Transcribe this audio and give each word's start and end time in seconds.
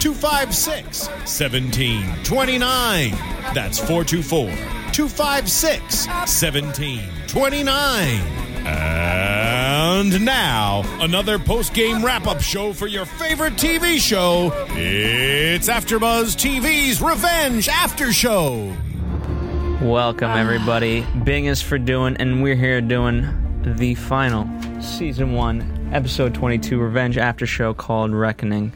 256 0.00 1.08
1729. 1.08 3.10
That's 3.54 3.78
424 3.78 4.50
256 4.92 6.06
1729. 6.06 8.44
And 8.66 10.24
now, 10.24 10.82
another 11.02 11.38
post 11.38 11.74
game 11.74 12.04
wrap 12.04 12.26
up 12.26 12.40
show 12.40 12.72
for 12.72 12.86
your 12.86 13.04
favorite 13.04 13.54
TV 13.54 13.98
show. 13.98 14.52
It's 14.70 15.68
AfterBuzz 15.68 16.34
TV's 16.36 17.02
Revenge 17.02 17.68
After 17.68 18.12
Show. 18.12 18.74
Welcome, 19.82 20.30
ah. 20.30 20.38
everybody. 20.38 21.06
Bing 21.24 21.44
is 21.44 21.60
for 21.60 21.76
doing, 21.76 22.16
and 22.16 22.42
we're 22.42 22.54
here 22.54 22.80
doing 22.80 23.28
the 23.76 23.94
final 23.96 24.48
season 24.80 25.34
one, 25.34 25.90
episode 25.92 26.34
22 26.34 26.78
Revenge 26.78 27.18
After 27.18 27.46
Show 27.46 27.74
called 27.74 28.12
Reckoning. 28.12 28.72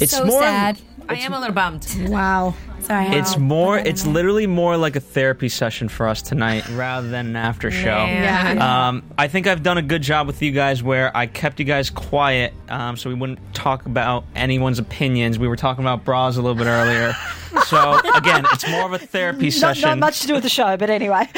It's 0.00 0.12
so 0.12 0.24
more. 0.24 0.40
sad. 0.40 0.78
I 1.08 1.14
am 1.16 1.32
a 1.32 1.40
little 1.40 1.54
bummed. 1.54 1.86
Wow. 2.08 2.54
Sorry. 2.82 3.06
It's 3.08 3.36
more. 3.36 3.78
It's 3.78 4.06
literally 4.06 4.46
more 4.46 4.76
like 4.76 4.96
a 4.96 5.00
therapy 5.00 5.48
session 5.48 5.88
for 5.88 6.06
us 6.06 6.22
tonight 6.22 6.68
rather 6.72 7.08
than 7.08 7.26
an 7.26 7.36
after 7.36 7.70
show. 7.70 8.06
Yeah. 8.06 8.88
Um, 8.88 9.02
I 9.18 9.28
think 9.28 9.46
I've 9.46 9.62
done 9.62 9.76
a 9.78 9.82
good 9.82 10.02
job 10.02 10.26
with 10.26 10.40
you 10.40 10.52
guys 10.52 10.82
where 10.82 11.14
I 11.16 11.26
kept 11.26 11.58
you 11.58 11.64
guys 11.64 11.90
quiet 11.90 12.54
um, 12.68 12.96
so 12.96 13.10
we 13.10 13.16
wouldn't 13.16 13.40
talk 13.54 13.86
about 13.86 14.24
anyone's 14.34 14.78
opinions. 14.78 15.38
We 15.38 15.48
were 15.48 15.56
talking 15.56 15.82
about 15.82 16.04
bras 16.04 16.36
a 16.36 16.42
little 16.42 16.56
bit 16.56 16.66
earlier. 16.66 17.14
so, 17.66 18.00
again, 18.14 18.46
it's 18.52 18.68
more 18.68 18.86
of 18.86 18.92
a 18.92 18.98
therapy 18.98 19.46
Not, 19.46 19.52
session. 19.52 19.88
not 19.88 19.98
much 19.98 20.20
to 20.20 20.26
do 20.26 20.34
with 20.34 20.42
the 20.42 20.48
show, 20.48 20.76
but 20.76 20.90
anyway. 20.90 21.28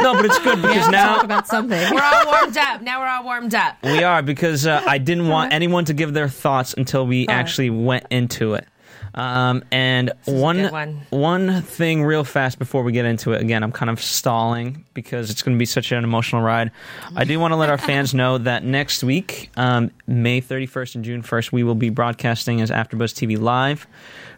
No, 0.00 0.14
but 0.14 0.24
it's 0.24 0.38
good 0.40 0.56
because 0.62 0.88
now. 0.88 1.16
Talk 1.16 1.24
about 1.24 1.46
something. 1.46 1.94
We're 1.94 2.02
all 2.02 2.26
warmed 2.26 2.56
up. 2.56 2.82
Now 2.82 3.00
we're 3.00 3.08
all 3.08 3.24
warmed 3.24 3.54
up. 3.54 3.76
We 3.82 4.02
are 4.02 4.22
because 4.22 4.66
uh, 4.66 4.82
I 4.86 4.98
didn't 4.98 5.28
want 5.28 5.52
anyone 5.52 5.84
to 5.86 5.94
give 5.94 6.12
their 6.12 6.28
thoughts 6.28 6.74
until 6.74 7.06
we 7.06 7.26
actually 7.28 7.70
went 7.70 8.06
into 8.10 8.54
it. 8.54 8.66
Um, 9.14 9.62
and 9.70 10.10
is 10.26 10.34
a 10.34 10.36
one 10.36 10.56
good 10.56 10.72
one. 10.72 11.00
one 11.10 11.62
thing, 11.62 12.02
real 12.02 12.24
fast 12.24 12.58
before 12.58 12.82
we 12.82 12.90
get 12.90 13.04
into 13.04 13.32
it. 13.32 13.40
Again, 13.40 13.62
I'm 13.62 13.70
kind 13.70 13.88
of 13.88 14.02
stalling 14.02 14.84
because 14.92 15.30
it's 15.30 15.40
going 15.40 15.56
to 15.56 15.58
be 15.58 15.66
such 15.66 15.92
an 15.92 16.02
emotional 16.02 16.42
ride. 16.42 16.72
I 17.14 17.24
do 17.24 17.38
want 17.38 17.52
to 17.52 17.56
let 17.56 17.70
our 17.70 17.78
fans 17.78 18.12
know 18.14 18.38
that 18.38 18.64
next 18.64 19.04
week, 19.04 19.50
um, 19.56 19.92
May 20.08 20.40
31st 20.40 20.96
and 20.96 21.04
June 21.04 21.22
1st, 21.22 21.52
we 21.52 21.62
will 21.62 21.76
be 21.76 21.90
broadcasting 21.90 22.60
as 22.60 22.70
AfterBuzz 22.70 23.14
TV 23.14 23.40
live 23.40 23.86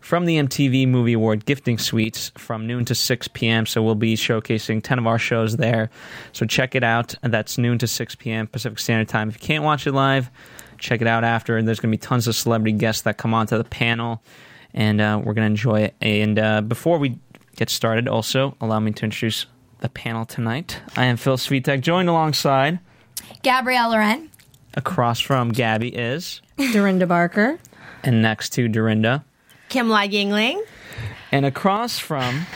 from 0.01 0.25
the 0.25 0.37
MTV 0.37 0.87
Movie 0.89 1.13
Award 1.15 1.45
gifting 1.47 1.79
suites 1.79 2.31
from 2.37 2.67
noon 2.67 2.85
to 2.87 2.95
6 2.95 3.29
p.m. 3.29 3.67
So 3.67 3.83
we'll 3.83 3.95
be 3.95 4.15
showcasing 4.15 4.83
10 4.83 4.99
of 4.99 5.07
our 5.07 5.19
shows 5.19 5.57
there. 5.57 5.91
So 6.33 6.47
check 6.47 6.75
it 6.75 6.85
out. 6.85 7.15
That's 7.23 7.59
noon 7.59 7.79
to 7.79 7.87
6 7.87 8.15
p.m. 8.17 8.47
Pacific 8.47 8.79
Standard 8.79 9.09
Time. 9.09 9.29
If 9.29 9.35
you 9.41 9.47
can't 9.47 9.65
watch 9.65 9.87
it 9.87 9.93
live, 9.93 10.31
check 10.79 11.01
it 11.01 11.07
out 11.07 11.25
after. 11.25 11.57
And 11.57 11.67
there's 11.67 11.81
going 11.81 11.91
to 11.91 11.97
be 11.99 12.01
tons 12.01 12.27
of 12.29 12.35
celebrity 12.37 12.77
guests 12.77 13.03
that 13.03 13.17
come 13.17 13.35
onto 13.35 13.57
the 13.59 13.65
panel, 13.65 14.23
and 14.75 15.01
uh, 15.01 15.19
we're 15.23 15.35
going 15.35 15.47
to 15.47 15.51
enjoy 15.51 15.81
it. 15.83 15.95
And 16.01 16.39
uh, 16.39 16.61
before 16.61 16.99
we 16.99 17.19
get 17.57 17.71
started, 17.71 18.09
also 18.09 18.57
allow 18.61 18.79
me 18.81 18.93
to 18.93 19.05
introduce 19.05 19.47
the 19.81 19.89
panel 19.89 20.25
tonight. 20.25 20.81
I 20.97 21.05
am 21.07 21.17
Phil 21.17 21.37
Svitek, 21.37 21.81
joined 21.81 22.09
alongside 22.09 22.79
Gabrielle 23.43 23.91
Loren. 23.91 24.31
across 24.75 25.21
from 25.21 25.51
Gabby 25.51 25.89
is, 25.89 26.41
Dorinda 26.73 27.07
Barker. 27.07 27.59
and 28.03 28.23
next 28.23 28.51
to 28.55 28.69
Dorinda, 28.69 29.25
Kim 29.69 29.89
Lai 29.89 30.09
Yingling. 30.09 30.61
and 31.33 31.45
across 31.47 31.99
from. 31.99 32.47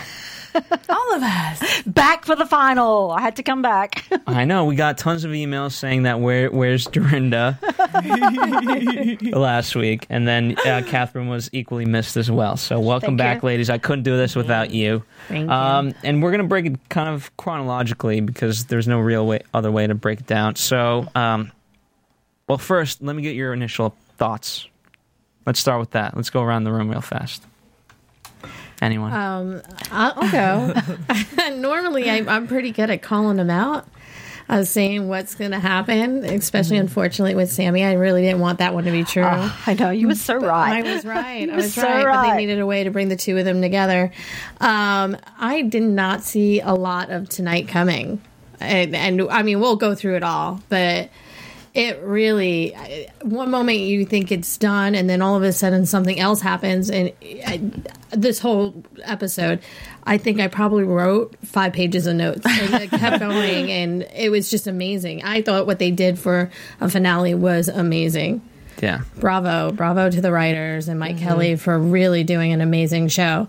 All 0.88 1.14
of 1.14 1.22
us. 1.22 1.82
back 1.82 2.24
for 2.24 2.34
the 2.34 2.44
final. 2.44 3.12
I 3.12 3.20
had 3.20 3.36
to 3.36 3.42
come 3.44 3.62
back. 3.62 4.04
I 4.26 4.44
know 4.44 4.64
we 4.64 4.74
got 4.74 4.98
tons 4.98 5.22
of 5.22 5.30
emails 5.30 5.72
saying 5.74 6.02
that 6.02 6.18
where 6.18 6.50
where's 6.50 6.86
Dorinda 6.86 7.56
last 9.32 9.76
week, 9.76 10.06
and 10.10 10.26
then 10.26 10.56
uh, 10.66 10.82
Catherine 10.88 11.28
was 11.28 11.50
equally 11.52 11.84
missed 11.84 12.16
as 12.16 12.32
well. 12.32 12.56
So 12.56 12.80
welcome 12.80 13.10
Thank 13.16 13.18
back, 13.18 13.42
you. 13.42 13.46
ladies. 13.46 13.70
I 13.70 13.78
couldn't 13.78 14.02
do 14.02 14.16
this 14.16 14.34
without 14.34 14.72
you. 14.72 15.04
Thank 15.28 15.44
you. 15.44 15.50
Um, 15.52 15.94
and 16.02 16.20
we're 16.20 16.32
gonna 16.32 16.42
break 16.44 16.66
it 16.66 16.76
kind 16.88 17.08
of 17.08 17.34
chronologically 17.36 18.20
because 18.20 18.64
there's 18.64 18.88
no 18.88 18.98
real 18.98 19.26
way 19.28 19.42
other 19.54 19.70
way 19.70 19.86
to 19.86 19.94
break 19.94 20.18
it 20.20 20.26
down. 20.26 20.56
So, 20.56 21.06
um, 21.14 21.52
well, 22.48 22.58
first 22.58 23.02
let 23.02 23.14
me 23.14 23.22
get 23.22 23.36
your 23.36 23.52
initial 23.52 23.94
thoughts. 24.18 24.66
Let's 25.46 25.58
start 25.60 25.80
with 25.80 25.90
that. 25.90 26.16
Let's 26.16 26.30
go 26.30 26.42
around 26.42 26.64
the 26.64 26.72
room 26.72 26.90
real 26.90 27.00
fast. 27.00 27.42
Anyone? 28.82 29.12
Um, 29.12 29.62
I'll 29.90 30.30
go. 30.30 30.74
Normally, 31.56 32.08
I, 32.08 32.24
I'm 32.26 32.46
pretty 32.46 32.72
good 32.72 32.90
at 32.90 33.02
calling 33.02 33.36
them 33.36 33.50
out. 33.50 33.86
Was 34.48 34.68
saying 34.68 35.06
what's 35.06 35.36
going 35.36 35.52
to 35.52 35.60
happen, 35.60 36.24
especially 36.24 36.76
unfortunately 36.78 37.36
with 37.36 37.52
Sammy. 37.52 37.84
I 37.84 37.92
really 37.92 38.22
didn't 38.22 38.40
want 38.40 38.58
that 38.58 38.74
one 38.74 38.82
to 38.82 38.90
be 38.90 39.04
true. 39.04 39.22
I 39.22 39.76
know 39.78 39.90
you 39.90 40.08
were 40.08 40.16
so 40.16 40.34
right. 40.38 40.84
I 40.84 40.92
was 40.94 41.04
right. 41.04 41.48
I 41.48 41.54
was 41.54 41.66
was 41.66 41.74
so 41.74 41.82
right, 41.82 42.04
But 42.04 42.30
they 42.32 42.36
needed 42.38 42.58
a 42.58 42.66
way 42.66 42.82
to 42.82 42.90
bring 42.90 43.08
the 43.10 43.16
two 43.16 43.38
of 43.38 43.44
them 43.44 43.62
together. 43.62 44.10
Um, 44.60 45.16
I 45.38 45.62
did 45.62 45.84
not 45.84 46.24
see 46.24 46.60
a 46.60 46.74
lot 46.74 47.10
of 47.10 47.28
tonight 47.28 47.68
coming, 47.68 48.20
and, 48.58 48.96
and 48.96 49.22
I 49.30 49.42
mean 49.44 49.60
we'll 49.60 49.76
go 49.76 49.94
through 49.94 50.16
it 50.16 50.24
all, 50.24 50.60
but 50.68 51.10
it 51.74 52.00
really 52.02 52.74
one 53.22 53.50
moment 53.50 53.78
you 53.78 54.04
think 54.04 54.32
it's 54.32 54.56
done, 54.56 54.94
and 54.94 55.08
then 55.08 55.22
all 55.22 55.36
of 55.36 55.42
a 55.42 55.52
sudden 55.52 55.86
something 55.86 56.18
else 56.18 56.40
happens, 56.40 56.90
and 56.90 57.12
I, 57.22 57.60
this 58.10 58.38
whole 58.38 58.82
episode. 59.02 59.60
I 60.04 60.16
think 60.16 60.40
I 60.40 60.48
probably 60.48 60.84
wrote 60.84 61.36
five 61.44 61.74
pages 61.74 62.06
of 62.06 62.16
notes 62.16 62.44
and 62.44 62.82
it 62.82 62.90
kept 62.98 63.20
going, 63.20 63.70
and 63.70 64.02
it 64.14 64.30
was 64.30 64.50
just 64.50 64.66
amazing. 64.66 65.22
I 65.22 65.42
thought 65.42 65.66
what 65.66 65.78
they 65.78 65.90
did 65.90 66.18
for 66.18 66.50
a 66.80 66.88
finale 66.88 67.34
was 67.34 67.68
amazing 67.68 68.42
yeah. 68.80 69.02
bravo 69.18 69.70
bravo 69.72 70.08
to 70.08 70.22
the 70.22 70.32
writers 70.32 70.88
and 70.88 70.98
mike 70.98 71.16
mm-hmm. 71.16 71.26
kelley 71.26 71.56
for 71.56 71.78
really 71.78 72.24
doing 72.24 72.54
an 72.54 72.62
amazing 72.62 73.08
show 73.08 73.46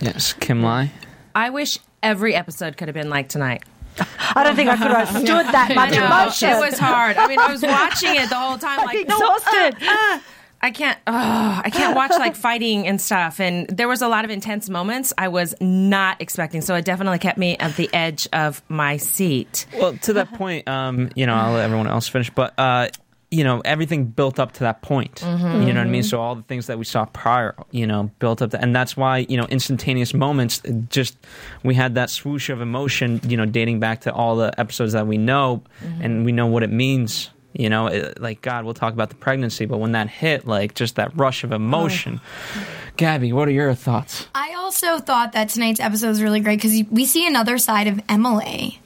Yes. 0.00 0.32
Kim 0.32 0.62
Lai. 0.62 0.90
I 1.34 1.50
wish 1.50 1.78
every 2.02 2.34
episode 2.34 2.76
could 2.76 2.88
have 2.88 2.94
been 2.94 3.10
like 3.10 3.28
tonight. 3.28 3.62
I 4.36 4.44
don't 4.44 4.56
think 4.56 4.70
I 4.70 4.76
could 4.76 4.90
have 4.90 5.08
stood 5.08 5.46
that 5.46 5.72
much 5.74 5.90
No, 5.92 6.06
emotion. 6.06 6.50
it 6.50 6.60
was 6.60 6.78
hard. 6.78 7.16
I 7.16 7.26
mean, 7.26 7.38
I 7.38 7.50
was 7.50 7.62
watching 7.64 8.14
it 8.16 8.28
the 8.28 8.36
whole 8.36 8.58
time, 8.58 8.78
like 8.84 9.06
no, 9.08 9.16
exhausted. 9.16 9.76
uh, 9.86 9.90
uh. 9.90 10.18
I 10.62 10.72
can't. 10.72 10.98
Oh, 11.06 11.60
I 11.64 11.70
can't 11.70 11.96
watch 11.96 12.10
like 12.10 12.36
fighting 12.36 12.86
and 12.86 13.00
stuff. 13.00 13.40
And 13.40 13.66
there 13.68 13.88
was 13.88 14.02
a 14.02 14.08
lot 14.08 14.26
of 14.26 14.30
intense 14.30 14.68
moments 14.68 15.10
I 15.16 15.28
was 15.28 15.54
not 15.58 16.20
expecting. 16.20 16.60
So 16.60 16.74
it 16.74 16.84
definitely 16.84 17.18
kept 17.18 17.38
me 17.38 17.56
at 17.56 17.76
the 17.76 17.88
edge 17.94 18.28
of 18.34 18.60
my 18.68 18.98
seat. 18.98 19.64
Well, 19.78 19.96
to 20.02 20.12
that 20.12 20.34
point, 20.34 20.68
um, 20.68 21.08
you 21.16 21.24
know, 21.24 21.34
I'll 21.34 21.52
let 21.54 21.64
everyone 21.64 21.86
else 21.86 22.08
finish, 22.08 22.28
but 22.28 22.52
uh, 22.58 22.88
you 23.30 23.44
know, 23.44 23.60
everything 23.64 24.06
built 24.06 24.40
up 24.40 24.52
to 24.52 24.60
that 24.60 24.82
point. 24.82 25.16
Mm-hmm. 25.16 25.62
You 25.62 25.72
know 25.72 25.80
what 25.80 25.86
I 25.86 25.90
mean? 25.90 26.02
Mm-hmm. 26.02 26.08
So 26.08 26.20
all 26.20 26.34
the 26.34 26.42
things 26.42 26.66
that 26.66 26.78
we 26.78 26.84
saw 26.84 27.04
prior, 27.04 27.54
you 27.70 27.86
know, 27.86 28.10
built 28.18 28.42
up, 28.42 28.50
to, 28.50 28.60
and 28.60 28.74
that's 28.74 28.96
why 28.96 29.18
you 29.28 29.36
know, 29.36 29.46
instantaneous 29.46 30.12
moments. 30.12 30.60
Just 30.88 31.16
we 31.62 31.74
had 31.74 31.94
that 31.94 32.10
swoosh 32.10 32.50
of 32.50 32.60
emotion, 32.60 33.20
you 33.24 33.36
know, 33.36 33.46
dating 33.46 33.78
back 33.78 34.00
to 34.02 34.12
all 34.12 34.36
the 34.36 34.58
episodes 34.58 34.92
that 34.94 35.06
we 35.06 35.16
know, 35.16 35.62
mm-hmm. 35.82 36.02
and 36.02 36.24
we 36.24 36.32
know 36.32 36.46
what 36.46 36.62
it 36.62 36.72
means. 36.72 37.30
You 37.52 37.68
know, 37.68 37.88
it, 37.88 38.20
like 38.20 38.42
God, 38.42 38.64
we'll 38.64 38.74
talk 38.74 38.92
about 38.92 39.08
the 39.08 39.16
pregnancy, 39.16 39.64
but 39.64 39.78
when 39.78 39.92
that 39.92 40.08
hit, 40.08 40.46
like 40.46 40.74
just 40.74 40.96
that 40.96 41.16
rush 41.16 41.44
of 41.44 41.52
emotion. 41.52 42.20
Gabby, 42.96 43.32
what 43.32 43.48
are 43.48 43.52
your 43.52 43.74
thoughts? 43.74 44.28
I 44.34 44.54
also 44.54 44.98
thought 44.98 45.32
that 45.32 45.48
tonight's 45.48 45.80
episode 45.80 46.08
was 46.08 46.22
really 46.22 46.40
great 46.40 46.60
because 46.60 46.84
we 46.90 47.06
see 47.06 47.26
another 47.26 47.58
side 47.58 47.86
of 47.86 48.00
Emily. 48.08 48.80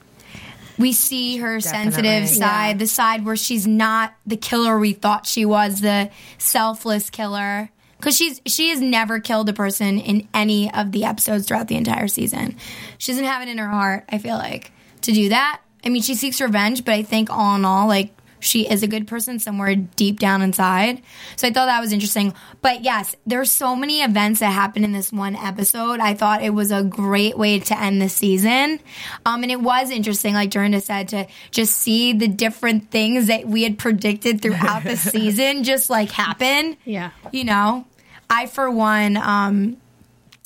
We 0.79 0.93
see 0.93 1.38
her 1.38 1.61
sensitive 1.61 2.05
Definitely. 2.05 2.37
side, 2.37 2.79
the 2.79 2.87
side 2.87 3.25
where 3.25 3.37
she's 3.37 3.67
not 3.67 4.15
the 4.26 4.37
killer 4.37 4.79
we 4.79 4.93
thought 4.93 5.26
she 5.26 5.44
was, 5.44 5.81
the 5.81 6.11
selfless 6.38 7.11
killer. 7.11 7.71
Because 7.99 8.17
she's 8.17 8.41
she 8.47 8.71
has 8.71 8.81
never 8.81 9.21
killed 9.21 9.49
a 9.49 9.53
person 9.53 9.99
in 9.99 10.29
any 10.35 10.73
of 10.73 10.93
the 10.93 11.05
episodes 11.05 11.47
throughout 11.47 11.69
the 11.69 11.76
entire 11.76 12.09
season. 12.09 12.56
She 12.99 13.12
doesn't 13.12 13.25
have 13.25 13.43
it 13.43 13.49
in 13.49 13.59
her 13.59 13.69
heart. 13.69 14.05
I 14.11 14.19
feel 14.19 14.37
like 14.37 14.73
to 15.03 15.12
do 15.12 15.31
that. 15.31 15.61
I 15.85 15.91
mean, 15.91 16.03
she 16.03 16.15
seeks 16.15 16.41
revenge, 16.41 16.85
but 16.85 16.94
I 16.94 17.03
think 17.03 17.31
all 17.31 17.56
in 17.56 17.65
all, 17.65 17.87
like 17.87 18.13
she 18.44 18.69
is 18.69 18.82
a 18.82 18.87
good 18.87 19.06
person 19.06 19.38
somewhere 19.38 19.75
deep 19.75 20.20
down 20.20 20.43
inside. 20.43 21.02
So 21.37 21.49
I 21.49 21.52
thought 21.52 21.67
that 21.67 21.81
was 21.81 21.93
interesting. 21.93 22.35
But 22.61 22.82
yes, 22.82 23.17
there's 23.26 23.50
so 23.50 23.75
many 23.75 24.02
events 24.02 24.41
that 24.41 24.50
happened 24.50 24.85
in 24.85 24.93
this 24.93 25.12
one 25.12 25.35
episode. 25.35 26.00
I 26.00 26.14
thought 26.14 26.43
it 26.43 26.50
was 26.50 26.70
a 26.70 26.82
great 26.82 27.38
way 27.38 27.58
to 27.58 27.79
end 27.79 28.02
the 28.02 28.08
season. 28.08 28.81
Um, 29.25 29.43
and 29.43 29.50
it 29.50 29.61
was 29.61 29.91
interesting, 29.91 30.35
like 30.35 30.50
Dorinda 30.50 30.81
said, 30.81 31.08
to 31.08 31.26
just 31.50 31.76
see 31.76 32.12
the 32.12 32.29
different 32.29 32.91
things 32.91 33.29
that 33.29 33.46
we 33.46 33.62
had 33.62 33.79
predicted 33.79 34.43
throughout 34.43 34.85
the 34.85 34.96
season 34.96 35.64
just 35.64 35.88
like 35.88 36.11
happen. 36.11 36.76
Yeah. 36.85 37.11
You 37.32 37.44
know, 37.44 37.87
I, 38.29 38.46
for 38.46 38.70
one, 38.70 39.17
um, 39.17 39.79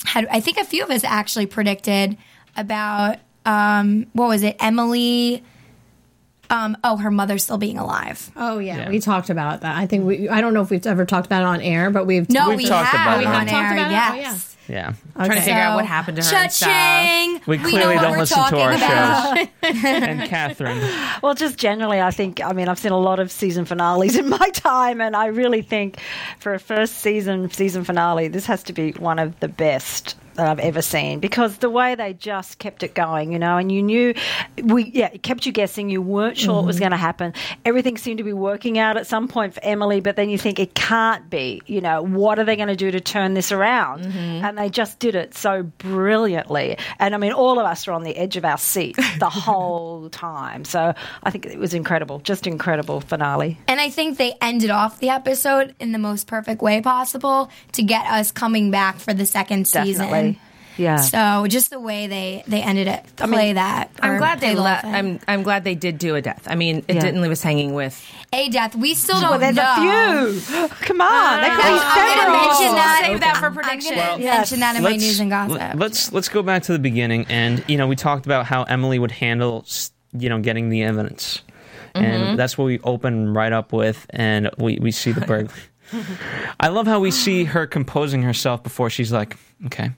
had, 0.04 0.26
I 0.30 0.40
think 0.40 0.58
a 0.58 0.64
few 0.64 0.84
of 0.84 0.90
us 0.90 1.04
actually 1.04 1.46
predicted 1.46 2.16
about, 2.56 3.18
um, 3.44 4.06
what 4.12 4.28
was 4.28 4.42
it, 4.42 4.56
Emily, 4.60 5.42
um, 6.50 6.76
oh, 6.84 6.96
her 6.96 7.10
mother 7.10 7.38
still 7.38 7.58
being 7.58 7.78
alive. 7.78 8.30
Oh 8.36 8.58
yeah, 8.58 8.76
Yeah. 8.78 8.88
we 8.88 9.00
talked 9.00 9.30
about 9.30 9.60
that. 9.62 9.76
I 9.76 9.86
think 9.86 10.06
we. 10.06 10.28
I 10.28 10.40
don't 10.40 10.54
know 10.54 10.62
if 10.62 10.70
we've 10.70 10.86
ever 10.86 11.04
talked 11.04 11.26
about 11.26 11.42
it 11.42 11.46
on 11.46 11.60
air, 11.60 11.90
but 11.90 12.06
we've. 12.06 12.28
No, 12.30 12.48
We've 12.50 12.58
we 12.58 12.66
talked 12.66 12.88
have 12.88 13.06
about 13.06 13.20
it. 13.22 13.26
on 13.26 13.44
We 13.44 13.50
air. 13.52 13.60
talked 13.62 13.72
about 13.78 14.14
it? 14.14 14.18
Oh, 14.18 14.20
yes. 14.22 14.56
Yeah. 14.68 14.92
Trying 15.14 15.30
to 15.30 15.34
Okay. 15.36 15.44
figure 15.46 15.60
out 15.60 15.76
what 15.76 15.86
happened 15.86 16.18
to 16.18 16.22
her. 16.22 16.36
and 16.36 16.52
stuff. 16.52 16.68
Cha-ching! 16.70 17.40
We 17.46 17.56
know 17.56 17.68
clearly 17.70 17.94
what 17.96 18.02
don't 18.02 18.10
we're 18.12 18.18
listen 18.18 18.44
to 18.50 18.60
our 18.60 18.72
about. 18.72 19.38
shows. 19.38 19.48
and 19.84 20.28
Catherine. 20.28 20.78
Well, 21.22 21.32
just 21.34 21.56
generally, 21.56 22.02
I 22.02 22.10
think, 22.10 22.42
I 22.44 22.52
mean, 22.52 22.68
I've 22.68 22.78
seen 22.78 22.92
a 22.92 22.98
lot 23.00 23.18
of 23.18 23.32
season 23.32 23.64
finales 23.64 24.14
in 24.18 24.28
my 24.28 24.50
time, 24.52 25.00
and 25.00 25.16
I 25.16 25.26
really 25.28 25.62
think 25.62 25.98
for 26.38 26.52
a 26.52 26.58
first 26.60 26.96
season 26.98 27.50
season 27.50 27.82
finale, 27.84 28.28
this 28.28 28.44
has 28.44 28.62
to 28.64 28.74
be 28.74 28.90
one 28.92 29.18
of 29.18 29.40
the 29.40 29.48
best 29.48 30.16
that 30.38 30.46
I've 30.46 30.60
ever 30.60 30.80
seen 30.82 31.18
because 31.20 31.58
the 31.58 31.68
way 31.68 31.96
they 31.96 32.14
just 32.14 32.58
kept 32.58 32.82
it 32.82 32.94
going, 32.94 33.32
you 33.32 33.38
know, 33.38 33.58
and 33.58 33.70
you 33.70 33.82
knew 33.82 34.14
we, 34.62 34.84
yeah, 34.94 35.10
it 35.12 35.22
kept 35.22 35.44
you 35.44 35.52
guessing. 35.52 35.90
You 35.90 36.00
weren't 36.00 36.38
sure 36.38 36.54
what 36.54 36.64
was 36.64 36.76
mm-hmm. 36.76 36.82
going 36.84 36.90
to 36.92 36.96
happen. 36.96 37.34
Everything 37.64 37.98
seemed 37.98 38.18
to 38.18 38.24
be 38.24 38.32
working 38.32 38.78
out 38.78 38.96
at 38.96 39.06
some 39.06 39.26
point 39.26 39.54
for 39.54 39.60
Emily, 39.64 40.00
but 40.00 40.16
then 40.16 40.30
you 40.30 40.38
think 40.38 40.58
it 40.60 40.74
can't 40.74 41.28
be, 41.28 41.60
you 41.66 41.80
know, 41.80 42.02
what 42.02 42.38
are 42.38 42.44
they 42.44 42.54
going 42.54 42.68
to 42.68 42.76
do 42.76 42.90
to 42.90 43.00
turn 43.00 43.34
this 43.34 43.50
around? 43.50 44.04
Mm-hmm. 44.04 44.44
And 44.44 44.56
they 44.56 44.70
just 44.70 45.00
did 45.00 45.16
it 45.16 45.34
so 45.34 45.64
brilliantly. 45.64 46.78
And 47.00 47.14
I 47.14 47.18
mean, 47.18 47.32
all 47.32 47.58
of 47.58 47.66
us 47.66 47.86
were 47.86 47.92
on 47.92 48.04
the 48.04 48.16
edge 48.16 48.36
of 48.36 48.44
our 48.44 48.58
seats 48.58 49.00
the 49.18 49.28
whole 49.28 50.08
time. 50.08 50.64
So 50.64 50.94
I 51.24 51.30
think 51.30 51.46
it 51.46 51.58
was 51.58 51.74
incredible, 51.74 52.20
just 52.20 52.46
incredible 52.46 53.00
finale. 53.00 53.58
And 53.66 53.80
I 53.80 53.90
think 53.90 54.18
they 54.18 54.34
ended 54.40 54.70
off 54.70 55.00
the 55.00 55.08
episode 55.08 55.74
in 55.80 55.90
the 55.90 55.98
most 55.98 56.28
perfect 56.28 56.62
way 56.62 56.80
possible 56.80 57.50
to 57.72 57.82
get 57.82 58.06
us 58.06 58.30
coming 58.30 58.70
back 58.70 58.98
for 59.00 59.12
the 59.12 59.26
second 59.26 59.66
season. 59.66 60.06
Definitely. 60.06 60.27
Yeah. 60.78 60.96
So 60.96 61.46
just 61.48 61.70
the 61.70 61.80
way 61.80 62.06
they 62.06 62.44
they 62.46 62.62
ended 62.62 62.86
it, 62.86 63.04
play 63.16 63.52
that. 63.54 63.90
I'm 64.00 64.18
glad 64.18 64.40
they 64.40 64.50
the 64.54 64.54
whole 64.56 64.64
let. 64.64 64.84
I'm 64.84 65.18
I'm 65.26 65.42
glad 65.42 65.64
they 65.64 65.74
did 65.74 65.98
do 65.98 66.14
a 66.14 66.22
death. 66.22 66.46
I 66.46 66.54
mean, 66.54 66.84
it 66.88 66.94
Yeah. 66.94 67.00
didn't 67.00 67.20
leave 67.20 67.32
us 67.32 67.42
hanging 67.42 67.74
with. 67.74 68.00
a 68.32 68.48
death. 68.48 68.74
We 68.76 68.94
still 68.94 69.20
don't 69.20 69.30
well, 69.30 69.38
there's 69.38 69.56
know. 69.56 70.28
a 70.28 70.40
few. 70.40 70.68
Come 70.86 71.00
on. 71.00 71.10
Uh, 71.10 71.40
there 71.40 71.50
could 71.50 71.62
be 71.62 71.68
I'm 71.68 72.18
gonna 72.18 72.46
mention 72.46 72.74
that. 72.74 73.02
Save 73.04 73.20
that 73.20 73.36
for 73.38 73.46
I'm 73.46 73.54
prediction. 73.54 73.94
Yes. 73.96 74.20
mention 74.38 74.60
that 74.60 74.76
in 74.76 74.82
my 74.82 74.90
Let's- 74.90 75.02
news 75.02 75.20
and 75.20 75.30
gossip. 75.30 75.58
let- 75.58 75.78
Let's 75.78 76.12
let's 76.12 76.28
go 76.28 76.42
back 76.42 76.62
to 76.64 76.72
the 76.72 76.78
beginning, 76.78 77.26
and 77.28 77.64
you 77.68 77.76
know 77.76 77.86
we 77.86 77.96
talked 77.96 78.26
about 78.26 78.46
how 78.46 78.62
Emily 78.64 78.98
would 78.98 79.10
handle, 79.10 79.64
you 80.12 80.28
know, 80.28 80.38
getting 80.40 80.68
the 80.68 80.82
evidence, 80.84 81.42
and 81.94 82.22
mm-hmm. 82.22 82.36
that's 82.36 82.56
what 82.56 82.66
we 82.66 82.78
open 82.80 83.34
right 83.34 83.52
up 83.52 83.72
with, 83.72 84.06
and 84.10 84.50
we 84.58 84.78
we 84.80 84.90
see 84.90 85.12
the 85.12 85.22
burglary. 85.22 85.58
I 86.60 86.68
love 86.68 86.86
how 86.86 87.00
we 87.00 87.10
see 87.10 87.44
her 87.44 87.66
composing 87.66 88.22
herself 88.22 88.62
before 88.62 88.90
she's 88.90 89.10
like, 89.12 89.36
okay, 89.66 89.90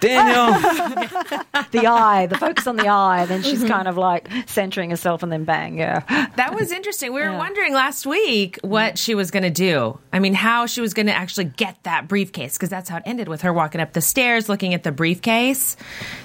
Daniel. 0.00 0.52
the 1.70 1.86
eye, 1.86 2.26
the 2.26 2.36
focus 2.38 2.66
on 2.66 2.76
the 2.76 2.88
eye. 2.88 3.26
Then 3.26 3.42
she's 3.42 3.64
kind 3.64 3.88
of 3.88 3.96
like 3.96 4.28
centering 4.46 4.90
herself, 4.90 5.22
and 5.22 5.30
then 5.32 5.44
bang, 5.44 5.78
yeah. 5.78 6.00
That 6.36 6.54
was 6.54 6.70
interesting. 6.72 7.12
We 7.12 7.20
were 7.20 7.36
wondering 7.36 7.74
last 7.74 8.06
week 8.06 8.58
what 8.62 8.98
she 8.98 9.14
was 9.14 9.30
going 9.30 9.42
to 9.42 9.50
do. 9.50 9.98
I 10.12 10.18
mean, 10.20 10.34
how 10.34 10.66
she 10.66 10.80
was 10.80 10.94
going 10.94 11.06
to 11.06 11.14
actually 11.14 11.46
get 11.46 11.82
that 11.84 12.08
briefcase 12.08 12.56
because 12.56 12.68
that's 12.70 12.88
how 12.88 12.98
it 12.98 13.02
ended 13.06 13.28
with 13.28 13.42
her 13.42 13.52
walking 13.52 13.80
up 13.80 13.92
the 13.92 14.00
stairs 14.00 14.48
looking 14.48 14.74
at 14.74 14.82
the 14.82 14.92
briefcase. 14.92 15.76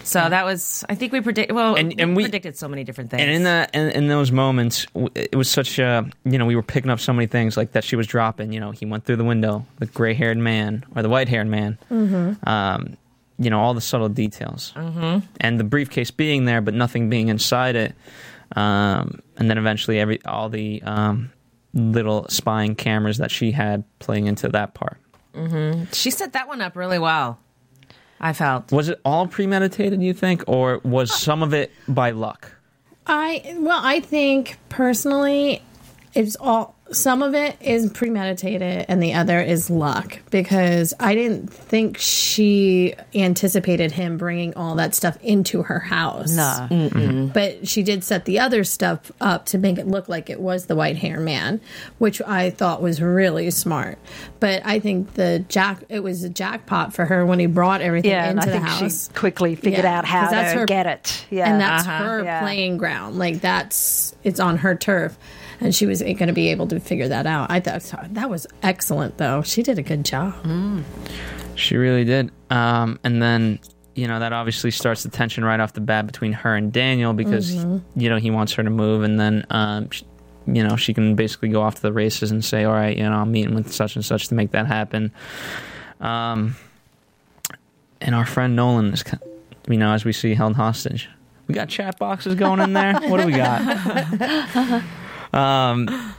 So 0.03 0.29
that 0.29 0.45
was, 0.45 0.83
I 0.89 0.95
think 0.95 1.11
we 1.13 1.21
predicted. 1.21 1.55
Well, 1.55 1.75
And- 1.75 1.99
and 1.99 2.15
we- 2.15 2.23
predicted 2.23 2.57
so 2.57 2.67
many 2.67 2.83
different 2.83 3.09
things. 3.09 3.21
And 3.21 3.31
in 3.31 3.43
that, 3.43 3.73
in, 3.73 3.89
in 3.89 4.07
those 4.07 4.31
moments, 4.31 4.85
it 5.15 5.35
was 5.35 5.49
such 5.49 5.79
a, 5.79 6.09
you 6.25 6.37
know, 6.37 6.45
we 6.45 6.55
were 6.55 6.63
picking 6.63 6.91
up 6.91 6.99
so 6.99 7.13
many 7.13 7.27
things 7.27 7.57
like 7.57 7.71
that 7.73 7.83
she 7.83 7.95
was 7.95 8.07
dropping. 8.07 8.51
You 8.53 8.59
know, 8.59 8.71
he 8.71 8.85
went 8.85 9.05
through 9.05 9.15
the 9.17 9.23
window, 9.23 9.65
the 9.79 9.85
gray-haired 9.87 10.37
man 10.37 10.85
or 10.95 11.01
the 11.01 11.09
white-haired 11.09 11.47
man. 11.47 11.77
Um, 12.45 12.97
you 13.39 13.49
know, 13.49 13.59
all 13.59 13.73
the 13.73 13.81
subtle 13.81 14.09
details, 14.09 14.73
mm-hmm. 14.75 15.25
and 15.39 15.59
the 15.59 15.63
briefcase 15.63 16.11
being 16.11 16.45
there, 16.45 16.61
but 16.61 16.73
nothing 16.73 17.09
being 17.09 17.29
inside 17.29 17.75
it. 17.75 17.95
Um, 18.55 19.21
and 19.37 19.49
then 19.49 19.57
eventually, 19.57 19.99
every 19.99 20.23
all 20.25 20.49
the 20.49 20.81
um, 20.83 21.31
little 21.73 22.27
spying 22.29 22.75
cameras 22.75 23.17
that 23.17 23.31
she 23.31 23.51
had 23.51 23.83
playing 23.99 24.27
into 24.27 24.49
that 24.49 24.73
part. 24.73 24.97
she 25.91 26.11
set 26.11 26.33
that 26.33 26.47
one 26.47 26.61
up 26.61 26.75
really 26.75 26.99
well. 26.99 27.39
I 28.19 28.33
felt. 28.33 28.71
Was 28.71 28.89
it 28.89 29.01
all 29.03 29.27
premeditated? 29.27 30.01
You 30.01 30.13
think, 30.13 30.43
or 30.47 30.79
was 30.83 31.13
some 31.13 31.43
of 31.43 31.53
it 31.53 31.71
by 31.87 32.11
luck? 32.11 32.51
I 33.05 33.55
well, 33.57 33.81
I 33.83 33.99
think 33.99 34.57
personally, 34.69 35.61
it's 36.13 36.37
all 36.39 36.75
some 36.93 37.21
of 37.21 37.33
it 37.33 37.57
is 37.61 37.91
premeditated 37.91 38.85
and 38.87 39.01
the 39.01 39.13
other 39.13 39.39
is 39.41 39.69
luck 39.69 40.19
because 40.29 40.93
I 40.99 41.15
didn't 41.15 41.51
think 41.51 41.97
she 41.97 42.93
anticipated 43.13 43.91
him 43.91 44.17
bringing 44.17 44.55
all 44.55 44.75
that 44.75 44.95
stuff 44.95 45.17
into 45.21 45.63
her 45.63 45.79
house. 45.79 46.31
No. 46.35 47.29
But 47.33 47.67
she 47.67 47.83
did 47.83 48.03
set 48.03 48.25
the 48.25 48.39
other 48.39 48.63
stuff 48.63 49.11
up 49.19 49.45
to 49.47 49.57
make 49.57 49.77
it 49.77 49.87
look 49.87 50.07
like 50.07 50.29
it 50.29 50.39
was 50.39 50.67
the 50.67 50.75
white 50.75 50.97
hair 50.97 51.19
man, 51.19 51.59
which 51.97 52.21
I 52.21 52.49
thought 52.51 52.81
was 52.81 53.01
really 53.01 53.49
smart. 53.51 53.97
But 54.39 54.61
I 54.65 54.79
think 54.79 55.13
the 55.13 55.39
jack 55.49 55.83
it 55.89 56.01
was 56.01 56.23
a 56.23 56.29
jackpot 56.29 56.93
for 56.93 57.05
her 57.05 57.25
when 57.25 57.39
he 57.39 57.45
brought 57.45 57.81
everything 57.81 58.11
Yeah, 58.11 58.29
and 58.29 58.39
into 58.39 58.43
I 58.43 58.45
the 58.45 58.51
think 58.59 58.65
house. 58.65 59.07
she 59.09 59.13
quickly 59.13 59.55
figured 59.55 59.83
Yeah, 59.83 59.97
out 59.99 60.05
how 60.05 60.29
that's 60.29 60.53
to 60.53 60.59
her- 60.59 60.65
get 60.65 60.85
it. 60.85 61.25
Yeah, 61.29 61.49
and 61.51 61.59
that's 61.59 61.87
Uh-huh. 61.87 62.03
her 62.03 62.23
Yeah. 62.23 62.41
playing 62.41 62.77
ground. 62.77 63.17
Like 63.17 63.41
that's 63.41 64.13
it's 64.23 64.39
on 64.39 64.57
her 64.59 64.75
turf, 64.75 65.17
and 65.63 65.73
she 65.73 65.85
was 65.85 66.01
going 66.01 66.27
to 66.27 66.33
be 66.33 66.49
able 66.49 66.67
to 66.67 66.79
figure 66.79 67.07
that 67.07 67.25
out. 67.25 67.49
I 67.49 67.59
thought 67.61 68.13
that 68.13 68.29
was 68.29 68.45
excellent, 68.61 69.17
though. 69.17 69.41
She 69.41 69.63
did 69.63 69.79
a 69.79 69.81
good 69.81 70.03
job. 70.03 70.33
She 71.55 71.77
really 71.77 72.03
did. 72.03 72.31
Um, 72.49 72.99
and 73.03 73.21
then, 73.21 73.59
you 73.95 74.07
know, 74.07 74.19
that 74.19 74.33
obviously 74.33 74.71
starts 74.71 75.03
the 75.03 75.09
tension 75.09 75.45
right 75.45 75.59
off 75.59 75.73
the 75.73 75.81
bat 75.81 76.05
between 76.05 76.33
her 76.33 76.55
and 76.55 76.71
Daniel 76.73 77.13
because, 77.13 77.53
you 77.53 78.09
know, 78.09 78.17
he 78.17 78.29
wants 78.29 78.53
her 78.53 78.63
to 78.63 78.69
move. 78.69 79.03
And 79.03 79.19
then, 79.19 79.45
um, 79.49 79.89
sh 79.89 80.03
you 80.45 80.61
know, 80.61 80.75
she 80.75 80.93
can 80.93 81.15
basically 81.15 81.47
go 81.47 81.61
off 81.61 81.75
to 81.75 81.81
the 81.81 81.93
races 81.93 82.29
and 82.29 82.43
say, 82.43 82.65
all 82.65 82.73
right, 82.73 82.97
you 82.97 83.03
know, 83.03 83.13
I'm 83.13 83.31
meeting 83.31 83.55
with 83.55 83.71
such 83.71 83.95
and 83.95 84.03
such 84.03 84.27
to 84.27 84.35
make 84.35 84.51
that 84.51 84.67
happen. 84.67 85.13
Um, 86.01 86.57
and 88.01 88.13
our 88.13 88.25
friend 88.25 88.53
Nolan 88.53 88.91
is, 88.91 89.05
you 89.69 89.77
know, 89.77 89.93
as 89.93 90.03
we 90.03 90.11
see, 90.11 90.33
held 90.33 90.57
hostage. 90.57 91.07
We 91.47 91.55
got 91.55 91.69
chat 91.69 91.97
boxes 91.97 92.35
going 92.35 92.59
in 92.59 92.73
there. 92.73 92.93
what 93.07 93.21
do 93.21 93.25
we 93.25 93.31
got? 93.31 94.83
um, 95.33 96.13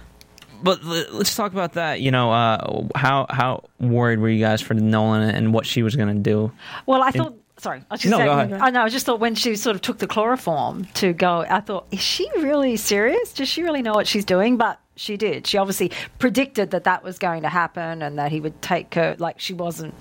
but 0.62 0.82
let's 0.84 1.34
talk 1.34 1.52
about 1.52 1.74
that. 1.74 2.00
You 2.00 2.10
know, 2.10 2.32
uh, 2.32 2.86
how 2.94 3.26
how 3.30 3.64
worried 3.80 4.18
were 4.18 4.28
you 4.28 4.40
guys 4.40 4.60
for 4.60 4.74
Nolan 4.74 5.28
and 5.28 5.52
what 5.52 5.66
she 5.66 5.82
was 5.82 5.96
going 5.96 6.08
to 6.14 6.20
do? 6.22 6.52
Well, 6.86 7.02
I 7.02 7.10
thought. 7.10 7.34
Sorry, 7.56 7.82
I 7.88 7.94
was 7.94 8.00
just 8.00 8.10
No, 8.10 8.18
saying. 8.18 8.52
I 8.54 8.70
know. 8.70 8.82
I 8.82 8.88
just 8.88 9.06
thought 9.06 9.20
when 9.20 9.36
she 9.36 9.54
sort 9.54 9.76
of 9.76 9.80
took 9.80 9.98
the 9.98 10.08
chloroform 10.08 10.86
to 10.94 11.12
go, 11.12 11.46
I 11.48 11.60
thought, 11.60 11.86
is 11.92 12.00
she 12.00 12.28
really 12.38 12.76
serious? 12.76 13.32
Does 13.32 13.48
she 13.48 13.62
really 13.62 13.80
know 13.80 13.92
what 13.94 14.08
she's 14.08 14.24
doing? 14.24 14.56
But 14.56 14.80
she 14.96 15.16
did. 15.16 15.46
She 15.46 15.56
obviously 15.56 15.92
predicted 16.18 16.72
that 16.72 16.84
that 16.84 17.04
was 17.04 17.18
going 17.18 17.42
to 17.42 17.48
happen 17.48 18.02
and 18.02 18.18
that 18.18 18.32
he 18.32 18.40
would 18.40 18.60
take 18.60 18.94
her. 18.94 19.14
Like 19.18 19.38
she 19.38 19.54
wasn't. 19.54 19.94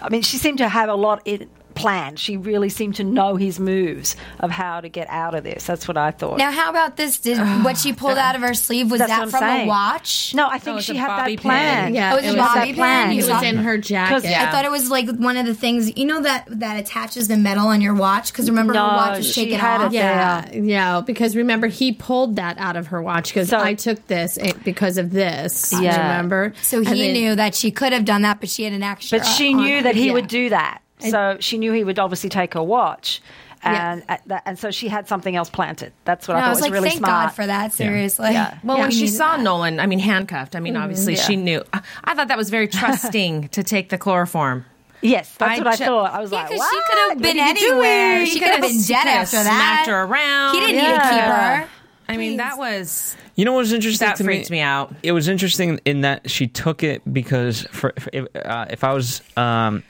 I 0.00 0.10
mean, 0.10 0.22
she 0.22 0.36
seemed 0.38 0.58
to 0.58 0.68
have 0.68 0.88
a 0.88 0.94
lot 0.94 1.22
in 1.24 1.50
planned. 1.74 2.18
She 2.18 2.36
really 2.36 2.68
seemed 2.68 2.96
to 2.96 3.04
know 3.04 3.36
his 3.36 3.58
moves 3.60 4.16
of 4.40 4.50
how 4.50 4.80
to 4.80 4.88
get 4.88 5.08
out 5.08 5.34
of 5.34 5.44
this. 5.44 5.66
That's 5.66 5.88
what 5.88 5.96
I 5.96 6.10
thought. 6.10 6.38
now, 6.38 6.50
how 6.52 6.70
about 6.70 6.96
this? 6.96 7.18
Did 7.20 7.38
what 7.64 7.76
she 7.78 7.92
pulled 7.92 8.18
out 8.18 8.34
of 8.36 8.42
her 8.42 8.54
sleeve 8.54 8.90
was 8.90 8.98
That's 9.00 9.10
that 9.10 9.20
from 9.30 9.40
saying. 9.40 9.66
a 9.66 9.68
watch? 9.68 10.34
no, 10.34 10.48
I 10.48 10.58
think 10.58 10.78
it's 10.78 10.86
she 10.86 10.96
had 10.96 11.08
that 11.08 11.26
pin. 11.26 11.38
plan. 11.38 11.94
Yeah, 11.94 12.14
Oh, 12.14 12.16
it 12.18 12.22
was 12.22 12.24
it 12.26 12.38
a 12.38 12.40
was 12.40 12.48
bobby 12.54 12.72
plan. 12.74 13.08
pin. 13.08 13.12
It 13.12 13.16
was 13.16 13.26
saw- 13.26 13.42
in 13.42 13.56
her 13.58 13.78
jacket. 13.78 14.24
Yeah. 14.28 14.46
I 14.48 14.50
thought 14.52 14.64
it 14.64 14.70
was 14.70 14.90
like 14.90 15.08
one 15.10 15.36
of 15.36 15.46
the 15.46 15.54
things 15.54 15.96
you 15.96 16.04
know 16.04 16.20
that 16.22 16.44
that 16.60 16.78
attaches 16.78 17.28
the 17.28 17.36
metal 17.36 17.68
on 17.68 17.80
your 17.80 17.94
watch 17.94 18.32
because 18.32 18.48
remember 18.48 18.72
No, 18.74 18.88
her 18.88 18.96
watch 18.96 19.16
was 19.18 19.26
she 19.32 19.44
taken 19.44 19.58
had 19.58 19.80
it 19.80 19.84
off. 19.86 19.92
there. 19.92 20.00
Yeah, 20.02 20.52
yeah. 20.52 21.00
Because 21.00 21.36
remember, 21.36 21.66
he 21.68 21.92
pulled 21.92 22.36
that 22.36 22.58
out 22.58 22.76
of 22.76 22.88
her 22.88 23.00
watch 23.02 23.28
because 23.28 23.48
So- 23.48 23.58
I 23.60 23.74
took 23.74 24.06
this 24.06 24.38
eh, 24.38 24.52
because 24.64 24.98
of 24.98 25.10
this. 25.10 25.72
Yeah. 25.80 25.96
remember? 26.08 26.52
So 26.62 26.80
he 26.82 27.02
then- 27.02 27.12
knew 27.14 27.34
that 27.36 27.54
she 27.54 27.70
could 27.70 27.92
have 27.92 28.04
done 28.04 28.22
that, 28.22 28.40
but 28.40 28.48
she 28.48 28.64
had 28.64 28.72
an 28.72 28.82
extra. 28.82 29.18
But 29.18 29.24
she 29.24 29.54
knew 29.54 29.82
that 29.82 29.94
he 29.94 30.08
yeah. 30.08 30.12
would 30.12 30.26
do 30.28 30.50
that. 30.50 30.81
So 31.10 31.36
she 31.40 31.58
knew 31.58 31.72
he 31.72 31.84
would 31.84 31.98
obviously 31.98 32.30
take 32.30 32.54
her 32.54 32.62
watch. 32.62 33.20
And 33.64 34.02
uh, 34.08 34.16
that, 34.26 34.42
and 34.44 34.58
so 34.58 34.72
she 34.72 34.88
had 34.88 35.06
something 35.06 35.36
else 35.36 35.48
planted. 35.48 35.92
That's 36.04 36.26
what 36.26 36.36
And 36.36 36.44
I 36.44 36.48
I 36.48 36.50
thought 36.50 36.50
was 36.50 36.56
was, 36.56 36.62
like, 36.62 36.72
really 36.72 36.88
thank 36.88 36.98
smart. 36.98 37.28
God 37.28 37.34
for 37.36 37.46
that. 37.46 37.72
Seriously. 37.72 38.32
Yeah. 38.32 38.58
Well, 38.64 38.76
Yeah. 38.76 38.82
when 38.82 38.90
she 38.90 39.06
saw 39.06 39.36
that. 39.36 39.42
Nolan, 39.44 39.78
I 39.78 39.86
mean, 39.86 40.00
handcuffed. 40.00 40.56
I 40.56 40.60
mean, 40.60 40.76
obviously 40.76 41.14
Yeah. 41.14 41.22
she 41.22 41.36
knew. 41.36 41.62
I- 41.72 41.80
I 42.02 42.14
thought 42.16 42.26
that 42.26 42.36
was 42.38 42.50
very 42.50 42.66
trusting 42.66 43.48
to 43.52 43.62
take 43.62 43.90
the 43.90 43.98
chloroform. 43.98 44.64
Yes, 45.00 45.32
that's 45.38 45.52
I 45.52 45.58
what 45.58 45.66
I 45.68 45.76
ju- 45.76 45.84
thought. 45.84 46.12
I 46.12 46.20
was 46.20 46.32
Yeah, 46.32 46.38
like, 46.38 46.48
because 46.48 46.58
what? 46.58 46.70
she 46.72 46.90
could 46.90 47.08
have 47.10 47.22
been 47.22 47.38
anywhere. 47.38 48.14
doing? 48.18 48.26
She 48.26 48.38
could 48.40 48.48
have 48.48 48.60
been 48.62 48.70
he 48.72 48.82
dead 48.84 49.06
after 49.06 49.36
that. 49.36 49.44
Smacked 49.84 49.88
her 49.88 50.02
around. 50.02 50.54
He 50.54 50.60
didn't 50.60 50.76
need 50.76 50.94
to 50.94 51.00
keep 51.00 51.10
Yeah. 51.12 51.56
her. 51.62 51.68
I 52.08 52.16
mean, 52.16 52.36
that 52.38 52.58
was 52.58 53.16
You 53.36 53.44
know 53.44 53.52
what 53.52 53.60
was 53.60 53.72
interesting 53.72 54.06
that 54.08 54.16
to 54.16 54.24
freaked 54.24 54.50
me 54.50 54.58
out. 54.60 54.92
It 55.04 55.12
was 55.12 55.28
interesting 55.28 55.78
in 55.84 56.00
that 56.00 56.28
she 56.28 56.48
took 56.48 56.82
it 56.82 57.00
because 57.12 57.62
for, 57.70 57.92
for 57.98 58.10
if, 58.12 58.26
uh, 58.44 58.66
if 58.70 58.82
I 58.84 58.92
was 58.92 59.22
um, 59.36 59.82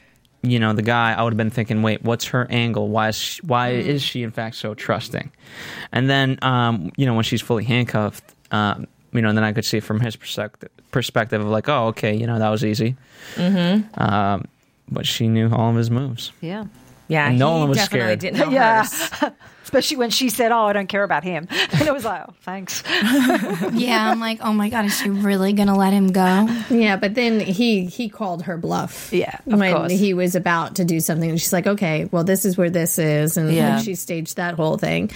you 0.42 0.58
know 0.58 0.72
the 0.72 0.82
guy, 0.82 1.12
I 1.12 1.22
would 1.22 1.32
have 1.32 1.38
been 1.38 1.50
thinking, 1.50 1.82
wait, 1.82 2.02
what's 2.02 2.26
her 2.26 2.46
angle? 2.50 2.88
Why 2.88 3.08
is 3.08 3.16
she, 3.16 3.42
why 3.42 3.70
is 3.70 4.02
she 4.02 4.22
in 4.22 4.30
fact 4.30 4.56
so 4.56 4.74
trusting? 4.74 5.30
And 5.92 6.10
then 6.10 6.38
um, 6.42 6.92
you 6.96 7.06
know 7.06 7.14
when 7.14 7.24
she's 7.24 7.40
fully 7.40 7.64
handcuffed, 7.64 8.24
um, 8.50 8.86
you 9.12 9.22
know, 9.22 9.28
and 9.28 9.38
then 9.38 9.44
I 9.44 9.52
could 9.52 9.64
see 9.64 9.80
from 9.80 10.00
his 10.00 10.16
perspective 10.16 10.70
perspective 10.90 11.40
of 11.40 11.46
like, 11.46 11.68
oh, 11.68 11.86
okay, 11.88 12.14
you 12.14 12.26
know, 12.26 12.38
that 12.38 12.48
was 12.50 12.64
easy. 12.64 12.96
Mm-hmm. 13.36 14.00
Um, 14.00 14.46
but 14.90 15.06
she 15.06 15.28
knew 15.28 15.50
all 15.52 15.70
of 15.70 15.76
his 15.76 15.90
moves. 15.90 16.32
Yeah. 16.40 16.66
Yeah, 17.12 17.24
And 17.26 17.34
he 17.34 17.38
Nolan 17.38 17.68
was 17.68 17.78
definitely 17.78 18.06
scared. 18.06 18.18
didn't 18.20 18.38
know 18.40 18.50
Yeah. 18.50 18.78
hers. 18.84 19.32
Especially 19.64 19.96
when 19.96 20.10
she 20.10 20.28
said, 20.28 20.52
"Oh, 20.52 20.64
I 20.66 20.72
don't 20.74 20.88
care 20.88 21.04
about 21.04 21.24
him," 21.24 21.46
and 21.72 21.82
it 21.82 21.94
was 21.94 22.04
like, 22.04 22.24
"Oh, 22.28 22.34
thanks." 22.42 22.82
Yeah, 23.72 24.10
I'm 24.10 24.20
like, 24.20 24.40
oh 24.42 24.52
my 24.52 24.68
god, 24.68 24.84
is 24.84 24.98
she 24.98 25.08
really 25.08 25.52
gonna 25.54 25.76
let 25.76 25.92
him 25.94 26.08
go? 26.08 26.46
Yeah, 26.68 26.96
but 26.96 27.14
then 27.14 27.40
he 27.40 27.86
he 27.86 28.08
called 28.10 28.42
her 28.42 28.58
bluff. 28.58 29.10
Yeah, 29.12 29.38
of 29.46 29.58
when 29.60 29.74
course. 29.74 29.92
he 29.92 30.12
was 30.14 30.34
about 30.34 30.74
to 30.76 30.84
do 30.84 31.00
something, 31.00 31.30
and 31.30 31.40
she's 31.40 31.52
like, 31.54 31.66
"Okay, 31.66 32.06
well, 32.12 32.22
this 32.24 32.44
is 32.44 32.58
where 32.58 32.68
this 32.70 32.98
is," 32.98 33.36
and 33.38 33.50
Yeah. 33.52 33.78
she 33.78 33.94
staged 33.94 34.36
that 34.36 34.54
whole 34.56 34.76
thing. 34.76 35.10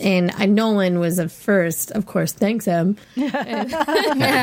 And 0.00 0.30
I, 0.36 0.46
Nolan 0.46 0.98
was 0.98 1.18
at 1.18 1.30
first, 1.30 1.90
of 1.90 2.06
course, 2.06 2.32
thanks 2.32 2.64
him, 2.64 2.96
yeah, 3.16 3.34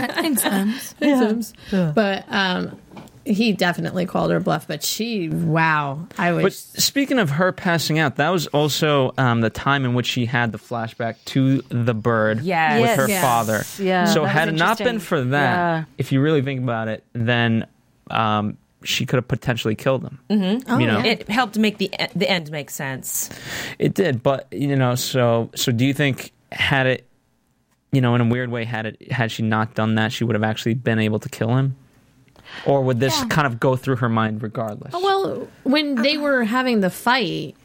thanks, 0.08 0.46
Em. 0.46 0.72
thanks 1.00 1.54
him. 1.72 1.94
but 1.94 2.26
um, 2.30 2.78
he 3.28 3.54
definitely 3.54 4.06
called 4.06 4.32
her 4.32 4.40
bluff. 4.40 4.68
But 4.68 4.84
she, 4.84 5.30
wow, 5.30 6.08
I 6.18 6.32
was. 6.32 6.44
But 6.44 6.54
speaking 6.82 7.20
of 7.20 7.30
her 7.32 7.52
passing 7.52 8.00
out, 8.00 8.16
that 8.18 8.30
was 8.30 8.48
also 8.48 9.14
um, 9.18 9.42
the 9.42 9.50
time 9.50 9.86
in 9.86 9.94
which 9.94 10.06
she 10.06 10.26
had 10.26 10.52
the 10.52 10.58
flashback 10.58 11.16
to 11.26 11.62
the 11.70 11.94
bird 11.94 12.42
Yes. 12.42 12.82
with 12.82 12.96
her 12.98 13.08
Yes. 13.10 13.22
father. 13.22 13.64
Yeah, 13.84 14.06
so 14.06 14.26
had 14.26 14.48
it 14.48 14.54
not 14.56 14.78
been 14.78 15.00
for 15.00 15.22
that, 15.22 15.56
Yeah. 15.56 15.84
if 15.98 16.12
you 16.12 16.22
really 16.22 16.42
think 16.42 16.62
about 16.62 16.88
it, 16.88 17.04
then 17.14 17.68
um, 18.10 18.58
she 18.84 19.06
could 19.06 19.18
have 19.18 19.28
potentially 19.28 19.76
killed 19.76 20.04
him. 20.04 20.20
Mm-hmm. 20.30 20.80
You 20.80 20.88
know, 20.88 21.00
yeah. 21.00 21.12
It 21.12 21.28
helped 21.30 21.58
make 21.58 21.78
the 21.78 21.90
e- 21.94 22.08
the 22.16 22.30
end 22.30 22.50
make 22.52 22.70
sense. 22.70 23.30
it 23.80 23.94
did. 23.94 24.24
But 24.24 24.48
you 24.52 24.76
know, 24.76 24.96
so 24.96 25.50
so 25.56 25.72
do 25.72 25.86
you 25.86 25.94
think 25.94 26.32
had 26.52 26.88
it, 26.88 27.06
you 27.92 28.00
know, 28.02 28.16
in 28.16 28.22
a 28.22 28.26
weird 28.26 28.50
way, 28.52 28.64
had 28.64 28.86
it 28.86 29.12
had 29.12 29.32
she 29.32 29.44
not 29.44 29.74
done 29.76 29.96
that, 29.96 30.12
she 30.14 30.24
would 30.24 30.36
have 30.36 30.44
actually 30.44 30.76
been 30.76 31.00
able 31.00 31.20
to 31.20 31.28
kill 31.30 31.56
him? 31.56 31.76
Or 32.66 32.82
would 32.84 33.00
this 33.00 33.18
Yeah. 33.18 33.28
kind 33.28 33.48
of 33.48 33.60
go 33.60 33.76
through 33.76 33.98
her 33.98 34.10
mind 34.10 34.42
regardless? 34.44 34.94
Well, 34.94 35.48
when 35.64 35.96
they 35.96 36.18
were 36.18 36.44
having 36.44 36.82
the 36.82 36.90
fight 36.90 37.56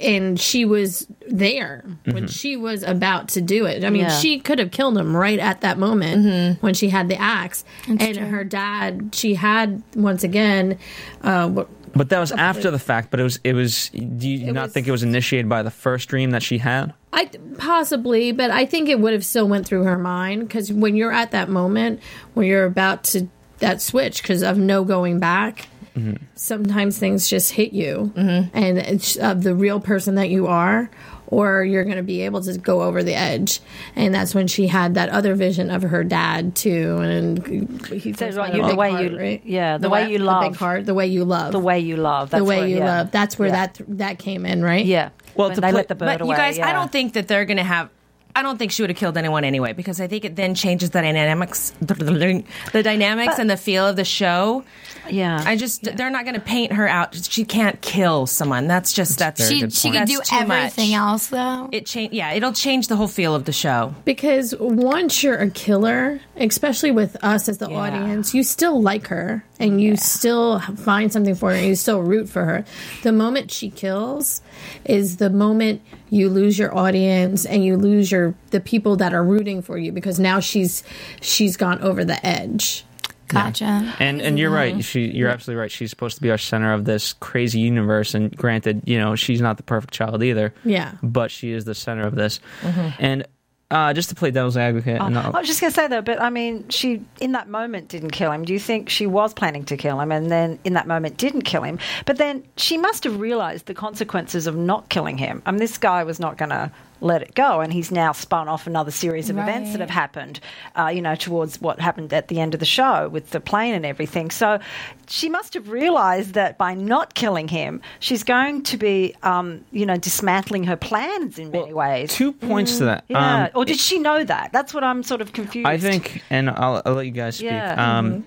and 0.00 0.40
she 0.40 0.64
was 0.64 1.06
there 1.28 1.84
when 2.06 2.26
she 2.26 2.56
was 2.56 2.82
about 2.82 3.28
to 3.28 3.40
do 3.40 3.66
it. 3.66 3.84
I 3.84 3.90
mean, 3.90 4.02
Yeah. 4.02 4.08
she 4.18 4.40
could 4.40 4.58
have 4.58 4.70
killed 4.72 4.96
him 4.98 5.14
right 5.16 5.38
at 5.38 5.60
that 5.60 5.78
moment 5.78 6.58
when 6.60 6.74
she 6.74 6.88
had 6.88 7.08
the 7.08 7.20
axe. 7.20 7.64
That's 7.86 8.02
and 8.02 8.16
true. 8.16 8.26
her 8.26 8.42
dad, 8.42 9.10
she 9.12 9.34
had 9.34 9.82
once 9.94 10.24
again, 10.24 10.78
uh, 11.22 11.48
what- 11.48 11.68
But 11.94 12.08
that 12.08 12.18
was 12.18 12.32
after 12.32 12.70
the 12.70 12.78
fact. 12.78 13.10
But 13.10 13.20
it 13.20 13.22
was. 13.22 13.38
It 13.44 13.54
was. 13.54 13.88
Do 13.90 14.28
you 14.28 14.48
It 14.48 14.52
not 14.52 14.64
was- 14.64 14.72
think 14.72 14.86
it 14.86 14.90
was 14.90 15.02
initiated 15.02 15.48
by 15.48 15.62
the 15.62 15.70
first 15.70 16.08
dream 16.10 16.30
that 16.32 16.42
she 16.42 16.58
had? 16.58 16.92
I 17.12 17.30
possibly, 17.56 18.32
but 18.32 18.50
I 18.50 18.66
think 18.66 18.88
it 18.90 19.00
would 19.00 19.14
have 19.14 19.24
still 19.24 19.48
went 19.48 19.66
through 19.66 19.84
her 19.84 19.96
mind 19.98 20.46
because 20.46 20.70
when 20.70 20.94
you're 20.96 21.12
at 21.12 21.30
that 21.30 21.48
moment 21.48 22.00
when 22.34 22.46
you're 22.46 22.66
about 22.66 23.02
to 23.04 23.28
that 23.58 23.80
switch 23.82 24.22
because 24.22 24.42
of 24.42 24.58
no 24.58 24.84
going 24.84 25.18
back, 25.18 25.68
mm-hmm. 25.96 26.14
sometimes 26.34 26.98
things 26.98 27.28
just 27.28 27.52
hit 27.52 27.72
you, 27.72 28.12
mm-hmm. 28.14 28.56
and 28.56 28.78
it's 28.78 29.16
of 29.16 29.42
the 29.42 29.54
real 29.54 29.80
person 29.80 30.14
that 30.16 30.28
you 30.30 30.46
are, 30.46 30.90
or 31.28 31.64
you're 31.64 31.82
going 31.84 31.96
to 31.96 32.02
be 32.04 32.20
able 32.22 32.40
to 32.42 32.56
go 32.58 32.82
over 32.82 33.02
the 33.02 33.14
edge, 33.14 33.60
and 33.96 34.14
that's 34.14 34.34
when 34.34 34.46
she 34.46 34.68
had 34.68 34.94
that 34.94 35.08
other 35.08 35.34
vision 35.34 35.70
of 35.70 35.82
her 35.82 36.04
dad 36.04 36.54
too, 36.54 36.98
and 36.98 37.86
he 37.88 38.12
says 38.12 38.36
like 38.36 38.54
about 38.54 38.66
you- 38.66 38.70
the 38.70 38.76
way 38.76 38.90
heart, 38.92 39.04
you- 39.10 39.18
right? 39.18 39.42
yeah, 39.44 39.76
the 39.78 39.88
way 39.90 40.02
what? 40.02 40.10
you 40.12 40.18
The 40.18 40.24
love. 40.24 40.50
big 40.52 40.56
heart, 40.58 40.86
the 40.86 40.94
way 40.94 41.06
you 41.08 41.24
love, 41.24 41.50
the 41.52 41.58
way 41.58 41.80
you 41.80 41.96
love. 41.96 42.30
That's 42.30 42.40
the 42.40 42.44
way 42.44 42.58
where- 42.58 42.68
you 42.68 42.76
yeah. 42.78 42.98
love. 42.98 43.10
That's 43.10 43.38
where 43.38 43.48
Yeah. 43.48 43.66
that 43.66 43.80
that 43.88 44.18
came 44.18 44.46
in, 44.46 44.62
right? 44.62 44.84
Yeah. 44.86 45.08
Well, 45.34 45.48
when 45.48 45.56
to 45.56 45.60
they 45.60 45.66
play- 45.68 45.76
let 45.76 45.88
the 45.88 45.94
bird 45.96 46.06
But 46.06 46.20
away. 46.22 46.30
you 46.30 46.36
guys, 46.36 46.58
I 46.58 46.72
don't 46.72 46.90
think 46.92 47.14
that 47.14 47.26
they're 47.28 47.44
going 47.44 47.56
to 47.58 47.64
have. 47.64 47.88
I 48.36 48.42
don't 48.42 48.58
think 48.58 48.70
she 48.70 48.82
would 48.82 48.90
have 48.90 48.98
killed 48.98 49.16
anyone 49.16 49.44
anyway 49.44 49.72
because 49.72 49.98
I 50.00 50.08
think 50.08 50.24
it 50.26 50.36
then 50.36 50.54
changes 50.54 50.90
the 50.90 51.00
dynamics, 51.00 51.72
the 51.80 52.82
dynamics 52.84 53.38
and 53.38 53.48
the 53.48 53.56
feel 53.56 53.86
of 53.86 53.96
the 53.96 54.04
show. 54.04 54.62
Yeah. 55.08 55.42
I 55.44 55.56
just 55.56 55.84
they're 55.96 56.10
not 56.10 56.24
going 56.24 56.34
to 56.34 56.40
paint 56.40 56.72
her 56.72 56.86
out. 56.86 57.14
She 57.14 57.44
can't 57.44 57.80
kill 57.80 58.26
someone. 58.26 58.66
That's 58.66 58.92
just 58.92 59.18
that's 59.18 59.40
very 59.40 59.54
She 59.54 59.60
good 59.62 59.72
she 59.72 59.88
point. 59.88 60.00
could 60.00 60.08
That's 60.18 60.30
do 60.30 60.36
everything 60.36 60.90
much. 60.90 60.98
else 60.98 61.26
though. 61.28 61.68
it 61.72 61.86
change. 61.86 62.12
Yeah, 62.12 62.32
it'll 62.32 62.52
change 62.52 62.88
the 62.88 62.96
whole 62.96 63.08
feel 63.08 63.34
of 63.34 63.44
the 63.46 63.52
show. 63.52 63.94
Because 64.04 64.54
once 64.58 65.22
you're 65.22 65.38
a 65.38 65.48
killer, 65.50 66.20
especially 66.36 66.90
with 66.90 67.16
us 67.24 67.48
as 67.48 67.58
the 67.58 67.70
Yeah. 67.70 67.76
audience, 67.76 68.34
you 68.34 68.42
still 68.42 68.82
like 68.82 69.06
her 69.06 69.44
and 69.58 69.80
you 69.80 69.96
still 69.96 70.60
find 70.60 71.10
something 71.12 71.34
for 71.34 71.52
her. 71.54 71.58
You 71.62 71.74
still 71.74 72.02
root 72.02 72.28
for 72.28 72.44
her. 72.44 72.64
The 73.02 73.12
moment 73.12 73.50
she 73.50 73.70
kills 73.70 74.42
is 74.84 75.16
the 75.16 75.30
moment 75.30 75.80
you 76.10 76.28
lose 76.28 76.58
your 76.58 76.76
audience 76.76 77.44
and 77.44 77.64
you 77.64 77.76
lose 77.76 78.10
your 78.10 78.34
the 78.50 78.60
people 78.60 78.96
that 78.96 79.12
are 79.12 79.24
rooting 79.24 79.62
for 79.62 79.78
you 79.78 79.92
because 79.92 80.18
now 80.18 80.40
she's 80.40 80.82
she's 81.20 81.56
gone 81.56 81.80
over 81.80 82.04
the 82.04 82.24
edge. 82.26 82.84
Gotcha. 83.28 83.94
And 83.98 84.22
and 84.22 84.38
you're 84.38 84.50
right. 84.50 84.84
She 84.84 85.06
you're 85.06 85.28
absolutely 85.28 85.60
right. 85.60 85.70
She's 85.70 85.90
supposed 85.90 86.16
to 86.16 86.22
be 86.22 86.30
our 86.30 86.38
center 86.38 86.72
of 86.72 86.84
this 86.84 87.12
crazy 87.14 87.60
universe. 87.60 88.14
And 88.14 88.34
granted, 88.36 88.82
you 88.84 88.98
know, 88.98 89.16
she's 89.16 89.40
not 89.40 89.56
the 89.56 89.62
perfect 89.62 89.92
child 89.92 90.22
either. 90.22 90.54
Yeah. 90.64 90.92
But 91.02 91.30
she 91.30 91.52
is 91.52 91.64
the 91.64 91.74
center 91.74 92.06
of 92.06 92.14
this. 92.14 92.40
Mm-hmm. 92.62 92.88
And 93.00 93.26
uh, 93.70 93.92
just 93.92 94.08
to 94.10 94.14
play 94.14 94.30
devil's 94.30 94.56
advocate, 94.56 95.00
and 95.00 95.18
I'll- 95.18 95.34
I 95.34 95.40
was 95.40 95.48
just 95.48 95.60
going 95.60 95.72
to 95.72 95.74
say 95.74 95.88
though, 95.88 96.02
but 96.02 96.20
I 96.20 96.30
mean, 96.30 96.68
she 96.68 97.02
in 97.20 97.32
that 97.32 97.48
moment 97.48 97.88
didn't 97.88 98.12
kill 98.12 98.30
him. 98.30 98.44
Do 98.44 98.52
you 98.52 98.60
think 98.60 98.88
she 98.88 99.06
was 99.06 99.34
planning 99.34 99.64
to 99.64 99.76
kill 99.76 100.00
him, 100.00 100.12
and 100.12 100.30
then 100.30 100.58
in 100.64 100.74
that 100.74 100.86
moment 100.86 101.16
didn't 101.16 101.42
kill 101.42 101.62
him? 101.62 101.78
But 102.04 102.16
then 102.18 102.44
she 102.56 102.76
must 102.78 103.02
have 103.04 103.18
realised 103.18 103.66
the 103.66 103.74
consequences 103.74 104.46
of 104.46 104.56
not 104.56 104.88
killing 104.88 105.18
him. 105.18 105.42
I 105.46 105.50
mean, 105.50 105.58
this 105.60 105.78
guy 105.78 106.04
was 106.04 106.20
not 106.20 106.36
going 106.38 106.50
to 106.50 106.70
let 107.00 107.22
it 107.22 107.34
go, 107.34 107.60
and 107.60 107.72
he's 107.72 107.90
now 107.90 108.12
spun 108.12 108.48
off 108.48 108.66
another 108.66 108.90
series 108.90 109.28
of 109.28 109.36
events 109.36 109.72
that 109.72 109.80
have 109.80 109.90
happened. 109.90 110.40
Uh, 110.74 110.88
you 110.88 111.02
know, 111.02 111.14
towards 111.14 111.60
what 111.60 111.80
happened 111.80 112.12
at 112.12 112.28
the 112.28 112.40
end 112.40 112.54
of 112.54 112.60
the 112.60 112.66
show 112.66 113.08
with 113.08 113.30
the 113.30 113.40
plane 113.40 113.74
and 113.74 113.84
everything. 113.84 114.30
So 114.30 114.58
she 115.06 115.28
must 115.28 115.54
have 115.54 115.68
realised 115.68 116.34
that 116.34 116.58
by 116.58 116.74
not 116.74 117.14
killing 117.14 117.48
him, 117.48 117.80
she's 118.00 118.22
going 118.24 118.62
to 118.64 118.76
be, 118.76 119.14
um, 119.22 119.64
you 119.72 119.86
know, 119.86 119.96
dismantling 119.96 120.64
her 120.64 120.76
plans 120.76 121.38
in 121.38 121.50
many 121.50 121.72
ways. 121.72 122.12
two 122.12 122.32
points 122.32 122.78
to 122.78 122.86
that. 122.86 123.04
yeah. 123.08 123.44
Um, 123.44 123.50
or 123.54 123.64
did 123.64 123.78
she 123.78 123.98
know 123.98 124.24
that? 124.24 124.52
That's 124.52 124.72
what 124.72 124.84
I'm 124.84 125.02
sort 125.02 125.20
of 125.20 125.32
confused. 125.32 125.66
I 125.66 125.78
think, 125.78 126.22
and 126.30 126.48
I'll, 126.50 126.82
I'll 126.84 126.94
let 126.94 127.06
you 127.06 127.12
guys 127.12 127.36
speak. 127.36 127.50
Yeah. 127.50 127.98
Um, 127.98 128.24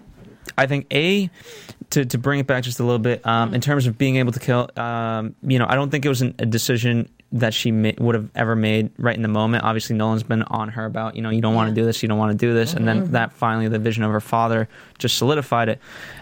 I 0.57 0.67
think 0.67 0.87
a 0.93 1.29
to 1.91 2.05
to 2.05 2.17
bring 2.17 2.39
it 2.39 2.47
back 2.47 2.63
just 2.63 2.79
a 2.79 2.83
little 2.83 2.99
bit 2.99 3.25
um, 3.25 3.53
in 3.53 3.61
terms 3.61 3.87
of 3.87 3.97
being 3.97 4.17
able 4.17 4.31
to 4.31 4.39
kill. 4.39 4.69
Um, 4.75 5.35
you 5.41 5.59
know, 5.59 5.65
I 5.67 5.75
don't 5.75 5.89
think 5.89 6.05
it 6.05 6.09
was 6.09 6.21
an, 6.21 6.35
a 6.39 6.45
decision 6.45 7.09
that 7.31 7.53
she 7.53 7.71
ma- 7.71 7.91
would 7.99 8.15
have 8.15 8.29
ever 8.35 8.55
made 8.55 8.91
right 8.97 9.15
in 9.15 9.21
the 9.21 9.27
moment. 9.27 9.63
Obviously, 9.63 9.95
Nolan's 9.95 10.23
been 10.23 10.43
on 10.43 10.69
her 10.69 10.85
about 10.85 11.15
you 11.15 11.21
know 11.21 11.29
you 11.29 11.41
don't 11.41 11.55
want 11.55 11.69
to 11.69 11.75
do 11.75 11.85
this, 11.85 12.01
you 12.01 12.09
don't 12.09 12.17
want 12.17 12.31
to 12.31 12.37
do 12.37 12.53
this, 12.53 12.73
and 12.73 12.87
then 12.87 13.11
that 13.11 13.33
finally 13.33 13.67
the 13.67 13.79
vision 13.79 14.03
of 14.03 14.11
her 14.11 14.21
father 14.21 14.67
just 14.97 15.17
solidified 15.17 15.69
it. 15.69 15.79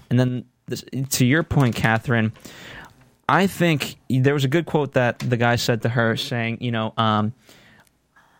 And 0.10 0.20
then 0.20 0.46
this, 0.68 0.84
to 1.12 1.26
your 1.26 1.44
point, 1.44 1.76
Catherine. 1.76 2.34
I 3.30 3.48
think 3.48 3.98
there 4.10 4.34
was 4.34 4.46
a 4.46 4.48
good 4.48 4.66
quote 4.66 4.94
that 4.94 5.20
the 5.20 5.36
guy 5.36 5.58
said 5.58 5.82
to 5.82 5.90
her, 5.90 6.16
saying, 6.16 6.60
"You 6.62 6.72
know, 6.72 6.94
um, 6.96 7.34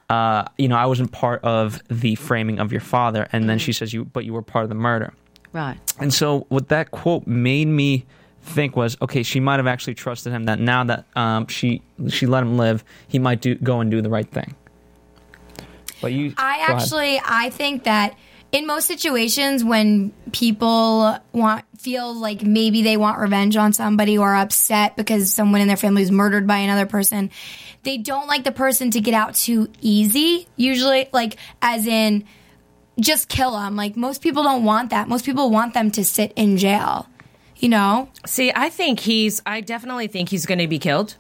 uh, 0.10 0.46
you 0.58 0.68
know, 0.68 0.78
I 0.78 0.86
wasn't 0.86 1.12
part 1.12 1.44
of 1.44 1.82
the 1.90 2.16
framing 2.16 2.60
of 2.60 2.72
your 2.72 2.82
father. 2.82 3.28
And 3.32 3.50
then 3.50 3.60
she 3.60 3.74
says, 3.74 3.94
you, 3.94 4.06
but 4.06 4.26
you 4.26 4.34
were 4.34 4.42
part 4.42 4.64
of 4.64 4.70
the 4.70 4.76
murder. 4.76 5.14
Right. 5.54 5.78
And 6.00 6.14
so 6.14 6.46
what 6.50 6.70
that 6.70 6.92
quote 6.92 7.28
made 7.28 7.68
me 7.68 8.06
think 8.42 8.76
was, 8.76 8.98
okay, 9.02 9.24
she 9.24 9.40
might 9.40 9.58
have 9.58 9.68
actually 9.68 9.96
trusted 9.96 10.34
him 10.34 10.46
that 10.46 10.60
now 10.60 10.84
that 10.84 11.06
um, 11.16 11.48
she 11.48 11.82
she 12.10 12.26
let 12.26 12.44
him 12.44 12.58
live, 12.58 12.84
he 13.08 13.20
might 13.20 13.42
do 13.42 13.56
go 13.56 13.80
and 13.80 13.92
do 13.92 14.02
the 14.02 14.10
right 14.10 14.30
thing. 14.30 14.56
But 16.02 16.14
you, 16.14 16.34
I 16.38 16.66
actually 16.68 17.20
I 17.24 17.50
think 17.50 17.84
that 17.84 18.16
in 18.52 18.66
most 18.66 18.86
situations 18.86 19.64
when 19.64 20.12
people 20.32 21.18
want 21.34 21.66
feel 21.78 22.14
like 22.14 22.42
maybe 22.42 22.82
they 22.82 22.98
want 22.98 23.20
revenge 23.20 23.56
on 23.58 23.74
somebody 23.74 24.18
or 24.18 24.36
upset 24.36 24.96
because 24.96 25.34
someone 25.34 25.62
in 25.62 25.68
their 25.68 25.78
family 25.78 26.02
is 26.02 26.12
murdered 26.12 26.48
by 26.48 26.58
another 26.58 26.86
person, 26.86 27.30
they 27.84 27.98
don't 27.98 28.28
like 28.28 28.44
the 28.44 28.52
person 28.52 28.92
to 28.92 29.02
get 29.02 29.14
out 29.14 29.36
too 29.36 29.70
easy. 29.82 30.48
Usually, 30.56 31.10
like 31.12 31.38
as 31.62 31.86
in 31.88 32.24
just 33.00 33.30
kill 33.30 33.52
them. 33.52 33.76
Like 33.76 33.96
most 33.96 34.22
people 34.22 34.44
don't 34.44 34.64
want 34.64 34.90
that. 34.92 35.08
Most 35.08 35.26
people 35.26 35.50
want 35.50 35.74
them 35.74 35.92
to 35.92 36.04
sit 36.04 36.34
in 36.36 36.58
jail. 36.58 37.08
You 37.60 37.70
know? 37.70 38.10
See, 38.26 38.52
I 38.56 38.70
think 38.70 39.00
he's. 39.00 39.42
I 39.46 39.62
definitely 39.62 40.08
think 40.08 40.30
he's 40.30 40.46
going 40.46 40.60
to 40.60 40.68
be 40.68 40.80
killed. 40.80 41.16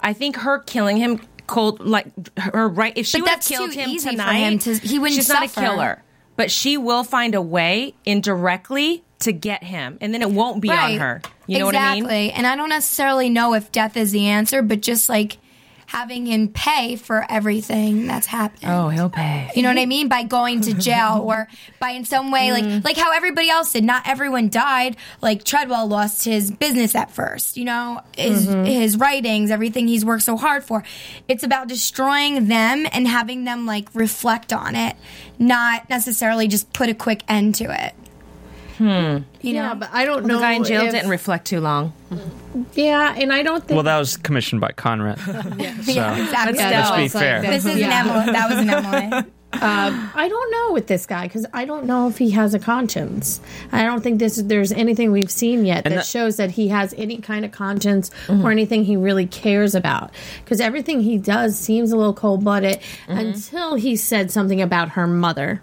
I 0.00 0.12
think 0.12 0.36
her 0.36 0.58
killing 0.60 0.96
him 0.96 1.20
cold, 1.46 1.80
like 1.80 2.06
her 2.38 2.68
right. 2.68 2.92
If 2.96 3.06
she 3.06 3.20
would 3.20 3.30
have 3.30 3.42
killed 3.42 3.72
him 3.72 3.96
tonight, 3.98 4.38
him 4.38 4.58
to- 4.60 4.74
he 4.74 4.98
wouldn't 4.98 5.16
She's 5.16 5.28
not 5.28 5.44
a 5.44 5.48
killer, 5.48 6.02
but 6.36 6.50
she 6.50 6.76
will 6.76 7.04
find 7.04 7.34
a 7.34 7.42
way 7.42 7.94
indirectly 8.04 9.04
to 9.20 9.32
get 9.32 9.62
him, 9.62 9.98
and 10.00 10.14
then 10.14 10.22
it 10.22 10.30
won't 10.30 10.62
be 10.62 10.70
on 10.70 10.96
her. 10.98 11.20
You 11.46 11.58
know 11.58 11.68
exactly. 11.68 11.72
what 11.72 11.76
I 11.76 11.94
mean? 11.94 12.04
Exactly. 12.04 12.32
And 12.32 12.46
I 12.46 12.56
don't 12.56 12.68
necessarily 12.70 13.28
know 13.28 13.54
if 13.54 13.70
death 13.70 13.96
is 13.96 14.12
the 14.12 14.26
answer, 14.26 14.62
but 14.62 14.80
just 14.80 15.08
like 15.08 15.36
having 15.90 16.24
him 16.24 16.46
pay 16.46 16.94
for 16.94 17.26
everything 17.28 18.06
that's 18.06 18.28
happened. 18.28 18.70
Oh, 18.70 18.90
he'll 18.90 19.10
pay. 19.10 19.50
You 19.56 19.62
know 19.64 19.70
what 19.70 19.78
I 19.78 19.86
mean? 19.86 20.08
By 20.08 20.22
going 20.22 20.60
to 20.60 20.72
jail 20.72 21.20
or 21.24 21.48
by 21.80 21.90
in 21.90 22.04
some 22.04 22.30
way, 22.30 22.52
like 22.52 22.62
mm. 22.62 22.84
like 22.84 22.96
how 22.96 23.10
everybody 23.10 23.50
else 23.50 23.72
did. 23.72 23.82
Not 23.82 24.06
everyone 24.06 24.50
died. 24.50 24.96
Like 25.20 25.42
Treadwell 25.42 25.88
lost 25.88 26.24
his 26.24 26.52
business 26.52 26.94
at 26.94 27.10
first. 27.10 27.56
You 27.56 27.64
know, 27.64 28.02
his 28.16 28.46
mm-hmm. 28.46 28.66
his 28.66 28.98
writings, 28.98 29.50
everything 29.50 29.88
he's 29.88 30.04
worked 30.04 30.22
so 30.22 30.36
hard 30.36 30.62
for. 30.62 30.84
It's 31.26 31.42
about 31.42 31.66
destroying 31.66 32.46
them 32.46 32.86
and 32.92 33.08
having 33.08 33.42
them 33.42 33.66
like 33.66 33.88
reflect 33.92 34.52
on 34.52 34.76
it, 34.76 34.94
not 35.40 35.90
necessarily 35.90 36.46
just 36.46 36.72
put 36.72 36.88
a 36.88 36.94
quick 36.94 37.24
end 37.26 37.56
to 37.56 37.64
it. 37.64 37.94
Hmm. 38.80 39.18
You 39.42 39.52
know, 39.52 39.62
Yeah, 39.62 39.74
but 39.74 39.90
I 39.92 40.06
don't 40.06 40.24
know. 40.24 40.36
The 40.36 40.40
guy 40.40 40.52
in 40.52 40.64
jail 40.64 40.86
if- 40.86 40.92
didn't 40.92 41.10
reflect 41.10 41.46
too 41.46 41.60
long. 41.60 41.92
Yeah, 42.72 43.14
and 43.14 43.30
I 43.30 43.42
don't 43.42 43.62
think. 43.62 43.76
Well, 43.76 43.84
that 43.84 43.98
was 43.98 44.16
commissioned 44.16 44.62
by 44.62 44.72
Conrad. 44.72 45.18
So, 45.80 45.92
yeah, 45.92 46.16
exactly. 46.16 46.58
Yeah, 46.58 46.70
let's 46.70 46.96
be 46.96 47.04
it's 47.04 47.14
like 47.14 47.22
fair. 47.22 47.42
This 47.42 47.66
isn't 47.66 47.78
Yeah. 47.78 48.00
Emily. 48.00 48.32
That 48.32 48.50
was 48.50 48.58
an 48.58 48.70
Emily. 48.70 49.30
Um, 49.52 50.10
I 50.14 50.28
don't 50.28 50.50
know 50.52 50.72
with 50.72 50.86
this 50.86 51.06
guy 51.06 51.26
because 51.26 51.44
I 51.52 51.64
don't 51.64 51.84
know 51.84 52.06
if 52.08 52.18
he 52.18 52.30
has 52.30 52.54
a 52.54 52.60
conscience. 52.60 53.40
I 53.72 53.82
don't 53.82 54.00
think 54.00 54.20
this 54.20 54.36
there's 54.36 54.70
anything 54.70 55.10
we've 55.10 55.30
seen 55.30 55.66
yet 55.66 55.82
that, 55.82 55.90
that- 55.90 56.06
shows 56.06 56.36
that 56.36 56.52
he 56.52 56.68
has 56.68 56.94
any 56.96 57.18
kind 57.18 57.44
of 57.44 57.50
conscience 57.50 58.10
or 58.28 58.34
mm-hmm. 58.34 58.46
anything 58.46 58.84
he 58.84 58.96
really 58.96 59.26
cares 59.26 59.74
about. 59.74 60.12
Because 60.44 60.60
everything 60.60 61.00
he 61.00 61.18
does 61.18 61.58
seems 61.58 61.90
a 61.90 61.96
little 61.96 62.14
cold 62.14 62.44
blooded 62.44 62.78
mm-hmm. 62.78 63.18
until 63.18 63.74
he 63.74 63.96
said 63.96 64.30
something 64.30 64.62
about 64.62 64.90
her 64.90 65.08
mother. 65.08 65.60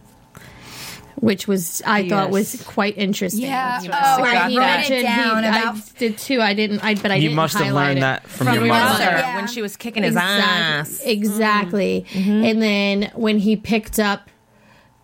Which 1.19 1.47
was 1.47 1.81
I 1.86 2.07
thought 2.07 2.29
was 2.29 2.62
quite 2.67 2.95
interesting. 2.97 3.41
Yeah. 3.41 3.81
Where 3.81 3.91
Oh, 3.91 4.24
I 4.24 4.43
wrote 4.43 4.51
it 4.51 4.55
mentioned- 4.59 5.01
down 5.03 5.43
I 5.43 5.59
about- 5.62 5.97
did 5.97 6.17
too. 6.19 6.41
I 6.41 6.53
didn't. 6.53 6.81
I 6.83 6.93
but 6.93 7.09
I 7.09 7.15
You 7.15 7.21
didn't 7.29 7.36
must 7.38 7.55
have 7.55 7.65
highlight 7.65 7.88
learned 7.89 8.03
that 8.03 8.27
from 8.27 8.53
your 8.53 8.62
my 8.62 8.67
mother. 8.67 9.03
Yeah. 9.03 9.36
when 9.36 9.47
she 9.47 9.62
was 9.63 9.75
kicking 9.77 10.03
his 10.03 10.13
Exact- 10.13 10.43
ass. 10.47 11.01
Exactly. 11.03 12.05
Mm-hmm. 12.12 12.45
And 12.45 12.62
then 12.62 13.12
when 13.15 13.39
he 13.39 13.55
picked 13.55 14.00
up 14.00 14.29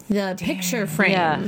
the 0.10 0.36
picture 0.40 0.86
frame, 0.86 1.12
Yeah. 1.14 1.40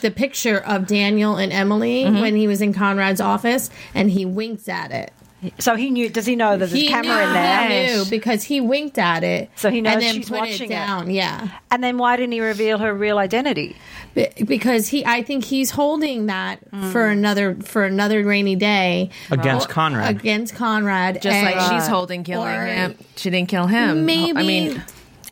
the 0.00 0.10
picture 0.10 0.58
of 0.58 0.86
Daniel 0.86 1.36
and 1.36 1.52
Emily 1.52 2.04
mm-hmm. 2.04 2.20
when 2.20 2.34
he 2.36 2.46
was 2.48 2.62
in 2.62 2.72
Conrad's 2.72 3.20
office, 3.20 3.68
and 3.94 4.10
he 4.10 4.24
winked 4.24 4.68
at 4.68 4.90
it. 4.90 5.12
So 5.58 5.74
he 5.76 5.90
knew. 5.90 6.08
Does 6.08 6.24
he 6.24 6.36
know 6.36 6.52
that 6.52 6.58
there's 6.70 6.72
he 6.72 6.86
a 6.86 6.90
camera 6.90 7.16
knew, 7.16 7.22
in 7.28 7.32
there? 7.34 7.68
He 7.68 7.92
knew 7.98 8.04
because 8.08 8.42
he 8.44 8.62
winked 8.62 8.96
at 8.96 9.22
it. 9.22 9.50
So 9.56 9.70
he 9.70 9.82
knows 9.82 9.94
and 9.94 10.02
then 10.02 10.14
she's 10.14 10.28
put 10.30 10.38
watching 10.40 10.70
it 10.70 10.74
it. 10.74 11.10
Yeah, 11.10 11.48
And 11.70 11.84
then 11.84 11.98
why 11.98 12.16
didn't 12.16 12.32
he 12.32 12.40
reveal 12.40 12.78
her 12.78 12.94
real 12.94 13.18
identity? 13.18 13.76
Be- 14.14 14.28
because 14.44 14.88
he, 14.88 15.04
I 15.04 15.22
think 15.22 15.44
he's 15.44 15.70
holding 15.70 16.26
that 16.26 16.60
for 16.92 17.06
another 17.08 17.56
for 17.56 17.84
another 17.84 18.22
rainy 18.24 18.54
day 18.56 19.10
Against 19.30 19.68
Or- 19.68 19.72
Conrad. 19.72 20.10
Against 20.16 20.54
Conrad, 20.54 21.20
Just 21.20 21.42
like 21.42 21.56
and- 21.56 21.72
she's 21.82 21.88
holding 21.88 22.22
killing 22.24 22.48
or- 22.54 22.66
him. 22.66 22.98
She 23.16 23.30
didn't 23.30 23.48
kill 23.48 23.66
him. 23.66 24.06
Maybe. 24.06 24.38
I 24.38 24.42
mean, 24.42 24.82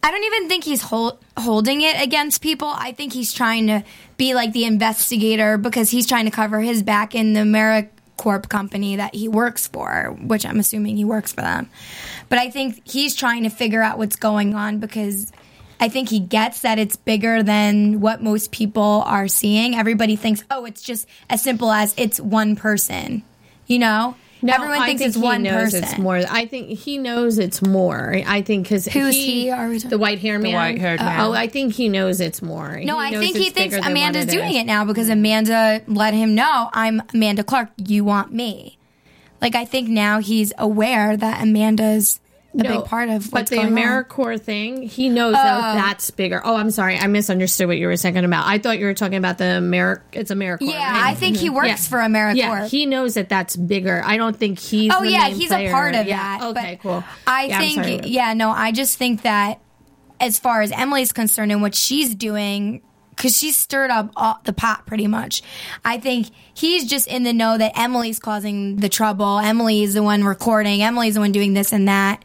I 0.03 0.11
don't 0.11 0.25
even 0.25 0.49
think 0.49 0.65
he's 0.65 0.83
hol- 0.83 1.19
holding 1.39 1.81
it 1.83 2.03
against 2.03 2.43
people. 2.43 2.69
I 2.69 2.91
think 2.93 3.13
he's 3.13 3.33
trying 3.33 3.69
to 3.69 3.85
be 4.17 4.35
like 4.35 4.53
the 4.53 4.65
investigator 4.65 5.59
because 5.59 5.91
he's 5.91 6.07
trying 6.07 6.25
to 6.25 6.33
cover 6.33 6.61
his 6.61 6.83
back 6.83 7.15
in 7.15 7.35
the 7.35 7.41
AmeriCorp 7.41 8.49
company 8.49 8.97
that 8.97 9.15
he 9.15 9.29
works 9.29 9.69
for, 9.69 10.17
which 10.21 10.45
I'm 10.45 10.59
assuming 10.59 10.97
he 10.97 11.05
works 11.05 11.33
for 11.33 11.43
them. 11.43 11.71
But 12.29 12.39
I 12.41 12.51
think 12.51 12.81
he's 12.85 13.15
trying 13.15 13.45
to 13.45 13.49
figure 13.49 13.81
out 13.83 13.97
what's 13.99 14.17
going 14.17 14.55
on 14.57 14.79
because 14.79 15.31
I 15.83 15.89
think 15.89 16.11
he 16.11 16.21
gets 16.21 16.61
that 16.61 16.79
it's 16.79 16.95
bigger 16.95 17.43
than 17.43 18.01
what 18.01 18.23
most 18.23 18.53
people 18.53 19.03
are 19.05 19.27
seeing. 19.27 19.75
Everybody 19.75 20.15
thinks, 20.15 20.45
oh, 20.49 20.65
it's 20.65 20.81
just 20.81 21.09
as 21.29 21.43
simple 21.43 21.73
as 21.73 21.93
it's 21.97 22.21
one 22.21 22.55
person, 22.55 23.25
you 23.67 23.81
know? 23.81 24.15
No, 24.45 24.55
Everyone 24.55 24.79
I 24.81 24.87
thinks 24.87 25.01
think 25.01 25.09
it's 25.09 25.17
he 25.17 25.23
one 25.23 25.43
knows 25.43 25.73
person. 25.73 25.83
It's 25.85 25.99
more. 25.99 26.17
I 26.29 26.47
think 26.47 26.79
he 26.79 26.99
knows 26.99 27.39
it's 27.39 27.63
more. 27.63 28.17
I 28.27 28.43
think 28.43 28.63
because 28.65 28.87
Who's 28.87 29.15
he? 29.17 29.51
Are 29.51 29.69
we 29.69 29.79
talking- 29.79 29.91
the 29.91 29.99
white 29.99 30.21
hair 30.21 30.39
man. 30.39 30.55
white-haired 30.55 31.01
uh, 31.01 31.05
man. 31.05 31.21
Oh, 31.21 31.33
I 31.33 31.49
think 31.49 31.75
he 31.75 31.89
knows 31.89 32.21
it's 32.21 32.43
more. 32.43 32.81
No, 32.85 32.97
I 32.99 33.11
think 33.11 33.37
he 33.37 33.51
thinks 33.51 33.55
bigger 33.55 33.77
than 33.77 33.83
what 33.83 33.91
Amanda's 33.91 34.27
doing 34.27 34.51
is. 34.55 34.57
it 34.59 34.67
now 34.67 34.85
because 34.85 35.09
Amanda 35.09 35.83
let 35.89 36.15
him 36.15 36.37
know 36.37 36.71
I'm 36.73 37.03
Amanda 37.13 37.43
Clark. 37.43 37.71
You 37.77 38.05
want 38.05 38.33
me? 38.33 38.79
Like 39.41 39.57
I 39.57 39.65
think 39.65 39.89
now 39.89 40.21
he's 40.21 40.53
aware 40.59 41.17
that 41.17 41.43
Amanda's 41.43 42.21
a 42.55 42.63
No, 42.63 42.81
big 42.81 42.85
part 42.89 43.09
of 43.09 43.31
but 43.31 43.47
the 43.47 43.57
going 43.57 43.69
on. 43.69 44.05
AmeriCorps 44.05 44.41
thing, 44.41 44.83
he 44.83 45.09
knows 45.09 45.35
that 45.35 45.57
oh. 45.59 45.75
that's 45.75 46.11
bigger. 46.11 46.41
Oh, 46.45 46.57
I'm 46.57 46.71
sorry, 46.71 46.99
I 46.99 47.07
misunderstood 47.07 47.67
what 47.67 47.79
you 47.79 47.87
were 47.87 47.97
talking 47.97 48.25
about. 48.25 48.47
I 48.47 48.59
thought 48.59 48.79
you 48.79 48.87
were 48.87 48.95
talking 48.95 49.17
about 49.17 49.39
the 49.39 49.45
Ameri- 49.45 50.03
It's 50.13 50.31
AmeriCorps. 50.31 50.59
Yeah, 50.61 50.93
right? 50.93 51.11
I 51.11 51.15
think 51.15 51.37
he 51.37 51.47
mm-hmm. 51.47 51.57
works 51.57 51.69
Yeah. 51.69 51.77
for 51.77 51.99
AmeriCorps. 51.99 52.37
Yeah, 52.37 52.67
he 52.67 52.87
knows 52.87 53.15
that 53.15 53.29
that's 53.29 53.57
bigger. 53.57 54.03
I 54.05 54.17
don't 54.17 54.37
think 54.37 54.59
he's. 54.59 54.93
oh 54.95 55.03
yeah, 55.03 55.29
he's 55.29 55.49
player. 55.49 55.69
a 55.69 55.73
part 55.73 55.95
of 55.95 56.07
Yeah, 56.07 56.39
that. 56.39 56.47
Okay, 56.49 56.79
cool. 56.83 57.03
I 57.27 57.45
Yeah, 57.45 57.59
I'm 57.59 57.71
sorry. 57.71 57.87
think 57.87 58.03
yeah, 58.07 58.35
no, 58.35 58.51
I 58.51 58.73
just 58.73 58.99
think 58.99 59.23
that 59.23 59.61
as 60.21 60.39
far 60.39 60.63
as 60.63 60.71
Emily's 60.73 61.13
concerned 61.13 61.53
and 61.53 61.63
what 61.63 61.75
she's 61.75 62.15
doing 62.15 62.83
because 63.17 63.37
she's 63.37 63.57
stirred 63.57 63.91
up 63.91 64.11
all, 64.17 64.41
the 64.45 64.53
pot 64.53 64.87
pretty 64.87 65.07
much. 65.07 65.43
I 65.85 65.99
think 65.99 66.29
he's 66.55 66.87
just 66.87 67.07
in 67.07 67.25
the 67.25 67.33
know 67.33 67.59
that 67.59 67.79
Emily's 67.79 68.19
causing 68.19 68.77
the 68.77 68.89
trouble. 68.89 69.39
Emily's 69.39 69.95
the 69.95 70.03
one 70.03 70.25
recording. 70.25 70.83
Emily's 70.83 71.15
the 71.15 71.21
one 71.21 71.33
doing 71.33 71.55
this 71.55 71.73
and 71.73 71.89
that. 71.89 72.25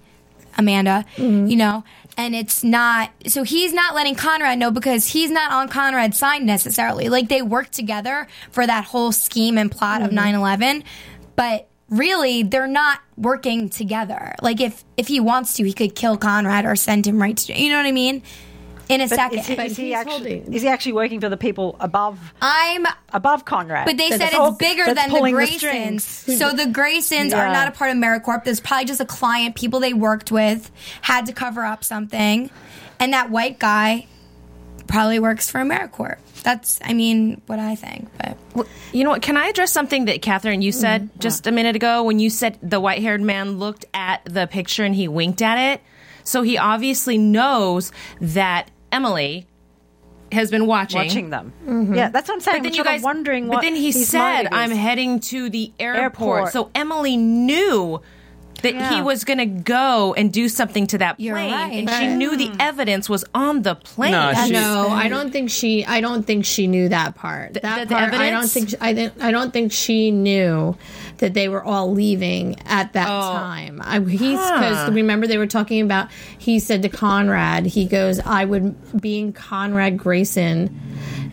Amanda, 0.58 1.06
Mm-hmm. 1.16 1.48
you 1.48 1.56
know, 1.58 1.84
and 2.18 2.34
it's 2.36 2.64
not 2.64 3.12
so 3.28 3.44
he's 3.44 3.74
not 3.74 3.94
letting 3.96 4.16
Conrad 4.16 4.58
know 4.58 4.72
because 4.72 5.08
he's 5.08 5.30
not 5.30 5.52
on 5.52 5.70
Conrad's 5.70 6.18
side 6.18 6.42
necessarily. 6.44 7.10
Like 7.10 7.28
they 7.30 7.42
work 7.42 7.70
together 7.72 8.28
for 8.52 8.66
that 8.66 8.86
whole 8.86 9.12
scheme 9.12 9.58
and 9.58 9.72
plot 9.72 10.02
Mm-hmm. 10.02 10.18
of 10.18 10.24
9/11, 10.26 10.84
but 11.36 11.68
really 11.90 12.44
they're 12.44 12.68
not 12.68 13.00
working 13.16 13.70
together. 13.70 14.36
Like 14.42 14.60
if 14.60 14.84
if 14.98 15.08
he 15.08 15.20
wants 15.20 15.54
to, 15.56 15.64
he 15.64 15.74
could 15.74 15.96
kill 15.96 16.18
Conrad 16.18 16.66
or 16.66 16.76
send 16.76 17.06
him 17.08 17.22
right 17.22 17.38
to 17.38 17.54
you 17.62 17.70
know 17.70 17.78
what 17.78 17.86
I 17.86 17.92
mean? 17.92 18.24
In 18.90 19.02
a 19.02 19.08
But 19.08 19.16
second. 19.16 19.40
is 19.40 19.48
he, 19.48 19.54
is 19.60 19.78
he 19.78 19.94
actually 19.94 20.12
holding- 20.40 20.54
is 20.54 20.62
he 20.62 20.68
actually 20.70 20.94
working 20.94 21.20
for 21.20 21.28
the 21.30 21.36
people 21.38 21.76
above 21.80 22.18
I'm 22.42 22.86
above 23.14 23.44
Conrad? 23.46 23.86
But 23.86 23.98
they 23.98 24.10
said 24.12 24.22
it's 24.22 24.36
all- 24.36 24.54
bigger 24.54 24.86
than 24.86 24.96
the 25.10 25.20
Graysons. 25.20 25.58
strings. 26.02 26.04
so 26.40 26.52
the 26.54 26.64
Graysons 26.64 27.36
are 27.36 27.52
not 27.52 27.68
a 27.68 27.72
part 27.72 27.92
of 27.92 27.98
AmeriCorp. 27.98 28.44
There's 28.46 28.62
probably 28.62 28.86
just 28.86 29.02
a 29.02 29.06
client, 29.06 29.56
people 29.56 29.80
they 29.82 29.94
worked 29.94 30.32
with, 30.32 30.72
had 31.02 31.26
to 31.26 31.34
cover 31.34 31.66
up 31.66 31.84
something. 31.84 32.50
And 33.00 33.14
that 33.14 33.30
white 33.30 33.60
guy 33.60 34.08
probably 34.88 35.20
works 35.20 35.50
for 35.52 35.60
AmeriCorp. 35.60 36.18
That's, 36.44 36.80
I 36.84 36.94
mean, 36.94 37.42
what 37.48 37.60
I 37.60 37.76
think. 37.76 38.08
But 38.18 38.68
You 38.94 39.04
know 39.04 39.10
what? 39.10 39.22
Can 39.22 39.36
I 39.36 39.48
address 39.48 39.72
something 39.74 40.06
that 40.06 40.22
Catherine 40.22 40.62
you 40.62 40.72
said 40.72 41.04
mm, 41.14 41.20
just 41.20 41.46
a 41.46 41.52
minute 41.52 41.76
ago 41.76 42.04
when 42.04 42.20
you 42.20 42.30
said 42.30 42.58
the 42.64 42.80
white 42.80 43.02
haired 43.02 43.22
man 43.22 43.60
looked 43.60 43.84
at 43.94 44.22
the 44.24 44.48
picture 44.48 44.86
and 44.86 44.96
he 44.96 45.10
winked 45.10 45.42
at 45.42 45.58
it? 45.74 45.82
So 46.24 46.42
he 46.42 46.58
obviously 46.58 47.18
knows 47.18 47.92
that 48.22 48.70
Emily 48.92 49.48
has 50.32 50.52
been 50.52 50.68
watching. 50.68 51.00
watching 51.00 51.30
them. 51.30 51.54
Mm-hmm. 51.66 51.94
Yeah, 51.96 52.10
that's 52.10 52.28
what 52.28 52.36
I'm 52.36 52.42
saying. 52.42 52.58
But 52.58 52.64
then 52.64 52.72
I'm 52.74 52.78
you 52.78 52.84
guys 52.84 53.02
wondering 53.02 53.48
what. 53.48 53.56
But 53.58 53.62
then 53.62 53.76
he 53.76 53.92
said, 53.92 54.44
motive 54.44 54.54
"I'm 54.54 54.72
heading 54.72 55.20
to 55.22 55.50
the 55.50 55.72
airport." 55.80 56.02
Airport. 56.02 56.54
So 56.54 56.72
Emily 56.76 57.18
knew 57.18 58.02
that 58.62 58.92
he 58.94 59.02
was 59.02 59.24
going 59.24 59.38
to 59.38 59.46
go 59.46 60.14
and 60.16 60.32
do 60.32 60.50
something 60.50 60.88
to 60.88 60.98
that 60.98 61.20
You're 61.20 61.36
plane, 61.36 61.52
right. 61.52 61.74
and 61.74 61.90
she 61.90 62.08
knew 62.08 62.36
the 62.36 62.50
mm. 62.50 62.56
evidence 62.60 63.10
was 63.10 63.24
on 63.34 63.62
the 63.62 63.76
plane. 63.76 64.12
No, 64.12 64.34
she- 64.46 64.52
No, 64.52 64.90
I 64.90 65.10
don't 65.10 65.32
think 65.32 65.50
she. 65.50 65.86
I 65.86 66.02
don't 66.02 66.24
think 66.24 66.46
she 66.46 66.68
knew 66.68 66.90
that 66.90 67.16
part. 67.16 67.54
that 67.54 67.62
the- 67.62 67.86
the 67.86 67.96
part, 67.96 68.14
I 68.14 68.30
don't 68.30 68.44
evidence? 68.44 68.54
think. 68.54 68.74
I 68.82 68.94
think. 68.94 69.14
I 69.22 69.32
don't 69.32 69.54
think 69.54 69.72
she 69.72 70.12
knew 70.12 70.76
that 71.20 71.34
they 71.34 71.50
were 71.50 71.64
all 71.64 71.92
leaving 71.92 72.56
at 72.66 72.94
that 72.94 73.08
Oh. 73.10 73.34
time. 73.38 73.82
I, 73.84 74.00
he's 74.00 74.38
because 74.40 74.92
remember 74.92 75.28
they 75.28 75.38
were 75.38 75.48
talking 75.48 75.82
about. 75.82 76.10
He 76.38 76.60
said 76.60 76.82
to 76.84 76.90
Conrad, 76.90 77.66
he 77.66 77.86
goes, 77.86 78.20
"I 78.20 78.46
would 78.46 79.02
being 79.02 79.34
Conrad 79.34 79.98
Grayson 79.98 80.80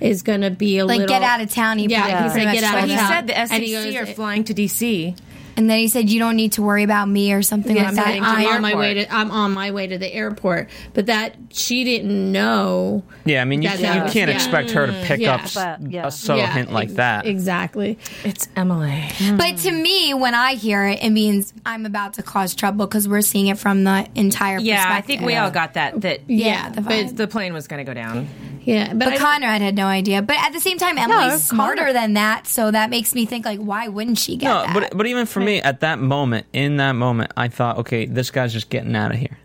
is 0.01 0.23
going 0.23 0.40
to 0.40 0.51
be 0.51 0.79
a 0.79 0.87
like, 0.87 1.01
little 1.01 1.14
get 1.16 1.23
out 1.23 1.40
of 1.40 1.51
town. 1.51 1.79
He 1.79 1.87
Yeah, 1.87 2.03
pretty- 2.03 2.23
he 2.25 2.29
said 2.44 2.53
get 2.55 2.64
out 2.64 2.70
told 2.73 2.85
of 2.85 2.90
he 2.90 2.97
said 2.97 3.27
the 3.27 3.38
And 3.38 3.49
SEC 3.51 3.70
goes, 3.70 3.94
are 3.97 4.07
flying 4.07 4.44
to 4.44 4.55
DC. 4.55 5.16
And 5.57 5.71
then 5.71 5.79
he 5.79 5.88
said, 5.88 6.11
you 6.11 6.19
don't 6.19 6.37
need 6.37 6.53
to 6.53 6.62
worry 6.62 6.83
about 6.83 7.07
me 7.09 7.33
or 7.33 7.43
something 7.43 7.77
Yeah, 7.77 7.87
like 7.87 7.95
that. 7.97 8.07
heading 8.07 8.23
to 8.23 8.29
I'm 8.29 8.47
on 8.57 8.62
my 8.62 8.75
way 8.75 8.95
to 8.95 9.12
I'm 9.14 9.31
on 9.31 9.53
my 9.53 9.71
way 9.71 9.87
to 9.87 9.99
the 9.99 10.12
airport. 10.12 10.69
But 10.95 11.07
that 11.07 11.37
she 11.51 11.85
didn't 11.85 12.33
know. 12.33 13.03
Yeah, 13.25 13.40
I 13.43 13.45
mean, 13.45 13.62
you, 13.62 13.69
That 13.69 13.79
can't, 13.79 14.07
you 14.07 14.12
can't 14.12 14.29
yeah. 14.31 14.35
expect 14.35 14.71
her 14.73 14.87
to 14.87 14.93
mm, 14.93 15.05
pick 15.05 15.21
Yeah. 15.21 15.35
up 15.37 15.55
But, 15.55 15.90
yeah. 15.93 16.07
a 16.07 16.11
subtle 16.11 16.43
Yeah, 16.43 16.53
hint 16.53 16.73
like 16.73 16.88
ex- 16.88 16.95
that. 16.97 17.27
Exactly. 17.27 17.99
It's 18.25 18.49
Emily. 18.57 19.05
But 19.37 19.59
to 19.59 19.71
me, 19.71 20.12
when 20.14 20.35
I 20.35 20.55
hear 20.55 20.85
it, 20.87 21.03
it 21.03 21.11
means 21.11 21.53
I'm 21.64 21.87
about 21.87 22.14
to 22.14 22.23
cause 22.23 22.55
trouble 22.55 22.87
because 22.87 23.09
we're 23.09 23.23
seeing 23.23 23.47
it 23.47 23.59
from 23.59 23.85
the 23.85 24.07
entire 24.14 24.59
Yeah, 24.59 24.85
I 24.88 25.01
think 25.01 25.23
we 25.23 25.37
all 25.37 25.51
got 25.51 25.75
that. 25.75 26.01
That 26.01 26.29
Yeah, 26.29 26.71
the 26.71 26.81
but 26.81 27.17
the 27.17 27.27
plane 27.29 27.53
was 27.53 27.69
going 27.69 27.85
to 27.85 27.88
go 27.88 27.95
down. 27.95 28.29
Yeah, 28.64 28.88
but, 28.88 28.98
But 28.98 29.09
I- 29.14 29.16
Conrad 29.18 29.62
had 29.62 29.74
no 29.74 29.87
idea. 29.87 30.22
But 30.22 30.37
at 30.37 30.53
the 30.53 30.61
same 30.61 30.79
time, 30.79 30.98
Emily's 30.98 31.18
Conrad- 31.18 31.40
smarter 31.40 31.92
than 31.92 32.14
that, 32.14 32.46
so 32.46 32.70
that 32.70 32.90
makes 32.90 33.14
me 33.14 33.27
think 33.27 33.44
like, 33.44 33.59
why 33.59 33.88
wouldn't 33.88 34.18
she 34.18 34.37
get 34.37 34.48
No, 34.48 34.62
that? 34.62 34.74
but 34.74 34.96
but 34.96 35.07
even 35.07 35.27
for 35.27 35.40
me, 35.40 35.61
at 35.61 35.81
that 35.81 35.98
moment, 35.98 36.46
in 36.53 36.77
that 36.79 36.92
moment, 36.92 37.33
I 37.37 37.48
thought, 37.48 37.79
okay, 37.79 38.07
this 38.07 38.31
guy's 38.31 38.53
just 38.53 38.70
getting 38.70 38.94
out 38.96 39.12
of 39.12 39.18
here. 39.18 39.38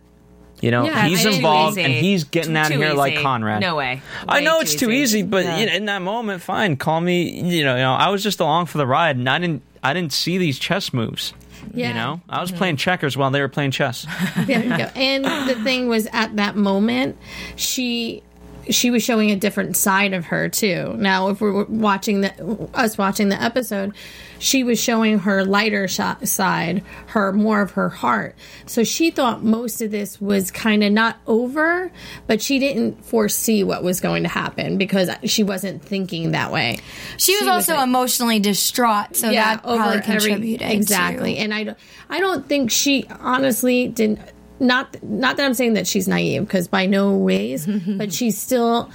You 0.61 0.71
know, 0.71 0.83
Yeah, 0.83 1.07
he's 1.07 1.25
involved 1.25 1.77
and 1.77 1.91
he's 1.93 2.25
getting 2.25 2.57
out 2.57 2.67
of 2.67 2.73
Too 2.73 2.81
here 2.81 2.93
like. 2.93 3.17
Conrad. 3.19 3.61
No 3.61 3.75
way. 3.75 4.01
I 4.27 4.41
know 4.41 4.57
too 4.57 4.61
it's 4.63 4.75
too 4.75 4.91
easy. 4.91 5.19
easy, 5.19 5.23
but 5.23 5.45
Yeah. 5.45 5.57
you 5.57 5.65
know, 5.67 5.73
in 5.73 5.85
that 5.85 6.01
moment, 6.01 6.41
fine, 6.41 6.75
call 6.75 6.99
me. 6.99 7.29
You 7.29 7.63
know, 7.63 7.75
you 7.75 7.81
know, 7.81 7.93
I 7.93 8.09
was 8.09 8.23
just 8.23 8.39
along 8.39 8.65
for 8.65 8.77
the 8.77 8.85
ride, 8.85 9.15
and 9.15 9.29
I 9.29 9.39
didn't, 9.39 9.61
I 9.81 9.93
didn't 9.93 10.11
see 10.11 10.37
these 10.37 10.59
chess 10.59 10.93
moves. 10.93 11.33
Yeah. 11.73 11.89
You 11.89 11.93
know, 11.93 12.21
I 12.27 12.41
was 12.41 12.49
mm-hmm. 12.49 12.57
playing 12.57 12.77
checkers 12.77 13.15
while 13.15 13.31
they 13.31 13.41
were 13.41 13.47
playing 13.47 13.71
chess. 13.71 14.05
There 14.45 14.63
you 14.63 14.69
go. 14.77 14.89
And 14.95 15.23
the 15.25 15.55
thing 15.63 15.87
was, 15.87 16.07
at 16.11 16.35
that 16.37 16.55
moment, 16.55 17.17
she 17.55 18.23
she 18.69 18.91
was 18.91 19.03
showing 19.03 19.31
a 19.31 19.35
different 19.35 19.75
side 19.77 20.13
of 20.13 20.25
her 20.25 20.49
too. 20.49 20.93
Now, 20.97 21.29
if 21.29 21.41
we're 21.41 21.63
watching 21.65 22.21
the 22.21 22.69
us 22.73 22.97
watching 22.97 23.29
the 23.29 23.41
episode, 23.41 23.93
she 24.39 24.63
was 24.63 24.79
showing 24.81 25.19
her 25.19 25.43
lighter 25.43 25.87
side, 25.87 26.83
her 27.07 27.33
more 27.33 27.61
of 27.61 27.71
her 27.71 27.89
heart. 27.89 28.35
So 28.65 28.83
she 28.83 29.11
thought 29.11 29.43
most 29.43 29.81
of 29.81 29.91
this 29.91 30.21
was 30.21 30.51
kind 30.51 30.83
of 30.83 30.91
not 30.93 31.17
over, 31.27 31.91
but 32.27 32.41
she 32.41 32.59
didn't 32.59 33.03
foresee 33.05 33.63
what 33.63 33.83
was 33.83 33.99
going 33.99 34.23
to 34.23 34.29
happen 34.29 34.77
because 34.77 35.09
she 35.25 35.43
wasn't 35.43 35.83
thinking 35.83 36.31
that 36.31 36.51
way. 36.51 36.79
She 37.17 37.35
was 37.37 37.47
also 37.47 37.75
like- 37.75 37.83
emotionally 37.83 38.39
distraught, 38.39 39.15
so 39.15 39.29
that 39.31 39.63
probably 39.63 40.01
contributed. 40.01 40.69
exactly. 40.71 41.35
to- 41.35 41.39
And 41.41 41.53
I 41.53 41.63
don't, 41.65 41.77
I 42.09 42.19
don't 42.19 42.47
think 42.47 42.71
she 42.71 43.05
honestly 43.19 43.87
didn't. 43.87 44.19
Not 44.59 45.01
not 45.01 45.37
that 45.37 45.45
I'm 45.45 45.53
saying 45.53 45.73
that 45.73 45.87
she's 45.87 46.07
naive 46.07 46.45
because 46.45 46.67
by 46.67 46.85
no 46.85 47.15
ways, 47.15 47.67
but 47.87 48.13
she's 48.13 48.37
still 48.37 48.89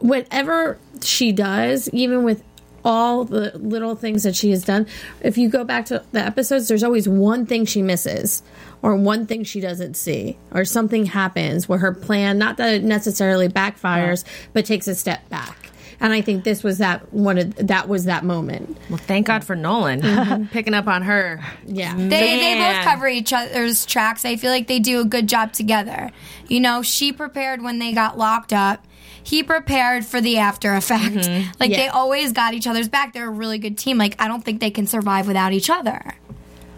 whatever 0.00 0.78
she 1.02 1.32
does, 1.32 1.88
even 1.90 2.24
with 2.24 2.42
all 2.84 3.24
the 3.24 3.50
little 3.58 3.96
things 3.96 4.22
that 4.22 4.36
she 4.36 4.50
has 4.50 4.64
done. 4.64 4.86
If 5.20 5.36
you 5.36 5.48
go 5.48 5.64
back 5.64 5.86
to 5.86 6.04
the 6.12 6.20
episodes, 6.20 6.68
there's 6.68 6.84
always 6.84 7.08
one 7.08 7.44
thing 7.44 7.64
she 7.64 7.82
misses, 7.82 8.44
or 8.80 8.94
one 8.94 9.26
thing 9.26 9.42
she 9.42 9.60
doesn't 9.60 9.94
see, 9.96 10.38
or 10.52 10.64
something 10.64 11.06
happens 11.06 11.68
where 11.68 11.80
her 11.80 11.92
plan, 11.92 12.38
not 12.38 12.58
that 12.58 12.74
it 12.74 12.84
necessarily 12.84 13.48
backfires, 13.48 14.24
but 14.52 14.64
takes 14.64 14.86
a 14.86 14.94
step 14.94 15.28
back. 15.28 15.70
And 16.00 16.12
I 16.12 16.20
think 16.20 16.44
this 16.44 16.62
was 16.62 16.78
that 16.78 17.12
one. 17.12 17.38
Of, 17.38 17.56
that 17.68 17.88
was 17.88 18.04
that 18.04 18.24
moment. 18.24 18.76
Well, 18.88 18.98
thank 18.98 19.26
God 19.26 19.44
for 19.44 19.56
Nolan 19.56 20.02
mm-hmm. 20.02 20.44
picking 20.52 20.74
up 20.74 20.86
on 20.86 21.02
her. 21.02 21.42
Yeah. 21.66 21.94
They, 21.96 22.08
they 22.08 22.54
both 22.58 22.84
cover 22.84 23.08
each 23.08 23.32
other's 23.32 23.86
tracks. 23.86 24.24
I 24.24 24.36
feel 24.36 24.50
like 24.50 24.66
they 24.66 24.78
do 24.78 25.00
a 25.00 25.04
good 25.04 25.28
job 25.28 25.52
together. 25.52 26.10
You 26.48 26.60
know, 26.60 26.82
she 26.82 27.12
prepared 27.12 27.62
when 27.62 27.78
they 27.78 27.92
got 27.92 28.18
locked 28.18 28.52
up. 28.52 28.86
He 29.22 29.42
prepared 29.42 30.04
for 30.04 30.20
the 30.20 30.38
after 30.38 30.74
effect. 30.74 31.14
Mm-hmm. 31.14 31.50
Like 31.60 31.70
Yeah. 31.70 31.78
they 31.78 31.88
always 31.88 32.32
got 32.32 32.54
each 32.54 32.66
other's 32.66 32.88
back. 32.88 33.12
They're 33.12 33.28
a 33.28 33.30
really 33.30 33.58
good 33.58 33.78
team. 33.78 33.98
Like 33.98 34.14
I 34.20 34.28
don't 34.28 34.44
think 34.44 34.60
they 34.60 34.70
can 34.70 34.86
survive 34.86 35.26
without 35.26 35.52
each 35.52 35.70
other. 35.70 36.14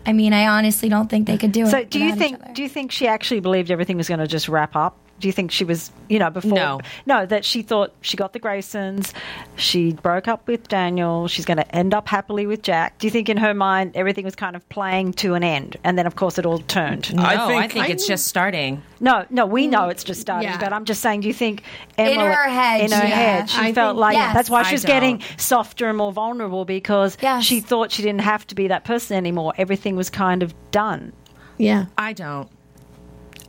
I 0.06 0.14
mean, 0.14 0.32
I 0.32 0.46
honestly 0.46 0.88
don't 0.88 1.10
think 1.10 1.26
they 1.26 1.36
could 1.36 1.52
do 1.52 1.64
it. 1.66 1.70
So, 1.70 1.84
do 1.84 2.02
you 2.02 2.14
think 2.14 2.54
do 2.54 2.62
you 2.62 2.68
think 2.68 2.92
she 2.92 3.06
actually 3.06 3.40
believed 3.40 3.70
everything 3.70 3.98
was 3.98 4.08
going 4.08 4.20
to 4.20 4.26
just 4.26 4.48
wrap 4.48 4.74
up? 4.74 4.96
Do 5.20 5.26
you 5.28 5.32
think 5.32 5.50
she 5.50 5.64
was, 5.64 5.90
you 6.08 6.18
know, 6.18 6.30
before? 6.30 6.52
No. 6.52 6.80
no, 7.06 7.26
that 7.26 7.44
she 7.44 7.62
thought 7.62 7.92
she 8.02 8.16
got 8.16 8.32
the 8.32 8.38
Graysons, 8.40 9.12
she 9.56 9.92
broke 9.92 10.28
up 10.28 10.46
with 10.46 10.68
Daniel, 10.68 11.26
she's 11.26 11.44
going 11.44 11.56
to 11.56 11.74
end 11.74 11.92
up 11.92 12.06
happily 12.08 12.46
with 12.46 12.62
Jack. 12.62 12.98
Do 12.98 13.06
you 13.06 13.10
think 13.10 13.28
in 13.28 13.36
her 13.36 13.52
mind 13.54 13.92
everything 13.96 14.24
was 14.24 14.36
kind 14.36 14.54
of 14.54 14.68
playing 14.68 15.14
to 15.14 15.34
an 15.34 15.42
end, 15.42 15.76
and 15.82 15.98
then 15.98 16.06
of 16.06 16.14
course 16.16 16.38
it 16.38 16.46
all 16.46 16.58
turned? 16.60 17.12
No, 17.14 17.22
I 17.22 17.34
I 17.34 17.46
think- 17.68 17.72
think, 17.72 17.88
it's 17.90 18.06
just 18.06 18.26
starting. 18.28 18.82
No, 19.00 19.24
no, 19.30 19.44
we 19.46 19.66
know 19.66 19.88
it's 19.88 20.04
just 20.04 20.20
starting, 20.20 20.48
Yeah. 20.50 20.58
but 20.58 20.72
I'm 20.72 20.84
just 20.84 21.00
saying, 21.02 21.20
do 21.20 21.28
you 21.28 21.34
think 21.34 21.62
Emily, 21.96 22.24
her 22.26 22.48
head, 22.48 22.80
in 22.82 22.90
her 22.92 22.98
yeah. 23.06 23.14
head, 23.14 23.50
she 23.50 23.58
I 23.60 23.72
felt 23.72 23.94
think- 23.94 24.00
like 24.00 24.14
Yes. 24.16 24.34
that's 24.34 24.50
why 24.50 24.60
I 24.60 24.62
she 24.64 24.74
was 24.74 24.84
getting 24.84 25.22
softer 25.36 25.88
and 25.88 25.98
more 25.98 26.12
vulnerable 26.12 26.64
because 26.64 27.16
Yes. 27.20 27.44
she 27.44 27.60
thought 27.60 27.90
she 27.92 28.02
didn't 28.02 28.20
have 28.22 28.46
to 28.48 28.54
be 28.54 28.68
that 28.68 28.84
person 28.84 29.16
anymore. 29.16 29.52
Everything 29.58 29.96
was 29.96 30.10
kind 30.10 30.42
of 30.42 30.54
done. 30.70 31.12
Yeah. 31.58 31.86
I 31.96 32.12
don't. 32.12 32.48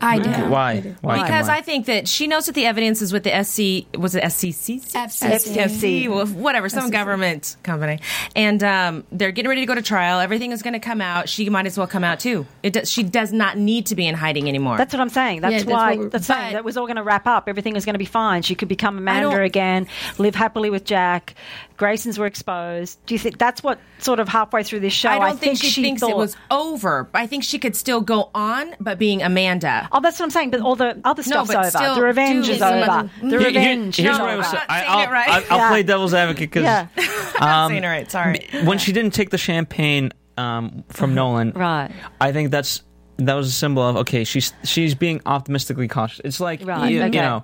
I 0.01 0.19
do. 0.19 0.29
Why? 0.49 0.81
Why? 1.01 1.23
Because 1.23 1.47
Why? 1.47 1.57
I 1.57 1.61
think 1.61 1.85
that 1.87 2.07
she 2.07 2.27
knows 2.27 2.45
that 2.45 2.55
the 2.55 2.65
evidence 2.65 3.01
is 3.01 3.11
with 3.11 3.23
the 3.23 3.43
SC. 3.43 3.93
Was 3.97 4.15
it 4.15 4.23
SCC? 4.23 4.81
FCC. 4.93 5.55
FCC, 5.55 6.07
well, 6.09 6.25
whatever, 6.27 6.69
some 6.69 6.89
government 6.89 7.57
company, 7.63 7.99
and 8.35 8.63
um, 8.63 9.03
they're 9.11 9.31
getting 9.31 9.49
ready 9.49 9.61
to 9.61 9.67
go 9.67 9.75
to 9.75 9.81
trial. 9.81 10.19
Everything 10.19 10.51
is 10.51 10.61
going 10.61 10.73
to 10.73 10.79
come 10.79 11.01
out. 11.01 11.29
She 11.29 11.49
might 11.49 11.65
as 11.65 11.77
well 11.77 11.87
come 11.87 12.03
out 12.03 12.19
too. 12.19 12.45
It 12.63 12.73
does, 12.73 12.89
she 12.89 13.03
does 13.03 13.33
not 13.33 13.57
need 13.57 13.87
to 13.87 13.95
be 13.95 14.07
in 14.07 14.15
hiding 14.15 14.47
anymore. 14.47 14.77
That's 14.77 14.93
what 14.93 15.01
I'm 15.01 15.09
saying. 15.09 15.41
That's 15.41 15.51
Yeah, 15.51 15.57
that's 15.59 15.69
why 15.71 15.95
what 15.97 16.11
that's 16.11 16.27
saying 16.27 16.53
that 16.53 16.63
was 16.63 16.77
all 16.77 16.85
going 16.85 16.95
to 16.97 17.03
wrap 17.03 17.27
up. 17.27 17.47
Everything 17.47 17.73
was 17.73 17.85
going 17.85 17.93
to 17.95 17.99
be 17.99 18.05
fine. 18.05 18.41
She 18.41 18.55
could 18.55 18.67
become 18.69 18.97
Amanda 18.97 19.29
don't- 19.31 19.43
again, 19.43 19.87
live 20.17 20.35
happily 20.35 20.69
with 20.69 20.85
Jack. 20.85 21.35
Graysons 21.79 22.17
were 22.17 22.25
exposed. 22.25 22.99
Do 23.05 23.15
you 23.15 23.19
think 23.19 23.37
that's 23.37 23.63
what 23.63 23.79
sort 23.99 24.19
of 24.19 24.27
halfway 24.27 24.63
through 24.63 24.81
this 24.81 24.91
show? 24.93 25.09
I 25.09 25.19
don't 25.19 25.39
think, 25.39 25.57
she, 25.59 25.67
she 25.69 25.81
thinks 25.81 26.01
thought, 26.01 26.09
it 26.11 26.17
was 26.17 26.35
over. 26.51 27.09
I 27.13 27.25
think 27.25 27.43
she 27.45 27.57
could 27.57 27.75
still 27.75 28.01
go 28.01 28.29
on, 28.35 28.75
but 28.81 28.99
being 28.99 29.21
Amanda. 29.23 29.87
Oh, 29.91 30.01
that's 30.01 30.19
what 30.19 30.25
I'm 30.25 30.29
saying. 30.31 30.49
But 30.51 30.59
all 30.59 30.75
the 30.75 30.99
other 31.05 31.23
stuff's 31.23 31.47
but 31.47 31.57
over. 31.57 31.69
still 31.71 31.95
the 31.95 32.03
revenge 32.03 32.47
do 32.47 32.51
is 32.51 32.61
over. 32.61 32.79
the- 32.79 33.09
The 33.21 33.29
Here- 33.29 33.39
here- 33.39 33.47
revenge. 33.47 33.95
here's 33.95 34.15
is 34.15 34.19
what 34.19 34.27
I 34.29 34.31
over. 34.33 34.37
was 34.39 34.47
saying. 34.47 34.63
not 34.67 34.69
I, 34.69 34.79
saying 34.81 34.91
I'll, 34.91 34.99
it 34.99 35.09
right. 35.11 35.29
I, 35.29 35.35
I'll 35.49 35.57
Yeah. 35.57 35.69
play 35.69 35.83
devil's 35.83 36.13
advocate 36.13 36.51
because 36.51 36.63
Yeah. 36.63 36.87
I'm 37.39 37.69
saying 37.71 37.83
it 37.83 37.87
right. 37.87 38.11
Sorry. 38.11 38.45
when 38.65 38.77
she 38.77 38.91
didn't 38.91 39.13
take 39.13 39.29
the 39.29 39.37
champagne 39.37 40.11
um, 40.37 40.83
from 40.89 41.15
Nolan, 41.15 41.51
Right. 41.53 41.91
I 42.19 42.31
think 42.33 42.51
that's 42.51 42.81
that 43.19 43.35
was 43.35 43.47
a 43.47 43.51
symbol 43.51 43.83
of 43.83 43.95
okay, 43.97 44.23
she's 44.23 44.51
she's 44.63 44.95
being 44.95 45.21
optimistically 45.25 45.87
cautious. 45.87 46.21
It's 46.23 46.39
like 46.39 46.65
Right, 46.65 46.91
you, 46.91 47.01
okay. 47.03 47.15
you 47.15 47.21
know, 47.21 47.43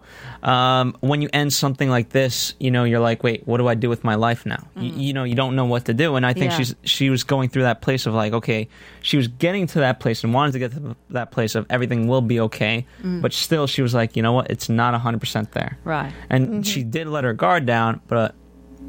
um, 0.49 0.95
when 1.01 1.21
you 1.21 1.29
end 1.33 1.53
something 1.53 1.89
like 1.89 2.09
this, 2.09 2.53
you 2.59 2.71
know, 2.71 2.83
you're 2.83 2.99
like, 2.99 3.23
wait, 3.23 3.45
what 3.47 3.57
do 3.57 3.67
I 3.67 3.75
do 3.75 3.89
with 3.89 4.03
my 4.03 4.15
life 4.15 4.45
now? 4.45 4.65
You, 4.75 4.91
you 4.91 5.13
know, 5.13 5.23
you 5.23 5.35
don't 5.35 5.55
know 5.55 5.65
what 5.65 5.85
to 5.85 5.93
do, 5.93 6.15
and 6.15 6.25
I 6.25 6.33
think 6.33 6.51
Yeah. 6.51 6.57
she's 6.57 6.75
she 6.83 7.09
was 7.09 7.23
going 7.23 7.49
through 7.49 7.63
that 7.63 7.81
place 7.81 8.05
of 8.05 8.13
like, 8.13 8.33
okay, 8.33 8.67
she 9.01 9.17
was 9.17 9.27
getting 9.27 9.67
to 9.67 9.79
that 9.79 9.99
place 9.99 10.23
and 10.23 10.33
wanted 10.33 10.53
to 10.53 10.59
get 10.59 10.71
to 10.73 10.95
that 11.11 11.31
place 11.31 11.55
of 11.55 11.65
everything 11.69 12.07
will 12.07 12.21
be 12.21 12.39
okay, 12.41 12.85
but 13.03 13.33
still, 13.33 13.67
she 13.67 13.81
was 13.81 13.93
like, 13.93 14.15
you 14.15 14.23
know 14.23 14.33
what, 14.33 14.49
it's 14.49 14.69
not 14.69 14.93
hundred 14.99 15.19
percent 15.19 15.51
there, 15.51 15.77
Right. 15.83 16.11
and 16.29 16.65
she 16.65 16.83
did 16.83 17.07
let 17.07 17.23
her 17.23 17.33
guard 17.33 17.65
down, 17.65 18.01
but 18.07 18.33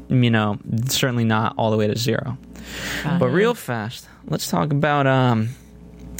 you 0.09 0.29
know, 0.31 0.57
certainly 0.85 1.25
not 1.25 1.53
all 1.57 1.69
the 1.71 1.77
way 1.77 1.87
to 1.87 1.97
zero. 1.97 2.37
But 3.19 3.27
real 3.29 3.53
fast, 3.53 4.07
let's 4.27 4.49
talk 4.49 4.71
about 4.71 5.05
um, 5.07 5.49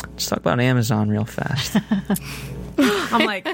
let's 0.03 0.27
talk 0.27 0.39
about 0.39 0.59
Amazon 0.59 1.09
real 1.09 1.25
fast. 1.25 1.77
I'm 2.79 3.25
like, 3.25 3.47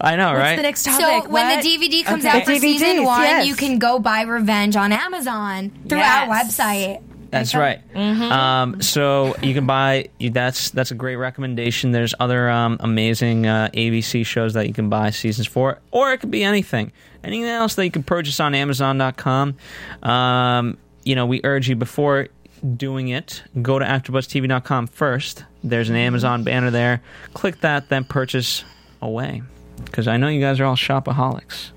I 0.00 0.16
know, 0.16 0.28
what's 0.32 0.38
right? 0.40 0.56
the 0.56 0.62
next 0.62 0.84
topic? 0.84 1.00
So 1.00 1.30
when 1.30 1.46
What? 1.46 1.62
the 1.62 1.68
DVD 1.68 2.04
comes 2.04 2.24
Okay. 2.26 2.38
out 2.38 2.44
for 2.44 2.52
The 2.52 2.58
season 2.60 2.88
DVDs, 2.98 3.04
one, 3.04 3.22
yes. 3.22 3.46
you 3.46 3.54
can 3.54 3.78
go 3.78 3.98
buy 3.98 4.22
Revenge 4.22 4.76
on 4.76 4.92
Amazon 4.92 5.70
through 5.88 5.98
Yes. 5.98 6.28
our 6.28 6.34
website. 6.36 7.02
That's 7.30 7.54
right. 7.54 7.80
Um, 7.96 8.82
so 8.82 9.34
you 9.42 9.54
can 9.54 9.64
buy. 9.66 10.10
You, 10.18 10.28
that's 10.28 10.68
that's 10.68 10.90
a 10.90 10.94
great 10.94 11.16
recommendation. 11.16 11.90
There's 11.90 12.14
other 12.20 12.50
um, 12.50 12.76
amazing 12.80 13.46
uh, 13.46 13.70
ABC 13.72 14.26
shows 14.26 14.52
that 14.52 14.66
you 14.66 14.74
can 14.74 14.90
buy 14.90 15.08
seasons 15.08 15.46
for, 15.46 15.78
or 15.92 16.12
it 16.12 16.18
could 16.18 16.30
be 16.30 16.44
anything, 16.44 16.92
anything 17.24 17.48
else 17.48 17.74
that 17.76 17.86
you 17.86 17.90
can 17.90 18.02
purchase 18.02 18.38
on 18.38 18.54
Amazon.com. 18.54 19.56
Um, 20.02 20.76
you 21.04 21.14
know, 21.14 21.24
we 21.24 21.40
urge 21.42 21.70
you 21.70 21.74
before 21.74 22.28
doing 22.76 23.08
it, 23.08 23.42
go 23.60 23.78
to 23.78 23.84
AfterBuzzTV.com 23.84 24.86
first. 24.88 25.44
There's 25.64 25.90
an 25.90 25.96
Amazon 25.96 26.44
banner 26.44 26.70
there. 26.70 27.02
Click 27.34 27.60
that, 27.60 27.88
then 27.88 28.04
purchase 28.04 28.64
away. 29.00 29.42
Because 29.84 30.08
I 30.08 30.16
know 30.16 30.28
you 30.28 30.40
guys 30.40 30.58
are 30.58 30.64
all 30.64 30.76
shopaholics. 30.76 31.70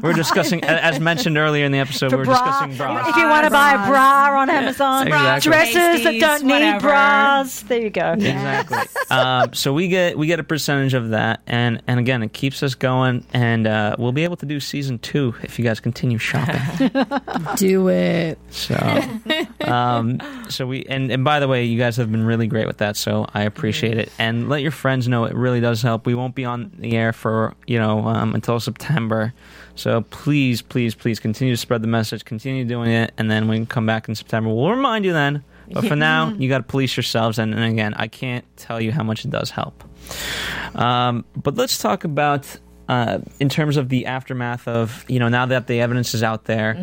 we're 0.02 0.14
discussing, 0.14 0.64
as 0.64 0.98
mentioned 0.98 1.38
earlier 1.38 1.64
in 1.64 1.70
the 1.70 1.78
episode, 1.78 2.06
we 2.06 2.10
For 2.10 2.18
we're 2.18 2.24
bra, 2.24 2.34
discussing 2.34 2.76
bras. 2.76 3.08
if 3.08 3.16
you 3.16 3.28
want 3.28 3.44
to 3.44 3.50
buy 3.50 3.72
a 3.74 3.88
bra 3.88 4.40
on 4.40 4.50
Amazon, 4.50 5.06
Exactly. 5.06 5.50
dresses 5.50 6.04
that 6.04 6.18
don't 6.20 6.44
need 6.44 6.80
bras. 6.80 7.60
There 7.62 7.80
you 7.80 7.90
go. 7.90 8.12
Exactly. 8.14 8.78
um, 9.10 9.54
so 9.54 9.72
we 9.72 9.86
get 9.88 10.18
we 10.18 10.26
get 10.26 10.40
a 10.40 10.44
percentage 10.44 10.94
of 10.94 11.10
that, 11.10 11.40
and 11.46 11.80
and 11.86 12.00
again, 12.00 12.22
it 12.24 12.32
keeps 12.32 12.62
us 12.64 12.74
going, 12.74 13.24
and 13.32 13.66
uh, 13.68 13.94
we'll 13.98 14.12
be 14.12 14.24
able 14.24 14.36
to 14.36 14.46
do 14.46 14.58
season 14.58 14.98
two 14.98 15.34
if 15.42 15.58
you 15.58 15.64
guys 15.64 15.78
continue 15.78 16.18
shopping. 16.18 16.90
Do 17.56 17.88
it. 17.88 18.38
so, 18.50 18.74
um, 19.60 20.18
so 20.48 20.66
we 20.66 20.84
and 20.86 21.10
and 21.10 21.24
by 21.24 21.38
the 21.40 21.48
way, 21.48 21.64
you 21.64 21.78
guys 21.78 21.96
have 21.96 22.10
been 22.10 22.24
really 22.24 22.46
great 22.46 22.66
with 22.66 22.78
that, 22.78 22.96
so 22.96 23.26
I 23.34 23.42
appreciate 23.42 23.98
it, 23.98 24.10
and 24.18 24.48
let 24.48 24.62
your 24.62 24.70
friends 24.72 25.06
know 25.08 25.24
it 25.24 25.34
really 25.34 25.60
does 25.60 25.82
help. 25.82 26.06
We 26.06 26.14
won't 26.14 26.34
be 26.34 26.44
on 26.44 26.72
the 26.78 26.96
air 26.96 27.12
for 27.12 27.31
you 27.66 27.78
know 27.78 28.06
um, 28.06 28.34
until 28.34 28.60
September. 28.60 29.32
So 29.74 30.02
please, 30.10 30.60
please, 30.62 30.94
please 30.94 31.18
continue 31.18 31.54
to 31.54 31.56
spread 31.56 31.82
the 31.82 31.88
message. 31.88 32.24
Continue 32.24 32.64
doing 32.64 32.90
it, 32.90 33.12
and 33.18 33.30
then 33.30 33.48
we 33.48 33.56
can 33.56 33.66
come 33.66 33.86
back 33.86 34.08
in 34.08 34.14
September. 34.14 34.50
We'll 34.50 34.70
remind 34.70 35.04
you 35.04 35.12
then. 35.12 35.42
But 35.72 35.86
for 35.86 35.96
now, 35.96 36.30
you 36.38 36.48
got 36.50 36.58
to 36.58 36.64
police 36.64 36.96
yourselves. 36.96 37.38
And, 37.38 37.54
and 37.54 37.64
again, 37.64 37.94
I 37.94 38.06
can't 38.08 38.44
tell 38.58 38.78
you 38.80 38.92
how 38.92 39.02
much 39.02 39.24
it 39.24 39.30
does 39.30 39.48
help. 39.50 39.82
Um, 40.74 41.24
but 41.36 41.54
let's 41.54 41.78
talk 41.78 42.04
about. 42.04 42.46
Uh, 42.88 43.20
in 43.40 43.48
terms 43.48 43.76
of 43.78 43.88
the 43.88 44.04
aftermath 44.06 44.66
of 44.68 45.04
you 45.08 45.18
know 45.18 45.28
now 45.28 45.46
that 45.46 45.66
the 45.68 45.80
evidence 45.80 46.12
is 46.14 46.22
out 46.22 46.44
there, 46.44 46.74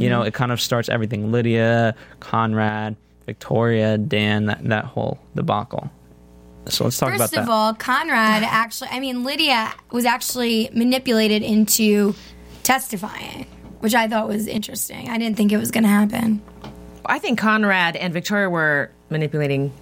you 0.00 0.08
know 0.08 0.22
it 0.22 0.32
kind 0.32 0.52
of 0.52 0.60
starts 0.60 0.88
everything. 0.88 1.30
Lydia, 1.32 1.94
Conrad, 2.20 2.96
Victoria, 3.26 3.98
Dan, 3.98 4.46
that 4.46 4.64
that 4.64 4.84
whole 4.86 5.18
debacle. 5.34 5.90
So 6.68 6.84
let's 6.84 6.98
talk 6.98 7.16
First 7.16 7.32
about 7.32 7.42
of 7.44 7.48
all, 7.50 7.74
Conrad 7.74 8.42
actually, 8.46 8.90
I 8.90 9.00
mean, 9.00 9.24
Lydia 9.24 9.72
was 9.90 10.04
actually 10.04 10.70
manipulated 10.72 11.42
into 11.42 12.14
testifying, 12.62 13.46
which 13.80 13.94
I 13.94 14.08
thought 14.08 14.28
was 14.28 14.46
interesting. 14.46 15.08
I 15.08 15.18
didn't 15.18 15.36
think 15.36 15.52
it 15.52 15.56
was 15.58 15.70
going 15.70 15.84
to 15.84 15.88
happen. 15.90 16.42
I 17.06 17.18
think 17.18 17.38
Conrad 17.38 17.96
and 17.96 18.12
Victoria 18.12 18.50
were 18.50 18.90
manipulating 19.10 19.72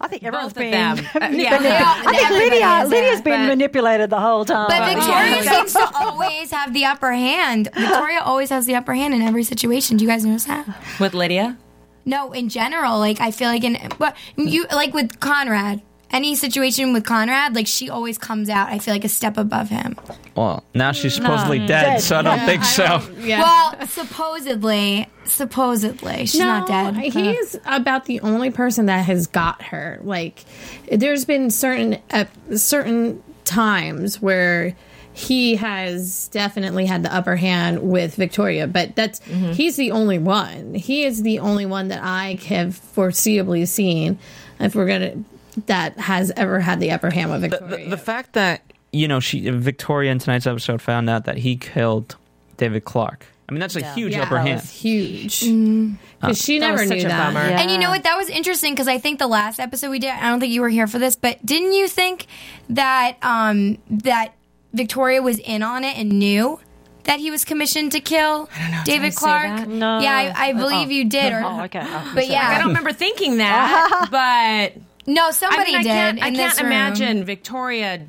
I 0.00 0.08
think 0.08 0.24
everyone's 0.24 0.52
both 0.52 0.62
of 0.64 0.70
been. 0.70 0.72
them. 0.72 0.98
Uh, 0.98 1.28
yeah. 1.36 1.54
all- 1.54 2.08
I 2.08 2.12
think 2.12 2.24
everybody 2.24 2.50
Lydia, 2.50 2.66
is 2.82 2.90
Lydia's 2.90 3.14
there, 3.14 3.22
been 3.22 3.40
but- 3.42 3.46
manipulated 3.46 4.10
the 4.10 4.20
whole 4.20 4.44
time. 4.44 4.66
But 4.68 4.94
Victoria 4.94 5.42
seems 5.44 5.72
to 5.74 5.90
always 5.94 6.50
have 6.50 6.74
the 6.74 6.84
upper 6.86 7.12
hand. 7.12 7.68
Victoria 7.72 8.20
always 8.20 8.50
has 8.50 8.66
the 8.66 8.74
upper 8.74 8.94
hand 8.94 9.14
in 9.14 9.22
every 9.22 9.44
situation. 9.44 9.96
Do 9.96 10.04
you 10.04 10.10
guys 10.10 10.24
notice 10.24 10.44
that? 10.44 10.66
with 10.98 11.14
Lydia. 11.14 11.56
No, 12.04 12.32
in 12.32 12.48
general, 12.48 12.98
like 12.98 13.20
I 13.20 13.30
feel 13.30 13.48
like 13.48 13.62
in 13.62 13.78
but 13.98 14.16
you 14.36 14.66
like 14.72 14.92
with 14.92 15.20
Conrad. 15.20 15.80
Any 16.12 16.34
situation 16.34 16.92
with 16.92 17.04
Conrad, 17.06 17.54
like 17.54 17.66
she 17.66 17.88
always 17.88 18.18
comes 18.18 18.48
out. 18.50 18.68
I 18.68 18.78
feel 18.78 18.92
like 18.92 19.04
a 19.04 19.08
step 19.08 19.38
above 19.38 19.70
him. 19.70 19.96
Well, 20.36 20.62
now 20.74 20.92
she's 20.92 21.14
supposedly 21.14 21.58
dead, 21.60 21.68
Dead. 21.84 22.00
so 22.02 22.18
I 22.18 22.22
don't 22.22 22.36
Yeah, 22.38 22.46
think 22.46 22.60
I 22.62 22.64
so. 22.66 22.86
don't- 22.86 23.18
yeah. 23.20 23.40
Well, 23.42 23.86
supposedly, 23.88 25.06
supposedly 25.24 26.26
she's 26.26 26.40
not 26.40 26.68
dead. 26.68 26.96
He's 26.96 27.58
about 27.66 28.04
the 28.04 28.20
only 28.20 28.50
person 28.50 28.86
that 28.86 29.04
has 29.06 29.26
got 29.26 29.62
her. 29.62 30.00
Like, 30.02 30.44
there's 30.90 31.24
been 31.24 31.50
certain 31.50 31.98
uh, 32.10 32.24
certain 32.56 33.22
times 33.44 34.20
where 34.20 34.76
he 35.14 35.56
has 35.56 36.28
definitely 36.28 36.86
had 36.86 37.02
the 37.02 37.14
upper 37.14 37.36
hand 37.36 37.82
with 37.82 38.14
Victoria, 38.16 38.66
but 38.66 38.96
that's 38.96 39.20
he's 39.24 39.76
the 39.76 39.90
only 39.90 40.18
one. 40.18 40.74
He 40.74 41.04
is 41.04 41.22
the 41.22 41.38
only 41.40 41.66
one 41.66 41.88
that 41.88 42.00
I 42.02 42.38
have 42.48 42.80
foreseeably 42.96 43.66
seen. 43.68 44.18
If 44.60 44.74
we're 44.74 44.86
gonna 44.86 45.22
that 45.66 45.98
has 45.98 46.30
ever 46.36 46.60
had 46.60 46.80
the 46.80 46.90
upper 46.92 47.10
hand 47.10 47.30
with 47.30 47.42
The, 47.42 47.48
Victoria. 47.48 47.84
the, 47.84 47.90
the 47.90 47.96
fact 47.96 48.32
that 48.34 48.62
you 48.92 49.08
know 49.08 49.20
she 49.20 49.48
Victoria 49.50 50.10
in 50.12 50.18
tonight's 50.18 50.46
episode 50.46 50.80
found 50.82 51.08
out 51.10 51.24
that 51.24 51.38
he 51.38 51.56
killed 51.56 52.16
David 52.56 52.84
Clark. 52.84 53.26
I 53.48 53.52
mean, 53.52 53.60
that's 53.60 53.76
a 53.76 53.92
huge 53.92 54.12
yeah, 54.12 54.22
upper 54.22 54.36
that 54.36 54.46
hand. 54.46 54.60
was 54.62 54.70
huge 54.70 55.40
because 55.40 56.40
she 56.40 56.58
That 56.58 56.68
never 56.68 56.80
was 56.80 56.88
such 56.88 56.98
knew 57.00 57.04
a 57.04 57.08
that. 57.08 57.34
Yeah. 57.34 57.60
And 57.60 57.70
you 57.70 57.76
know 57.76 57.90
what? 57.90 58.04
That 58.04 58.16
was 58.16 58.30
interesting 58.30 58.72
because 58.72 58.88
I 58.88 58.96
think 58.98 59.18
the 59.18 59.26
last 59.26 59.60
episode 59.60 59.90
we 59.90 59.98
did, 59.98 60.10
I 60.10 60.30
don't 60.30 60.40
think 60.40 60.52
you 60.54 60.62
were 60.62 60.70
here 60.70 60.86
for 60.86 60.98
this, 60.98 61.16
but 61.16 61.44
didn't 61.44 61.72
you 61.72 61.86
think 61.86 62.26
that 62.70 63.18
um, 63.20 63.76
that 63.90 64.32
Victoria 64.72 65.20
was 65.20 65.38
in 65.38 65.62
on 65.62 65.84
it 65.84 65.98
and 65.98 66.18
knew 66.18 66.60
that 67.04 67.18
he 67.18 67.30
was 67.30 67.44
commissioned 67.44 67.92
to 67.92 68.00
kill 68.00 68.48
David 68.84 69.06
I 69.06 69.10
say 69.10 69.16
Clark? 69.18 69.56
that? 69.58 69.68
No. 69.68 69.98
Yeah, 69.98 70.32
I, 70.34 70.48
I 70.48 70.52
believe 70.54 70.90
you 70.90 71.04
did. 71.10 71.32
Or, 71.34 71.42
Oh, 71.44 71.62
okay. 71.64 71.80
Oh, 71.82 72.12
But 72.14 72.22
sorry. 72.24 72.26
yeah, 72.32 72.48
I 72.48 72.58
don't 72.58 72.68
remember 72.68 72.92
thinking 72.92 73.38
that, 73.38 74.06
but 74.10 74.80
no, 75.06 75.26
I 75.26 75.30
somebody 75.32 75.72
mean, 75.72 75.80
I 75.80 75.82
did. 75.82 75.88
can't, 75.88 76.18
in 76.18 76.24
I 76.24 76.30
can't 76.30 76.56
room. 76.58 76.66
imagine 76.66 77.24
Victoria 77.24 78.06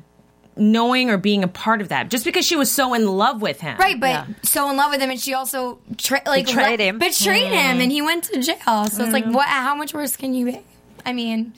knowing 0.56 1.10
or 1.10 1.18
being 1.18 1.42
a 1.42 1.48
part 1.48 1.80
of 1.80 1.88
that 1.88 2.08
just 2.10 2.24
because 2.24 2.46
she 2.46 2.54
was 2.56 2.70
so 2.70 2.94
in 2.94 3.06
love 3.08 3.42
with 3.42 3.60
him. 3.60 3.76
Right, 3.78 3.98
but 3.98 4.06
Yeah. 4.10 4.26
so 4.42 4.70
in 4.70 4.76
love 4.76 4.92
with 4.92 5.00
him, 5.00 5.10
and 5.10 5.20
she 5.20 5.34
also 5.34 5.80
tra- 5.98 6.22
like 6.26 6.46
Betrayed 6.46 6.78
le- 6.78 6.86
him. 6.86 6.98
betrayed 6.98 7.50
him, 7.52 7.78
mm. 7.78 7.82
and 7.82 7.90
he 7.90 8.02
went 8.02 8.24
to 8.24 8.40
jail. 8.40 8.86
So 8.86 9.02
it's 9.04 9.12
like, 9.12 9.24
mm. 9.24 9.32
what? 9.32 9.48
How 9.48 9.74
much 9.74 9.92
worse 9.92 10.16
can 10.16 10.32
you 10.34 10.46
be? 10.46 10.60
I 11.04 11.12
mean, 11.12 11.52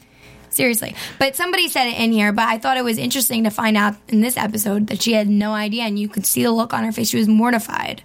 seriously. 0.48 0.94
But 1.18 1.36
somebody 1.36 1.68
said 1.68 1.88
it 1.88 1.98
in 1.98 2.10
here, 2.12 2.32
but 2.32 2.48
I 2.48 2.56
thought 2.58 2.78
it 2.78 2.84
was 2.84 2.96
interesting 2.96 3.44
to 3.44 3.50
find 3.50 3.76
out 3.76 3.96
in 4.08 4.22
this 4.22 4.36
episode 4.38 4.86
that 4.86 5.02
she 5.02 5.12
had 5.12 5.28
no 5.28 5.52
idea, 5.52 5.82
and 5.82 5.98
you 5.98 6.08
could 6.08 6.24
see 6.24 6.42
the 6.42 6.50
look 6.50 6.72
on 6.72 6.82
her 6.84 6.92
face. 6.92 7.10
She 7.10 7.18
was 7.18 7.28
mortified. 7.28 8.02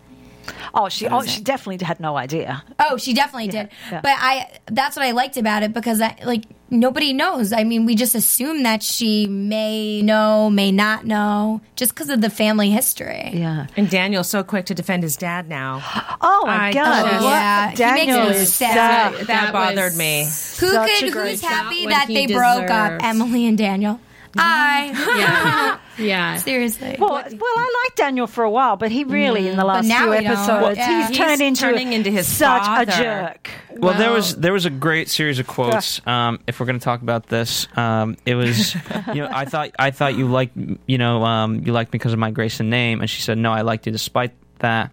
Oh, 0.74 0.90
she 0.90 1.08
oh, 1.08 1.22
she 1.24 1.42
definitely 1.42 1.86
had 1.86 2.00
no 2.00 2.18
idea. 2.18 2.64
Oh, 2.80 2.98
she 2.98 3.14
definitely 3.14 3.48
did. 3.48 3.70
yeah. 3.92 4.02
But 4.02 4.16
I 4.18 4.50
that's 4.66 4.96
what 4.98 5.06
I 5.06 5.12
liked 5.12 5.38
about 5.38 5.64
it 5.64 5.72
because 5.74 6.02
I 6.02 6.18
like 6.26 6.44
nobody 6.72 7.14
knows. 7.14 7.54
I 7.54 7.64
mean, 7.64 7.86
we 7.86 7.94
just 7.96 8.16
assume 8.16 8.64
that 8.64 8.82
she 8.82 9.28
may 9.28 10.02
know, 10.02 10.50
may 10.50 10.72
not 10.72 11.06
know, 11.06 11.62
just 11.76 11.94
because 11.94 12.10
of 12.10 12.22
the 12.22 12.30
family 12.30 12.72
history. 12.72 13.30
Yeah. 13.34 13.68
And 13.78 13.90
Daniel's 13.90 14.30
so 14.30 14.44
quick 14.44 14.66
to 14.68 14.74
defend 14.74 15.04
his 15.04 15.16
dad 15.18 15.48
now. 15.48 15.84
Oh 16.24 16.46
my 16.46 16.68
I 16.68 16.74
god. 16.74 17.04
just- 17.12 17.24
what? 17.24 17.32
Yeah, 17.32 17.70
he 17.72 17.76
Daniel 17.76 18.20
makes 18.26 18.36
me 18.38 18.42
is 18.44 18.54
sad. 18.54 18.74
sad. 18.74 19.14
That, 19.14 19.28
That 19.28 19.54
bothered 19.54 19.96
me. 19.96 20.28
Who 20.60 20.72
could? 20.72 21.14
Who's 21.14 21.42
happy 21.42 21.84
What 21.86 21.90
that 21.92 22.08
he 22.08 22.26
they 22.28 22.34
broke 22.34 22.70
up? 22.70 23.04
Emily 23.04 23.48
and 23.48 23.58
Daniel. 23.58 24.00
I 24.38 25.80
yeah, 25.98 26.04
yeah. 26.06 26.36
seriously. 26.38 26.96
Well, 27.00 27.10
well, 27.12 27.24
I 27.24 27.84
liked 27.86 27.98
Daniel 27.98 28.28
for 28.28 28.44
a 28.44 28.50
while, 28.50 28.78
but 28.78 28.92
he 28.92 29.04
really, 29.04 29.48
in 29.48 29.58
the 29.58 29.66
last 29.66 29.88
now 29.88 30.02
few 30.04 30.10
we 30.12 30.18
don't. 30.18 30.28
episodes, 30.28 30.78
Yeah. 30.78 31.00
he's, 31.00 31.08
He's 31.10 31.18
turned 31.18 31.42
into 31.42 31.62
turning 31.62 31.94
into 31.94 32.10
his 32.12 32.28
such 32.28 32.64
father. 32.64 32.92
a 32.92 32.96
jerk. 32.96 33.50
Well, 33.78 33.98
there 33.98 34.12
was 34.12 34.36
there 34.36 34.54
was 34.54 34.66
a 34.66 34.70
great 34.70 35.10
series 35.10 35.40
of 35.40 35.48
quotes. 35.48 36.06
Um, 36.08 36.40
if 36.48 36.60
we're 36.60 36.66
going 36.66 36.80
to 36.80 36.84
talk 36.84 37.02
about 37.02 37.28
this, 37.28 37.68
um, 37.78 38.18
it 38.26 38.36
was 38.36 38.74
you 39.08 39.16
know 39.16 39.30
I 39.32 39.46
thought 39.46 39.72
I 39.80 39.92
thought 39.92 40.16
you 40.16 40.28
liked 40.28 40.56
you 40.88 40.98
know 40.98 41.24
um, 41.24 41.62
you 41.66 41.74
liked 41.74 41.90
me 41.92 41.98
because 41.98 42.14
of 42.14 42.20
my 42.20 42.32
Grayson 42.32 42.70
name, 42.70 43.02
and 43.02 43.10
she 43.10 43.22
said 43.22 43.38
no, 43.38 43.52
I 43.52 43.62
liked 43.62 43.86
you 43.86 43.92
despite 43.92 44.32
that, 44.60 44.92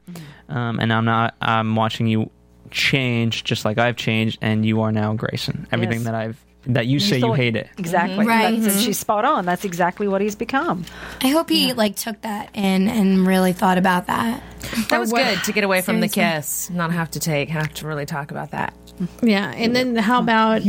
um, 0.48 0.80
and 0.80 0.92
I'm 0.92 1.04
not. 1.04 1.34
I'm 1.40 1.76
watching 1.76 2.06
you 2.06 2.30
change 2.70 3.44
just 3.44 3.64
like 3.64 3.78
I've 3.78 3.96
changed, 3.96 4.38
and 4.42 4.64
you 4.64 4.80
are 4.82 4.92
now 4.92 5.14
Grayson. 5.14 5.66
Everything 5.72 5.98
Yes. 6.00 6.04
that 6.04 6.14
I've 6.14 6.36
that 6.68 6.86
you 6.86 7.00
say 7.00 7.18
you 7.18 7.32
hate 7.32 7.56
it. 7.56 7.66
Mm-hmm. 7.66 7.80
Exactly. 7.80 8.26
Right. 8.26 8.50
That's- 8.56 8.74
mm-hmm. 8.76 8.84
She's 8.84 8.98
spot 8.98 9.24
on. 9.24 9.44
That's 9.46 9.64
exactly 9.64 10.06
what 10.06 10.20
he's 10.20 10.34
become. 10.36 10.84
I 11.22 11.28
hope 11.28 11.48
he 11.48 11.72
like 11.72 11.96
took 11.96 12.20
that 12.22 12.50
in 12.54 12.88
and 12.88 13.26
really 13.26 13.52
thought 13.52 13.78
about 13.78 14.06
that. 14.06 14.42
That 14.90 15.00
was 15.00 15.12
good 15.12 15.42
to 15.44 15.52
get 15.52 15.64
away 15.64 15.80
from 15.82 16.00
the 16.00 16.08
kiss, 16.08 16.68
not 16.70 16.92
have 16.92 17.10
to 17.12 17.20
take, 17.20 17.48
have 17.48 17.72
to 17.74 17.86
really 17.86 18.06
talk 18.06 18.30
about 18.30 18.50
that. 18.52 18.74
Yeah, 19.22 19.50
and 19.52 19.74
then 19.74 19.96
how 19.96 20.20
about 20.20 20.62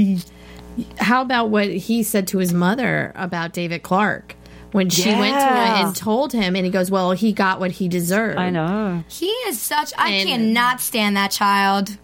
how 0.99 1.21
about 1.21 1.49
what 1.49 1.67
he 1.67 2.03
said 2.03 2.27
to 2.29 2.37
his 2.37 2.53
mother 2.53 3.11
about 3.15 3.53
David 3.53 3.83
Clark 3.83 4.35
when 4.71 4.89
she 4.89 5.09
went 5.09 5.33
to 5.35 5.39
Yeah. 5.39 5.79
it 5.81 5.85
and 5.87 5.95
told 5.95 6.31
him, 6.31 6.55
and 6.55 6.63
he 6.63 6.71
goes, 6.71 6.91
"Well, 6.91 7.11
he 7.11 7.33
got 7.33 7.59
what 7.59 7.71
he 7.71 7.87
deserved." 7.89 8.37
I 8.37 8.51
know. 8.51 9.03
He 9.07 9.27
is 9.47 9.59
such. 9.59 9.91
I 9.97 10.11
And- 10.11 10.29
cannot 10.29 10.79
stand 10.79 11.17
that 11.17 11.31
child. 11.31 11.97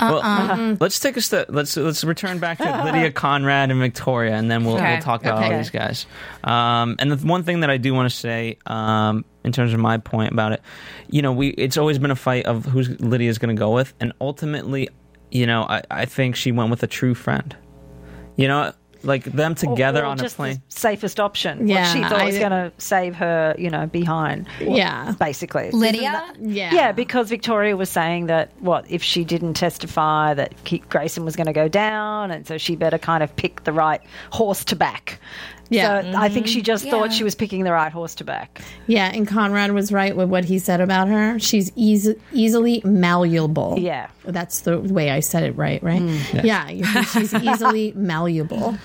Well, 0.00 0.76
let's 0.80 0.98
take 0.98 1.16
a 1.16 1.20
step. 1.20 1.46
Let's 1.50 1.76
let's 1.76 2.04
return 2.04 2.38
back 2.38 2.58
to 2.58 2.82
Lydia 2.84 3.10
Conrad 3.12 3.70
and 3.70 3.80
Victoria, 3.80 4.34
and 4.34 4.50
then 4.50 4.64
we'll, 4.64 4.76
Okay. 4.76 4.94
we'll 4.94 5.02
talk 5.02 5.22
about 5.22 5.42
all 5.42 5.50
these 5.50 5.70
guys. 5.70 6.06
Um, 6.44 6.96
and 6.98 7.12
the 7.12 7.16
one 7.26 7.42
thing 7.44 7.60
that 7.60 7.70
I 7.70 7.76
do 7.76 7.92
want 7.94 8.10
to 8.10 8.16
say, 8.16 8.58
um, 8.66 9.24
in 9.44 9.52
terms 9.52 9.72
of 9.72 9.80
my 9.80 9.98
point 9.98 10.32
about 10.32 10.52
it, 10.52 10.62
you 11.08 11.22
know, 11.22 11.32
we 11.32 11.48
it's 11.50 11.76
always 11.76 11.98
been 11.98 12.10
a 12.10 12.16
fight 12.16 12.46
of 12.46 12.64
who's 12.64 12.88
Lydia's 13.00 13.38
going 13.38 13.54
to 13.54 13.58
go 13.60 13.70
with, 13.72 13.92
and 14.00 14.12
ultimately, 14.20 14.88
you 15.30 15.46
know, 15.46 15.62
I, 15.62 15.82
I 15.90 16.04
think 16.06 16.36
she 16.36 16.52
went 16.52 16.70
with 16.70 16.82
a 16.82 16.86
true 16.88 17.14
friend. 17.14 17.54
You 18.36 18.48
know, 18.48 18.72
like 19.02 19.24
them 19.24 19.54
together 19.54 20.00
Or- 20.00 20.04
or 20.04 20.08
on 20.08 20.20
a 20.20 20.28
plane. 20.28 20.54
the 20.56 20.60
safest 20.68 21.18
option. 21.20 21.66
Yeah, 21.68 21.80
what 21.82 21.92
she 21.92 22.02
thought 22.02 22.20
I- 22.20 22.26
was 22.26 22.38
going 22.38 22.50
to 22.50 22.72
save 22.78 23.14
her, 23.16 23.54
you 23.58 23.70
know, 23.70 23.86
behind. 23.86 24.46
Yeah. 24.60 25.12
basically. 25.18 25.70
Lydia. 25.72 26.24
Yeah, 26.40 26.74
Yeah, 26.74 26.92
because 26.92 27.28
Victoria 27.28 27.76
was 27.76 27.88
saying 27.90 28.26
that 28.26 28.50
what 28.60 28.84
if 28.90 29.02
she 29.02 29.24
didn't 29.24 29.54
testify 29.54 30.34
that 30.34 30.54
Grayson 30.88 31.24
was 31.24 31.36
going 31.36 31.46
to 31.46 31.52
go 31.52 31.68
down, 31.68 32.30
and 32.30 32.46
so 32.46 32.58
she 32.58 32.76
better 32.76 32.98
kind 32.98 33.22
of 33.22 33.34
pick 33.36 33.64
the 33.64 33.72
right 33.72 34.00
horse 34.30 34.64
to 34.66 34.76
back. 34.76 35.18
Yeah. 35.70 36.02
so 36.12 36.18
I 36.18 36.28
think 36.28 36.46
she 36.46 36.60
just 36.62 36.84
Yeah. 36.84 36.90
thought 36.90 37.12
she 37.12 37.24
was 37.24 37.34
picking 37.34 37.64
the 37.64 37.72
right 37.72 37.92
horse 37.92 38.14
to 38.16 38.24
back. 38.24 38.60
yeah, 38.86 39.10
and 39.14 39.26
Conrad 39.26 39.72
was 39.72 39.90
right 39.92 40.14
with 40.16 40.28
what 40.28 40.44
he 40.44 40.58
said 40.58 40.80
about 40.80 41.08
her. 41.08 41.38
She's 41.38 41.72
easy, 41.76 42.16
easily 42.32 42.82
malleable. 42.84 43.76
Yeah. 43.78 44.08
that's 44.24 44.60
the 44.60 44.78
way 44.80 45.10
I 45.10 45.20
said 45.20 45.44
it 45.44 45.56
right, 45.56 45.82
right? 45.82 46.02
Mm. 46.02 46.44
Yeah, 46.44 47.02
she's 47.04 47.32
easily 47.42 47.92
malleable. 47.96 48.76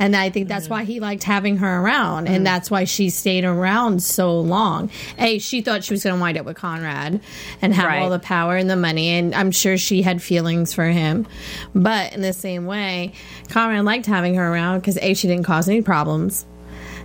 And 0.00 0.16
I 0.16 0.30
think 0.30 0.48
that's 0.48 0.68
why 0.68 0.84
he 0.84 0.98
liked 0.98 1.22
having 1.24 1.58
her 1.58 1.80
around. 1.80 2.26
And 2.26 2.44
that's 2.44 2.70
why 2.70 2.84
she 2.84 3.10
stayed 3.10 3.44
around 3.44 4.02
so 4.02 4.40
long. 4.40 4.90
A, 5.18 5.38
she 5.38 5.60
thought 5.60 5.84
she 5.84 5.92
was 5.92 6.02
going 6.02 6.16
to 6.16 6.20
wind 6.20 6.38
up 6.38 6.46
with 6.46 6.56
Conrad 6.56 7.20
and 7.60 7.74
have 7.74 7.86
Right. 7.86 8.02
all 8.02 8.08
the 8.10 8.18
power 8.18 8.56
and 8.56 8.68
the 8.70 8.76
money. 8.76 9.10
And 9.10 9.34
I'm 9.34 9.50
sure 9.50 9.76
she 9.76 10.00
had 10.00 10.22
feelings 10.22 10.72
for 10.72 10.86
him. 10.86 11.26
But 11.74 12.14
in 12.14 12.22
the 12.22 12.32
same 12.32 12.64
way, 12.64 13.12
Conrad 13.50 13.84
liked 13.84 14.06
having 14.06 14.34
her 14.36 14.52
around 14.52 14.80
because 14.80 14.96
A, 15.02 15.12
she 15.12 15.28
didn't 15.28 15.44
cause 15.44 15.68
any 15.68 15.82
problems. 15.82 16.46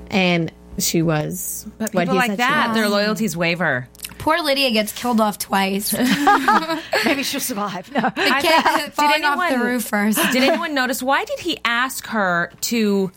And 0.10 0.52
she 0.78 1.02
was 1.02 1.68
But 1.78 1.92
people 1.92 2.16
like 2.16 2.38
that, 2.38 2.74
their 2.74 2.88
loyalties 2.90 3.36
waver. 3.36 3.88
Poor 4.26 4.42
Lydia 4.42 4.72
gets 4.72 4.92
killed 4.92 5.22
off 5.22 5.38
twice. 5.38 5.94
Maybe 7.06 7.22
she'll 7.22 7.40
survive. 7.40 7.92
No. 7.92 8.02
The 8.02 8.40
kid 8.42 8.94
falling 8.94 9.24
off 9.24 9.52
the 9.52 9.60
roof 9.60 9.84
first. 9.84 10.18
Did 10.32 10.42
anyone 10.42 10.74
notice 10.74 11.04
why 11.04 11.26
did 11.26 11.38
he 11.42 11.60
ask 11.64 12.08
her 12.08 12.52
to? 12.62 13.12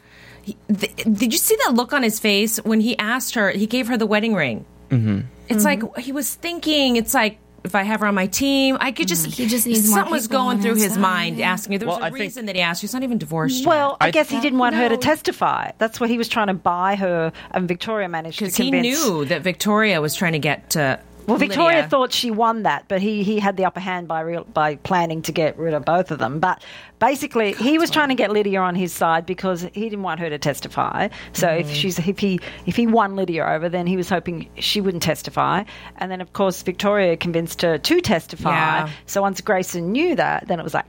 th- 0.68 0.96
Did 0.96 1.32
you 1.32 1.38
see 1.38 1.56
that 1.64 1.72
look 1.72 1.94
on 1.94 2.02
his 2.02 2.20
face 2.20 2.58
when 2.58 2.80
he 2.80 2.94
asked 2.98 3.36
her? 3.36 3.48
He 3.48 3.66
gave 3.66 3.88
her 3.88 3.96
the 3.96 4.04
wedding 4.04 4.34
ring. 4.34 4.66
Mm-hmm. 4.90 5.20
It's 5.48 5.64
like 5.64 5.96
he 5.96 6.12
was 6.12 6.34
thinking. 6.34 6.96
It's 6.96 7.14
like 7.14 7.38
if 7.64 7.74
I 7.74 7.82
have 7.82 8.00
her 8.00 8.06
on 8.06 8.14
my 8.14 8.26
team, 8.26 8.76
I 8.80 8.92
could 8.92 9.08
just. 9.08 9.26
Mm. 9.26 9.32
He 9.32 9.46
just 9.46 9.66
needs 9.66 9.88
something 9.90 10.12
was 10.12 10.28
going 10.28 10.60
through 10.60 10.74
his 10.74 10.84
his 10.84 10.98
mind, 10.98 11.40
asking 11.40 11.72
her. 11.72 11.78
There 11.78 11.88
was 11.88 11.96
Well, 11.96 12.04
a 12.04 12.06
I 12.06 12.10
think- 12.10 12.20
reason 12.20 12.46
that 12.46 12.56
he 12.56 12.62
asked. 12.62 12.80
She's 12.80 12.92
not 12.94 13.02
even 13.02 13.18
divorced. 13.18 13.60
yet. 13.60 13.66
Well, 13.68 13.96
I, 14.00 14.06
I- 14.08 14.10
guess 14.10 14.28
he 14.30 14.40
didn't 14.40 14.58
want 14.58 14.74
her 14.76 14.88
to 14.88 14.96
testify. 14.96 15.72
That's 15.78 16.00
what 16.00 16.08
he 16.10 16.18
was 16.18 16.28
trying 16.28 16.46
to 16.48 16.54
buy 16.54 16.94
her, 16.96 17.32
and 17.50 17.66
Victoria 17.68 18.08
managed 18.08 18.38
to 18.38 18.44
because 18.44 18.56
he 18.56 18.70
knew 18.70 19.24
that 19.26 19.42
Victoria 19.42 20.00
was 20.00 20.14
trying 20.14 20.32
to 20.32 20.38
get 20.38 20.70
to. 20.70 21.00
Well, 21.28 21.38
Victoria 21.38 21.76
Lydia. 21.76 21.88
thought 21.88 22.12
she 22.12 22.30
won 22.30 22.62
that, 22.64 22.86
but 22.88 23.00
he, 23.00 23.22
he 23.22 23.38
had 23.38 23.56
the 23.56 23.64
upper 23.64 23.80
hand 23.80 24.08
by 24.08 24.20
real, 24.22 24.44
by 24.44 24.76
planning 24.76 25.22
to 25.22 25.32
get 25.32 25.58
rid 25.58 25.74
of 25.74 25.84
both 25.84 26.10
of 26.10 26.18
them. 26.18 26.40
But 26.40 26.64
basically, 26.98 27.52
he 27.52 27.78
was 27.78 27.90
trying 27.90 28.08
to 28.08 28.14
get 28.14 28.30
Lydia 28.32 28.60
on 28.60 28.74
his 28.74 28.92
side 28.92 29.26
because 29.26 29.62
he 29.74 29.82
didn't 29.88 30.02
want 30.02 30.20
her 30.20 30.28
to 30.30 30.38
testify. 30.38 31.08
So 31.34 31.46
Mm-hmm. 31.48 31.68
if 31.68 31.74
she's 31.74 31.98
if 31.98 32.18
he 32.18 32.40
if 32.66 32.76
he 32.76 32.86
won 32.86 33.14
Lydia 33.16 33.44
over, 33.46 33.68
then 33.68 33.86
he 33.86 33.96
was 33.96 34.08
hoping 34.08 34.48
she 34.58 34.80
wouldn't 34.80 35.02
testify. 35.02 35.64
And 35.98 36.10
then 36.10 36.20
of 36.20 36.32
course 36.32 36.62
Victoria 36.62 37.16
convinced 37.16 37.62
her 37.62 37.78
to 37.78 38.00
testify. 38.00 38.50
Yeah. 38.50 38.90
So 39.06 39.20
once 39.22 39.40
Grayson 39.40 39.92
knew 39.92 40.16
that, 40.16 40.48
then 40.48 40.58
it 40.58 40.62
was 40.62 40.74
like 40.74 40.86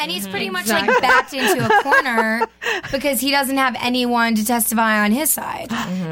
And 0.00 0.10
he's 0.10 0.28
pretty 0.28 0.50
much 0.50 0.68
like 0.68 0.86
backed 1.00 1.32
into 1.32 1.64
a 1.64 1.82
corner 1.82 2.46
because 2.92 3.20
he 3.20 3.30
doesn't 3.30 3.56
have 3.56 3.74
anyone 3.80 4.34
to 4.34 4.44
testify 4.44 5.02
on 5.04 5.12
his 5.12 5.30
side. 5.30 5.70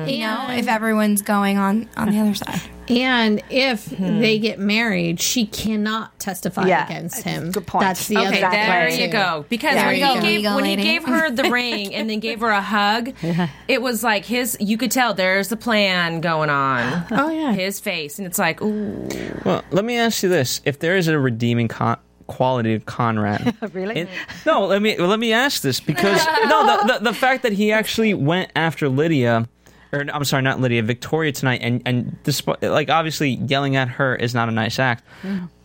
You 0.09 0.21
know, 0.21 0.47
if 0.51 0.69
everyone's 0.69 1.21
going 1.23 1.59
on 1.59 1.89
on 1.97 2.11
the 2.11 2.19
other 2.19 2.35
side. 2.35 2.61
And 2.89 3.43
if 3.49 3.87
hmm. 3.87 4.21
they 4.21 4.39
get 4.39 4.59
married, 4.59 5.21
she 5.21 5.47
cannot 5.47 6.19
testify 6.19 6.67
Yeah, 6.67 6.85
against 6.87 7.23
him. 7.23 7.51
good 7.53 7.67
point. 7.67 7.85
That's 7.85 8.09
the 8.09 8.17
Okay, 8.19 8.27
other 8.27 8.35
Exactly. 8.37 8.59
there 8.59 8.81
part, 8.81 8.93
you 8.93 9.07
too. 9.07 9.13
go. 9.13 9.47
Because 9.49 9.75
There 9.75 9.87
when, 9.87 9.97
you 9.97 10.07
he 10.07 10.15
go, 10.15 10.21
gave, 10.21 10.37
legal 10.39 10.57
when 10.57 10.65
he 10.65 10.77
gave 10.77 11.05
her 11.05 11.31
the 11.31 11.51
ring 11.51 11.95
and 11.95 12.11
then 12.11 12.21
gave 12.21 12.41
her 12.41 12.51
a 12.51 12.61
hug, 12.63 13.13
it 13.69 13.81
was 13.83 14.03
like 14.03 14.25
his. 14.25 14.57
You 14.61 14.77
could 14.79 14.91
tell 14.91 15.15
there's 15.15 15.51
a 15.53 15.57
plan 15.57 16.21
going 16.21 16.51
on. 16.51 17.05
Oh 17.11 17.31
yeah. 17.31 17.53
His 17.53 17.81
face, 17.81 18.19
and 18.19 18.27
it's 18.27 18.39
like, 18.39 18.61
ooh, 18.63 19.09
Well, 19.45 19.63
let 19.71 19.85
me 19.85 19.97
ask 19.97 20.23
you 20.23 20.29
this: 20.29 20.61
If 20.65 20.79
there 20.81 20.97
is 20.97 21.09
a 21.09 21.19
redeeming 21.19 21.69
con- 21.69 21.99
quality 22.27 22.75
of 22.75 22.87
Conrad, 22.87 23.55
Really? 23.73 24.01
it- 24.01 24.09
no, 24.47 24.67
let 24.67 24.83
me 24.83 24.97
let 24.99 25.19
me 25.21 25.33
ask 25.33 25.63
this 25.63 25.81
because 25.81 26.25
no, 26.45 26.67
the, 26.87 26.95
the 26.99 27.05
the 27.11 27.15
fact 27.15 27.43
that 27.45 27.53
he 27.53 27.73
actually 27.73 28.15
went 28.15 28.51
after 28.57 28.89
Lydia, 28.89 29.49
or 29.93 30.07
I'm 30.13 30.25
sorry, 30.25 30.43
not 30.43 30.61
Lydia, 30.61 30.83
Victoria 30.83 31.33
tonight, 31.33 31.61
and 31.63 31.83
and 31.85 32.17
despite 32.25 32.63
like 32.63 32.89
obviously 32.89 33.31
yelling 33.31 33.77
at 33.77 33.89
her 33.89 34.17
is 34.17 34.35
not 34.35 34.49
a 34.49 34.53
nice 34.53 34.79
act, 34.79 35.05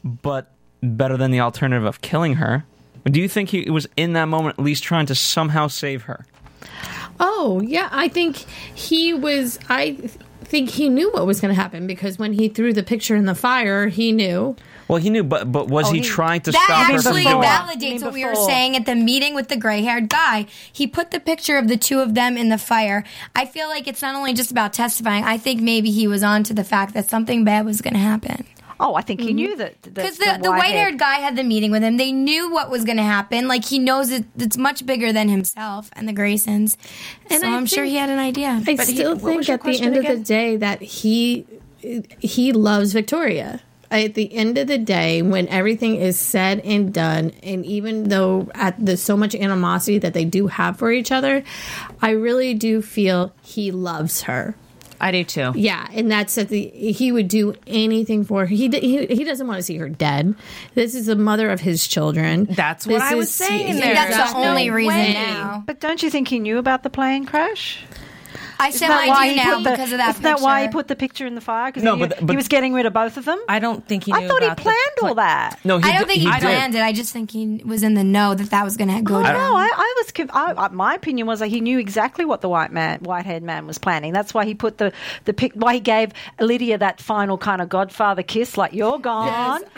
but 0.04 0.52
better 0.82 1.18
than 1.18 1.32
the 1.32 1.40
alternative 1.40 1.86
of 1.86 2.02
killing 2.02 2.36
her. 2.36 2.66
Do 3.06 3.22
you 3.22 3.30
think 3.30 3.50
he 3.50 3.70
was 3.70 3.88
in 3.96 4.14
that 4.14 4.26
moment 4.26 4.60
at 4.60 4.66
least 4.66 4.84
trying 4.84 5.06
to 5.06 5.16
somehow 5.16 5.68
save 5.68 6.04
her? 6.04 6.26
Oh, 7.20 7.62
yeah. 7.64 7.90
I 7.92 8.10
think 8.10 8.38
he 8.76 9.14
was. 9.14 9.60
I 9.70 9.94
think 10.44 10.70
he 10.70 10.90
knew 10.90 11.12
what 11.12 11.26
was 11.26 11.42
going 11.42 11.54
to 11.54 11.60
happen 11.60 11.88
because 11.88 12.20
when 12.20 12.34
he 12.34 12.50
threw 12.50 12.74
the 12.74 12.84
picture 12.84 13.16
in 13.16 13.26
the 13.26 13.36
fire, 13.36 13.88
he 13.88 14.12
knew. 14.12 14.56
Well, 14.88 15.00
he 15.00 15.10
knew, 15.10 15.24
but 15.24 15.52
but 15.52 15.68
was 15.68 15.90
oh, 15.90 15.92
he, 15.92 16.00
he- 16.00 16.06
trying 16.06 16.42
to 16.42 16.52
That 16.52 16.64
stop 16.66 16.88
her 16.88 16.96
actually 16.96 17.24
from 17.24 17.34
doing? 17.34 17.44
it? 17.44 17.48
validates 17.48 18.04
what 18.04 18.14
we 18.14 18.26
were 18.26 18.36
saying 18.36 18.76
at 18.76 18.86
the 18.86 18.96
meeting 18.96 19.36
with 19.36 19.50
the 19.50 19.58
gray 19.58 19.82
haired 19.82 20.10
guy. 20.10 20.46
He 20.72 20.88
put 20.88 21.12
the 21.12 21.20
picture 21.20 21.58
of 21.58 21.68
the 21.68 21.78
two 21.78 22.00
of 22.00 22.14
them 22.14 22.38
in 22.38 22.50
the 22.50 22.58
fire. 22.58 23.04
I 23.36 23.46
feel 23.46 23.68
like 23.68 23.88
it's 23.88 24.02
not 24.02 24.16
only 24.16 24.34
just 24.34 24.52
about 24.52 24.74
testifying. 24.74 25.24
I 25.24 25.38
think 25.38 25.62
maybe 25.62 25.92
he 25.92 26.08
was 26.08 26.24
on 26.24 26.44
to 26.46 26.54
the 26.54 26.64
fact 26.64 26.94
that 26.94 27.10
something 27.10 27.44
bad 27.44 27.66
was 27.66 27.82
going 27.82 27.94
to 27.94 28.00
happen. 28.00 28.46
Oh, 28.80 28.94
I 28.94 29.02
think 29.02 29.22
he 29.22 29.34
knew 29.34 29.50
mm-hmm. 29.50 29.58
that. 29.58 29.82
Because 29.82 30.18
the, 30.20 30.40
the 30.42 30.52
white 30.52 30.74
haired 30.74 31.00
guy 31.00 31.16
had 31.16 31.36
the 31.36 31.44
meeting 31.44 31.72
with 31.72 31.82
him. 31.82 31.98
They 31.98 32.12
knew 32.12 32.52
what 32.52 32.70
was 32.70 32.86
going 32.86 32.98
to 32.98 33.04
happen. 33.04 33.48
Like, 33.48 33.66
he 33.66 33.80
knows 33.80 34.12
it, 34.12 34.26
it's 34.38 34.58
much 34.58 34.86
bigger 34.86 35.12
than 35.12 35.30
himself 35.30 35.90
and 35.94 36.08
the 36.08 36.14
Graysons. 36.14 36.78
And 37.30 37.42
so 37.42 37.48
I 37.48 37.56
I'm 37.56 37.66
sure 37.66 37.84
he 37.84 37.96
had 37.96 38.10
an 38.10 38.20
idea. 38.20 38.50
I 38.50 38.76
But 38.76 38.88
he- 38.88 38.96
still 38.96 39.16
what 39.16 39.24
think 39.24 39.50
at 39.50 39.60
the 39.60 39.64
question 39.64 39.88
end 39.88 39.98
of 39.98 40.06
the 40.06 40.24
day 40.24 40.58
that 40.58 40.82
he 40.82 41.48
he 42.20 42.52
loves 42.52 42.92
Victoria. 42.94 43.62
At 43.90 44.16
the 44.16 44.34
end 44.34 44.58
of 44.58 44.68
the 44.68 44.78
day, 44.78 45.22
when 45.22 45.48
everything 45.48 45.96
is 45.96 46.20
said 46.20 46.60
and 46.66 46.94
done, 46.94 47.32
and 47.42 47.66
even 47.66 48.10
though 48.10 48.50
at 48.54 48.76
there's 48.78 49.02
so 49.02 49.16
much 49.16 49.34
animosity 49.34 49.98
that 50.00 50.14
they 50.14 50.26
do 50.26 50.48
have 50.48 50.78
for 50.78 50.92
each 50.92 51.12
other, 51.12 51.44
I 52.02 52.12
really 52.12 52.54
do 52.54 52.82
feel 52.82 53.34
he 53.42 53.72
loves 53.72 54.24
her. 54.24 54.56
I 55.00 55.12
do 55.12 55.24
too. 55.24 55.52
Yeah, 55.56 55.88
and 55.94 56.10
that's 56.12 56.36
that 56.36 56.50
the 56.50 56.68
he 56.70 57.12
would 57.12 57.28
do 57.28 57.54
anything 57.68 58.26
for 58.26 58.42
her. 58.42 58.46
He 58.48 58.68
he, 58.68 59.06
he 59.06 59.24
doesn't 59.24 59.46
want 59.48 59.58
to 59.60 59.64
see 59.64 59.78
her 59.78 59.88
dead. 59.90 60.34
This 60.74 60.96
is 60.96 61.06
the 61.06 61.16
mother 61.16 61.50
of 61.52 61.62
his 61.62 61.88
children. 61.88 62.46
That's 62.50 62.88
what 62.88 62.96
This 62.96 63.04
I 63.04 63.16
was 63.16 63.28
is- 63.28 63.34
saying 63.36 63.68
he- 63.76 63.80
there. 63.80 63.94
That's 63.94 64.18
There's 64.18 64.34
the 64.34 64.42
no 64.42 64.50
only 64.50 64.70
reason 64.72 64.96
way. 64.98 65.14
now. 65.14 65.64
But 65.66 65.80
don't 65.80 66.02
you 66.02 66.10
think 66.10 66.28
he 66.30 66.40
knew 66.40 66.58
about 66.58 66.82
the 66.84 66.90
plane 66.90 67.26
crash? 67.26 67.80
I 68.60 68.70
Isn't 68.70 68.80
said 68.80 68.90
that 68.90 69.08
why 69.08 69.26
do 69.26 69.30
he 69.32 69.36
now 69.38 69.56
put 69.56 69.64
the, 69.64 69.70
because 69.72 69.92
of 69.92 69.98
that 70.00 70.10
Isn't 70.12 70.24
that 70.24 70.40
why 70.42 70.62
he 70.62 70.68
picture. 70.68 70.78
put 70.78 70.88
the 70.88 70.96
picture 70.96 71.28
in 71.28 71.36
the 71.36 71.42
fire? 71.42 71.70
Because 71.70 71.84
No, 71.84 71.96
he, 71.96 72.02
but- 72.08 72.18
but- 72.22 72.30
he 72.32 72.36
was 72.36 72.48
getting 72.48 72.74
rid 72.74 72.86
of 72.86 72.94
both 72.94 73.18
of 73.18 73.26
them. 73.26 73.40
I 73.48 73.60
don't 73.60 73.88
think 73.88 74.04
he 74.06 74.12
knew. 74.12 74.18
I 74.20 74.28
thought 74.28 74.40
he 74.42 74.46
about 74.48 74.58
the 74.58 74.64
planned 74.64 74.78
pla- 74.98 75.10
all 75.10 75.16
that. 75.16 75.60
No, 75.64 75.78
he 75.78 75.84
I 75.84 75.92
don't 75.94 76.00
did- 76.00 76.08
think 76.08 76.20
he, 76.22 76.32
did. 76.32 76.40
planned 76.42 76.76
it. 76.76 76.82
I 76.82 76.92
just 76.94 77.14
think 77.14 77.32
he 77.32 77.62
was 77.66 77.84
in 77.84 77.94
the 77.94 78.04
know 78.04 78.34
that 78.34 78.50
that 78.50 78.64
was 78.64 78.78
going 78.78 78.94
to 78.96 79.02
go 79.02 79.20
Oh, 79.20 79.24
down. 79.24 79.34
no, 79.34 79.56
I, 79.56 79.70
I 79.74 79.94
was. 79.98 80.12
conf- 80.12 80.32
I, 80.34 80.54
I, 80.54 80.68
my 80.70 80.96
opinion 80.96 81.28
was 81.28 81.40
that 81.40 81.48
he 81.48 81.62
knew 81.62 81.78
exactly 81.80 82.26
what 82.26 82.42
the 82.42 82.50
white 82.50 82.72
man, 82.72 83.00
white-haired 83.02 83.44
man, 83.44 83.68
was 83.68 83.78
planning. 83.78 84.14
That's 84.14 84.34
why 84.34 84.46
he 84.46 84.54
put 84.56 84.78
the 84.80 84.92
the 85.26 85.34
pic. 85.34 85.54
Why 85.54 85.76
he 85.76 85.80
gave 85.80 86.12
Lydia 86.40 86.78
that 86.80 87.00
final 87.02 87.38
kind 87.38 87.62
of 87.62 87.70
Godfather 87.70 88.24
kiss, 88.24 88.58
like 88.58 88.74
"You're 88.74 89.00
gone," 89.00 89.62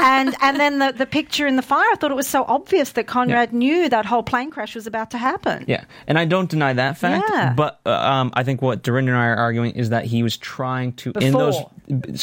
and 0.00 0.34
and 0.40 0.58
then 0.60 0.78
the 0.78 0.92
the 0.92 1.06
picture 1.06 1.46
in 1.46 1.56
the 1.56 1.62
fire. 1.62 1.86
I 1.92 1.96
thought 1.96 2.10
it 2.10 2.14
was 2.16 2.26
so 2.28 2.44
obvious 2.46 2.92
that 2.92 3.06
Conrad 3.06 3.52
knew 3.52 3.88
that 3.88 4.04
whole 4.06 4.22
plane 4.22 4.50
crash 4.50 4.74
was 4.74 4.86
about 4.86 5.10
to 5.12 5.18
happen. 5.18 5.64
Yeah, 5.66 5.84
and 6.06 6.18
I 6.18 6.24
don't 6.24 6.48
deny 6.50 6.72
that 6.72 6.98
fact. 6.98 7.24
Yeah. 7.30 7.52
But 7.56 7.80
uh, 7.86 7.90
um, 8.12 8.30
I 8.34 8.44
think 8.44 8.62
what 8.62 8.82
Dorinda 8.82 9.12
and 9.12 9.20
I 9.20 9.26
are 9.26 9.36
arguing 9.36 9.72
is 9.72 9.90
that 9.90 10.04
he 10.04 10.22
was 10.22 10.36
trying 10.36 10.92
to 10.94 11.12
in 11.20 11.32
those 11.32 11.56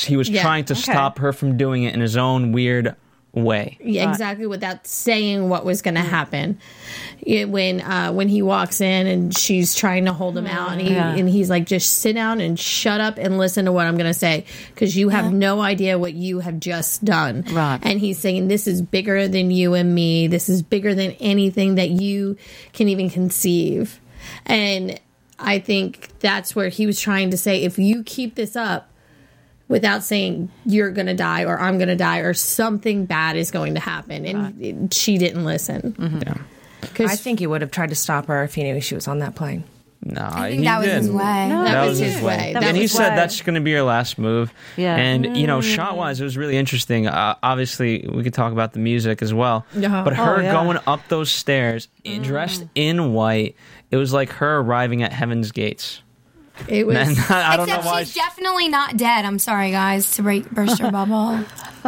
he 0.06 0.17
was 0.17 0.30
Yeah, 0.30 0.41
trying 0.41 0.65
to 0.65 0.73
okay. 0.73 0.82
stop 0.82 1.19
her 1.19 1.34
from 1.34 1.58
doing 1.58 1.84
it 1.84 1.93
in 1.93 2.02
his 2.02 2.17
own 2.17 2.52
weird 2.52 2.95
way. 3.32 3.78
Yeah, 3.84 4.10
exactly 4.10 4.47
without 4.47 4.88
saying 4.88 5.49
what 5.49 5.63
was 5.63 5.82
going 5.82 5.95
to 5.95 6.02
happen. 6.02 6.60
It, 7.21 7.49
when 7.49 7.82
uh, 7.82 8.12
when 8.12 8.28
he 8.28 8.41
walks 8.41 8.82
in 8.82 9.06
and 9.08 9.38
she's 9.38 9.75
trying 9.75 10.06
to 10.06 10.13
hold 10.13 10.38
him 10.38 10.47
out, 10.47 10.71
and 10.71 10.82
he 10.82 10.95
and 10.95 11.30
he's 11.30 11.49
like, 11.49 11.65
"Just 11.65 11.99
sit 11.99 12.13
down 12.13 12.41
and 12.41 12.60
shut 12.60 13.02
up 13.02 13.17
and 13.17 13.38
listen 13.38 13.65
to 13.65 13.71
what 13.71 13.86
I'm 13.86 13.97
going 13.97 14.08
to 14.10 14.17
say, 14.17 14.45
because 14.73 14.95
you 14.95 15.10
have 15.10 15.32
no 15.32 15.62
idea 15.62 15.99
what 15.99 16.13
you 16.13 16.39
have 16.39 16.60
just 16.60 17.04
done." 17.06 17.43
Right. 17.52 17.80
And 17.84 17.99
he's 17.99 18.17
saying, 18.17 18.47
"This 18.47 18.67
is 18.67 18.82
bigger 18.82 19.28
than 19.28 19.52
you 19.52 19.73
and 19.73 19.93
me. 19.93 20.28
This 20.28 20.49
is 20.49 20.63
bigger 20.63 20.95
than 20.95 21.12
anything 21.19 21.75
that 21.75 21.89
you 21.89 22.38
can 22.73 22.89
even 22.89 23.10
conceive." 23.10 23.99
And 24.45 24.99
I 25.39 25.60
think 25.60 26.10
that's 26.19 26.56
where 26.56 26.69
he 26.69 26.86
was 26.86 26.99
trying 26.99 27.32
to 27.32 27.38
say, 27.38 27.63
if 27.63 27.80
you 27.80 28.04
keep 28.04 28.36
this 28.36 28.56
up 28.56 28.89
without 29.67 30.04
saying 30.04 30.52
you're 30.65 30.91
going 30.91 31.08
to 31.08 31.13
die 31.13 31.43
or 31.43 31.60
I'm 31.60 31.78
going 31.78 31.89
to 31.89 31.95
die 31.95 32.19
or 32.19 32.34
something 32.34 33.06
bad 33.06 33.38
is 33.38 33.52
going 33.52 33.75
to 33.75 33.80
happen. 33.80 34.25
And 34.25 34.93
she 34.93 35.17
didn't 35.17 35.45
listen. 35.45 35.93
Mm-hmm. 35.93 36.21
Yeah. 36.21 37.08
I 37.08 37.15
think 37.15 37.39
he 37.39 37.47
would 37.47 37.62
have 37.62 37.71
tried 37.71 37.89
to 37.89 37.95
stop 37.95 38.25
her 38.28 38.43
if 38.43 38.56
he 38.56 38.63
knew 38.63 38.82
she 38.82 38.95
was 38.95 39.08
on 39.08 39.19
that 39.19 39.36
plane. 39.36 39.63
No, 40.13 40.28
I 40.32 40.50
think 40.50 40.60
he 40.60 40.65
that 40.65 40.78
was 40.80 40.88
his 40.88 41.06
didn't. 41.08 41.17
way. 41.17 41.24
that, 41.50 41.86
was 41.88 42.00
his 42.00 42.22
way. 42.22 42.52
That 42.54 42.63
and 42.63 42.76
he 42.76 42.84
his 42.84 42.91
said 42.91 43.15
that's 43.15 43.41
going 43.41 43.56
to 43.56 43.62
be 43.62 43.72
your 43.72 43.84
last 43.84 44.17
move. 44.17 44.54
Yeah. 44.78 44.95
And 44.95 45.38
you 45.38 45.48
know, 45.48 45.62
shot 45.62 45.98
wise, 45.98 46.19
it 46.19 46.24
was 46.24 46.38
really 46.38 46.58
interesting. 46.58 47.08
Uh, 47.08 47.36
obviously, 47.43 48.08
we 48.12 48.24
could 48.24 48.34
talk 48.34 48.52
about 48.52 48.74
the 48.74 48.80
music 48.80 49.22
as 49.22 49.34
well. 49.34 49.65
Yeah. 49.76 50.04
But 50.04 50.15
her 50.15 50.38
Oh, 50.38 50.41
yeah. 50.41 50.52
going 50.52 50.78
up 50.88 51.02
those 51.10 51.30
stairs, 51.32 51.88
dressed 52.22 52.65
in 52.76 53.13
white, 53.13 53.56
it 53.91 53.98
was 53.98 54.13
like 54.13 54.30
her 54.34 54.60
arriving 54.60 55.04
at 55.04 55.12
heaven's 55.13 55.52
gates. 55.52 56.02
it 56.67 56.86
was. 56.88 56.98
And 56.98 57.17
I 57.30 57.56
don't 57.58 57.67
Except 57.67 57.86
know 57.86 57.91
why. 57.91 58.04
she's 58.04 58.15
definitely 58.15 58.67
not 58.69 58.98
dead. 58.98 59.26
I'm 59.26 59.39
sorry, 59.39 59.72
guys, 59.72 60.12
to 60.13 60.24
break, 60.24 60.50
burst 60.52 60.80
your 60.80 60.91
bubble. 61.00 61.15
All 61.15 61.43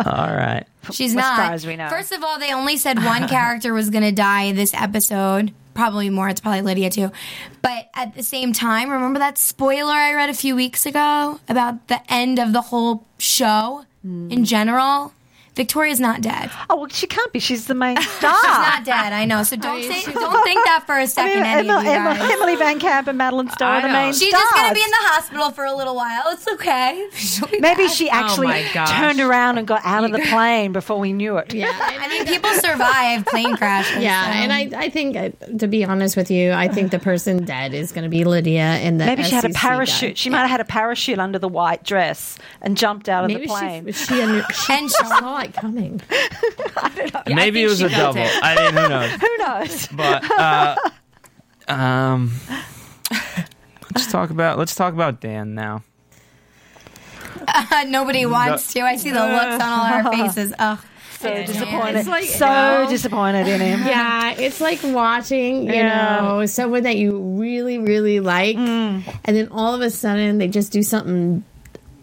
right. 0.05 0.63
She's 0.91 1.13
not. 1.13 1.37
far 1.37 1.53
as 1.53 1.65
we 1.65 1.75
know. 1.75 1.89
First 1.89 2.11
of 2.11 2.23
all, 2.23 2.39
they 2.39 2.53
only 2.53 2.77
said 2.77 2.97
one 3.03 3.27
character 3.29 3.73
was 3.73 3.89
going 3.89 4.03
to 4.03 4.11
die 4.11 4.51
this 4.51 4.73
episode. 4.73 5.53
Probably 5.73 6.09
more. 6.09 6.27
It's 6.27 6.41
probably 6.41 6.61
Lydia 6.61 6.89
too. 6.89 7.11
But 7.61 7.89
at 7.95 8.15
the 8.15 8.23
same 8.23 8.51
time, 8.51 8.89
remember 8.89 9.19
that 9.19 9.37
spoiler 9.37 9.91
I 9.93 10.13
read 10.13 10.29
a 10.29 10.33
few 10.33 10.55
weeks 10.55 10.85
ago 10.85 11.39
about 11.47 11.87
the 11.87 12.01
end 12.11 12.39
of 12.39 12.51
the 12.51 12.61
whole 12.61 13.05
show 13.19 13.85
in 14.03 14.43
general? 14.45 15.13
Victoria's 15.55 15.99
not 15.99 16.21
dead. 16.21 16.49
Oh 16.69 16.77
well, 16.77 16.87
she 16.87 17.07
can't 17.07 17.31
be. 17.33 17.39
She's 17.39 17.67
the 17.67 17.73
main 17.75 17.97
star. 18.01 18.33
She's 18.33 18.43
not 18.43 18.85
dead. 18.85 19.11
I 19.11 19.25
know. 19.25 19.43
So 19.43 19.57
don't 19.57 19.83
say, 19.83 20.11
don't 20.13 20.43
think 20.45 20.63
that 20.65 20.83
for 20.85 20.97
a 20.97 21.05
second, 21.07 21.41
mean, 21.41 21.45
any 21.45 21.69
Emma, 21.69 21.79
of 21.79 21.83
you 21.85 21.91
Emma. 21.91 22.17
Emily 22.31 22.55
VanCamp 22.55 23.07
and 23.07 23.17
Madeleine 23.17 23.49
Stowe 23.49 23.65
are 23.65 23.81
the 23.81 23.87
I 23.87 23.91
know. 23.91 24.01
main 24.05 24.13
She's 24.13 24.29
stars. 24.29 24.41
just 24.43 24.55
going 24.55 24.69
to 24.69 24.73
be 24.75 24.81
in 24.81 24.89
the 24.89 24.95
hospital 25.09 25.51
for 25.51 25.65
a 25.65 25.75
little 25.75 25.93
while. 25.95 26.23
It's 26.27 26.47
okay. 26.47 27.05
She'll 27.13 27.47
be 27.49 27.59
Maybe 27.59 27.83
back. 27.87 27.93
she 27.93 28.09
actually 28.09 28.47
my 28.47 28.65
gosh. 28.73 28.91
turned 28.91 29.19
around 29.19 29.57
and 29.57 29.67
got 29.67 29.81
out 29.83 30.05
of 30.05 30.11
the 30.13 30.19
plane 30.29 30.71
before 30.71 30.97
we 30.99 31.11
knew 31.11 31.35
it. 31.37 31.53
yeah. 31.53 31.69
I 31.81 32.07
mean, 32.07 32.25
people 32.25 32.49
survive 32.51 33.25
plane 33.25 33.57
crashes. 33.57 34.01
Yeah, 34.01 34.23
so. 34.25 34.31
and 34.31 34.53
I, 34.53 34.69
I 34.85 34.89
think, 34.89 35.17
uh, 35.17 35.29
to 35.57 35.67
be 35.67 35.83
honest 35.83 36.15
with 36.15 36.31
you, 36.31 36.53
I 36.53 36.69
think 36.69 36.91
the 36.91 36.99
person 36.99 37.43
dead 37.43 37.73
is 37.73 37.91
going 37.91 38.03
to 38.05 38.09
be 38.09 38.23
Lydia, 38.23 38.61
and 38.61 39.01
the 39.01 39.05
Maybe 39.05 39.23
she 39.23 39.35
had 39.35 39.43
a 39.43 39.49
parachute. 39.49 40.11
guy. 40.11 40.15
She 40.15 40.29
might 40.29 40.39
have 40.41 40.49
had 40.49 40.61
a 40.61 40.65
parachute 40.65 41.19
under 41.19 41.39
the 41.39 41.49
white 41.49 41.83
dress 41.83 42.37
and 42.61 42.77
jumped 42.77 43.09
out 43.09 43.25
of 43.25 43.27
Maybe 43.31 43.41
the 43.41 43.47
plane. 43.47 43.85
she 43.87 43.91
she, 44.05 44.21
under, 44.21 44.43
she 44.53 44.73
And 44.73 44.89
she- 44.89 44.97
saw 45.41 45.49
it 45.49 45.53
coming. 45.53 46.01
Yeah, 46.95 47.21
I 47.25 47.33
Maybe 47.33 47.63
it 47.63 47.67
was 47.67 47.81
a 47.81 47.89
felt 47.89 48.15
double. 48.15 48.27
it. 48.27 48.39
I 48.43 48.55
mean, 48.55 48.73
who 48.73 48.87
knows? 48.89 49.11
Who 49.21 49.37
knows? 49.37 49.87
But 49.87 50.31
uh, 50.31 50.75
um, 51.67 52.31
let's 53.93 54.11
talk 54.11 54.29
about 54.29 54.57
let's 54.57 54.75
talk 54.75 54.93
about 54.93 55.21
Dan 55.21 55.53
now. 55.55 55.83
Nobody 57.87 58.25
wants 58.25 58.73
to. 58.73 58.81
I 58.81 58.95
see 58.97 59.11
the 59.11 59.19
looks 59.19 59.55
on 59.55 59.61
all 59.61 59.85
our 59.85 60.11
faces. 60.11 60.53
Ugh. 60.57 60.79
So 61.19 61.29
disappointed. 61.45 61.95
It's 61.97 62.07
like- 62.07 62.23
so 62.25 62.45
no. 62.83 62.89
disappointed 62.89 63.47
in 63.47 63.61
him. 63.61 63.81
Yeah, 63.85 64.31
it's 64.31 64.59
like 64.59 64.79
watching, 64.83 65.67
you 65.67 65.73
Yeah. 65.73 66.19
know, 66.21 66.45
someone 66.47 66.83
that 66.83 66.97
you 66.97 67.17
really, 67.19 67.77
really 67.77 68.19
like, 68.19 68.55
and 68.57 69.03
then 69.25 69.49
all 69.51 69.75
of 69.75 69.81
a 69.81 69.91
sudden 69.91 70.39
they 70.39 70.47
just 70.47 70.71
do 70.71 70.81
something 70.81 71.43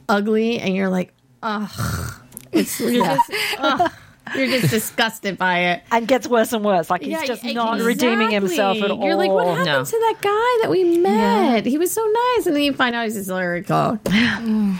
ugly, 0.08 0.60
and 0.60 0.74
you're 0.76 0.88
like, 0.88 1.12
ugh. 1.42 2.22
It's 2.52 2.78
you're, 2.80 3.04
just, 3.04 3.32
ugh. 3.58 3.92
you're 4.36 4.46
just 4.46 4.70
disgusted 4.70 5.38
by 5.38 5.58
it. 5.72 5.82
And 5.90 6.06
gets 6.08 6.26
worse 6.26 6.52
and 6.52 6.64
worse. 6.64 6.90
Like 6.90 7.02
he's 7.02 7.10
Yeah, 7.10 7.24
just 7.24 7.44
not 7.44 7.80
redeeming 7.80 8.30
himself 8.30 8.78
at 8.82 8.90
all. 8.90 9.04
You're 9.04 9.16
like, 9.16 9.30
what 9.30 9.46
happened 9.46 9.66
No. 9.66 9.84
to 9.84 9.90
that 9.90 10.14
guy 10.20 10.58
that 10.62 10.70
we 10.70 10.98
met? 10.98 11.66
He 11.66 11.78
was 11.78 11.92
so 11.92 12.04
nice, 12.04 12.46
and 12.46 12.54
then 12.56 12.62
you 12.62 12.72
find 12.72 12.94
out 12.94 13.04
he's 13.04 13.16
a 13.16 13.24
serial 13.24 13.62
killer 13.62 14.00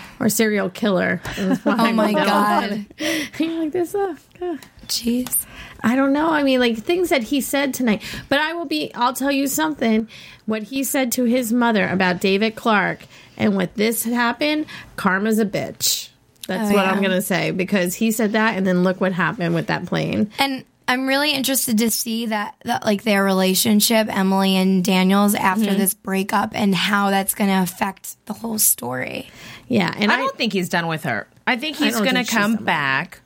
or 0.21 0.29
serial 0.29 0.71
killer. 0.71 1.21
Oh 1.67 1.93
my 1.93 2.13
god. 2.13 2.87
you're 3.39 3.61
like 3.61 3.73
this. 3.73 3.95
Uh, 3.95 4.15
uh. 4.41 4.57
Jeez. 4.87 5.45
I 5.81 5.95
don't 5.95 6.13
know. 6.13 6.31
I 6.31 6.43
mean, 6.43 6.59
like 6.61 6.77
things 6.79 7.11
that 7.11 7.23
he 7.25 7.41
said 7.41 7.73
tonight. 7.75 8.03
But 8.29 8.41
I 8.41 8.53
will 8.55 8.65
be. 8.65 8.93
I'll 8.95 9.13
tell 9.13 9.31
you 9.31 9.47
something. 9.47 10.09
What 10.47 10.65
he 10.65 10.83
said 10.83 11.13
to 11.13 11.25
his 11.25 11.53
mother 11.53 11.87
about 11.87 12.21
David 12.21 12.57
Clarke 12.57 13.05
and 13.37 13.55
what 13.55 13.75
this 13.75 14.03
happened. 14.05 14.67
Karma's 14.97 15.39
a 15.39 15.45
bitch. 15.45 16.08
That's 16.49 16.71
Oh, 16.71 16.75
what 16.75 16.85
yeah. 16.87 16.91
I'm 16.91 17.01
gonna 17.01 17.23
say 17.23 17.53
because 17.53 17.95
he 17.95 18.11
said 18.11 18.33
that, 18.33 18.57
and 18.57 18.67
then 18.67 18.83
look 18.83 19.01
what 19.01 19.13
happened 19.13 19.55
with 19.55 19.69
that 19.69 19.87
plane. 19.87 20.31
And 20.41 20.65
I'm 20.89 21.07
really 21.07 21.33
interested 21.35 21.77
to 21.79 21.91
see 21.91 22.27
that, 22.27 22.55
that 22.65 22.85
like 22.85 23.03
their 23.05 23.23
relationship, 23.23 24.09
Emily 24.09 24.57
and 24.57 24.83
Daniel's, 24.83 25.35
after 25.35 25.67
Mm-hmm. 25.67 25.79
this 25.79 25.93
breakup, 25.95 26.53
and 26.55 26.75
how 26.75 27.11
that's 27.11 27.35
going 27.35 27.51
to 27.51 27.63
affect 27.63 28.17
the 28.27 28.33
whole 28.33 28.59
story. 28.59 29.29
Yeah, 29.69 29.93
and 29.95 30.11
I 30.11 30.15
I, 30.15 30.19
don't 30.19 30.35
think 30.37 30.55
he's 30.55 30.71
done 30.71 30.87
with 30.87 31.03
her. 31.05 31.29
I 31.47 31.57
think 31.59 31.77
he's 31.77 31.95
going 32.01 32.15
to 32.15 32.25
come 32.25 32.53
done 32.53 32.57
with 32.57 32.65
back. 32.65 33.21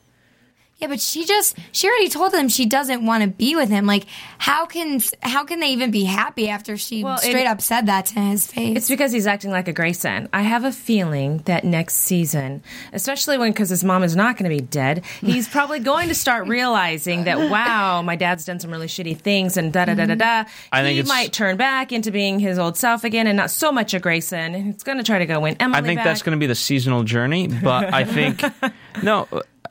Yeah, 0.82 0.88
but 0.88 1.00
she 1.00 1.24
just 1.24 1.56
she 1.70 1.86
already 1.86 2.08
told 2.08 2.34
him 2.34 2.48
she 2.48 2.66
doesn't 2.66 3.06
want 3.06 3.22
to 3.22 3.28
be 3.30 3.54
with 3.54 3.68
him. 3.68 3.86
Like, 3.86 4.04
how 4.38 4.66
can 4.66 5.00
how 5.22 5.44
can 5.44 5.60
they 5.60 5.68
even 5.68 5.92
be 5.92 6.02
happy 6.02 6.48
after 6.48 6.76
she 6.76 7.04
Well, 7.04 7.14
it- 7.14 7.20
straight 7.20 7.46
up 7.46 7.60
said 7.62 7.86
that 7.86 8.06
to 8.06 8.18
his 8.20 8.48
face? 8.48 8.76
It's 8.76 8.88
because 8.88 9.12
he's 9.12 9.28
acting 9.28 9.52
like 9.52 9.68
a 9.68 9.72
Grayson. 9.72 10.28
I 10.32 10.42
have 10.42 10.64
a 10.64 10.72
feeling 10.72 11.38
that 11.44 11.62
next 11.62 11.94
season, 11.98 12.64
especially 12.92 13.38
when 13.38 13.52
because 13.52 13.68
his 13.68 13.84
mom 13.84 14.02
is 14.02 14.16
not 14.16 14.36
going 14.36 14.50
to 14.50 14.56
be 14.56 14.60
dead, 14.60 15.04
he's 15.20 15.48
probably 15.56 15.78
going 15.78 16.08
to 16.08 16.16
start 16.16 16.48
realizing 16.48 17.24
that 17.24 17.38
wow, 17.48 18.02
my 18.02 18.16
dad's 18.16 18.44
done 18.44 18.58
some 18.58 18.72
really 18.72 18.88
shitty 18.88 19.16
things 19.16 19.56
and 19.56 19.72
da 19.72 19.84
da 19.84 19.94
da 19.94 20.06
da 20.06 20.16
da. 20.16 20.44
I 20.72 20.82
think 20.82 20.96
he 20.96 21.04
might 21.04 21.32
turn 21.32 21.56
back 21.56 21.92
into 21.92 22.10
being 22.10 22.40
his 22.40 22.58
old 22.58 22.76
self 22.76 23.04
again 23.04 23.28
and 23.28 23.36
not 23.36 23.52
so 23.52 23.70
much 23.70 23.94
a 23.94 24.00
Grayson. 24.00 24.56
And 24.56 24.72
He's 24.72 24.82
going 24.82 24.98
to 24.98 25.04
try 25.04 25.20
to 25.20 25.26
go 25.26 25.38
win 25.38 25.56
Emily. 25.60 25.78
I 25.78 25.82
think 25.82 25.98
back. 25.98 26.06
that's 26.06 26.22
going 26.22 26.36
to 26.36 26.40
be 26.40 26.48
the 26.48 26.56
seasonal 26.56 27.04
journey, 27.04 27.46
but 27.46 27.94
I 27.94 28.02
think 28.02 28.42
no. 29.04 29.28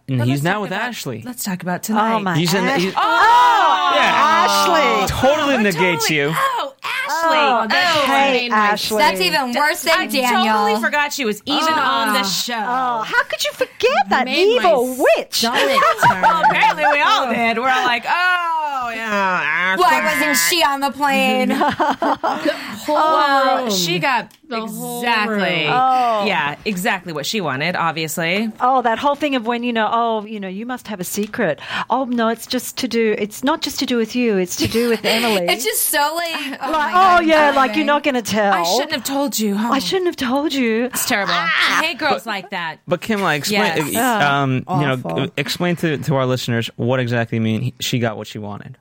And 0.08 0.20
But 0.20 0.28
he's 0.28 0.43
now 0.43 0.62
with 0.62 0.72
about- 0.72 0.82
Ashley. 0.89 1.22
Let's 1.26 1.43
talk 1.43 1.62
about 1.64 1.80
oh, 1.82 1.84
tonight. 1.84 2.16
Oh 2.16 2.20
my! 2.20 2.38
He's 2.38 2.54
in. 2.54 2.64
Ash- 2.66 2.82
He's, 2.82 2.93
oh, 2.97 3.97
Ashley. 3.99 5.08
totally 5.08 5.58
negates 5.64 6.08
Totally- 6.08 6.20
you. 6.20 6.34
Oh, 6.36 6.61
Ashley. 6.84 7.38
Oh, 7.38 7.67
Oh, 7.69 8.03
hey, 8.07 8.49
Ashley. 8.49 8.97
That's 8.97 9.22
even 9.22 9.53
worse 9.53 9.82
than 9.84 9.99
I 9.99 10.07
Daniel. 10.07 10.53
totally 10.53 10.82
forgot 10.82 11.13
she 11.13 11.26
was 11.26 11.41
even 11.45 11.74
oh. 11.74 11.80
on 11.80 12.13
the 12.13 12.24
show. 12.24 12.53
Oh, 12.55 13.03
how 13.03 13.24
could 13.26 13.43
you 13.43 13.51
forget 13.53 14.09
that 14.09 14.26
Made 14.26 14.57
evil 14.57 14.95
witch? 15.17 15.36
stomach. 15.39 15.82
Well, 16.22 16.43
apparently 16.45 16.84
we 16.86 17.01
all 17.01 17.30
did. 17.34 17.57
We're 17.57 17.69
all 17.69 17.84
like, 17.86 18.03
oh 18.07 18.91
yeah. 18.95 19.76
Why 19.78 20.03
wasn't 20.03 20.38
she 20.49 20.63
on 20.63 20.80
the 20.82 20.91
plane? 20.91 21.51
Oh, 22.88 23.63
well, 23.65 23.72
she 23.72 23.99
got 23.99 24.32
The 24.47 24.63
exactly, 24.63 25.36
room. 25.65 25.72
Oh. 25.72 26.26
yeah, 26.26 26.55
exactly 26.65 27.13
what 27.13 27.26
she 27.26 27.39
wanted. 27.41 27.76
Obviously, 27.76 28.51
Oh, 28.59 28.82
that 28.82 28.97
whole 28.97 29.15
thing 29.15 29.36
of 29.36 29.45
when 29.45 29.61
you 29.63 29.72
know, 29.72 29.88
oh, 29.91 30.26
you 30.26 30.39
know, 30.39 30.47
you 30.47 30.65
must 30.65 30.88
have 30.88 30.99
a 30.99 31.03
secret. 31.03 31.59
Oh 31.89 32.05
no, 32.05 32.30
it's 32.30 32.47
just 32.47 32.78
to 32.80 32.88
do. 32.88 33.15
It's 33.17 33.43
not 33.43 33.61
just 33.61 33.80
to 33.80 33.86
do 33.86 33.97
with 33.97 34.15
you. 34.15 34.38
It's 34.38 34.55
to 34.57 34.67
do 34.67 34.89
with 34.89 35.05
Emily. 35.05 35.45
it's 35.47 35.63
just 35.63 35.84
so 35.84 36.13
like, 36.15 36.61
oh, 36.64 36.72
like, 36.72 36.86
my 36.86 36.91
God, 36.91 37.22
oh 37.22 37.26
yeah, 37.26 37.41
amazing. 37.43 37.55
like 37.55 37.76
you're 37.76 37.86
not 37.86 38.03
going 38.03 38.16
to 38.16 38.22
tell. 38.22 38.53
I 38.53 38.64
shouldn't 38.64 38.91
have 38.93 39.03
told 39.03 39.38
you. 39.39 39.55
Oh, 39.57 39.72
I 39.72 39.80
shouldn't 39.80 40.07
have 40.07 40.16
told 40.16 40.53
you. 40.53 40.86
It's 40.86 41.07
terrible. 41.07 41.34
I 41.34 41.47
hate 41.84 41.97
girls 41.97 42.26
like 42.26 42.49
that. 42.51 42.78
But 42.88 43.01
Kim, 43.01 43.22
like, 43.22 43.39
explain. 43.39 43.91
Yes. 43.91 43.95
uh, 43.95 44.32
um, 44.32 44.66
you 44.70 44.88
know, 44.88 45.30
explain 45.38 45.76
to 45.78 45.97
to 45.97 46.16
our 46.16 46.26
listeners 46.26 46.70
what 46.76 46.99
exactly 46.99 47.38
you 47.38 47.41
mean 47.41 47.74
she 47.80 47.99
got 47.99 48.18
what 48.18 48.28
she 48.28 48.39
wanted. 48.39 48.78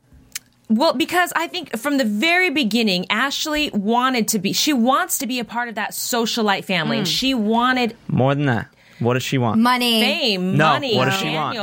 Well, 0.68 0.92
because 0.94 1.32
I 1.34 1.48
think 1.48 1.76
from 1.78 1.98
the 1.98 2.04
very 2.04 2.48
beginning, 2.50 3.06
Ashley 3.10 3.70
wanted 3.74 4.28
to 4.28 4.38
be. 4.38 4.52
She 4.52 4.72
wants 4.72 5.18
to 5.18 5.26
be 5.26 5.40
a 5.40 5.44
part 5.44 5.68
of 5.68 5.74
that 5.74 5.90
socialite 5.90 6.64
family. 6.64 7.04
She 7.04 7.34
wanted 7.34 7.96
More 8.06 8.36
than 8.36 8.46
that, 8.46 8.68
what 9.00 9.14
does 9.14 9.24
she 9.24 9.36
want? 9.36 9.60
money. 9.60 10.00
fame, 10.00 10.56
No, 10.56 10.66
money. 10.66 10.96
what 10.96 11.06
does 11.06 11.14
she 11.18 11.30
want? 11.34 11.56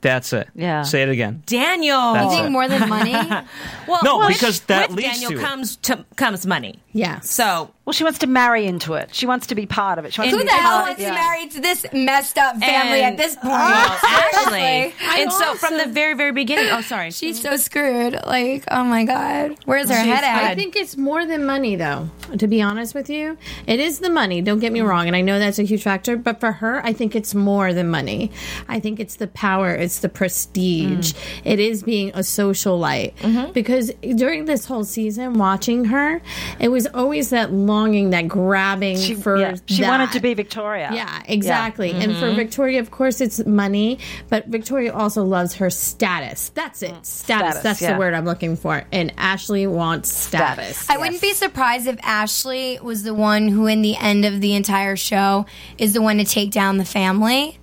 Daniel. 0.00 0.14
That's 0.16 0.32
it. 0.32 0.48
Yeah. 0.54 0.82
Say 0.82 1.02
it 1.02 1.08
again. 1.08 1.42
Daniel. 1.46 2.12
That's 2.14 2.24
You 2.26 2.30
think 2.30 2.46
it. 2.46 2.50
more 2.50 2.68
than 2.68 2.88
money? 2.88 3.12
Well, 3.88 4.00
No, 4.02 4.18
with- 4.18 4.28
because 4.28 4.60
that 4.62 4.88
with 4.90 4.98
leads 4.98 5.20
Daniel 5.20 5.30
to 5.32 5.38
it. 5.38 5.40
comes 5.42 5.76
to, 5.76 6.04
comes 6.16 6.46
money. 6.46 6.80
Yeah. 6.92 7.20
So 7.20 7.70
Well, 7.86 7.92
she 7.92 8.02
wants 8.02 8.18
to 8.18 8.26
marry 8.26 8.66
into 8.66 8.94
it. 8.94 9.14
She 9.14 9.26
wants 9.26 9.46
to 9.46 9.54
be 9.54 9.64
part 9.64 9.98
of 10.00 10.04
it. 10.04 10.12
She 10.12 10.20
wants 10.20 10.34
Who 10.34 10.40
to 10.40 10.44
be 10.44 10.50
the 10.50 10.56
hell 10.56 10.78
part- 10.78 10.86
wants 10.88 11.00
yeah. 11.00 11.08
to 11.10 11.14
marry 11.14 11.46
to 11.46 11.60
this 11.60 11.86
messed 11.92 12.36
up 12.36 12.56
family 12.56 13.00
And- 13.02 13.14
at 13.14 13.16
this 13.16 13.36
point? 13.36 13.46
well, 13.54 13.98
Ashley. 14.02 14.92
And 15.20 15.32
so 15.32 15.54
from 15.54 15.78
the 15.78 15.86
very 15.86 16.14
very 16.14 16.32
beginning. 16.32 16.68
Oh, 16.72 16.80
sorry. 16.80 17.12
She's 17.12 17.40
so 17.40 17.56
screwed. 17.56 18.14
Like, 18.26 18.64
oh 18.72 18.82
my 18.82 19.04
god, 19.04 19.56
where's 19.66 19.88
her 19.88 19.94
head 19.96 20.24
at? 20.24 20.44
I 20.44 20.54
think 20.56 20.74
it's 20.74 20.96
more 20.96 21.24
than 21.26 21.46
money, 21.46 21.76
though. 21.76 22.10
To 22.38 22.48
be 22.48 22.60
honest 22.60 22.92
with 22.92 23.08
you, 23.08 23.38
it 23.68 23.78
is 23.78 24.00
the 24.00 24.10
money. 24.10 24.42
Don't 24.42 24.58
get 24.58 24.72
me 24.72 24.80
wrong, 24.80 25.06
and 25.06 25.14
I 25.14 25.20
know 25.20 25.38
that's 25.38 25.60
a 25.60 25.62
huge 25.62 25.84
factor. 25.84 26.16
But 26.16 26.40
for 26.40 26.50
her, 26.52 26.84
I 26.84 26.92
think 26.92 27.14
it's 27.14 27.36
more 27.36 27.72
than 27.72 27.88
money. 27.88 28.32
I 28.68 28.80
think 28.80 28.98
it's 28.98 29.14
the 29.16 29.28
power, 29.28 29.72
it's 29.72 30.00
the 30.00 30.08
prestige, 30.08 31.12
mm. 31.12 31.40
it 31.44 31.60
is 31.60 31.84
being 31.84 32.10
a 32.10 32.18
socialite. 32.20 33.14
Mm-hmm. 33.18 33.52
Because 33.52 33.92
during 34.16 34.46
this 34.46 34.64
whole 34.66 34.82
season, 34.84 35.34
watching 35.34 35.84
her, 35.86 36.20
it 36.58 36.68
was 36.68 36.88
always 36.88 37.30
that 37.30 37.52
longing, 37.76 38.10
that 38.10 38.28
grabbing 38.28 38.96
She, 38.96 39.14
for. 39.14 39.36
yeah, 39.36 39.56
she 39.66 39.82
wanted 39.82 40.12
to 40.12 40.20
be 40.20 40.34
Victoria. 40.34 40.90
Yeah, 40.92 41.22
exactly. 41.26 41.92
And 41.92 42.16
for 42.16 42.26
mm-hmm. 42.26 42.36
Victoria, 42.36 42.80
of 42.80 42.90
course, 42.90 43.20
it's 43.20 43.44
money, 43.44 43.98
but 44.28 44.46
Victoria 44.46 44.92
also 44.92 45.22
loves 45.24 45.54
her 45.56 45.70
status. 45.70 46.50
That's 46.50 46.82
it. 46.82 46.92
Mm. 46.92 47.04
Status. 47.04 47.36
Status, 47.36 47.62
That's 47.62 47.82
yeah. 47.82 47.92
the 47.92 47.98
word 47.98 48.14
I'm 48.14 48.24
looking 48.24 48.56
for. 48.56 48.84
And 48.92 49.12
Ashley 49.16 49.66
wants 49.66 50.10
status. 50.10 50.88
I 50.88 50.96
wouldn't 50.96 51.20
be 51.20 51.32
surprised 51.32 51.86
if 51.86 51.98
Ashley 52.02 52.78
was 52.82 53.02
the 53.02 53.14
one 53.14 53.48
who, 53.48 53.66
in 53.66 53.82
the 53.82 53.96
end 53.96 54.24
of 54.24 54.40
the 54.40 54.54
entire 54.54 54.96
show, 54.96 55.46
is 55.78 55.92
the 55.92 56.02
one 56.02 56.18
to 56.18 56.24
take 56.24 56.50
down 56.50 56.78
the 56.78 56.84
family, 56.84 57.58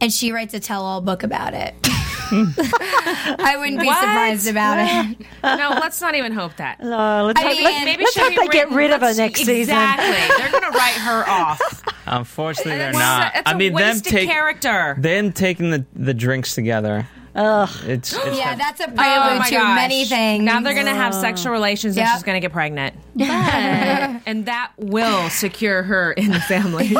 and 0.00 0.12
she 0.12 0.32
writes 0.32 0.54
a 0.54 0.60
tell-all 0.60 1.00
book 1.00 1.22
about 1.22 1.54
it. 1.54 1.74
I 2.30 3.56
wouldn't 3.58 3.80
be 3.80 3.86
What? 3.86 3.98
surprised 4.00 4.48
about 4.48 4.78
it. 4.78 5.26
no, 5.42 5.70
let's 5.80 6.00
not 6.00 6.14
even 6.14 6.32
hope 6.32 6.56
that. 6.56 6.80
No, 6.80 7.24
let's 7.26 7.40
I 7.40 7.44
hope, 7.44 7.52
mean, 7.54 7.64
let's, 7.64 7.84
maybe 7.84 8.04
let's 8.04 8.16
hope 8.18 8.30
be 8.30 8.36
they 8.36 8.46
get 8.48 8.70
rid 8.70 8.90
of 8.90 9.00
her 9.00 9.06
let's- 9.06 9.18
next 9.18 9.40
season. 9.40 9.58
Exactly. 9.76 10.36
They're 10.38 10.50
going 10.60 10.72
to 10.72 10.78
write 10.78 10.94
her 10.94 11.28
off. 11.28 11.60
Unfortunately, 12.06 12.76
they're 12.78 12.90
It's 12.90 12.98
not. 12.98 13.34
a- 13.34 13.38
it's 13.40 13.48
I 13.48 13.52
a 13.52 13.56
mean, 13.56 13.72
them 13.74 13.88
wasted 13.88 14.12
take 14.12 14.28
character. 14.28 14.96
them 14.98 15.32
taking 15.32 15.70
the 15.70 15.84
the 15.94 16.14
drinks 16.14 16.54
together. 16.54 17.06
Ugh. 17.34 17.68
It's, 17.86 18.12
it's 18.16 18.36
Yeah, 18.38 18.56
that's 18.56 18.80
a 18.80 18.84
Oh 18.90 18.94
prelude 18.94 19.38
my 19.38 19.48
to 19.48 19.54
gosh. 19.54 19.74
many 19.76 20.04
things. 20.06 20.42
Now 20.44 20.60
they're 20.60 20.74
going 20.74 20.86
to 20.86 20.94
have 20.94 21.14
sexual 21.14 21.52
relations 21.52 21.96
and 21.96 22.08
she's 22.08 22.22
going 22.24 22.34
to 22.36 22.40
get 22.40 22.52
pregnant. 22.52 22.96
and 23.20 24.46
that 24.46 24.72
will 24.76 25.28
secure 25.30 25.82
her 25.84 26.12
in 26.14 26.30
the 26.32 26.40
family. 26.40 26.90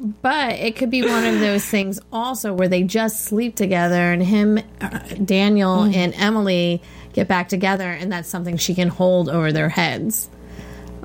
But 0.00 0.52
it 0.54 0.76
could 0.76 0.90
be 0.90 1.02
one 1.02 1.26
of 1.26 1.40
those 1.40 1.64
things 1.64 2.00
also 2.10 2.54
where 2.54 2.68
they 2.68 2.82
just 2.84 3.22
sleep 3.24 3.54
together 3.54 4.12
and 4.12 4.22
him, 4.22 4.58
uh, 4.80 4.98
Daniel, 5.24 5.82
and 5.82 6.14
Emily 6.14 6.80
get 7.12 7.28
back 7.28 7.48
together, 7.48 7.90
and 7.90 8.10
that's 8.10 8.28
something 8.28 8.56
she 8.56 8.74
can 8.74 8.88
hold 8.88 9.28
over 9.28 9.52
their 9.52 9.68
heads. 9.68 10.30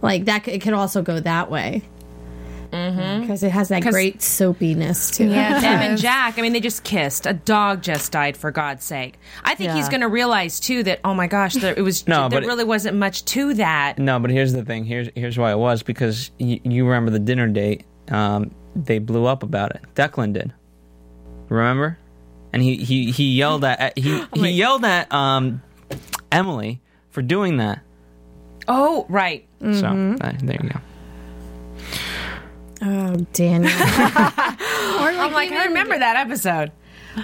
Like 0.02 0.26
that, 0.26 0.48
it 0.48 0.62
could 0.62 0.74
also 0.74 1.02
go 1.02 1.20
that 1.20 1.52
way. 1.52 1.82
Because 2.72 3.42
it 3.42 3.52
has 3.52 3.70
that 3.70 3.84
great 3.84 4.20
soapiness 4.20 5.16
to 5.16 5.26
Yeah, 5.26 5.58
it. 5.60 5.64
Em 5.64 5.80
and 5.92 5.98
Jack, 5.98 6.38
I 6.38 6.42
mean, 6.42 6.52
they 6.52 6.60
just 6.60 6.84
kissed. 6.84 7.26
A 7.26 7.32
dog 7.34 7.82
just 7.82 8.12
died, 8.12 8.36
for 8.36 8.52
God's 8.52 8.84
sake. 8.84 9.18
I 9.46 9.56
think 9.56 9.72
he's 9.72 9.88
going 9.88 10.02
to 10.02 10.10
realize, 10.10 10.60
too, 10.60 10.84
that, 10.84 11.00
oh 11.06 11.14
my 11.14 11.28
gosh, 11.28 11.54
there, 11.54 11.74
it 11.76 11.82
was, 11.82 12.06
No, 12.10 12.28
there 12.28 12.42
but- 12.42 12.48
really 12.48 12.66
wasn't 12.66 12.98
much 12.98 13.24
to 13.26 13.54
that. 13.56 13.98
No, 13.98 14.20
but 14.20 14.30
here's 14.30 14.52
the 14.52 14.66
thing. 14.66 14.84
Here's 14.84 15.08
here's 15.16 15.38
why 15.38 15.52
it 15.54 15.58
was 15.58 15.84
because 15.84 16.32
y- 16.40 16.60
you 16.64 16.86
remember 16.86 17.12
the 17.12 17.20
dinner 17.20 17.48
date. 17.48 17.86
Um, 18.10 18.52
they 18.76 19.00
blew 19.00 19.26
up 19.26 19.44
about 19.44 19.76
it. 19.76 19.82
Declan 19.96 20.34
did. 20.34 20.54
Remember? 21.50 21.98
And 22.54 22.62
he 22.62 22.78
he, 22.78 23.12
he 23.12 23.36
yelled 23.36 23.64
at 23.64 23.98
he 23.98 24.24
he 24.34 24.50
yelled 24.50 24.86
at 24.86 25.12
um, 25.14 25.62
Emily 26.32 26.82
for 27.10 27.22
doing 27.22 27.58
that. 27.58 27.82
Oh, 28.68 29.06
right. 29.10 29.48
So 29.62 30.18
uh, 30.22 30.34
there 30.42 30.60
you 30.62 30.70
go. 30.70 30.80
Oh, 32.82 33.16
Daniel. 33.34 33.72
or 33.72 35.10
I'm 35.10 35.34
like, 35.34 35.52
I 35.52 35.66
remember 35.66 35.98
that 35.98 36.18
episode. 36.18 36.72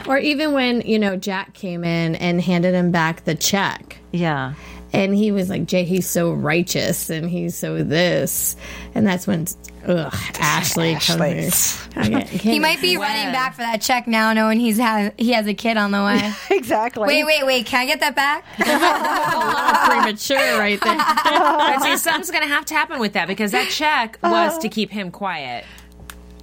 Or 0.07 0.17
even 0.17 0.53
when, 0.53 0.81
you 0.81 0.97
know, 0.97 1.15
Jack 1.15 1.53
came 1.53 1.83
in 1.83 2.15
and 2.15 2.41
handed 2.41 2.73
him 2.73 2.91
back 2.91 3.25
the 3.25 3.35
check. 3.35 3.97
Yeah. 4.11 4.53
And 4.93 5.15
he 5.15 5.31
was 5.31 5.49
like, 5.49 5.65
Jay, 5.65 5.85
he's 5.85 6.09
so 6.09 6.31
righteous 6.31 7.09
and 7.09 7.29
he's 7.29 7.55
so 7.55 7.81
this. 7.83 8.55
And 8.93 9.07
that's 9.07 9.25
when, 9.25 9.47
ugh, 9.87 10.13
Ashley 10.37 10.95
comes 10.95 11.81
in. 11.95 12.27
He 12.27 12.59
might 12.59 12.81
be 12.81 12.97
running 12.97 13.31
back 13.31 13.53
for 13.53 13.61
that 13.61 13.81
check 13.81 14.07
now, 14.07 14.33
knowing 14.33 14.59
he's 14.59 14.79
ha- 14.79 15.11
he 15.17 15.31
has 15.31 15.47
a 15.47 15.53
kid 15.53 15.77
on 15.77 15.91
the 15.91 16.03
way. 16.03 16.33
Exactly. 16.61 17.07
wait, 17.07 17.25
wait, 17.25 17.45
wait! 17.45 17.65
Can 17.65 17.81
I 17.81 17.85
get 17.85 17.99
that 18.01 18.15
back? 18.15 18.45
A 18.59 18.63
little 19.39 20.13
premature 20.13 20.59
right 20.59 20.79
there. 20.79 20.95
But 20.95 21.79
see, 21.81 21.97
something's 21.97 22.29
going 22.29 22.43
to 22.43 22.49
have 22.49 22.65
to 22.65 22.73
happen 22.73 22.99
with 22.99 23.13
that 23.13 23.27
because 23.27 23.51
that 23.51 23.69
check 23.69 24.17
was 24.21 24.51
uh-huh. 24.51 24.59
to 24.59 24.69
keep 24.69 24.91
him 24.91 25.11
quiet. 25.11 25.65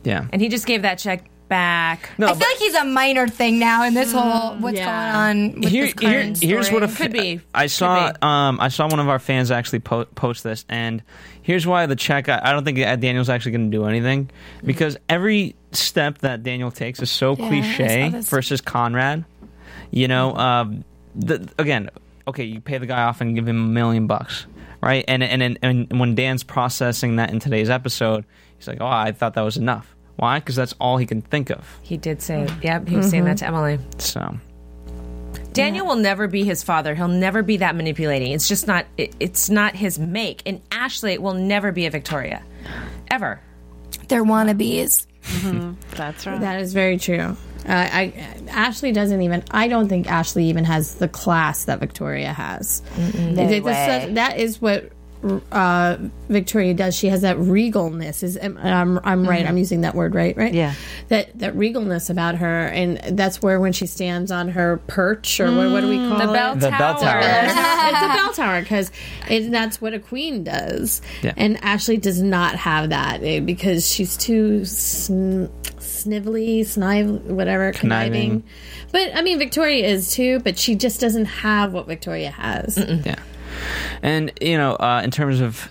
Yeah. 0.04 0.26
And 0.32 0.42
he 0.42 0.48
just 0.48 0.66
gave 0.66 0.82
that 0.82 0.98
check 0.98 1.30
back. 1.48 2.10
No, 2.18 2.26
I 2.28 2.34
feel 2.34 2.46
like 2.48 2.58
he's 2.58 2.74
a 2.74 2.84
minor 2.84 3.26
thing 3.28 3.58
now 3.58 3.84
in 3.84 3.94
this 3.94 4.12
whole 4.12 4.56
what's 4.56 4.76
yeah. 4.76 5.12
going 5.14 5.52
on 5.54 5.60
with 5.60 5.70
Here- 5.70 5.84
this 5.86 5.94
current 5.94 6.38
here- 6.38 6.50
here's 6.56 6.66
story. 6.66 6.80
what 6.82 6.90
a 6.90 6.94
Could 6.94 7.12
be. 7.12 7.40
I 7.54 7.66
saw 7.66 8.12
be. 8.12 8.18
um 8.22 8.58
I 8.60 8.68
saw 8.68 8.88
one 8.88 9.00
of 9.00 9.08
our 9.08 9.18
fans 9.18 9.50
actually 9.50 9.80
po- 9.80 10.04
post 10.04 10.44
this, 10.44 10.64
and 10.68 11.02
here's 11.42 11.66
why 11.66 11.86
the 11.86 11.96
check. 11.96 12.28
I, 12.28 12.40
I 12.42 12.52
don't 12.52 12.64
think 12.64 12.78
Daniel's 12.78 13.28
actually 13.30 13.52
going 13.52 13.70
to 13.70 13.76
do 13.76 13.84
anything 13.86 14.30
because 14.64 14.96
every 15.08 15.54
step 15.72 16.18
that 16.18 16.42
Daniel 16.42 16.70
takes 16.70 17.00
is 17.00 17.10
so 17.10 17.36
Yeah, 17.38 17.48
cliche 17.48 18.08
versus 18.14 18.60
Conrad. 18.60 19.24
You 19.90 20.06
know, 20.08 20.34
um, 20.36 20.84
the, 21.14 21.48
again, 21.58 21.88
okay, 22.26 22.44
you 22.44 22.60
pay 22.60 22.76
the 22.78 22.86
guy 22.86 23.02
off 23.04 23.20
and 23.22 23.34
give 23.34 23.48
him 23.48 23.56
a 23.56 23.68
million 23.68 24.06
bucks, 24.06 24.46
right? 24.82 25.02
And 25.08 25.22
and 25.22 25.42
and, 25.42 25.58
and 25.62 25.98
when 26.00 26.14
Dan's 26.14 26.42
processing 26.42 27.16
that 27.16 27.30
in 27.30 27.38
today's 27.40 27.70
episode, 27.70 28.24
he's 28.58 28.68
like, 28.68 28.82
"Oh, 28.82 28.86
I 28.86 29.12
thought 29.12 29.32
that 29.34 29.40
was 29.42 29.56
enough." 29.56 29.94
Why? 30.18 30.38
Because 30.40 30.56
that's 30.56 30.74
all 30.80 30.96
he 30.98 31.06
can 31.06 31.22
think 31.22 31.48
of. 31.50 31.64
He 31.82 31.96
did 31.96 32.20
say, 32.20 32.46
yep, 32.62 32.86
he 32.88 32.96
was 32.96 33.08
saying 33.08 33.24
that 33.24 33.38
to 33.38 33.46
Emily. 33.46 33.78
So 33.98 34.36
Daniel 35.52 35.86
will 35.86 35.96
never 35.96 36.28
be 36.28 36.44
his 36.44 36.62
father. 36.62 36.94
He'll 36.94 37.08
never 37.08 37.42
be 37.42 37.58
that 37.58 37.74
manipulating. 37.74 38.32
It's 38.32 38.48
just 38.48 38.66
not. 38.66 38.86
It, 38.96 39.14
it's 39.20 39.48
not 39.48 39.74
his 39.74 39.98
make. 39.98 40.42
And 40.46 40.60
Ashley 40.70 41.18
will 41.18 41.34
never 41.34 41.72
be 41.72 41.86
a 41.86 41.90
Victoria, 41.90 42.42
ever. 43.10 43.40
They're 44.08 44.24
wannabes. 44.24 45.06
That's 45.92 46.26
right. 46.26 46.40
That 46.40 46.60
is 46.60 46.72
very 46.72 46.98
true. 46.98 47.36
Uh, 47.66 47.72
I 47.72 48.12
Ashley 48.48 48.92
doesn't 48.92 49.20
even. 49.22 49.42
I 49.50 49.68
don't 49.68 49.88
think 49.88 50.10
Ashley 50.10 50.46
even 50.46 50.64
has 50.64 50.94
the 50.96 51.08
class 51.08 51.64
that 51.66 51.80
Victoria 51.80 52.32
has. 52.32 52.82
No 52.96 53.42
It- 53.42 53.52
it's 53.52 53.64
way. 53.66 54.02
such- 54.06 54.14
that 54.14 54.38
is 54.38 54.60
what 54.60 54.90
uh, 55.52 55.96
Victoria 56.28 56.74
does. 56.74 56.96
She 56.96 57.08
has 57.08 57.22
that 57.22 57.36
regalness. 57.36 58.22
Is 58.22 58.38
I'm, 58.40 59.00
I'm 59.02 59.28
right. 59.28 59.46
I'm 59.46 59.58
using 59.58 59.80
that 59.82 59.94
word 59.94 60.14
right, 60.14 60.36
right? 60.36 60.54
Yeah. 60.54 60.74
That 61.08 61.36
that 61.38 61.54
regalness 61.54 62.10
about 62.10 62.36
her, 62.36 62.66
and 62.66 63.18
that's 63.18 63.42
where 63.42 63.60
when 63.60 63.72
she 63.72 63.86
stands 63.86 64.30
on 64.30 64.48
her 64.50 64.78
perch, 64.86 65.40
or 65.40 65.54
what, 65.54 65.70
what 65.70 65.80
do 65.80 65.88
we 65.88 65.96
call 65.96 66.18
The 66.18 66.24
it? 66.24 66.60
The 66.60 66.70
bell 66.70 66.98
tower. 66.98 67.20
it's 67.22 68.02
a 68.02 68.16
bell 68.16 68.32
tower 68.32 68.60
because 68.62 68.90
that's 69.28 69.80
what 69.80 69.94
a 69.94 69.98
queen 69.98 70.44
does. 70.44 71.02
Yeah. 71.22 71.34
And 71.36 71.62
Ashley 71.64 71.96
does 71.96 72.22
not 72.22 72.54
have 72.56 72.90
that 72.90 73.22
eh, 73.22 73.40
because 73.40 73.90
she's 73.90 74.16
too 74.16 74.64
sn- 74.64 75.48
snivelly, 75.78 76.64
snive, 76.64 77.08
whatever, 77.24 77.72
conniving. 77.72 78.12
Conniving. 78.12 78.44
But 78.92 79.16
I 79.16 79.22
mean, 79.22 79.38
Victoria 79.38 79.86
is 79.86 80.12
too, 80.12 80.40
but 80.40 80.58
she 80.58 80.74
just 80.74 81.00
doesn't 81.00 81.26
have 81.26 81.72
what 81.72 81.86
Victoria 81.86 82.30
has. 82.30 82.78
yeah, 82.78 83.16
and 84.02 84.32
you 84.40 84.56
know, 84.56 84.74
uh, 84.76 85.00
in 85.04 85.10
terms 85.10 85.40
of 85.40 85.68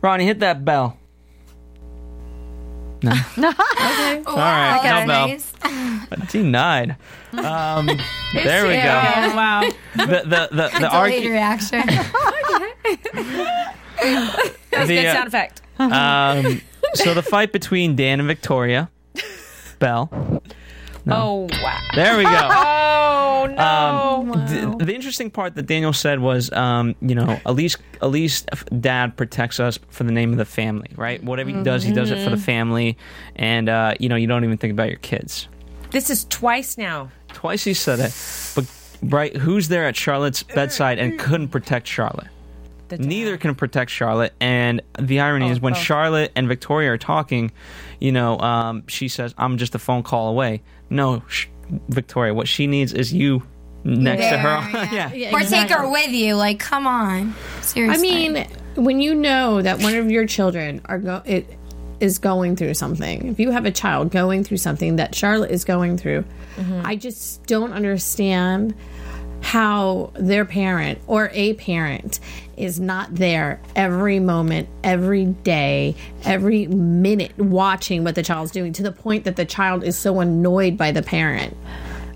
Ronnie, 0.00 0.24
hit 0.24 0.40
that 0.40 0.64
bell. 0.64 0.96
No. 3.02 3.12
Okay. 3.36 4.22
All 4.26 4.36
right, 4.36 4.80
that's 4.82 5.06
no 5.06 5.12
bell. 5.12 5.28
nice. 5.28 5.52
Denied. 6.32 6.96
Um, 7.32 7.86
there 8.32 8.64
we 8.64 8.70
go. 8.74 8.74
Yeah, 8.74 9.34
wow. 9.36 9.60
The 9.96 10.06
the 10.06 10.48
the, 10.50 10.68
the 10.72 10.88
Delayed 10.88 11.24
argu- 11.24 11.30
reaction. 11.30 11.82
That's 13.96 14.88
The, 14.88 14.94
good 14.94 15.06
uh, 15.06 15.14
sound 15.14 15.28
effect. 15.28 15.62
um, 15.78 16.60
so 16.94 17.14
the 17.14 17.22
fight 17.22 17.52
between 17.52 17.96
Dan 17.96 18.20
and 18.20 18.26
Victoria, 18.28 18.90
Bell. 19.78 20.33
Oh 21.06 21.48
wow. 21.62 21.80
There 21.94 22.16
we 22.18 22.24
go. 22.24 22.80
Oh 23.04 23.46
no. 23.46 24.32
Um, 24.32 24.78
the, 24.78 24.84
the 24.86 24.94
interesting 24.94 25.30
part 25.30 25.54
that 25.56 25.64
Daniel 25.64 25.92
said 25.92 26.20
was, 26.20 26.50
um, 26.52 26.94
you 27.02 27.14
know, 27.14 27.38
at 27.44 27.54
least 27.54 27.76
at 28.00 28.06
least 28.10 28.48
Dad 28.80 29.16
protects 29.16 29.60
us 29.60 29.78
for 29.90 30.04
the 30.04 30.12
name 30.12 30.32
of 30.32 30.38
the 30.38 30.46
family, 30.46 30.88
right? 30.96 31.22
Whatever 31.22 31.50
he 31.50 31.62
does, 31.62 31.82
he 31.82 31.92
does 31.92 32.10
it 32.10 32.24
for 32.24 32.30
the 32.30 32.38
family, 32.38 32.96
and 33.36 33.68
uh, 33.68 33.94
you 34.00 34.08
know, 34.08 34.16
you 34.16 34.26
don't 34.26 34.44
even 34.44 34.56
think 34.56 34.72
about 34.72 34.88
your 34.88 34.98
kids. 34.98 35.48
this 35.90 36.08
is 36.08 36.24
twice 36.26 36.78
now. 36.78 37.10
Twice 37.28 37.64
he 37.64 37.74
said 37.74 37.98
it, 38.00 38.16
but 38.54 38.64
right, 39.02 39.36
who's 39.36 39.68
there 39.68 39.84
at 39.84 39.96
Charlotte's 39.96 40.42
bedside 40.42 40.98
and 40.98 41.18
couldn't 41.18 41.48
protect 41.48 41.86
Charlotte? 41.86 42.28
Neither 42.98 43.36
can 43.36 43.54
protect 43.54 43.90
Charlotte, 43.90 44.32
and 44.40 44.80
the 44.98 45.20
irony 45.20 45.50
is 45.50 45.60
when 45.60 45.74
oh. 45.74 45.76
Charlotte 45.76 46.32
and 46.36 46.48
Victoria 46.48 46.92
are 46.92 46.98
talking, 46.98 47.50
you 48.00 48.12
know, 48.12 48.38
um, 48.38 48.86
she 48.86 49.08
says, 49.08 49.34
"I'm 49.36 49.58
just 49.58 49.74
a 49.74 49.78
phone 49.78 50.02
call 50.02 50.28
away." 50.28 50.62
No, 50.90 51.22
sh- 51.28 51.46
Victoria, 51.88 52.34
what 52.34 52.48
she 52.48 52.66
needs 52.66 52.92
is 52.92 53.12
you 53.12 53.42
next 53.84 54.28
to 54.28 54.38
her. 54.38 54.72
There, 54.72 55.16
yeah. 55.16 55.30
Or 55.32 55.40
take 55.40 55.70
her 55.70 55.88
with 55.88 56.10
you. 56.10 56.34
Like, 56.34 56.58
come 56.58 56.86
on. 56.86 57.34
Seriously. 57.60 58.08
I 58.08 58.28
mean, 58.28 58.48
when 58.76 59.00
you 59.00 59.14
know 59.14 59.62
that 59.62 59.80
one 59.80 59.94
of 59.94 60.10
your 60.10 60.26
children 60.26 60.80
are 60.86 60.98
go 60.98 61.22
it 61.24 61.46
is 62.00 62.18
going 62.18 62.56
through 62.56 62.74
something. 62.74 63.28
If 63.28 63.38
you 63.38 63.50
have 63.50 63.66
a 63.66 63.70
child 63.70 64.10
going 64.10 64.44
through 64.44 64.56
something 64.58 64.96
that 64.96 65.14
Charlotte 65.14 65.50
is 65.50 65.64
going 65.64 65.96
through, 65.96 66.24
mm-hmm. 66.56 66.82
I 66.84 66.96
just 66.96 67.46
don't 67.46 67.72
understand 67.72 68.74
how 69.54 70.10
their 70.14 70.44
parent 70.44 70.98
or 71.06 71.30
a 71.32 71.52
parent 71.54 72.18
is 72.56 72.80
not 72.80 73.14
there 73.14 73.60
every 73.76 74.18
moment, 74.18 74.68
every 74.82 75.26
day, 75.26 75.94
every 76.24 76.66
minute 76.66 77.38
watching 77.38 78.02
what 78.02 78.16
the 78.16 78.22
child's 78.24 78.50
doing 78.50 78.72
to 78.72 78.82
the 78.82 78.90
point 78.90 79.22
that 79.22 79.36
the 79.36 79.44
child 79.44 79.84
is 79.84 79.96
so 79.96 80.18
annoyed 80.18 80.76
by 80.76 80.90
the 80.90 81.02
parent 81.02 81.56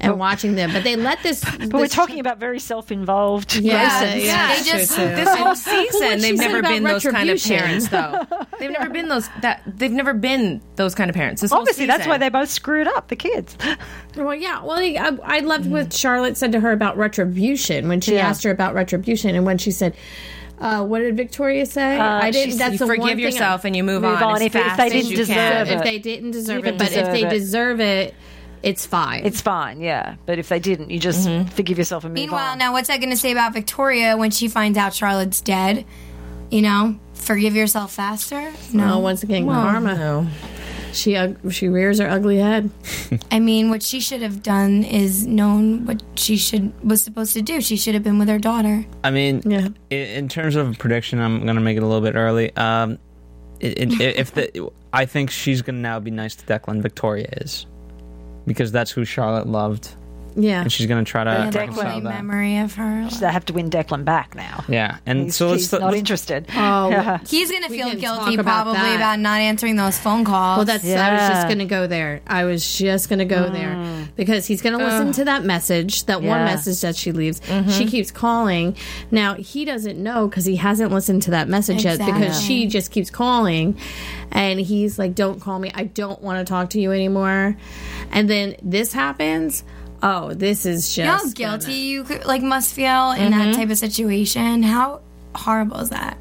and 0.01 0.19
watching 0.19 0.55
them. 0.55 0.73
But 0.73 0.85
they 0.85 0.97
let 0.97 1.23
this 1.23 1.45
But 1.59 1.73
we're 1.73 1.89
talking 1.89 2.21
about 2.21 2.39
very 2.39 2.59
self-involved 2.59 3.57
Yeah, 3.57 4.15
yeah. 4.15 4.55
They 4.57 4.63
just-. 4.63 4.97
This 4.97 5.29
whole 5.37 5.55
season, 5.55 6.21
they've 6.21 6.37
never 6.37 6.63
been 6.63 6.83
those 6.85 7.03
kind 7.05 7.31
of 7.31 7.43
parents, 7.43 7.89
though. 7.89 8.27
They've 8.59 8.73
never 8.73 8.91
been 8.91 9.07
those 9.09 9.29
that. 9.43 9.63
They've 9.67 9.93
never 9.93 10.13
been 10.15 10.61
those 10.75 10.93
kind 10.97 11.09
of 11.09 11.15
parents. 11.15 11.43
This 11.43 11.53
whole 11.53 11.61
Obviously, 11.61 11.87
that's 11.87 12.09
why 12.09 12.19
they 12.19 12.29
both 12.29 12.49
screwed 12.51 12.89
up 12.89 13.07
the 13.07 13.15
kids. 13.15 13.57
Well, 14.17 14.35
yeah. 14.35 14.65
Well, 14.65 14.79
I, 14.79 15.17
I 15.23 15.39
loved 15.41 15.71
what 15.71 15.93
Charlotte 15.93 16.37
said 16.37 16.51
to 16.53 16.61
her 16.61 16.73
about 16.73 16.97
retribution 16.97 17.87
when 17.89 18.01
she 18.01 18.15
Yeah. 18.15 18.27
asked 18.27 18.43
her 18.43 18.51
about 18.51 18.75
retribution, 18.75 19.37
and 19.37 19.47
when 19.47 19.59
she 19.59 19.71
said, 19.71 19.95
uh, 20.61 20.85
"What 20.85 20.99
did 21.01 21.17
Victoria 21.17 21.67
say?" 21.67 21.99
I 22.01 22.33
didn't. 22.33 22.59
That's 22.59 22.73
You 22.73 22.79
the 22.79 22.87
forgive 22.89 23.21
yourself 23.21 23.65
I, 23.65 23.69
and 23.69 23.77
you 23.77 23.85
move, 23.85 24.03
Move 24.03 24.21
on 24.21 24.35
as 24.37 24.43
if- 24.43 24.57
if 24.57 24.77
they 24.77 24.87
as 24.87 24.93
didn't 24.93 25.11
you 25.11 25.17
deserve 25.17 25.37
can. 25.37 25.67
it. 25.69 25.73
if 25.75 25.85
they 25.85 25.99
didn't 26.01 26.31
deserve 26.33 26.67
it, 26.67 26.79
but 26.79 26.91
if 26.93 27.13
they 27.13 27.25
it. 27.25 27.31
deserve 27.31 27.81
it, 27.81 28.15
it's 28.63 28.85
fine. 28.87 29.25
It's 29.25 29.41
fine, 29.41 29.81
yeah. 29.81 30.17
But 30.27 30.39
if 30.39 30.49
they 30.49 30.59
didn't, 30.61 30.91
you 30.91 30.99
just 30.99 31.29
forgive 31.55 31.79
yourself 31.79 32.05
and 32.05 32.13
move 32.15 32.21
Meanwhile, 32.23 32.53
on. 32.53 32.59
now 32.59 32.73
what's 32.73 32.89
that 32.89 32.99
going 32.99 33.11
to 33.11 33.17
say 33.17 33.33
about 33.33 33.53
Victoria 33.55 34.17
when 34.17 34.31
she 34.31 34.49
finds 34.49 34.77
out 34.79 34.95
Charlotte's 34.95 35.41
dead? 35.41 35.85
You 36.51 36.63
know, 36.63 36.99
forgive 37.15 37.55
yourself 37.55 37.93
faster? 37.93 38.53
No. 38.73 38.85
well, 38.87 39.03
once 39.03 39.23
again, 39.23 39.47
karma. 39.47 39.95
No. 39.95 40.27
She 40.95 41.15
ug- 41.17 41.53
she 41.53 41.69
rears 41.69 41.99
her 41.99 42.09
ugly 42.09 42.39
head. 42.39 42.71
I 43.31 43.39
mean, 43.41 43.69
what 43.69 43.83
she 43.83 44.01
should 44.01 44.23
have 44.23 44.43
done 44.43 44.83
is 44.85 45.27
known 45.27 45.85
what 45.85 46.03
she 46.17 46.39
should 46.39 46.73
was 46.83 47.03
supposed 47.03 47.35
to 47.35 47.43
do. 47.43 47.61
She 47.61 47.77
should 47.77 47.93
have 47.93 48.03
been 48.03 48.19
with 48.19 48.29
her 48.29 48.39
daughter. 48.39 48.87
I 49.05 49.11
mean, 49.11 49.43
Yeah. 49.45 49.69
i- 49.91 49.95
in 49.95 50.29
terms 50.29 50.57
of 50.57 50.71
a 50.71 50.75
prediction, 50.75 51.21
I'm 51.21 51.43
going 51.45 51.57
to 51.57 51.61
make 51.61 51.77
it 51.77 51.83
a 51.83 51.87
little 51.87 52.01
bit 52.01 52.17
early. 52.17 52.57
Um, 52.57 52.99
it, 53.61 53.79
it, 54.01 54.17
if 54.17 54.33
the, 54.33 54.71
I 54.93 55.05
think 55.05 55.31
she's 55.31 55.61
going 55.61 55.77
to 55.77 55.81
now 55.83 56.01
be 56.01 56.11
nice 56.11 56.35
to 56.37 56.47
Declan. 56.47 56.81
Victoria 56.81 57.29
is 57.37 57.67
because 58.49 58.73
that's 58.73 58.91
who 58.91 59.05
Charlotte 59.05 59.47
loved, 59.47 59.95
Yeah. 60.39 60.63
and 60.63 60.73
she's 60.73 60.87
going 60.87 61.05
to 61.05 61.11
try 61.11 61.25
to 61.25 61.31
I 61.31 61.35
have 61.47 61.55
a 61.55 61.59
reconcile 61.59 62.01
that. 62.01 62.25
memory 62.25 62.59
of 62.59 62.75
her. 62.75 63.09
They 63.21 63.31
have 63.31 63.45
to 63.47 63.53
win 63.53 63.71
Declan 63.71 64.05
back 64.05 64.35
now. 64.35 64.65
Yeah, 64.69 64.99
and 65.05 65.25
He's, 65.25 65.37
so 65.37 65.49
let's 65.49 65.63
he's 65.63 65.73
not 65.73 65.83
let's- 65.83 65.99
interested. 65.99 66.47
Oh. 66.55 66.89
Yeah. 66.99 67.19
He's 67.27 67.51
going 67.51 67.63
to 67.65 67.69
feel 67.69 67.95
guilty 67.95 68.35
about 68.35 68.45
probably 68.65 68.81
that. 68.81 68.97
about 68.97 69.19
not 69.21 69.41
answering 69.41 69.77
those 69.77 69.99
phone 69.99 70.25
calls. 70.25 70.59
Well, 70.59 70.65
that's. 70.65 70.85
I 70.85 71.13
was 71.13 71.29
just 71.29 71.47
going 71.47 71.59
to 71.59 71.65
go 71.65 71.87
there. 71.87 72.23
I 72.27 72.45
was 72.45 72.79
just 72.79 73.09
going 73.09 73.19
to 73.19 73.25
go 73.25 73.49
mm. 73.49 73.53
there 73.53 74.09
because 74.17 74.47
he's 74.47 74.63
going 74.63 74.79
to 74.79 74.85
listen 74.85 75.13
to 75.13 75.25
that 75.25 75.45
message, 75.45 76.05
that 76.07 76.23
one 76.23 76.45
message 76.45 76.81
that 76.81 76.97
she 76.97 77.13
leaves. 77.13 77.41
Mm-hmm. 77.41 77.71
She 77.71 77.87
keeps 77.87 78.11
calling. 78.11 78.77
Now 79.11 79.35
he 79.35 79.65
doesn't 79.65 80.03
know 80.03 80.29
because 80.29 80.45
he 80.45 80.57
hasn't 80.57 80.93
listened 80.93 81.23
to 81.23 81.33
that 81.33 81.49
message 81.49 81.85
yet 81.85 81.99
because 81.99 82.43
she 82.43 82.67
just 82.67 82.91
keeps 82.91 83.11
calling, 83.11 83.79
and 84.33 84.59
he's 84.61 84.99
like, 84.99 85.15
"Don't 85.15 85.41
call 85.41 85.59
me. 85.59 85.71
I 85.75 85.85
don't 85.85 86.21
want 86.23 86.45
to 86.45 86.51
talk 86.51 86.71
to 86.71 86.81
you 86.81 86.93
anymore." 86.93 87.57
And 88.11 88.29
then 88.29 88.57
this 88.63 88.93
happens. 88.93 89.65
Oh, 90.03 90.33
this 90.33 90.65
is 90.65 90.97
you 90.97 91.05
know 91.05 91.13
how 91.13 91.19
just 91.19 91.37
guilty 91.37 91.75
you 91.75 92.05
could, 92.05 92.25
like 92.25 92.43
must 92.43 92.73
feel 92.75 93.13
in 93.13 93.33
that 93.33 93.49
mm-hmm. 93.49 93.53
type 93.53 93.71
of 93.71 93.79
situation. 93.79 94.63
How 94.63 95.01
horrible 95.35 95.79
is 95.79 95.91
that? 95.91 96.19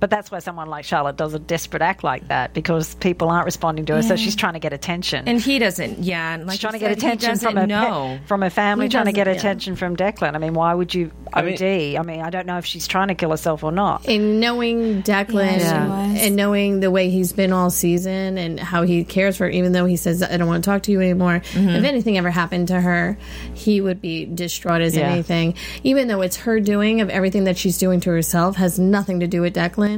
But 0.00 0.08
that's 0.10 0.30
why 0.30 0.38
someone 0.38 0.68
like 0.68 0.84
Charlotte 0.86 1.16
does 1.16 1.34
a 1.34 1.38
desperate 1.38 1.82
act 1.82 2.02
like 2.02 2.26
that 2.28 2.54
because 2.54 2.94
people 2.96 3.28
aren't 3.28 3.44
responding 3.44 3.84
to 3.86 3.94
her, 3.96 4.02
so 4.02 4.16
she's 4.16 4.34
trying 4.34 4.54
to 4.54 4.58
get 4.58 4.72
attention. 4.72 5.28
And 5.28 5.38
he 5.40 5.58
doesn't. 5.58 5.98
Yeah, 5.98 6.34
and 6.34 6.46
like 6.46 6.54
she's 6.54 6.60
trying 6.62 6.72
to 6.72 6.78
get 6.78 6.88
said, 6.88 6.96
attention 6.98 7.36
from 7.38 7.54
doesn't 7.56 7.56
her 7.56 7.66
know. 7.66 8.18
pa- 8.18 8.26
from 8.26 8.40
her 8.42 8.50
family, 8.50 8.86
He 8.86 8.90
trying 8.90 9.04
to 9.06 9.12
get 9.12 9.26
yeah. 9.26 9.34
attention 9.34 9.76
from 9.76 9.96
Declan. 9.96 10.34
I 10.34 10.38
mean, 10.38 10.54
why 10.54 10.72
would 10.72 10.94
you 10.94 11.10
I 11.32 11.42
mean- 11.42 11.54
OD? 11.54 11.96
I 11.98 12.02
mean, 12.02 12.20
I 12.22 12.30
don't 12.30 12.46
know 12.46 12.56
if 12.58 12.64
she's 12.64 12.86
trying 12.88 13.08
to 13.08 13.14
kill 13.14 13.30
herself 13.30 13.62
or 13.62 13.72
not. 13.72 14.08
and 14.08 14.40
knowing 14.40 15.02
Declan 15.02 15.58
Yeah, 15.58 16.02
and 16.02 16.34
knowing 16.34 16.80
the 16.80 16.90
way 16.90 17.10
he's 17.10 17.32
been 17.32 17.52
all 17.52 17.68
season 17.70 18.38
and 18.38 18.58
how 18.58 18.82
he 18.84 19.04
cares 19.04 19.36
for 19.36 19.44
her, 19.44 19.50
even 19.50 19.72
though 19.72 19.84
he 19.84 19.96
says, 19.96 20.22
I 20.22 20.36
don't 20.38 20.48
want 20.48 20.64
to 20.64 20.70
talk 20.70 20.82
to 20.84 20.92
you 20.92 21.00
anymore. 21.02 21.40
Mm-hmm. 21.52 21.68
If 21.68 21.84
anything 21.84 22.16
ever 22.16 22.30
happened 22.30 22.68
to 22.68 22.80
her, 22.80 23.18
he 23.54 23.80
would 23.82 24.00
be 24.00 24.24
distraught 24.24 24.80
as 24.80 24.96
Yeah. 24.96 25.10
anything. 25.10 25.54
Even 25.84 26.08
though 26.08 26.22
it's 26.22 26.36
her 26.36 26.58
doing 26.58 27.00
of 27.02 27.10
everything 27.10 27.44
that 27.44 27.58
she's 27.58 27.76
doing 27.76 28.00
to 28.00 28.10
herself 28.10 28.56
has 28.56 28.78
nothing 28.78 29.20
to 29.20 29.26
do 29.26 29.42
with 29.42 29.54
Declan, 29.54 29.89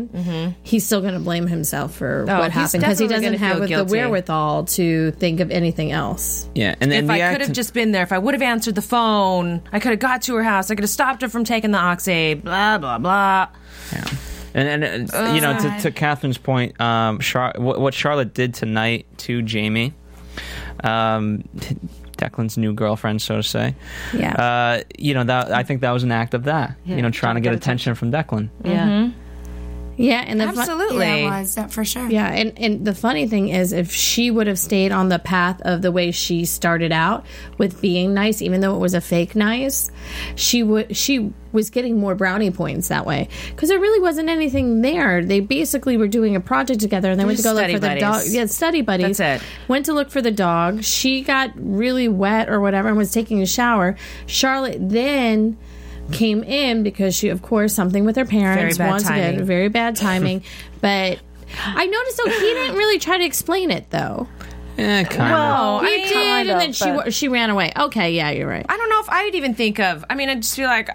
he's 0.62 0.84
still 0.86 1.00
going 1.00 1.14
to 1.14 1.20
blame 1.20 1.46
himself 1.46 1.94
for 1.94 2.24
Oh, 2.28 2.38
what 2.38 2.50
happened 2.50 2.82
because 2.82 2.98
he 2.98 3.06
doesn't 3.08 3.34
have 3.34 3.66
feel 3.68 3.84
the 3.84 3.90
wherewithal 3.92 4.64
to 4.64 5.10
think 5.12 5.40
of 5.40 5.50
anything 5.50 5.92
else. 5.92 6.48
yeah, 6.54 6.74
and 6.80 6.90
then 6.90 7.04
If 7.04 7.06
the 7.08 7.12
I 7.14 7.18
act- 7.20 7.34
could 7.38 7.46
have 7.46 7.54
just 7.56 7.74
been 7.74 7.92
there, 7.92 8.02
if 8.02 8.12
I 8.12 8.18
would 8.18 8.34
have 8.34 8.42
answered 8.42 8.74
the 8.74 8.82
phone, 8.82 9.62
I 9.72 9.80
could 9.80 9.90
have 9.90 9.98
got 10.00 10.22
to 10.22 10.34
her 10.36 10.42
house. 10.42 10.70
I 10.70 10.74
could 10.74 10.84
have 10.84 10.90
stopped 10.90 11.22
her 11.22 11.28
from 11.28 11.44
taking 11.44 11.70
the 11.72 11.78
oxy. 11.78 12.34
Blah 12.34 12.78
blah 12.78 12.98
blah. 12.98 13.48
Yeah. 13.92 14.04
And, 14.54 14.84
and 14.84 15.14
uh, 15.14 15.32
you 15.34 15.40
know, 15.40 15.58
to, 15.58 15.80
to 15.80 15.90
Catherine's 15.90 16.36
point, 16.36 16.78
um, 16.78 17.20
Char- 17.20 17.54
what, 17.56 17.80
what 17.80 17.94
Charlotte 17.94 18.34
did 18.34 18.52
tonight 18.52 19.06
to 19.18 19.40
Jamie, 19.40 19.94
um, 20.84 21.42
Declan's 22.18 22.58
new 22.58 22.72
girlfriend, 22.74 23.22
so 23.22 23.36
to 23.36 23.42
say. 23.42 23.74
Yeah. 24.14 24.34
Uh, 24.34 24.82
you 24.98 25.14
know 25.14 25.24
that 25.24 25.52
I 25.52 25.62
think 25.62 25.80
that 25.80 25.90
was 25.90 26.02
an 26.02 26.12
act 26.12 26.34
of 26.34 26.44
that. 26.44 26.76
Yeah, 26.84 26.96
you 26.96 27.02
know, 27.02 27.10
trying 27.10 27.36
to 27.36 27.40
get 27.40 27.54
attention 27.54 27.94
from 27.94 28.12
Declan. 28.12 28.50
Yeah. 28.64 29.10
Yeah, 29.96 30.24
and 30.26 30.40
the 30.40 30.52
fu- 30.52 30.60
Absolutely. 30.60 31.06
Yeah, 31.06 31.14
it 31.16 31.40
was 31.40 31.54
that 31.54 31.70
for 31.70 31.84
sure. 31.84 32.08
Yeah, 32.08 32.28
and, 32.28 32.58
and 32.58 32.84
the 32.84 32.94
funny 32.94 33.26
thing 33.28 33.48
is, 33.48 33.72
if 33.72 33.92
she 33.92 34.30
would 34.30 34.46
have 34.46 34.58
stayed 34.58 34.92
on 34.92 35.08
the 35.08 35.18
path 35.18 35.60
of 35.62 35.82
the 35.82 35.92
way 35.92 36.10
she 36.10 36.44
started 36.44 36.92
out 36.92 37.26
with 37.58 37.80
being 37.80 38.14
nice, 38.14 38.42
even 38.42 38.60
though 38.60 38.74
it 38.74 38.78
was 38.78 38.94
a 38.94 39.00
fake 39.00 39.34
nice, 39.36 39.90
she 40.34 40.62
would 40.62 40.96
she 40.96 41.32
was 41.52 41.68
getting 41.68 41.98
more 41.98 42.14
brownie 42.14 42.50
points 42.50 42.88
that 42.88 43.04
way 43.04 43.28
because 43.50 43.68
there 43.68 43.78
really 43.78 44.00
wasn't 44.00 44.28
anything 44.28 44.80
there. 44.80 45.24
They 45.24 45.40
basically 45.40 45.96
were 45.96 46.08
doing 46.08 46.34
a 46.36 46.40
project 46.40 46.80
together, 46.80 47.10
and 47.10 47.20
they 47.20 47.24
went 47.24 47.38
to 47.38 47.44
go 47.44 47.50
look 47.52 47.58
study 47.58 47.74
for 47.74 47.80
the 47.80 48.00
dog. 48.00 48.22
Yeah, 48.26 48.46
study 48.46 48.80
buddies. 48.80 49.18
That's 49.18 49.42
it. 49.42 49.46
Went 49.68 49.86
to 49.86 49.92
look 49.92 50.10
for 50.10 50.22
the 50.22 50.30
dog. 50.30 50.82
She 50.84 51.22
got 51.22 51.50
really 51.56 52.08
wet 52.08 52.48
or 52.48 52.60
whatever 52.60 52.88
and 52.88 52.96
was 52.96 53.12
taking 53.12 53.42
a 53.42 53.46
shower. 53.46 53.96
Charlotte 54.26 54.78
then 54.80 55.58
came 56.10 56.42
in 56.42 56.82
because 56.82 57.14
she, 57.14 57.28
of 57.28 57.42
course, 57.42 57.74
something 57.74 58.04
with 58.04 58.16
her 58.16 58.24
parents. 58.24 58.76
Very 58.76 58.86
bad 58.88 58.90
once 58.92 59.04
again, 59.08 59.32
timing. 59.32 59.46
very 59.46 59.68
bad 59.68 59.96
timing. 59.96 60.42
but 60.80 61.18
I 61.64 61.86
noticed 61.86 62.16
though 62.18 62.30
he 62.30 62.38
didn't 62.40 62.76
really 62.76 62.98
try 62.98 63.18
to 63.18 63.24
explain 63.24 63.70
it 63.70 63.90
though. 63.90 64.28
Yeah, 64.76 65.04
kind 65.04 65.32
of. 65.34 65.82
He 65.82 65.88
I 65.88 65.96
did, 66.08 66.12
kind 66.12 66.50
and 66.50 66.60
then 66.60 66.72
she 66.72 66.84
but- 66.86 66.94
wa- 66.96 67.10
she 67.10 67.28
ran 67.28 67.50
away. 67.50 67.72
Okay, 67.78 68.12
yeah, 68.14 68.30
you're 68.30 68.48
right. 68.48 68.64
I 68.68 68.76
don't 68.76 68.88
know 68.88 69.00
if 69.00 69.10
I'd 69.10 69.34
even 69.34 69.54
think 69.54 69.78
of. 69.78 70.04
I 70.10 70.14
mean, 70.14 70.28
I'd 70.28 70.42
just 70.42 70.56
be 70.56 70.64
like 70.64 70.88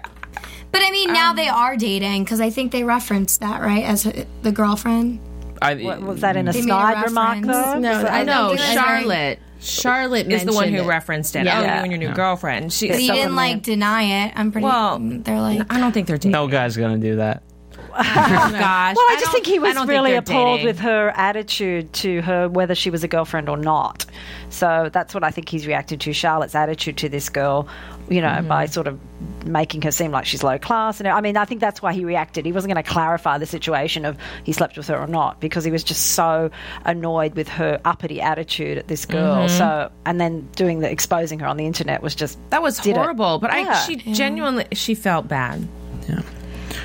But 0.72 0.82
I 0.84 0.90
mean, 0.90 1.12
now 1.12 1.30
um, 1.30 1.36
they 1.36 1.48
are 1.48 1.76
dating 1.76 2.24
because 2.24 2.40
I 2.40 2.50
think 2.50 2.72
they 2.72 2.82
referenced 2.84 3.40
that 3.40 3.60
right 3.62 3.84
as 3.84 4.02
her- 4.02 4.24
the 4.42 4.52
girlfriend. 4.52 5.20
I, 5.62 5.74
What, 5.76 6.02
was 6.02 6.20
that 6.20 6.36
in 6.36 6.46
a 6.48 6.52
They 6.52 6.58
made 6.60 6.64
a 6.64 6.68
snide 6.68 7.04
remark 7.04 7.40
though? 7.42 7.78
No, 7.78 7.92
I 8.06 8.22
know. 8.24 8.48
think 8.50 8.60
it 8.60 8.62
was 8.62 8.72
Charlotte 8.74 9.38
Charlotte 9.60 10.30
is 10.30 10.44
the 10.44 10.52
one 10.52 10.68
who 10.68 10.82
it. 10.82 10.86
referenced 10.86 11.34
it. 11.36 11.40
Oh, 11.40 11.42
yeah. 11.44 11.58
Oh, 11.58 11.62
you 11.62 11.82
and 11.82 11.92
your 11.92 11.98
new 11.98 12.06
Yeah. 12.08 12.14
girlfriend. 12.14 12.72
She, 12.72 12.88
But 12.88 12.98
he 12.98 13.10
didn't 13.10 13.36
like 13.36 13.62
deny 13.62 14.26
it. 14.26 14.32
I'm 14.36 14.52
pretty. 14.52 14.64
Well, 14.64 14.98
they're 15.00 15.40
like. 15.40 15.72
I 15.72 15.80
don't 15.80 15.92
think 15.92 16.06
they're 16.06 16.16
dating. 16.18 16.30
no 16.32 16.46
guy's 16.48 16.76
gonna 16.76 16.98
do 16.98 17.16
that. 17.16 17.42
Oh, 17.90 17.94
gosh. 18.02 18.96
Well, 18.96 19.06
I, 19.10 19.16
just 19.20 19.32
think 19.32 19.46
he 19.46 19.58
was 19.58 19.76
really 19.86 20.14
appalled 20.14 20.58
dating. 20.58 20.66
with 20.66 20.78
her 20.80 21.10
attitude 21.10 21.92
to 21.94 22.20
her, 22.22 22.48
whether 22.48 22.74
she 22.74 22.90
was 22.90 23.02
a 23.04 23.08
girlfriend 23.08 23.48
or 23.48 23.56
not. 23.56 24.04
So 24.50 24.88
that's 24.92 25.14
what 25.14 25.24
I 25.24 25.30
think 25.30 25.48
he's 25.48 25.66
reacted 25.66 26.00
to 26.02 26.12
Charlotte's 26.12 26.54
attitude 26.54 26.96
to 26.98 27.08
this 27.08 27.28
girl, 27.28 27.68
you 28.08 28.20
know, 28.20 28.42
by 28.48 28.64
Mm-hmm. 28.64 28.72
sort 28.72 28.86
of 28.86 28.98
making 29.46 29.82
her 29.82 29.90
seem 29.90 30.10
like 30.10 30.24
she's 30.26 30.42
low 30.42 30.58
class. 30.58 31.00
And 31.00 31.08
I 31.08 31.20
mean, 31.20 31.36
I 31.36 31.44
think 31.44 31.60
that's 31.60 31.80
why 31.82 31.92
he 31.92 32.04
reacted. 32.04 32.44
He 32.46 32.52
wasn't 32.52 32.72
going 32.72 32.82
to 32.82 32.88
clarify 32.90 33.38
the 33.38 33.46
situation 33.46 34.04
of 34.04 34.16
he 34.44 34.52
slept 34.52 34.76
with 34.76 34.86
her 34.88 34.96
or 34.98 35.06
not 35.06 35.40
because 35.40 35.64
he 35.64 35.70
was 35.70 35.84
just 35.84 36.12
so 36.12 36.50
annoyed 36.84 37.34
with 37.34 37.48
her 37.48 37.80
uppity 37.84 38.20
attitude 38.20 38.78
at 38.78 38.88
this 38.88 39.04
girl. 39.06 39.46
Mm-hmm. 39.46 39.58
So, 39.58 39.90
and 40.06 40.20
then 40.20 40.48
doing 40.56 40.80
the 40.80 40.90
exposing 40.90 41.38
her 41.40 41.46
on 41.46 41.56
the 41.56 41.66
internet 41.66 42.02
was 42.02 42.14
just 42.14 42.38
That 42.50 42.62
was 42.62 42.78
did 42.78 42.90
it. 42.90 42.96
horrible. 42.96 43.38
But 43.38 43.50
I, 43.52 43.60
Yeah. 43.60 43.78
she 43.80 43.96
genuinely, 43.96 44.66
she 44.72 44.94
felt 44.94 45.28
bad. 45.28 45.66
Yeah. 46.08 46.20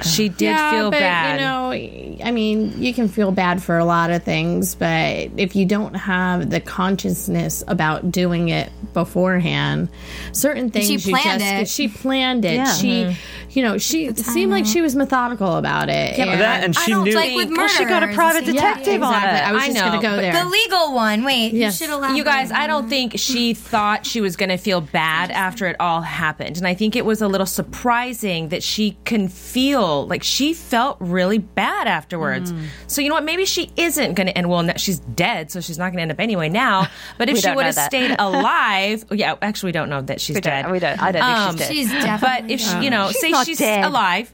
She 0.02 0.30
did 0.30 0.42
yeah, 0.42 0.72
feel 0.72 0.92
but, 0.92 1.00
bad. 1.00 1.40
You 1.40 1.46
know, 1.46 2.24
I 2.26 2.32
mean, 2.32 2.82
you 2.82 2.94
can 2.94 3.08
feel 3.08 3.32
bad 3.32 3.62
for 3.62 3.78
a 3.78 3.86
lot 3.86 4.12
of 4.12 4.24
things, 4.24 4.76
but 4.76 5.30
if 5.38 5.56
you 5.56 5.66
don't 5.66 5.94
have 5.96 6.50
the 6.50 6.60
consciousness 6.60 7.64
about 7.68 8.12
doing 8.12 8.50
it 8.50 8.72
beforehand, 8.94 9.90
certain 10.32 10.70
things 10.70 10.88
She 10.88 10.94
you 10.94 11.16
planned 11.18 11.42
just 11.42 11.54
it. 11.62 11.68
she 11.70 11.88
planned 11.88 12.46
it. 12.46 12.56
Yeah. 12.56 12.74
She, 12.74 13.04
mm-hmm. 13.04 13.50
you 13.52 13.64
know, 13.64 13.78
she 13.78 14.14
seemed 14.14 14.52
like 14.52 14.66
she 14.66 14.82
was 14.82 14.96
methodical 14.96 15.58
about 15.58 15.90
it. 15.90 16.18
Yeah, 16.18 16.26
and- 16.26 16.42
That 16.42 16.64
and 16.64 16.78
I 16.78 16.82
she 16.82 16.92
don't 16.92 17.04
knew. 17.06 17.16
like 17.16 17.36
with 17.36 17.50
Well, 17.52 17.68
she 17.68 17.86
got 17.86 18.04
a 18.04 18.14
private 18.14 18.44
it's- 18.44 18.56
yeah, 18.56 18.74
detective 18.76 19.04
on 19.04 19.14
it. 19.14 19.18
I 19.28 19.52
was 19.54 19.64
I 19.64 19.68
just 19.68 19.80
going 19.80 20.02
to 20.02 20.08
go 20.08 20.16
but 20.16 20.22
there. 20.22 20.44
the 20.44 20.50
legal 20.50 20.94
one. 20.94 21.24
Wait, 21.24 21.54
Yes. 21.54 21.80
you 21.80 21.88
should 21.88 21.94
elaborate. 21.94 22.18
You 22.18 22.24
guys, 22.24 22.52
I 22.52 22.68
don't 22.68 22.90
think 22.90 23.14
she 23.18 23.54
thought 23.54 24.06
she 24.06 24.22
was 24.22 24.36
going 24.36 24.50
to 24.50 24.58
feel 24.58 24.82
bad 24.82 25.32
after 25.32 25.68
it 25.68 25.76
all 25.80 26.02
happened. 26.02 26.58
And 26.58 26.68
I 26.68 26.74
think 26.74 26.96
it 26.96 27.06
was 27.06 27.22
a 27.22 27.28
little 27.28 27.46
surprising 27.46 28.50
that 28.50 28.64
she 28.64 28.98
can 29.06 29.28
feel 29.28 29.83
like 30.08 30.24
she 30.24 30.54
felt 30.54 30.98
really 31.00 31.38
bad 31.38 31.88
afterwards. 31.88 32.52
Mm. 32.52 32.66
So, 32.88 33.02
you 33.02 33.10
know 33.10 33.16
what? 33.16 33.24
Maybe 33.24 33.46
she 33.46 33.72
isn't 33.76 34.14
going 34.16 34.28
to 34.28 34.38
end. 34.38 34.50
Well, 34.50 34.68
she's 34.78 35.00
dead, 35.00 35.52
so 35.52 35.62
she's 35.62 35.78
not 35.78 35.86
going 35.92 35.98
to 35.98 36.02
end 36.04 36.12
up 36.12 36.20
anyway 36.20 36.50
now. 36.50 36.88
But 37.18 37.30
if 37.30 37.38
she 37.40 37.52
would 37.52 37.66
have 37.66 37.76
stayed 37.76 38.16
alive, 38.20 39.06
yeah, 39.12 39.36
actually, 39.42 39.70
we 39.70 39.72
don't 39.74 39.90
know 39.90 40.02
that 40.02 40.20
she's 40.22 40.36
We 40.36 40.42
don't- 40.42 40.64
dead. 40.64 40.72
we 40.72 40.80
don't- 40.80 41.02
I 41.02 41.12
don't 41.12 41.24
think 41.24 41.38
she's 41.38 41.48
Um, 41.50 41.56
dead. 41.58 41.72
She's 41.72 41.92
definitely. 42.04 42.42
But 42.42 42.52
if 42.52 42.60
she, 42.62 42.84
you 42.86 42.90
know, 42.90 43.08
She's 43.12 43.22
say 43.22 43.44
she's 43.44 43.58
dead. 43.60 43.86
alive, 43.86 44.34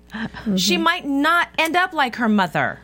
she 0.55 0.77
might 0.77 1.05
not 1.05 1.49
end 1.57 1.75
up 1.75 1.93
like 1.93 2.15
her 2.17 2.29
mother. 2.29 2.79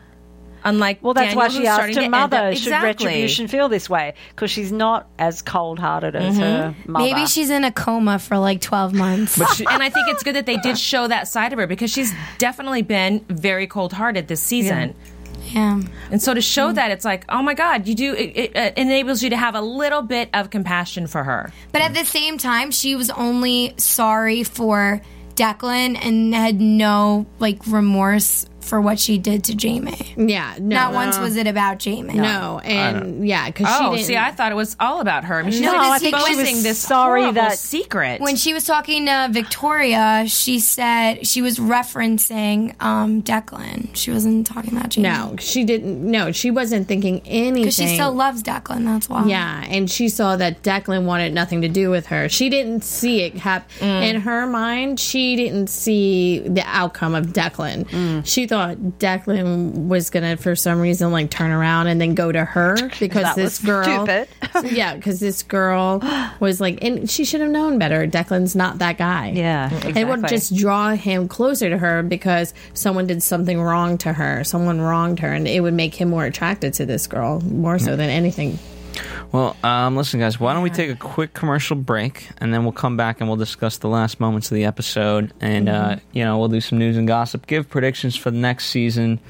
Unlike 0.66 0.98
Well, 1.00 1.14
that's 1.14 1.34
Daniel, 1.34 1.38
why 1.38 1.48
she 1.48 1.66
asked 1.68 1.94
her 1.94 2.08
mother, 2.10 2.36
up- 2.36 2.54
should 2.54 2.64
exactly. 2.64 3.06
retribution 3.06 3.46
feel 3.46 3.68
this 3.68 3.88
way? 3.88 4.14
Because 4.30 4.50
she's 4.50 4.72
not 4.72 5.08
as 5.16 5.40
cold 5.40 5.78
hearted 5.78 6.16
as 6.16 6.34
mm-hmm. 6.34 6.42
her 6.42 6.74
mother. 6.86 7.04
maybe 7.04 7.26
she's 7.26 7.50
in 7.50 7.62
a 7.62 7.70
coma 7.70 8.18
for 8.18 8.36
like 8.36 8.60
12 8.60 8.92
months. 8.92 9.38
But 9.38 9.54
she, 9.54 9.64
and 9.70 9.80
I 9.80 9.90
think 9.90 10.08
it's 10.08 10.24
good 10.24 10.34
that 10.34 10.44
they 10.44 10.56
did 10.56 10.76
show 10.76 11.06
that 11.06 11.28
side 11.28 11.52
of 11.52 11.60
her 11.60 11.68
because 11.68 11.92
she's 11.92 12.12
definitely 12.38 12.82
been 12.82 13.24
very 13.28 13.68
cold 13.68 13.92
hearted 13.92 14.26
this 14.26 14.42
season. 14.42 14.96
yeah. 15.52 15.80
And 16.10 16.20
so 16.20 16.34
to 16.34 16.40
show 16.40 16.72
mm. 16.72 16.74
that, 16.74 16.90
it's 16.90 17.04
like, 17.04 17.24
oh 17.28 17.42
my 17.42 17.54
God, 17.54 17.86
you 17.86 17.94
do, 17.94 18.14
it, 18.14 18.36
it, 18.36 18.56
it 18.56 18.74
enables 18.76 19.22
you 19.22 19.30
to 19.30 19.36
have 19.36 19.54
a 19.54 19.60
little 19.60 20.02
bit 20.02 20.30
of 20.34 20.50
compassion 20.50 21.06
for 21.06 21.22
her. 21.22 21.52
But 21.70 21.82
at 21.82 21.94
the 21.94 22.04
same 22.04 22.38
time, 22.38 22.72
she 22.72 22.96
was 22.96 23.08
only 23.10 23.74
sorry 23.76 24.42
for 24.42 25.00
Declan 25.36 25.96
and 26.02 26.34
had 26.34 26.60
no 26.60 27.26
like 27.38 27.64
remorse 27.68 28.46
for 28.66 28.80
what 28.80 28.98
she 28.98 29.16
did 29.18 29.44
to 29.44 29.54
Jamie. 29.54 30.12
yeah, 30.16 30.54
no, 30.58 30.74
Not 30.76 30.92
once 30.94 31.18
was 31.18 31.36
it 31.36 31.46
about 31.46 31.78
Jamie. 31.78 32.14
No, 32.14 32.60
and 32.64 33.26
yeah, 33.26 33.46
because 33.46 33.66
Oh, 33.70 33.90
she 33.92 33.96
didn't. 33.98 34.06
see, 34.08 34.16
I 34.16 34.32
thought 34.32 34.52
it 34.52 34.56
was 34.56 34.76
all 34.80 35.00
about 35.00 35.24
her. 35.24 35.36
I 35.38 35.42
mean, 35.42 35.52
she's 35.52 35.60
No, 35.60 35.72
like 35.72 35.92
I 35.92 35.98
think 35.98 36.16
she 36.16 36.22
was 36.22 36.38
exposing 36.40 36.62
this 36.62 36.78
sorry 36.78 37.20
horrible 37.22 37.42
that- 37.42 37.58
secret. 37.58 38.20
When 38.20 38.36
she 38.36 38.52
was 38.54 38.64
talking 38.64 39.06
to 39.06 39.28
Victoria, 39.30 40.24
she 40.26 40.58
said 40.58 41.26
she 41.26 41.40
was 41.42 41.58
referencing 41.58 42.80
um, 42.82 43.22
Declan. 43.22 43.94
She 43.94 44.10
wasn't 44.10 44.46
talking 44.46 44.76
about 44.76 44.90
Jamie. 44.90 45.08
no, 45.08 45.36
she 45.38 45.64
didn't. 45.64 46.02
No, 46.08 46.32
she 46.32 46.50
wasn't 46.50 46.88
thinking 46.88 47.20
anything. 47.26 47.54
Because 47.62 47.76
she 47.76 47.94
still 47.94 48.12
loves 48.12 48.42
Declan, 48.42 48.84
that's 48.84 49.08
why. 49.08 49.24
Yeah, 49.26 49.64
and 49.68 49.90
she 49.90 50.08
saw 50.08 50.36
that 50.36 50.62
Declan 50.62 51.04
wanted 51.04 51.32
nothing 51.32 51.62
to 51.62 51.68
do 51.68 51.90
with 51.90 52.06
her. 52.06 52.28
She 52.28 52.48
didn't 52.48 52.84
see 52.84 53.22
it 53.22 53.34
happen. 53.36 53.86
In 53.86 54.20
her 54.22 54.46
mind, 54.46 55.00
she 55.00 55.36
didn't 55.36 55.68
see 55.68 56.40
the 56.40 56.62
outcome 56.66 57.14
of 57.14 57.26
Declan. 57.28 58.24
She 58.26 58.46
thought 58.46 58.55
Declan 58.56 59.88
was 59.88 60.10
to, 60.10 60.36
for 60.36 60.56
some 60.56 60.80
reason, 60.80 61.12
like 61.12 61.30
turn 61.30 61.50
around 61.50 61.86
and 61.88 62.00
then 62.00 62.14
go 62.14 62.32
to 62.32 62.44
her 62.44 62.76
because 62.98 63.34
this 63.36 63.58
girl. 63.58 64.06
yeah, 64.64 64.94
because 64.96 65.20
this 65.20 65.42
girl 65.42 66.00
was 66.40 66.60
like, 66.60 66.82
and 66.82 67.08
she 67.08 67.24
should 67.24 67.40
have 67.40 67.50
known 67.50 67.78
better. 67.78 68.06
Declan's 68.06 68.56
not 68.56 68.78
that 68.78 68.98
guy. 68.98 69.32
Yeah, 69.34 69.72
It 69.86 70.06
would 70.06 70.28
just 70.28 70.54
draw 70.56 70.94
him 70.94 71.28
closer 71.28 71.68
to 71.70 71.78
her 71.78 72.02
because 72.02 72.54
someone 72.74 73.06
did 73.06 73.22
something 73.22 73.60
wrong 73.60 73.98
to 73.98 74.12
her. 74.12 74.44
Someone 74.44 74.80
wronged 74.80 75.20
her, 75.20 75.32
and 75.32 75.46
it 75.46 75.60
would 75.60 75.74
make 75.74 75.94
him 75.94 76.10
more 76.10 76.24
attracted 76.24 76.74
to 76.74 76.86
this 76.86 77.06
girl 77.06 77.40
more 77.40 77.78
so 77.78 77.96
than 77.96 78.10
anything. 78.10 78.58
Well, 79.32 79.56
um, 79.62 79.96
listen, 79.96 80.20
guys. 80.20 80.38
Why 80.40 80.54
don't 80.54 80.62
we 80.62 80.70
take 80.70 80.90
a 80.90 80.96
quick 80.96 81.34
commercial 81.34 81.76
break, 81.76 82.28
and 82.38 82.52
then 82.52 82.62
we'll 82.64 82.72
come 82.72 82.96
back 82.96 83.20
and 83.20 83.28
we'll 83.28 83.36
discuss 83.36 83.78
the 83.78 83.88
last 83.88 84.20
moments 84.20 84.50
of 84.50 84.54
the 84.54 84.64
episode, 84.64 85.32
and 85.40 85.68
uh, 85.68 85.96
you 86.12 86.24
know 86.24 86.38
we'll 86.38 86.48
do 86.48 86.60
some 86.60 86.78
news 86.78 86.96
and 86.96 87.06
gossip, 87.06 87.46
give 87.46 87.68
predictions 87.68 88.16
for 88.16 88.30
the 88.30 88.38
next 88.38 88.66
season, 88.66 89.20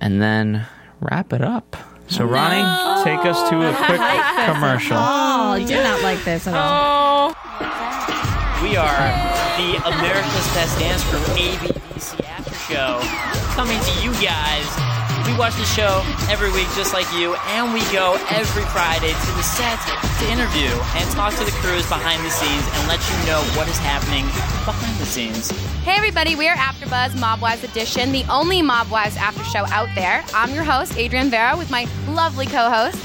and 0.00 0.22
then 0.22 0.66
wrap 1.00 1.32
it 1.32 1.42
up. 1.42 1.76
So, 2.06 2.24
Ronnie, 2.26 2.62
take 3.02 3.24
us 3.24 3.48
to 3.48 3.56
a 3.68 3.74
quick 3.74 4.00
commercial. 4.54 4.96
Oh, 4.96 5.52
I 5.52 5.64
did 5.66 5.82
not 5.82 6.02
like 6.02 6.22
this 6.24 6.46
at 6.46 6.54
all. 6.54 7.28
We 8.62 8.76
are 8.76 9.34
the 9.56 9.76
America's 9.88 10.54
Best 10.54 10.78
Dance 10.78 11.02
Crew 11.04 11.18
ABDC 11.18 12.24
After 12.24 12.54
Show 12.54 13.00
coming 13.54 13.80
to 13.80 14.02
you 14.02 14.12
guys. 14.22 14.93
We 15.26 15.32
watch 15.38 15.54
the 15.56 15.64
show 15.64 16.04
every 16.30 16.52
week 16.52 16.68
just 16.76 16.92
like 16.92 17.10
you, 17.14 17.34
and 17.48 17.72
we 17.72 17.80
go 17.90 18.18
every 18.28 18.62
Friday 18.64 19.08
to 19.08 19.30
the 19.32 19.42
set 19.42 19.80
to 20.20 20.30
interview 20.30 20.68
and 20.96 21.10
talk 21.12 21.32
to 21.34 21.44
the 21.44 21.50
crews 21.62 21.88
behind 21.88 22.22
the 22.24 22.30
scenes 22.30 22.62
and 22.74 22.88
let 22.88 23.00
you 23.08 23.26
know 23.26 23.40
what 23.56 23.66
is 23.66 23.78
happening 23.78 24.26
behind 24.66 24.98
the 24.98 25.06
scenes. 25.06 25.50
Hey 25.82 25.92
everybody, 25.96 26.36
we 26.36 26.46
are 26.48 26.56
AfterBuzz 26.56 27.18
Mob 27.18 27.40
Wives 27.40 27.64
Edition, 27.64 28.12
the 28.12 28.24
only 28.30 28.60
Mob 28.60 28.90
Wives 28.90 29.16
after 29.16 29.42
show 29.44 29.64
out 29.68 29.88
there. 29.94 30.22
I'm 30.34 30.52
your 30.52 30.64
host, 30.64 30.98
Adrian 30.98 31.30
Vera, 31.30 31.56
with 31.56 31.70
my 31.70 31.88
lovely 32.08 32.44
co-host. 32.46 33.02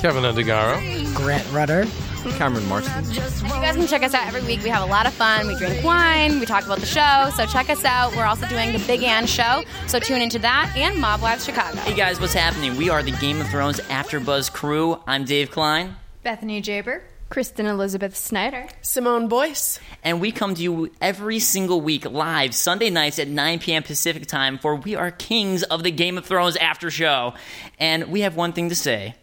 Kevin 0.00 0.22
Undergaro. 0.22 1.14
Grant 1.16 1.50
Rudder. 1.52 1.84
Cameron 2.32 2.66
Marston. 2.68 2.92
And 2.94 3.14
you 3.14 3.20
guys 3.20 3.76
can 3.76 3.86
check 3.86 4.02
us 4.02 4.14
out 4.14 4.26
every 4.26 4.42
week. 4.42 4.62
We 4.62 4.68
have 4.70 4.82
a 4.82 4.90
lot 4.90 5.06
of 5.06 5.12
fun. 5.12 5.46
We 5.46 5.54
drink 5.56 5.84
wine. 5.84 6.40
We 6.40 6.46
talk 6.46 6.64
about 6.64 6.78
the 6.78 6.86
show. 6.86 7.30
So 7.36 7.46
check 7.46 7.70
us 7.70 7.84
out. 7.84 8.14
We're 8.16 8.24
also 8.24 8.46
doing 8.46 8.72
the 8.72 8.78
Big 8.86 9.02
Ann 9.02 9.26
show. 9.26 9.62
So 9.86 9.98
tune 9.98 10.20
into 10.20 10.38
that 10.40 10.72
and 10.76 11.00
Mob 11.00 11.22
Wives 11.22 11.44
Chicago. 11.44 11.76
Hey 11.78 11.94
guys, 11.94 12.20
what's 12.20 12.34
happening? 12.34 12.76
We 12.76 12.88
are 12.90 13.02
the 13.02 13.12
Game 13.12 13.40
of 13.40 13.48
Thrones 13.48 13.80
After 13.90 14.20
Buzz 14.20 14.50
crew. 14.50 15.00
I'm 15.06 15.24
Dave 15.24 15.50
Klein. 15.50 15.96
Bethany 16.22 16.60
Jaber, 16.60 17.02
Kristen 17.28 17.66
Elizabeth 17.66 18.16
Snyder. 18.16 18.66
Simone 18.82 19.28
Boyce. 19.28 19.78
And 20.02 20.20
we 20.20 20.32
come 20.32 20.54
to 20.56 20.62
you 20.62 20.90
every 21.00 21.38
single 21.38 21.80
week 21.80 22.04
live 22.10 22.54
Sunday 22.54 22.90
nights 22.90 23.18
at 23.18 23.28
9 23.28 23.58
p.m. 23.60 23.82
Pacific 23.82 24.26
time 24.26 24.58
for 24.58 24.74
We 24.74 24.96
Are 24.96 25.10
Kings 25.10 25.62
of 25.62 25.82
the 25.84 25.90
Game 25.92 26.18
of 26.18 26.26
Thrones 26.26 26.56
After 26.56 26.90
Show. 26.90 27.34
And 27.78 28.08
we 28.10 28.22
have 28.22 28.34
one 28.34 28.52
thing 28.52 28.70
to 28.70 28.74
say. 28.74 29.14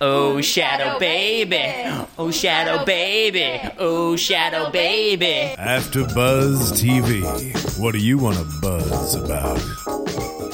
Oh, 0.00 0.40
shadow 0.40 0.98
baby. 0.98 1.62
Oh, 2.18 2.30
shadow 2.30 2.84
baby. 2.84 3.60
Oh, 3.78 4.16
shadow 4.16 4.70
baby. 4.70 5.54
After 5.58 6.04
Buzz 6.04 6.72
TV. 6.72 7.22
What 7.80 7.92
do 7.92 7.98
you 7.98 8.18
want 8.18 8.36
to 8.38 8.44
buzz 8.60 9.14
about? 9.14 9.58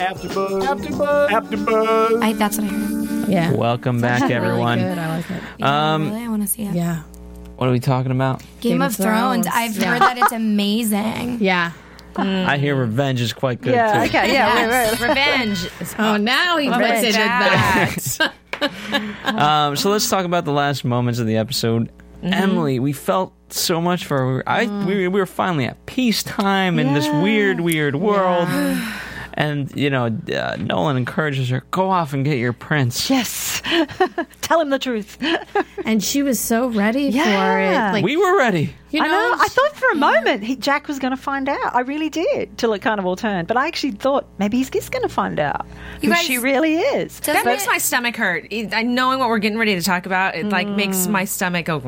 After 0.00 0.28
Buzz. 0.28 0.64
After 0.64 0.96
Buzz. 0.96 1.30
After 1.32 1.56
Buzz. 1.56 2.22
I, 2.22 2.32
that's 2.34 2.58
what 2.58 2.66
I 2.66 2.70
heard. 2.70 3.28
Yeah. 3.28 3.52
Welcome 3.52 4.00
back, 4.00 4.22
Really 4.22 4.34
everyone. 4.34 4.78
good. 4.80 4.98
I 4.98 5.16
like 5.16 5.30
it. 5.30 5.42
Yeah, 5.58 5.94
Um, 5.94 6.10
really, 6.10 6.24
I 6.24 6.28
want 6.28 6.42
to 6.42 6.48
see 6.48 6.62
it. 6.64 6.74
Yeah. 6.74 7.02
What 7.56 7.68
are 7.68 7.72
we 7.72 7.80
talking 7.80 8.10
about? 8.10 8.42
Game, 8.60 8.82
of 8.82 8.94
Thrones. 8.96 9.46
I've 9.46 9.76
Yeah. 9.76 9.92
heard 9.92 10.02
that 10.02 10.18
it's 10.18 10.32
amazing. 10.32 11.38
Yeah. 11.40 11.72
I 12.14 12.58
hear 12.58 12.74
revenge 12.76 13.22
is 13.22 13.32
quite 13.32 13.62
good 13.62 13.72
Yeah, 13.74 13.92
too. 14.04 14.08
okay, 14.10 14.34
yeah, 14.34 14.54
Yes, 14.54 14.90
wait, 14.92 15.00
wait. 15.00 15.08
revenge. 15.08 15.68
Oh, 15.98 16.18
now 16.18 16.58
he 16.58 16.68
puts 16.68 17.02
it 17.02 17.06
in 17.06 17.12
that. 17.14 18.32
Um, 19.24 19.76
so 19.76 19.90
let's 19.90 20.08
talk 20.10 20.24
about 20.24 20.44
the 20.44 20.52
last 20.52 20.84
moments 20.84 21.18
of 21.18 21.26
the 21.26 21.36
episode. 21.36 21.90
Mm-hmm. 22.22 22.32
Emily, 22.34 22.78
we 22.78 22.92
felt 22.92 23.32
so 23.52 23.80
much 23.80 24.04
for 24.04 24.18
her. 24.18 24.42
I 24.48 24.66
Mm. 24.66 24.86
we, 24.86 24.94
we 25.08 25.20
were 25.20 25.26
finally 25.26 25.64
at 25.64 25.84
peacetime 25.86 26.78
in 26.78 26.94
this 26.94 27.08
weird, 27.08 27.60
weird 27.60 27.96
world. 27.96 28.48
And 29.34 29.74
you 29.74 29.90
know, 29.90 30.06
uh, 30.06 30.56
Nolan 30.60 30.96
encourages 30.96 31.48
her, 31.48 31.64
"Go 31.70 31.90
off 31.90 32.12
and 32.12 32.24
get 32.24 32.38
your 32.38 32.52
prince." 32.52 33.08
Yes. 33.10 33.51
Tell 34.42 34.60
him 34.60 34.70
the 34.70 34.78
truth. 34.78 35.18
and 35.84 36.02
she 36.02 36.22
was 36.22 36.38
so 36.40 36.68
ready 36.68 37.10
for 37.12 37.18
it. 37.18 37.92
Like, 37.92 38.04
we 38.04 38.16
were 38.16 38.36
ready. 38.36 38.74
you 38.90 39.02
I 39.02 39.06
know, 39.06 39.12
know. 39.12 39.36
I 39.40 39.46
thought 39.48 39.76
for 39.76 39.90
a 39.90 39.94
moment 39.94 40.42
he, 40.42 40.56
Jack 40.56 40.88
was 40.88 40.98
going 40.98 41.12
to 41.12 41.16
find 41.16 41.48
out. 41.48 41.74
I 41.74 41.80
really 41.80 42.08
did, 42.10 42.56
till 42.58 42.72
it 42.72 42.80
kind 42.82 42.98
of 42.98 43.06
all 43.06 43.16
turned. 43.16 43.48
But 43.48 43.56
I 43.56 43.66
actually 43.68 43.92
thought 43.92 44.26
maybe 44.38 44.56
he's 44.58 44.70
just 44.70 44.90
going 44.90 45.02
to 45.02 45.08
find 45.08 45.38
out 45.38 45.66
You 46.00 46.08
who 46.10 46.14
guys- 46.16 46.24
she 46.24 46.38
really 46.38 46.76
is. 46.76 47.18
That 47.20 47.34
Doesn't 47.34 47.44
makes 47.46 47.64
it- 47.64 47.68
my 47.68 47.78
stomach 47.78 48.16
hurt. 48.16 48.48
I- 48.52 48.82
Knowing 48.82 49.18
what 49.18 49.28
we're 49.28 49.38
getting 49.38 49.58
ready 49.58 49.74
to 49.76 49.82
talk 49.82 50.06
about, 50.06 50.34
it 50.34 50.46
like 50.48 50.68
makes 50.68 51.06
mm. 51.06 51.10
my 51.10 51.24
stomach 51.24 51.66
go. 51.66 51.80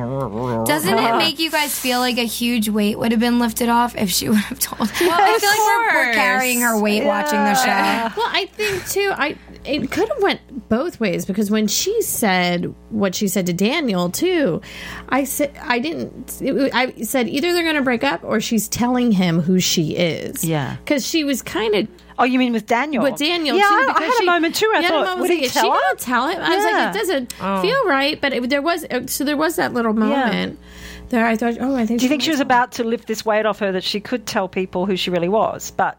Doesn't 0.65 0.99
it 0.99 1.17
make 1.19 1.39
you 1.39 1.51
guys 1.51 1.79
feel 1.79 1.99
like 1.99 2.19
a 2.19 2.25
huge 2.27 2.69
weight 2.69 2.99
would 2.99 3.11
have 3.11 3.21
been 3.21 3.39
lifted 3.39 3.69
off 3.69 3.97
if 3.97 4.11
she 4.11 4.29
would 4.29 4.39
have 4.39 4.59
told? 4.59 4.91
Well, 5.01 5.11
I 5.13 5.39
feel 5.39 5.51
like 5.51 5.59
we're, 5.59 5.99
we're 5.99 6.05
course. 6.05 6.17
carrying 6.17 6.61
her 6.61 6.81
weight 6.81 7.05
watching 7.05 7.39
the 7.39 7.55
show. 7.55 8.21
Well, 8.21 8.31
I 8.31 8.47
think 8.53 8.87
too. 8.89 9.13
I 9.15 9.37
it 9.65 9.91
could 9.91 10.09
have 10.09 10.23
went 10.23 10.69
both 10.69 11.01
ways 11.01 11.25
because 11.25 11.51
when 11.51 11.67
she 11.67 12.03
said 12.03 12.75
what 12.91 13.15
she 13.15 13.29
said 13.29 13.47
to 13.47 13.53
Daniel 13.53 14.11
too, 14.11 14.61
I 15.09 15.25
said 15.25 15.57
I 15.61 15.79
didn't. 15.79 16.41
It, 16.41 16.75
I 16.75 17.03
said 17.03 17.29
either 17.29 17.53
they're 17.53 17.63
going 17.63 17.77
to 17.77 17.83
break 17.83 18.05
up 18.05 18.23
or 18.25 18.41
she's 18.41 18.69
telling 18.69 19.13
him 19.13 19.41
who 19.41 19.61
she 19.61 19.97
is. 19.97 20.45
Yeah. 20.45 20.77
because 20.77 21.07
she 21.07 21.25
was 21.25 21.43
kind 21.43 21.75
of. 21.75 21.89
Oh, 22.17 22.25
you 22.25 22.39
mean 22.39 22.53
with 22.53 22.67
Daniel? 22.67 23.03
With 23.03 23.17
Daniel, 23.17 23.57
yeah, 23.57 23.63
too, 23.65 23.75
I, 23.75 23.95
I 23.97 24.03
had 24.05 24.15
she- 24.15 24.23
a 24.23 24.27
moment 24.27 24.55
too. 24.55 24.71
I 24.73 24.81
you 24.81 24.89
thought, 24.89 25.05
moment 25.05 25.21
would 25.21 25.31
like, 25.31 25.39
he 25.41 25.45
is 25.47 25.53
tell 25.53 25.65
she 25.65 25.71
her? 25.71 25.75
gonna 25.75 25.97
tell 25.97 26.29
him? 26.29 26.41
I 26.41 26.57
was 26.57 26.65
like, 26.65 26.95
it 26.95 26.99
doesn't 26.99 27.35
oh. 27.41 27.63
feel 27.63 27.89
right. 27.89 28.21
But 28.21 28.33
it, 28.35 28.51
there 28.51 28.63
was 28.63 28.87
so 29.07 29.25
there 29.25 29.37
was 29.37 29.57
that 29.57 29.73
little 29.73 29.95
moment 29.95 30.61
there. 31.09 31.27
I 31.27 31.37
thought, 31.37 31.57
oh, 31.61 31.75
I 31.75 31.87
think. 31.87 32.01
Do 32.01 32.05
you 32.05 32.09
think 32.09 32.23
she 32.23 32.31
was 32.31 32.41
about 32.41 32.73
to 32.73 32.85
lift 32.85 33.09
this 33.09 33.25
weight 33.25 33.47
off 33.47 33.59
her 33.59 33.73
that 33.73 33.85
she 33.85 34.01
could 34.01 34.27
tell 34.27 34.49
people 34.49 34.87
who 34.87 34.97
she 34.97 35.11
really 35.11 35.29
was? 35.29 35.73
But 35.73 35.99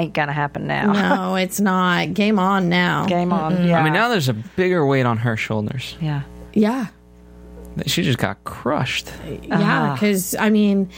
ain't 0.00 0.14
going 0.14 0.28
to 0.28 0.34
happen 0.34 0.66
now. 0.66 0.92
No, 0.92 1.34
it's 1.36 1.60
not. 1.60 2.14
Game 2.14 2.38
on 2.38 2.68
now. 2.68 3.06
Game 3.06 3.32
on. 3.32 3.66
Yeah. 3.66 3.80
I 3.80 3.82
mean, 3.84 3.92
now 3.92 4.08
there's 4.08 4.28
a 4.28 4.34
bigger 4.34 4.86
weight 4.86 5.06
on 5.06 5.18
her 5.18 5.36
shoulders. 5.36 5.96
yeah. 6.00 6.22
Yeah. 6.52 6.86
She 7.84 8.02
just 8.02 8.16
got 8.18 8.42
crushed. 8.44 9.12
Yeah, 9.42 9.90
ah. 9.90 9.92
because 9.92 10.34
I 10.34 10.48
mean, 10.48 10.88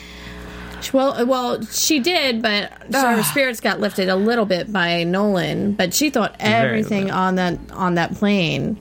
sh- 0.80 0.92
well, 0.92 1.26
well, 1.26 1.61
she 1.64 1.99
did, 1.99 2.40
but 2.40 2.70
so 2.92 3.01
her 3.01 3.18
ah. 3.18 3.22
spirits 3.22 3.59
got 3.61 3.80
lifted 3.80 4.09
a 4.09 4.14
little 4.14 4.46
bit 4.46 4.72
by 4.72 5.03
Nolan. 5.03 5.72
But 5.72 5.92
she 5.92 6.11
thought 6.11 6.36
everything 6.38 7.11
on 7.11 7.34
that 7.34 7.59
on 7.72 7.96
that 7.96 8.14
plane 8.14 8.78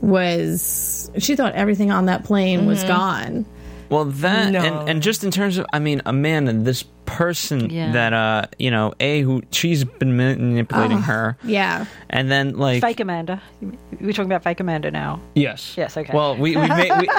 was. 0.00 1.10
She 1.18 1.34
thought 1.34 1.54
everything 1.54 1.90
on 1.90 2.06
that 2.06 2.24
plane 2.24 2.66
was 2.66 2.78
mm-hmm. 2.78 2.88
gone. 2.88 3.46
Well, 3.90 4.06
that 4.06 4.52
No. 4.52 4.60
and, 4.60 4.88
and 4.88 5.02
just 5.02 5.22
in 5.22 5.30
terms 5.30 5.58
of, 5.58 5.66
I 5.70 5.78
mean, 5.78 6.00
Amanda, 6.06 6.54
this 6.54 6.82
person 7.06 7.70
Yeah. 7.70 7.92
that 7.92 8.12
uh, 8.12 8.46
you 8.58 8.70
know, 8.70 8.94
a 9.00 9.20
who 9.22 9.42
she's 9.50 9.84
been 9.84 10.16
manipulating 10.16 10.98
her, 11.02 11.36
Yeah, 11.44 11.86
and 12.10 12.30
then 12.30 12.56
like 12.56 12.80
Fake 12.80 13.00
Amanda. 13.00 13.42
We're 14.00 14.12
talking 14.12 14.26
about 14.30 14.42
fake 14.44 14.60
Amanda 14.60 14.90
now. 14.90 15.20
yes, 15.34 15.74
Yes, 15.76 15.96
okay. 15.96 16.12
Well, 16.14 16.36
we 16.36 16.56
we 16.56 16.68
made. 16.68 16.90
We, 17.00 17.08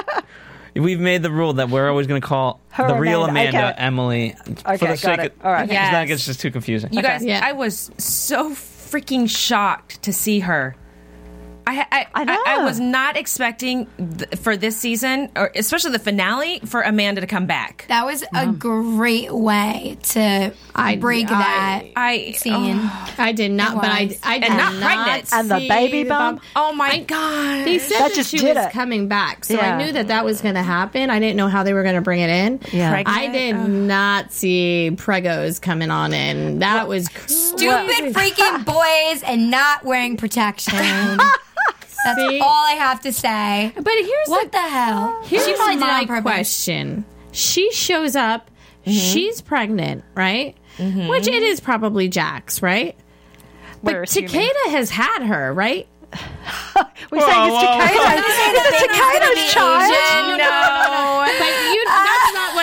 We've 0.76 0.98
made 0.98 1.22
the 1.22 1.30
rule 1.30 1.52
that 1.52 1.68
we're 1.70 1.88
always 1.88 2.08
going 2.08 2.20
to 2.20 2.26
call 2.26 2.58
Her 2.70 2.88
the 2.88 2.96
real 2.96 3.22
Amanda, 3.22 3.50
Amanda 3.50 3.74
okay. 3.74 3.80
Emily 3.80 4.34
for 4.44 4.76
the 4.76 4.86
got 4.86 4.98
sake 4.98 5.18
it. 5.20 5.32
of 5.38 5.46
All 5.46 5.52
right. 5.52 5.68
because 5.68 5.90
that 5.92 6.00
Yes. 6.00 6.08
gets 6.08 6.26
just 6.26 6.40
too 6.40 6.50
confusing. 6.50 6.92
You 6.92 7.00
guys, 7.00 7.24
Yeah. 7.24 7.40
I 7.44 7.52
was 7.52 7.92
so 7.96 8.50
freaking 8.54 9.30
shocked 9.30 10.02
to 10.02 10.12
see 10.12 10.40
her. 10.40 10.74
I, 11.66 11.86
I, 11.90 12.06
I 12.14 12.42
I, 12.46 12.64
was 12.64 12.78
not 12.78 13.16
expecting 13.16 13.86
th- 13.96 14.40
for 14.40 14.56
this 14.56 14.76
season, 14.76 15.30
or 15.36 15.50
especially 15.54 15.92
the 15.92 15.98
finale, 15.98 16.60
for 16.60 16.82
Amanda 16.82 17.20
to 17.20 17.26
come 17.26 17.46
back. 17.46 17.86
That 17.88 18.04
was 18.04 18.22
a 18.22 18.26
mm-hmm. 18.26 18.52
great 18.58 19.32
way 19.32 19.98
to 20.02 20.52
I- 20.74 20.96
break 20.96 21.26
I- 21.26 21.28
that 21.30 21.84
I 21.96 22.32
scene. 22.32 22.78
Oh. 22.80 23.14
I 23.18 23.32
did 23.32 23.50
not, 23.50 23.76
but 23.76 23.86
I 23.86 24.04
was. 24.06 24.18
I 24.22 24.38
did 24.38 24.50
And 24.50 24.58
not 24.58 24.74
pregnant. 24.82 25.32
And 25.32 25.50
the 25.50 25.58
see 25.60 25.68
baby 25.68 26.04
bump. 26.08 26.42
Oh 26.54 26.72
my 26.74 27.00
god! 27.00 27.64
They 27.66 27.78
said 27.78 27.98
That 27.98 28.08
that, 28.08 28.14
just 28.14 28.30
she 28.30 28.38
did 28.38 28.56
was 28.56 28.66
it. 28.66 28.72
coming 28.72 29.08
back, 29.08 29.44
so 29.44 29.54
Yeah. 29.54 29.74
I 29.74 29.84
knew 29.84 29.92
that 29.92 30.08
that 30.08 30.24
was 30.24 30.40
going 30.40 30.54
to 30.56 30.62
happen. 30.62 31.10
I 31.10 31.18
didn't 31.18 31.36
know 31.36 31.48
how 31.48 31.62
they 31.62 31.72
were 31.72 31.82
going 31.82 31.94
to 31.94 32.02
bring 32.02 32.20
it 32.20 32.30
in. 32.30 32.60
Yeah. 32.72 32.90
Pregnant? 32.90 33.18
I 33.18 33.28
did 33.28 33.52
not 33.56 34.32
see 34.32 34.90
Pregos 34.94 35.60
coming 35.60 35.90
on 35.90 36.12
in. 36.12 36.58
That 36.60 36.88
was 36.88 37.06
Stupid 37.26 38.14
freaking 38.14 38.64
boys 38.64 39.22
and 39.22 39.50
not 39.50 39.84
wearing 39.84 40.16
protection. 40.16 40.74
That's 42.04 42.18
See? 42.20 42.38
all 42.40 42.64
I 42.66 42.72
have 42.78 43.00
to 43.02 43.12
say. 43.12 43.72
But 43.74 43.92
here's 43.92 44.28
What 44.28 44.52
the, 44.52 44.58
the 44.58 44.62
hell? 44.62 45.22
here's 45.24 45.44
she 45.46 45.54
probably 45.54 45.74
did 45.76 45.80
my 45.80 46.06
on 46.16 46.22
question. 46.22 47.04
She 47.32 47.70
shows 47.72 48.14
up. 48.16 48.50
Mm-hmm. 48.86 48.92
She's 48.92 49.40
pregnant, 49.40 50.04
right? 50.14 50.56
Which 50.78 51.26
it 51.28 51.42
is 51.42 51.60
probably 51.60 52.08
Jack's, 52.08 52.60
right? 52.62 52.96
We're 53.82 54.00
But 54.00 54.08
assuming. 54.08 54.30
Takeda 54.30 54.70
has 54.70 54.90
had 54.90 55.22
her, 55.24 55.52
right? 55.54 55.86
We're 56.12 56.18
saying 56.20 56.86
it's 57.10 57.10
whoa, 57.10 57.50
whoa. 57.50 57.80
Takeda. 57.80 58.22
It's 58.22 58.80
baby's 58.80 58.98
gonna 58.98 59.24
Takeda's 59.24 59.34
be 59.34 59.48
child. 59.50 59.82
Asian. 59.82 60.38
No, 60.38 61.26
but 61.26 61.52
you. 61.73 61.73
That's 61.73 61.73
not 61.73 61.73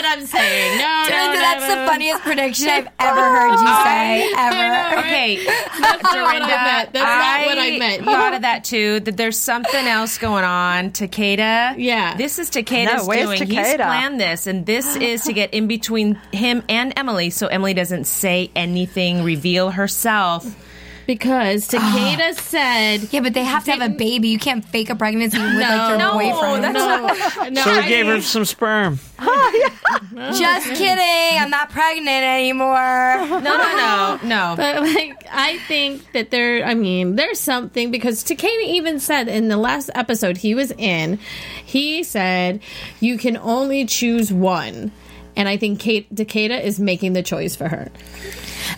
what 0.01 0.17
I'm 0.17 0.25
saying. 0.25 0.77
No, 0.77 1.03
no, 1.09 1.33
no, 1.33 1.39
that's 1.39 1.61
no, 1.61 1.69
the 1.69 1.75
no. 1.75 1.85
funniest 1.87 2.21
prediction 2.23 2.67
I've 2.69 2.87
ever 2.99 3.21
heard 3.21 3.51
you 3.51 3.67
say, 3.83 4.33
ever. 4.37 4.99
Okay, 4.99 5.45
That's 5.45 5.79
not 5.79 6.01
what 6.03 6.05
I 6.15 6.39
Dorinda, 6.39 6.47
meant. 6.47 6.93
That's 6.93 7.03
not 7.03 7.45
what 7.45 7.57
I 7.57 7.77
meant. 7.77 8.03
thought 8.05 8.33
of 8.33 8.41
that 8.41 8.63
too. 8.63 8.99
That 9.01 9.17
there's 9.17 9.37
something 9.37 9.85
else 9.87 10.17
going 10.17 10.43
on. 10.43 10.91
Takeda. 10.91 11.75
Yeah. 11.77 12.15
This 12.17 12.39
is 12.39 12.49
Takeda's 12.49 13.03
No, 13.03 13.05
where's 13.05 13.25
doing. 13.25 13.47
He's 13.49 13.57
Takeda? 13.57 13.75
planned 13.77 14.19
this, 14.19 14.47
and 14.47 14.65
this 14.65 14.95
is 14.95 15.23
to 15.25 15.33
get 15.33 15.53
in 15.53 15.67
between 15.67 16.15
him 16.31 16.63
and 16.69 16.93
Emily, 16.97 17.29
so 17.29 17.47
Emily 17.47 17.73
doesn't 17.73 18.05
say 18.05 18.49
anything, 18.55 19.23
reveal 19.23 19.71
herself. 19.71 20.45
Because 21.07 21.73
ah. 21.73 21.77
Takeda 21.77 22.39
said. 22.39 23.07
Yeah, 23.11 23.21
but 23.21 23.33
they 23.33 23.43
have 23.43 23.65
to 23.65 23.71
have 23.71 23.81
a 23.81 23.93
baby. 23.93 24.29
You 24.29 24.39
can't 24.39 24.63
fake 24.63 24.89
a 24.89 24.95
pregnancy 24.95 25.37
with 25.37 25.55
like 25.55 25.89
your 25.89 25.97
No, 25.97 26.13
boyfriend. 26.13 26.63
that's 26.63 27.37
No, 27.37 27.49
no, 27.49 27.61
so 27.63 27.71
we 27.71 27.77
I 27.79 27.87
gave 27.87 28.05
her 28.07 28.21
some 28.21 28.45
sperm. 28.45 28.99
Oh, 30.13 30.37
Just 30.37 30.67
oh, 30.67 30.75
kidding. 30.75 31.41
I'm 31.41 31.49
not 31.49 31.69
pregnant 31.69 32.09
anymore. 32.09 32.71
No, 33.41 33.57
no, 33.57 33.75
no, 33.75 34.19
no. 34.23 34.53
But 34.57 34.81
like, 34.81 35.25
I 35.31 35.57
think 35.67 36.11
that 36.13 36.31
there. 36.31 36.65
I 36.65 36.73
mean, 36.73 37.15
there's 37.15 37.39
something 37.39 37.91
because 37.91 38.23
Takeda 38.23 38.63
even 38.65 38.99
said 38.99 39.27
in 39.27 39.47
the 39.47 39.57
last 39.57 39.89
episode 39.95 40.37
he 40.37 40.53
was 40.53 40.71
in, 40.71 41.17
he 41.65 42.03
said 42.03 42.61
you 42.99 43.17
can 43.17 43.37
only 43.37 43.85
choose 43.85 44.31
one, 44.33 44.91
and 45.35 45.47
I 45.47 45.57
think 45.57 45.79
Kate 45.79 46.13
Takeda 46.13 46.61
is 46.61 46.79
making 46.79 47.13
the 47.13 47.23
choice 47.23 47.55
for 47.55 47.67
her. 47.67 47.89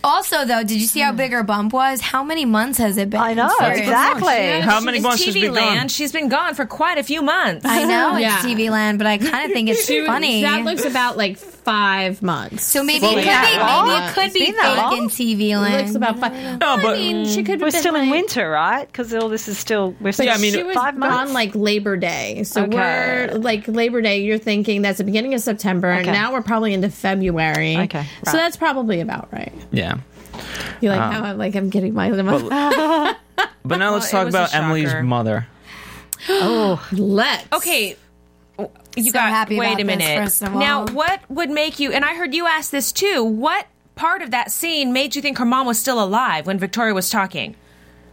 Also, 0.03 0.45
though, 0.45 0.63
did 0.63 0.79
you 0.79 0.87
see 0.87 0.99
how 0.99 1.11
hmm. 1.11 1.17
big 1.17 1.31
her 1.31 1.43
bump 1.43 1.73
was? 1.73 2.01
How 2.01 2.23
many 2.23 2.45
months 2.45 2.77
has 2.77 2.97
it 2.97 3.09
been? 3.09 3.19
I 3.19 3.33
know, 3.33 3.49
Seriously. 3.59 3.83
exactly. 3.83 4.61
How 4.61 4.79
many 4.79 4.97
It's 4.97 5.03
months 5.03 5.25
has 5.25 5.35
TV 5.35 5.41
been 5.41 5.53
land. 5.53 5.79
gone? 5.79 5.87
She's 5.89 6.11
been 6.11 6.29
gone 6.29 6.55
for 6.55 6.65
quite 6.65 6.97
a 6.97 7.03
few 7.03 7.21
months. 7.21 7.65
I 7.69 7.83
know 7.83 8.17
Yeah. 8.17 8.35
it's 8.37 8.45
TV 8.45 8.69
land, 8.69 8.97
but 8.97 9.07
I 9.07 9.17
kind 9.17 9.45
of 9.45 9.51
think 9.51 9.69
it's 9.69 9.85
She- 9.85 10.05
funny. 10.05 10.41
That 10.41 10.63
looks 10.63 10.85
about 10.85 11.17
like 11.17 11.37
five 11.63 12.21
months. 12.21 12.63
so 12.65 12.83
maybe 12.83 13.01
Well, 13.05 13.11
it 13.13 13.21
could 13.21 13.25
yeah. 13.25 13.41
be 13.41 13.87
maybe 13.89 14.03
it 14.05 14.13
could 14.13 14.23
It's 14.25 14.33
be 14.33 14.45
been 14.47 14.55
that 14.55 14.75
fake 14.89 14.97
in 14.97 14.99
long? 14.99 15.09
TV 15.09 15.49
It 15.51 15.57
land. 15.57 15.81
looks 15.85 15.95
about 15.95 16.19
five. 16.19 16.33
No, 16.59 16.77
but- 16.77 16.95
I 16.95 16.97
mean, 16.97 17.25
she 17.25 17.43
could. 17.43 17.61
We're 17.61 17.71
still 17.71 17.93
been 17.93 18.03
in 18.03 18.09
like- 18.09 18.21
winter, 18.21 18.49
right? 18.49 18.85
Because 18.87 19.13
all 19.13 19.29
this 19.29 19.47
is 19.47 19.57
still. 19.57 19.95
We're 19.99 20.11
still 20.11 20.25
Yeah, 20.25 20.33
I 20.35 20.37
mean, 20.37 20.53
she 20.53 20.63
was 20.63 20.75
five 20.75 20.97
months. 20.97 21.15
gone 21.15 21.33
like 21.33 21.51
Labor 21.55 21.95
Day. 21.97 22.43
So 22.43 22.63
Okay. 22.63 22.75
we're 23.31 23.37
like 23.39 23.67
Labor 23.67 24.01
Day. 24.01 24.21
You're 24.23 24.37
thinking 24.37 24.81
that's 24.81 24.97
the 24.97 25.03
beginning 25.03 25.33
of 25.33 25.41
September, 25.41 25.89
and 25.89 26.05
now 26.07 26.33
we're 26.33 26.41
probably 26.41 26.73
into 26.73 26.89
February. 26.89 27.77
Okay, 27.77 28.05
so 28.25 28.33
that's 28.33 28.57
probably 28.57 28.99
about 29.01 29.29
right. 29.31 29.53
Yeah. 29.71 29.95
You're 30.81 30.91
like 30.93 31.01
Um, 31.01 31.11
how 31.13 31.23
I'm 31.23 31.37
like 31.37 31.55
I'm 31.55 31.69
getting 31.69 31.93
my. 31.93 32.09
But 33.65 33.77
now 33.77 33.93
let's 33.93 34.07
it 34.09 34.11
talk 34.11 34.27
about 34.27 34.53
Emily's 34.53 34.93
mother. 35.03 35.47
oh, 36.29 36.85
Let's 36.91 37.45
Okay. 37.53 37.95
You 38.95 39.05
So 39.05 39.11
got 39.13 39.29
happy 39.29 39.57
wait 39.57 39.73
a 39.79 39.83
this, 39.83 39.85
minute. 39.85 40.41
of 40.43 40.53
now, 40.53 40.85
what 40.85 41.21
would 41.29 41.49
make 41.49 41.79
you? 41.79 41.91
And 41.91 42.05
I 42.05 42.15
heard 42.15 42.33
you 42.35 42.45
ask 42.45 42.69
this 42.71 42.91
too. 42.91 43.23
What 43.23 43.65
part 43.95 44.21
of 44.21 44.31
that 44.31 44.51
scene 44.51 44.93
made 44.93 45.15
you 45.15 45.21
think 45.21 45.37
her 45.39 45.45
mom 45.45 45.65
was 45.67 45.79
still 45.79 46.03
alive 46.03 46.45
when 46.45 46.59
Victoria 46.59 46.93
was 46.93 47.09
talking? 47.09 47.55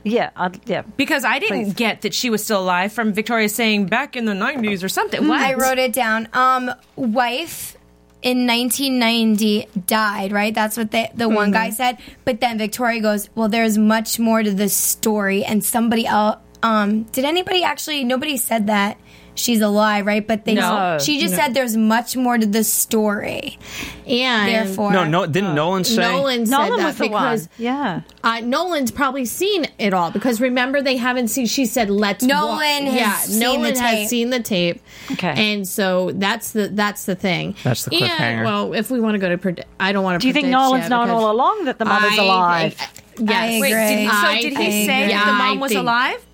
Yeah, 0.03 0.30
I'd, 0.34 0.59
yeah. 0.66 0.82
Because 0.97 1.24
I 1.26 1.38
didn't 1.38 1.64
Please. 1.64 1.74
get 1.74 2.01
that 2.03 2.14
she 2.14 2.30
was 2.30 2.43
still 2.43 2.62
alive 2.62 2.91
from 2.91 3.12
Victoria 3.12 3.51
saying 3.51 3.86
back 3.86 4.16
in 4.16 4.24
the 4.24 4.32
90s 4.32 4.82
or 4.82 4.88
something. 4.88 5.28
What? 5.28 5.41
I 5.43 5.53
wrote 5.53 5.76
it 5.78 5.93
down. 5.93 6.26
Um, 6.32 6.70
wife 6.97 7.76
in 8.22 8.47
1990 8.47 9.66
died, 9.86 10.32
right? 10.32 10.55
That's 10.55 10.78
what 10.78 10.91
the 10.91 11.09
the 11.14 11.28
one 11.28 11.53
guy 11.53 11.68
said. 11.70 11.99
But 12.24 12.41
then 12.41 12.57
Victoria 12.57 13.01
goes, 13.03 13.28
"Well, 13.34 13.49
there's 13.51 13.76
much 13.76 14.18
more 14.18 14.43
to 14.43 14.51
this 14.53 14.74
story." 14.74 15.45
And 15.45 15.62
somebody 15.64 16.07
else, 16.07 16.38
um, 16.62 17.03
did 17.05 17.24
anybody 17.26 17.62
actually? 17.62 18.05
Nobody 18.05 18.36
said 18.38 18.66
that 18.68 18.97
she's 19.35 19.61
alive, 19.61 20.07
right? 20.07 20.26
But 20.26 20.45
they, 20.45 20.55
No. 20.55 20.99
she 21.01 21.20
just 21.20 21.35
said 21.35 21.55
there's 21.55 21.76
much 21.76 22.16
more 22.16 22.37
to 22.39 22.47
the 22.47 22.64
story. 22.64 23.59
And 24.07 24.49
Therefore, 24.49 24.93
No, 24.93 25.05
no, 25.05 25.26
didn't 25.26 25.55
Nolan 25.55 25.85
say? 25.85 25.97
Nolan 26.03 26.47
said 26.47 26.53
Nolan 26.57 26.78
that 26.78 26.87
was 26.87 26.99
because. 26.99 27.49
Yeah. 27.59 28.01
uh, 28.24 28.41
Nolan's 28.41 28.91
probably 28.91 29.24
seen 29.24 29.66
it 29.78 29.95
all 29.95 30.11
because 30.11 30.41
remember 30.41 30.83
they 30.83 30.97
haven't 30.97 31.28
seen. 31.28 31.47
She 31.47 31.64
said, 31.66 31.91
"Let's." 31.91 32.24
Nolan 32.24 32.87
wa- 32.87 32.91
has 32.91 32.95
yeah, 32.95 33.16
seen 33.18 33.39
Nolan 33.41 33.74
the 33.74 33.81
has 33.81 33.99
tape. 33.99 34.09
seen 34.09 34.31
the 34.31 34.41
tape. 34.41 34.83
Okay. 35.12 35.53
and 35.53 35.66
so 35.68 36.11
that's 36.12 36.53
the 36.53 36.68
that's 36.68 37.05
the 37.07 37.14
thing. 37.14 37.55
That's 37.62 37.85
the 37.85 37.91
cliffhanger. 37.93 38.20
And, 38.20 38.45
well, 38.45 38.72
if 38.74 38.91
we 38.91 39.01
want 39.01 39.14
to 39.14 39.18
go 39.18 39.28
to 39.28 39.39
predict, 39.39 39.68
I 39.78 39.93
don't 39.93 40.03
want 40.05 40.20
to. 40.20 40.22
Do 40.22 40.28
you 40.28 40.35
think 40.35 40.49
Nolan's 40.49 40.89
known 40.91 41.09
all 41.11 41.31
along 41.31 41.64
that 41.66 41.78
the 41.78 41.85
mother's 41.85 42.18
alive? 42.18 42.74
Yes. 43.18 43.31
I 43.31 43.61
Wait, 43.61 43.70
did 43.70 44.11
so 44.11 44.33
did 44.35 44.43
he 44.45 44.57
think- 44.57 44.87
say 44.91 45.09
that 45.09 45.24
the 45.26 45.31
I 45.33 45.39
mom 45.51 45.61
was 45.61 45.70
think- 45.72 45.81
alive? 45.83 46.24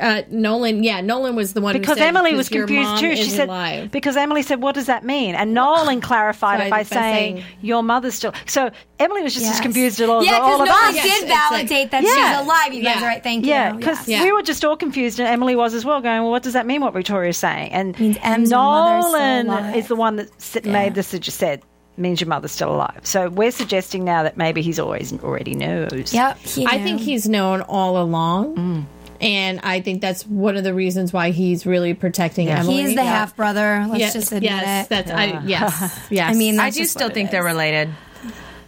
Uh, 0.00 0.22
Nolan, 0.30 0.82
yeah, 0.82 1.00
Nolan 1.00 1.36
was 1.36 1.52
the 1.52 1.60
one 1.60 1.74
who 1.74 1.80
Because 1.80 1.98
said, 1.98 2.06
Emily 2.08 2.34
was 2.34 2.48
confused 2.48 2.98
too. 2.98 3.16
She 3.16 3.30
said 3.30 3.48
alive. 3.48 3.90
because 3.90 4.16
Emily 4.16 4.42
said, 4.42 4.62
"What 4.62 4.74
does 4.74 4.86
that 4.86 5.04
mean?" 5.04 5.34
And 5.34 5.52
Nolan 5.54 6.00
clarified 6.00 6.60
it 6.60 6.64
By- 6.64 6.70
by, 6.70 6.76
by 6.78 6.82
saying, 6.84 7.36
saying- 7.36 7.44
"Your 7.62 7.82
mother's 7.82 8.14
still." 8.14 8.32
So 8.46 8.70
Emily 8.98 9.22
was 9.22 9.34
just 9.34 9.46
as 9.46 9.60
confused 9.60 10.00
as 10.00 10.08
all, 10.08 10.24
Yeah, 10.24 10.32
as 10.36 10.40
all 10.40 10.58
because 10.64 10.68
of 10.68 10.74
us. 10.88 10.94
Yes, 10.94 11.04
did 11.04 11.12
it's 11.12 11.30
like- 11.30 11.50
validate 11.50 11.90
that 11.90 12.02
Yeah. 12.02 12.38
she's 12.38 12.46
alive. 12.46 12.74
You 12.74 12.82
guys 12.82 12.96
Yeah. 12.96 13.02
are 13.04 13.08
right. 13.08 13.22
Thank 13.22 13.44
you. 13.44 13.50
Yeah, 13.50 13.72
you. 13.72 13.78
because 13.78 14.08
Yes. 14.08 14.22
we 14.24 14.32
were 14.32 14.42
just 14.42 14.64
all 14.64 14.76
confused, 14.76 15.18
and 15.20 15.28
Emily 15.28 15.56
was 15.56 15.74
as 15.74 15.84
well, 15.84 16.00
going, 16.00 16.22
"Well, 16.22 16.30
what 16.30 16.42
does 16.42 16.52
that 16.54 16.66
mean? 16.66 16.80
What 16.80 16.92
Victoria's 16.94 17.36
saying?" 17.36 17.72
And 17.72 17.98
Means 17.98 18.16
Em's 18.22 18.50
mother's 18.50 19.06
still 19.06 19.20
Nolan 19.44 19.74
is 19.74 19.88
the 19.88 19.96
one 19.96 20.16
that 20.16 20.28
s- 20.38 20.56
made 20.64 20.94
the 20.94 21.02
sugge- 21.02 21.30
said 21.30 21.62
means 21.98 22.20
your 22.20 22.28
mother's 22.28 22.52
still 22.52 22.70
alive. 22.74 23.00
So 23.04 23.30
we're 23.30 23.50
suggesting 23.50 24.04
now 24.04 24.22
that 24.22 24.36
maybe 24.36 24.60
he's 24.60 24.78
always 24.78 25.14
already 25.24 25.54
knows. 25.54 26.12
Yep. 26.12 26.38
he 26.44 26.66
I 26.66 26.78
think 26.82 27.00
he's 27.00 27.26
known 27.26 27.62
all 27.62 27.96
along. 28.00 28.86
And 29.20 29.60
I 29.62 29.80
think 29.80 30.00
that's 30.00 30.26
one 30.26 30.56
of 30.56 30.64
the 30.64 30.74
reasons 30.74 31.12
why 31.12 31.30
he's 31.30 31.66
really 31.66 31.94
protecting 31.94 32.48
Emily. 32.48 32.74
He's 32.82 32.88
the 32.90 32.94
Yeah. 32.96 33.04
half 33.04 33.36
brother. 33.36 33.86
Let's 33.88 34.00
Yes, 34.00 34.12
just 34.12 34.32
admit 34.32 34.50
yes, 34.50 34.86
it. 34.86 34.88
that's 34.88 35.10
I, 35.10 35.42
yes, 35.46 36.06
yes. 36.10 36.34
I 36.34 36.38
mean, 36.38 36.58
I 36.60 36.70
do 36.70 36.80
just 36.80 36.92
still 36.92 37.06
what 37.08 37.14
think 37.14 37.28
it 37.28 37.32
they're 37.32 37.44
related. 37.44 37.90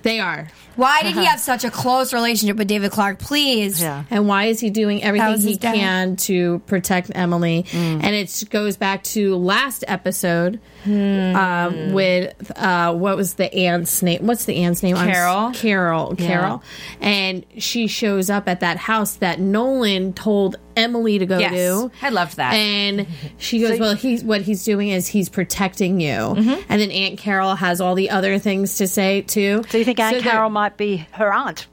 they 0.03 0.21
are. 0.21 0.49
Why 0.79 1.03
did 1.03 1.15
he 1.17 1.25
have 1.25 1.41
such 1.41 1.65
a 1.65 1.71
close 1.71 2.13
relationship 2.13 2.57
with 2.57 2.69
David 2.69 2.93
Clarke? 2.93 3.19
Please. 3.19 3.83
Yeah. 3.83 4.05
And 4.11 4.29
why 4.29 4.45
is 4.45 4.61
he 4.61 4.71
doing 4.71 5.03
everything 5.03 5.41
he 5.41 5.57
dad. 5.57 5.75
can 5.75 6.17
to 6.17 6.61
protect 6.67 7.11
Emily? 7.15 7.65
Mm. 7.71 8.03
And 8.05 8.15
it 8.15 8.45
goes 8.49 8.77
back 8.77 9.03
to 9.05 9.35
last 9.37 9.83
episode 9.89 10.61
um, 10.87 11.93
with 11.93 12.53
uh, 12.57 12.95
what 12.95 13.17
was 13.17 13.35
the 13.35 13.53
aunt's 13.53 14.03
name? 14.03 14.27
What's 14.27 14.45
the 14.45 14.57
aunt's 14.63 14.83
name? 14.83 14.97
I'm 14.97 15.09
s- 15.09 15.15
Carol. 15.17 15.51
Carol. 15.53 16.17
Carol. 16.17 16.63
And 17.01 17.45
she 17.59 17.87
shows 17.89 18.31
up 18.31 18.49
at 18.49 18.61
that 18.61 18.77
house 18.77 19.15
that 19.17 19.41
Nolan 19.41 20.13
told 20.13 20.57
Emily 20.77 21.19
to 21.19 21.27
go 21.27 21.39
Yes. 21.39 21.53
to. 21.53 21.91
I 22.03 22.11
loved 22.11 22.37
that. 22.37 22.53
And 22.55 23.07
she 23.39 23.59
goes, 23.61 23.81
"Well, 23.81 23.97
he's 23.97 24.23
what 24.23 24.43
he's 24.43 24.63
doing 24.65 24.89
is 24.91 25.09
he's 25.09 25.29
protecting 25.29 26.01
you." 26.01 26.13
Mm-hmm. 26.13 26.63
And 26.69 26.81
then 26.81 26.91
Aunt 26.93 27.19
Carol 27.19 27.57
has 27.57 27.81
all 27.81 27.97
the 27.97 28.11
other 28.11 28.39
things 28.39 28.77
to 28.77 28.87
say 28.87 29.23
too. 29.23 29.65
So 29.71 29.79
you 29.79 29.85
think 29.85 29.99
Aunt 29.99 30.17
So 30.17 30.23
there- 30.23 30.33
Carol 30.33 30.51
might 30.51 30.68
be 30.77 31.07
her 31.13 31.33
aunt? 31.33 31.67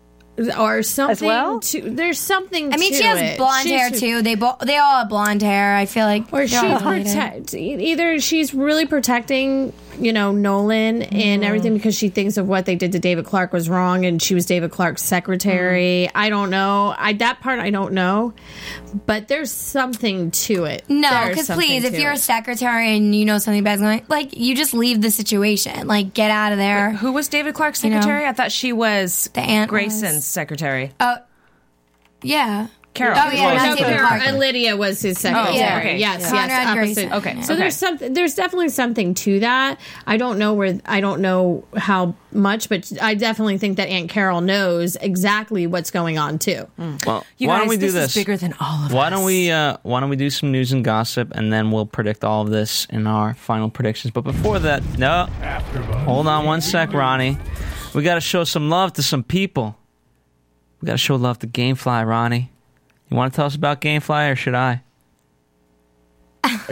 or 0.59 0.83
something? 0.83 1.25
well? 1.27 1.61
To, 1.61 1.81
there's 1.81 2.19
something. 2.19 2.73
I 2.73 2.77
mean, 2.77 2.91
to 2.91 2.97
she 2.97 3.03
has 3.05 3.19
it. 3.21 3.37
blonde 3.37 3.63
She's- 3.67 3.79
hair 3.79 3.89
too. 3.99 4.21
They 4.21 4.35
bo- 4.35 4.57
they 4.61 4.77
all 4.77 4.97
have 4.99 5.07
blonde 5.09 5.41
hair. 5.41 5.75
I 5.75 5.85
feel 5.85 6.05
like 6.05 6.23
Or 6.33 6.39
they're 6.39 6.47
she's 6.49 6.57
all 6.61 6.79
protect 6.81 7.53
either 7.53 8.19
she's 8.19 8.53
really 8.53 8.85
protecting, 8.85 9.71
you 9.99 10.13
know, 10.13 10.31
Nolan 10.31 11.01
and 11.03 11.41
Mm. 11.43 11.45
everything 11.45 11.73
because 11.73 11.95
she 11.95 12.09
thinks 12.09 12.37
of 12.37 12.47
what 12.47 12.65
they 12.65 12.75
did 12.75 12.91
to 12.93 12.99
David 12.99 13.25
Clarke 13.25 13.53
was 13.53 13.69
wrong 13.69 14.05
and 14.05 14.21
she 14.21 14.33
was 14.35 14.45
David 14.45 14.71
Clarke's 14.71 15.01
secretary. 15.03 16.07
Mm. 16.07 16.11
I 16.15 16.29
don't 16.29 16.49
know. 16.49 16.93
I 16.97 17.13
that 17.13 17.39
part 17.41 17.59
I 17.59 17.69
don't 17.69 17.93
know. 17.93 18.33
But 19.05 19.27
there's 19.27 19.51
something 19.51 20.31
to 20.31 20.65
it. 20.65 20.83
No, 20.89 21.25
because 21.29 21.49
please, 21.49 21.83
if 21.83 21.99
you're 21.99 22.11
a 22.13 22.17
secretary 22.17 22.95
and 22.95 23.13
you 23.15 23.25
know 23.25 23.37
something 23.39 23.63
bad's 23.63 23.81
going, 23.81 24.03
like 24.07 24.37
you 24.37 24.55
just 24.55 24.73
leave 24.73 25.01
the 25.01 25.11
situation, 25.11 25.87
like 25.87 26.13
get 26.13 26.31
out 26.31 26.51
of 26.51 26.57
there. 26.57 26.91
Who 26.91 27.11
was 27.11 27.27
David 27.27 27.55
Clarke's 27.55 27.83
You 27.83 27.89
know, 27.89 27.97
secretary? 28.01 28.25
I 28.25 28.33
thought 28.33 28.51
she 28.51 28.71
was 28.73 29.29
the 29.33 29.41
aunt 29.41 29.69
Grayson's 29.69 30.15
was- 30.15 30.25
secretary. 30.25 30.91
Oh, 30.99 31.17
yeah. 32.21 32.67
Carol. 32.95 33.17
Oh 33.17 33.29
yeah, 33.31 33.53
was 33.53 33.63
not 33.63 33.77
the 33.77 33.83
David 33.83 33.99
secretary. 33.99 34.27
And 34.27 34.37
Lydia 34.39 34.75
was 34.77 35.01
his 35.01 35.19
secretary. 35.19 35.57
yeah, 35.57 35.77
okay. 35.79 35.97
Yes, 35.97 36.21
Yeah. 36.21 36.33
yes, 36.33 36.49
Conrad 36.49 36.67
opposite. 36.67 36.95
Grayson. 37.09 37.13
Okay, 37.13 37.41
So 37.43 37.53
okay. 37.53 37.61
there's 37.61 37.75
something. 37.75 38.13
There's 38.13 38.33
definitely 38.35 38.69
something 38.69 39.13
to 39.15 39.39
that. 39.41 39.79
I 40.07 40.17
don't 40.17 40.39
know 40.39 40.53
where. 40.53 40.79
I 40.85 41.01
don't 41.01 41.21
know 41.21 41.63
how 41.77 42.15
much, 42.31 42.67
but 42.69 42.91
I 43.01 43.13
definitely 43.15 43.57
think 43.57 43.77
that 43.77 43.87
Aunt 43.87 44.09
Carol 44.09 44.41
knows 44.41 44.95
exactly 44.97 45.67
what's 45.67 45.91
going 45.91 46.17
on 46.17 46.37
too. 46.39 46.67
Well, 47.05 47.25
You 47.37 47.47
why 47.47 47.55
guys, 47.55 47.59
don't 47.61 47.69
we 47.69 47.75
do 47.77 47.81
this 47.85 47.93
this? 47.93 48.09
is 48.17 48.21
bigger 48.23 48.35
than 48.37 48.53
all 48.59 48.85
of 48.85 48.93
why 48.93 49.05
us. 49.07 49.11
don't 49.11 49.23
we? 49.25 49.51
Uh, 49.51 49.77
why 49.83 49.99
don't 49.99 50.09
we 50.09 50.15
do 50.15 50.29
some 50.29 50.51
news 50.51 50.71
and 50.71 50.83
gossip, 50.83 51.31
and 51.35 51.53
then 51.53 51.71
we'll 51.71 51.85
predict 51.85 52.23
all 52.23 52.41
of 52.41 52.49
this 52.49 52.85
in 52.89 53.07
our 53.07 53.33
final 53.35 53.69
predictions. 53.69 54.11
But 54.11 54.21
before 54.21 54.59
that, 54.59 54.83
no, 54.97 55.27
hold 56.05 56.27
on 56.27 56.45
one 56.45 56.61
sec, 56.61 56.93
Ronnie. 56.93 57.37
We 57.93 58.03
got 58.03 58.15
to 58.15 58.21
show 58.21 58.43
some 58.43 58.69
love 58.69 58.93
to 58.93 59.03
some 59.03 59.23
people. 59.23 59.77
We 60.81 60.85
got 60.87 60.93
to 60.93 60.97
show 60.97 61.15
love 61.15 61.39
to 61.39 61.47
GameFly, 61.47 62.05
Ronnie. 62.05 62.51
You 63.09 63.17
want 63.17 63.33
to 63.33 63.35
tell 63.35 63.45
us 63.45 63.55
about 63.55 63.81
GameFly, 63.81 64.31
or 64.31 64.35
should 64.35 64.55
I? 64.55 64.81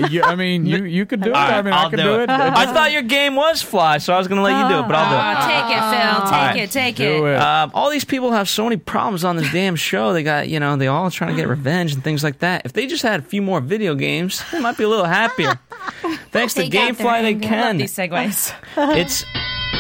you, 0.10 0.24
I 0.24 0.36
mean, 0.36 0.66
you 0.66 0.84
you 0.84 1.06
could 1.06 1.22
do 1.22 1.30
it. 1.30 1.36
All 1.36 1.42
I 1.42 1.62
mean, 1.62 1.74
I'll 1.74 1.88
I 1.88 1.90
could 1.90 1.98
do, 1.98 2.04
do 2.04 2.20
it. 2.22 2.24
it. 2.24 2.30
I 2.30 2.72
thought 2.74 2.92
your 2.92 3.02
game 3.02 3.36
was 3.36 3.62
Fly, 3.62 3.98
so 3.98 4.14
I 4.14 4.18
was 4.18 4.28
going 4.28 4.38
to 4.38 4.44
let 4.44 4.62
you 4.62 4.70
do 4.76 4.80
it, 4.80 4.88
but 4.88 4.96
I'll 4.96 5.10
do 5.10 5.16
it. 5.16 5.44
Oh, 5.44 5.48
take 5.48 5.78
it, 5.78 5.82
Phil. 5.90 6.22
Take 6.24 6.32
right. 6.32 6.56
it. 6.58 6.72
Take 6.72 6.96
Do 6.96 7.26
it. 7.28 7.34
it. 7.34 7.40
Um, 7.40 7.72
all 7.74 7.90
these 7.90 8.06
people 8.06 8.32
have 8.32 8.48
so 8.50 8.64
many 8.64 8.78
problems 8.78 9.24
on 9.24 9.36
this 9.36 9.52
damn 9.52 9.76
show. 9.76 10.14
They 10.14 10.24
got, 10.24 10.48
you 10.50 10.60
know, 10.60 10.76
they 10.76 10.88
all 10.88 11.10
trying 11.12 11.32
to 11.32 11.36
get 11.36 11.48
revenge 11.48 11.94
and 11.94 12.04
things 12.04 12.24
like 12.24 12.40
that. 12.40 12.66
If 12.66 12.74
they 12.74 12.88
just 12.88 13.04
had 13.04 13.20
a 13.20 13.24
few 13.24 13.42
more 13.42 13.62
video 13.62 13.96
games, 13.96 14.44
they 14.52 14.60
might 14.60 14.78
be 14.78 14.84
a 14.84 14.90
little 14.90 15.06
happier. 15.06 15.60
Thanks 16.32 16.54
to 16.56 16.62
Take 16.62 16.76
out 16.76 16.98
their 16.98 17.06
GameFly, 17.08 17.22
they 17.22 17.28
anger. 17.30 17.48
can. 17.48 17.78
These 17.78 17.96
segues. 17.96 18.54
It's 18.96 19.26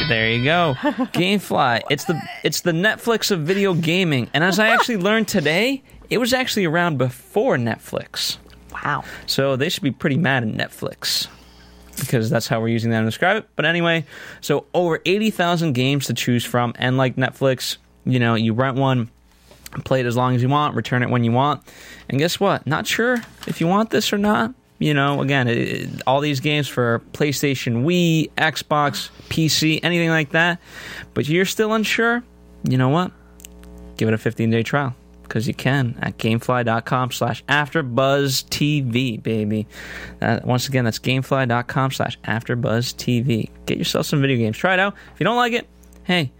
there 0.09 0.31
you 0.31 0.43
go, 0.43 0.73
GameFly. 0.77 1.83
It's 1.89 2.05
the 2.05 2.19
it's 2.43 2.61
the 2.61 2.71
Netflix 2.71 3.31
of 3.31 3.41
video 3.41 3.73
gaming. 3.73 4.29
And 4.33 4.43
as 4.43 4.59
I 4.59 4.69
actually 4.69 4.97
learned 4.97 5.27
today, 5.27 5.83
it 6.13 6.19
was 6.19 6.31
actually 6.33 6.65
around 6.65 6.97
before 6.97 7.57
Netflix. 7.57 8.37
Wow. 8.71 9.03
So 9.25 9.55
they 9.55 9.69
should 9.69 9.83
be 9.83 9.91
pretty 9.91 10.17
mad 10.17 10.43
at 10.43 10.49
Netflix 10.49 11.27
because 11.99 12.29
that's 12.29 12.47
how 12.47 12.59
we're 12.61 12.67
using 12.67 12.91
that 12.91 12.99
to 12.99 13.05
describe 13.05 13.37
it. 13.37 13.49
But 13.55 13.65
anyway, 13.65 14.05
so 14.41 14.65
over 14.73 14.99
80,000 15.05 15.73
games 15.73 16.07
to 16.07 16.13
choose 16.13 16.45
from. 16.45 16.73
And 16.77 16.97
like 16.97 17.15
Netflix, 17.15 17.77
you 18.05 18.19
know, 18.19 18.35
you 18.35 18.53
rent 18.53 18.77
one, 18.77 19.09
play 19.85 20.01
it 20.01 20.05
as 20.05 20.15
long 20.15 20.35
as 20.35 20.41
you 20.43 20.49
want, 20.49 20.75
return 20.75 21.01
it 21.01 21.09
when 21.09 21.23
you 21.23 21.31
want. 21.31 21.63
And 22.09 22.19
guess 22.19 22.39
what? 22.39 22.67
Not 22.67 22.85
sure 22.85 23.17
if 23.47 23.59
you 23.59 23.67
want 23.67 23.89
this 23.89 24.13
or 24.13 24.17
not. 24.17 24.53
You 24.79 24.93
know, 24.93 25.21
again, 25.21 25.47
it, 25.47 25.57
it- 25.57 26.01
all 26.05 26.19
these 26.19 26.41
games 26.41 26.67
for 26.67 26.99
PlayStation, 27.13 27.85
Wii, 27.85 28.29
Xbox, 28.33 29.09
PC, 29.29 29.79
anything 29.81 30.09
like 30.09 30.29
that. 30.31 30.59
But 31.13 31.27
you're 31.27 31.45
still 31.45 31.73
unsure? 31.73 32.23
You 32.69 32.77
know 32.77 32.89
what? 32.89 33.11
Give 33.97 34.07
it 34.07 34.13
a 34.13 34.17
15 34.17 34.49
day 34.51 34.61
trial 34.63 34.95
because 35.23 35.47
you 35.47 35.53
can 35.53 35.97
at 36.01 36.17
gamefly.com 36.17 37.11
slash 37.11 37.43
afterbuzztv 37.45 39.23
baby. 39.23 39.67
Uh, 40.21 40.39
once 40.43 40.67
again 40.67 40.85
that's 40.85 40.99
gamefly.com 40.99 41.91
slash 41.91 42.19
afterbuzztv. 42.21 43.49
Get 43.65 43.77
yourself 43.77 44.05
some 44.05 44.21
video 44.21 44.37
games. 44.37 44.57
Try 44.57 44.73
it 44.73 44.79
out. 44.79 44.93
If 45.13 45.19
you 45.19 45.23
don't 45.23 45.37
like 45.37 45.53
it 45.53 45.67
hey 46.03 46.31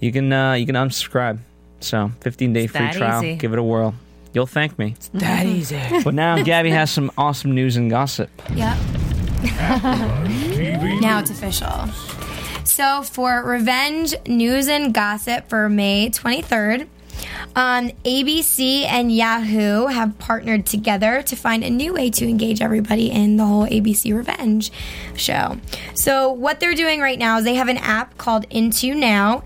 you 0.00 0.12
can 0.12 0.32
uh, 0.32 0.54
you 0.54 0.66
can 0.66 0.74
unsubscribe. 0.74 1.38
So 1.80 2.10
15 2.20 2.52
day 2.52 2.66
free 2.66 2.90
trial. 2.92 3.22
easy. 3.24 3.36
give 3.36 3.52
it 3.52 3.58
a 3.58 3.62
whirl. 3.62 3.94
You'll 4.32 4.46
thank 4.46 4.78
me. 4.78 4.92
It's 4.96 5.08
That 5.08 5.46
easy. 5.46 5.80
but 6.04 6.14
now 6.14 6.42
gabby 6.42 6.70
has 6.70 6.90
some 6.90 7.10
awesome 7.18 7.54
news 7.54 7.76
and 7.76 7.90
gossip. 7.90 8.30
Yep. 8.54 8.78
now 11.00 11.18
it's 11.20 11.30
official. 11.30 11.88
So 12.64 13.02
for 13.02 13.42
revenge 13.42 14.14
news 14.26 14.68
and 14.68 14.94
gossip 14.94 15.48
for 15.48 15.68
May 15.68 16.10
23rd, 16.10 16.86
um, 17.56 17.90
ABC 18.04 18.84
and 18.84 19.12
Yahoo 19.14 19.86
have 19.86 20.18
partnered 20.18 20.66
together 20.66 21.22
to 21.22 21.36
find 21.36 21.64
a 21.64 21.70
new 21.70 21.92
way 21.92 22.10
to 22.10 22.28
engage 22.28 22.60
everybody 22.60 23.10
in 23.10 23.36
the 23.36 23.44
whole 23.44 23.66
ABC 23.66 24.14
Revenge 24.14 24.70
show. 25.16 25.58
So 25.94 26.32
what 26.32 26.60
they're 26.60 26.74
doing 26.74 27.00
right 27.00 27.18
now 27.18 27.38
is 27.38 27.44
they 27.44 27.54
have 27.54 27.68
an 27.68 27.78
app 27.78 28.16
called 28.18 28.48
IntoNow, 28.50 29.42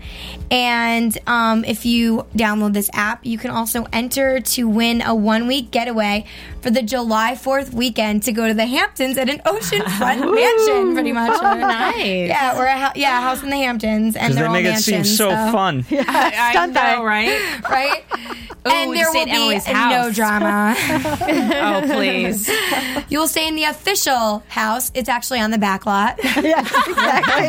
and 0.51 1.17
um, 1.27 1.65
if 1.65 1.85
you 1.85 2.25
download 2.35 2.73
this 2.73 2.89
app, 2.93 3.25
you 3.25 3.37
can 3.37 3.51
also 3.51 3.85
enter 3.91 4.39
to 4.39 4.67
win 4.67 5.01
a 5.01 5.15
one-week 5.15 5.71
getaway 5.71 6.25
for 6.61 6.69
the 6.71 6.81
July 6.81 7.33
4th 7.33 7.73
weekend 7.73 8.23
to 8.23 8.31
go 8.31 8.47
to 8.47 8.53
the 8.53 8.65
Hamptons 8.65 9.17
at 9.17 9.29
an 9.29 9.39
oceanfront 9.39 10.33
mansion, 10.35 10.93
pretty 10.93 11.11
much. 11.11 11.37
Oh, 11.41 11.53
nice. 11.59 12.27
Yeah, 12.27 12.57
we're 12.57 12.65
a, 12.65 12.91
yeah, 12.95 13.19
a 13.19 13.21
house 13.21 13.43
in 13.43 13.49
the 13.49 13.57
Hamptons, 13.57 14.15
and 14.15 14.33
because 14.33 14.35
they're 14.35 14.43
they 14.43 14.47
all 14.47 14.53
make 14.53 14.65
it 14.65 14.79
seem 14.79 14.95
mansions, 14.95 15.17
so 15.17 15.29
fun 15.29 15.85
I, 15.91 16.53
I 16.55 16.65
know, 16.65 16.73
day. 16.73 17.61
Right? 17.69 18.03
right? 18.11 18.55
and 18.65 18.93
there 18.95 19.11
will 19.11 19.21
at 19.21 19.27
Emily's 19.27 19.65
be 19.65 19.73
no 19.73 19.77
house. 19.77 20.15
drama. 20.15 20.75
oh, 20.79 21.81
please. 21.85 22.49
You 23.07 23.19
will 23.19 23.27
stay 23.27 23.47
in 23.47 23.55
the 23.55 23.65
official 23.65 24.43
house. 24.47 24.91
It's 24.95 25.09
actually 25.09 25.39
on 25.39 25.51
the 25.51 25.59
back 25.59 25.85
lot. 25.85 26.17
yes, 26.23 26.65
exactly. 26.87 27.47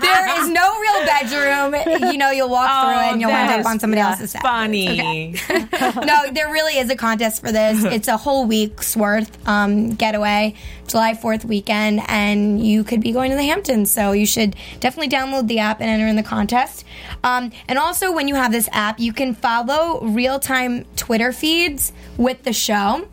there 0.00 0.40
is 0.40 0.48
no 0.48 0.80
real 0.80 1.04
bedroom. 1.04 2.10
You 2.10 2.16
know, 2.16 2.30
you'll 2.30 2.48
walk 2.48 2.84
through 2.84 3.08
it 3.08 3.12
and 3.12 3.20
you'll 3.20 3.30
end 3.30 3.60
up 3.60 3.66
on 3.66 3.78
somebody 3.78 4.00
else's 4.00 4.30
set. 4.30 4.40
Funny. 4.42 5.34
no, 5.48 6.32
there 6.32 6.50
really 6.50 6.78
is 6.78 6.90
a 6.90 6.96
contest 6.96 7.42
for 7.42 7.52
this. 7.52 7.84
It's 7.84 8.08
a 8.08 8.16
whole 8.16 8.46
week's 8.46 8.96
worth 8.96 9.30
um, 9.46 9.90
getaway, 9.94 10.54
July 10.88 11.14
4th 11.14 11.44
weekend, 11.44 12.02
and 12.08 12.64
you 12.64 12.84
could 12.84 13.00
be 13.00 13.12
going 13.12 13.30
to 13.30 13.36
the 13.36 13.44
Hamptons. 13.44 13.90
So 13.90 14.12
you 14.12 14.26
should 14.26 14.56
definitely 14.80 15.08
download 15.08 15.48
the 15.48 15.58
app 15.60 15.80
and 15.80 15.88
enter 15.88 16.06
in 16.06 16.16
the 16.16 16.22
contest. 16.22 16.84
Um, 17.22 17.52
and 17.68 17.78
also, 17.78 18.12
when 18.12 18.28
you 18.28 18.34
have 18.34 18.52
this 18.52 18.68
app, 18.72 18.98
you 18.98 19.12
can 19.12 19.34
follow 19.34 20.00
real 20.00 20.38
time 20.38 20.84
Twitter 20.96 21.32
feeds 21.32 21.92
with 22.16 22.42
the 22.42 22.52
show 22.52 23.06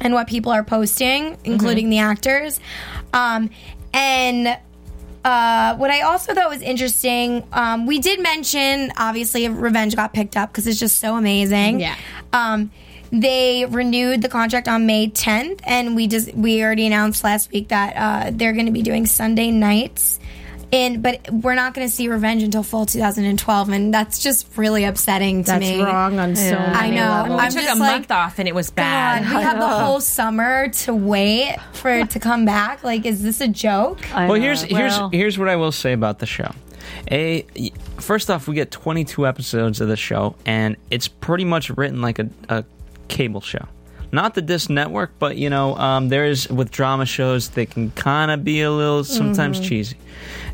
and 0.00 0.14
what 0.14 0.26
people 0.26 0.52
are 0.52 0.64
posting, 0.64 1.38
including 1.44 1.90
the 1.90 1.98
actors. 1.98 2.60
Um, 3.12 3.50
and 3.94 4.58
uh, 5.24 5.76
what 5.76 5.90
I 5.90 6.00
also 6.00 6.34
thought 6.34 6.50
was 6.50 6.62
interesting, 6.62 7.44
um, 7.52 7.86
we 7.86 8.00
did 8.00 8.20
mention 8.20 8.92
obviously 8.96 9.48
Revenge 9.48 9.94
got 9.94 10.12
picked 10.12 10.36
up 10.36 10.50
because 10.50 10.66
it's 10.66 10.80
just 10.80 10.98
so 10.98 11.16
amazing. 11.16 11.80
Yeah. 11.80 11.96
Um, 12.32 12.72
they 13.12 13.66
renewed 13.66 14.22
the 14.22 14.28
contract 14.28 14.66
on 14.68 14.86
May 14.86 15.08
10th, 15.08 15.60
and 15.64 15.94
we 15.94 16.06
just 16.08 16.32
we 16.34 16.62
already 16.64 16.86
announced 16.86 17.22
last 17.22 17.52
week 17.52 17.68
that 17.68 17.94
uh, 17.94 18.30
they're 18.34 18.54
going 18.54 18.66
to 18.66 18.72
be 18.72 18.82
doing 18.82 19.06
Sunday 19.06 19.50
nights. 19.50 20.18
And 20.72 21.02
but 21.02 21.30
we're 21.30 21.54
not 21.54 21.74
going 21.74 21.86
to 21.86 21.92
see 21.94 22.08
Revenge 22.08 22.42
until 22.42 22.62
fall 22.62 22.86
2012, 22.86 23.68
and 23.68 23.92
that's 23.92 24.22
just 24.22 24.56
really 24.56 24.84
upsetting 24.84 25.44
to 25.44 25.50
That's 25.50 25.60
me. 25.60 25.82
wrong 25.82 26.18
on 26.18 26.34
so 26.34 26.58
many 26.58 26.74
I 26.74 26.88
know. 26.90 27.10
levels. 27.10 27.28
We 27.38 27.44
I'm 27.44 27.50
took 27.52 27.62
a 27.62 27.66
just 27.66 27.78
month 27.78 28.10
off 28.10 28.38
and 28.38 28.48
it 28.48 28.54
was 28.54 28.70
God, 28.70 28.76
bad. 28.76 29.20
we 29.36 29.42
have 29.42 29.58
the 29.58 29.68
whole 29.84 30.00
summer 30.00 30.70
to 30.70 30.94
wait 30.94 31.56
for 31.74 31.90
it 31.90 32.08
to 32.10 32.18
come 32.20 32.46
back. 32.46 32.82
Like, 32.82 33.04
is 33.04 33.22
this 33.22 33.42
a 33.42 33.48
joke? 33.48 33.98
I 34.14 34.26
well, 34.26 34.38
know. 34.38 34.42
here's 34.42 34.62
here's 34.62 34.96
Well, 34.96 35.10
here's 35.10 35.38
what 35.38 35.50
I 35.50 35.56
will 35.56 35.72
say 35.72 35.92
about 35.92 36.20
the 36.20 36.26
show. 36.26 36.50
A 37.10 37.42
first 37.98 38.30
off, 38.30 38.48
we 38.48 38.54
get 38.54 38.70
22 38.70 39.26
episodes 39.26 39.82
of 39.82 39.88
the 39.88 39.96
show, 39.98 40.36
and 40.46 40.76
it's 40.90 41.06
pretty 41.06 41.44
much 41.44 41.68
written 41.68 42.00
like 42.00 42.18
a, 42.18 42.30
a 42.48 42.64
cable 43.12 43.40
show. 43.40 43.66
Not 44.14 44.34
the 44.34 44.42
Disc 44.42 44.68
Network, 44.68 45.12
but 45.18 45.36
you 45.36 45.48
know, 45.48 45.74
um, 45.76 46.08
there's 46.08 46.46
with 46.50 46.70
drama 46.70 47.06
shows 47.06 47.48
they 47.50 47.64
can 47.64 47.90
kind 47.92 48.30
of 48.30 48.44
be 48.44 48.60
a 48.60 48.70
little 48.70 49.04
sometimes 49.04 49.58
cheesy. 49.58 49.96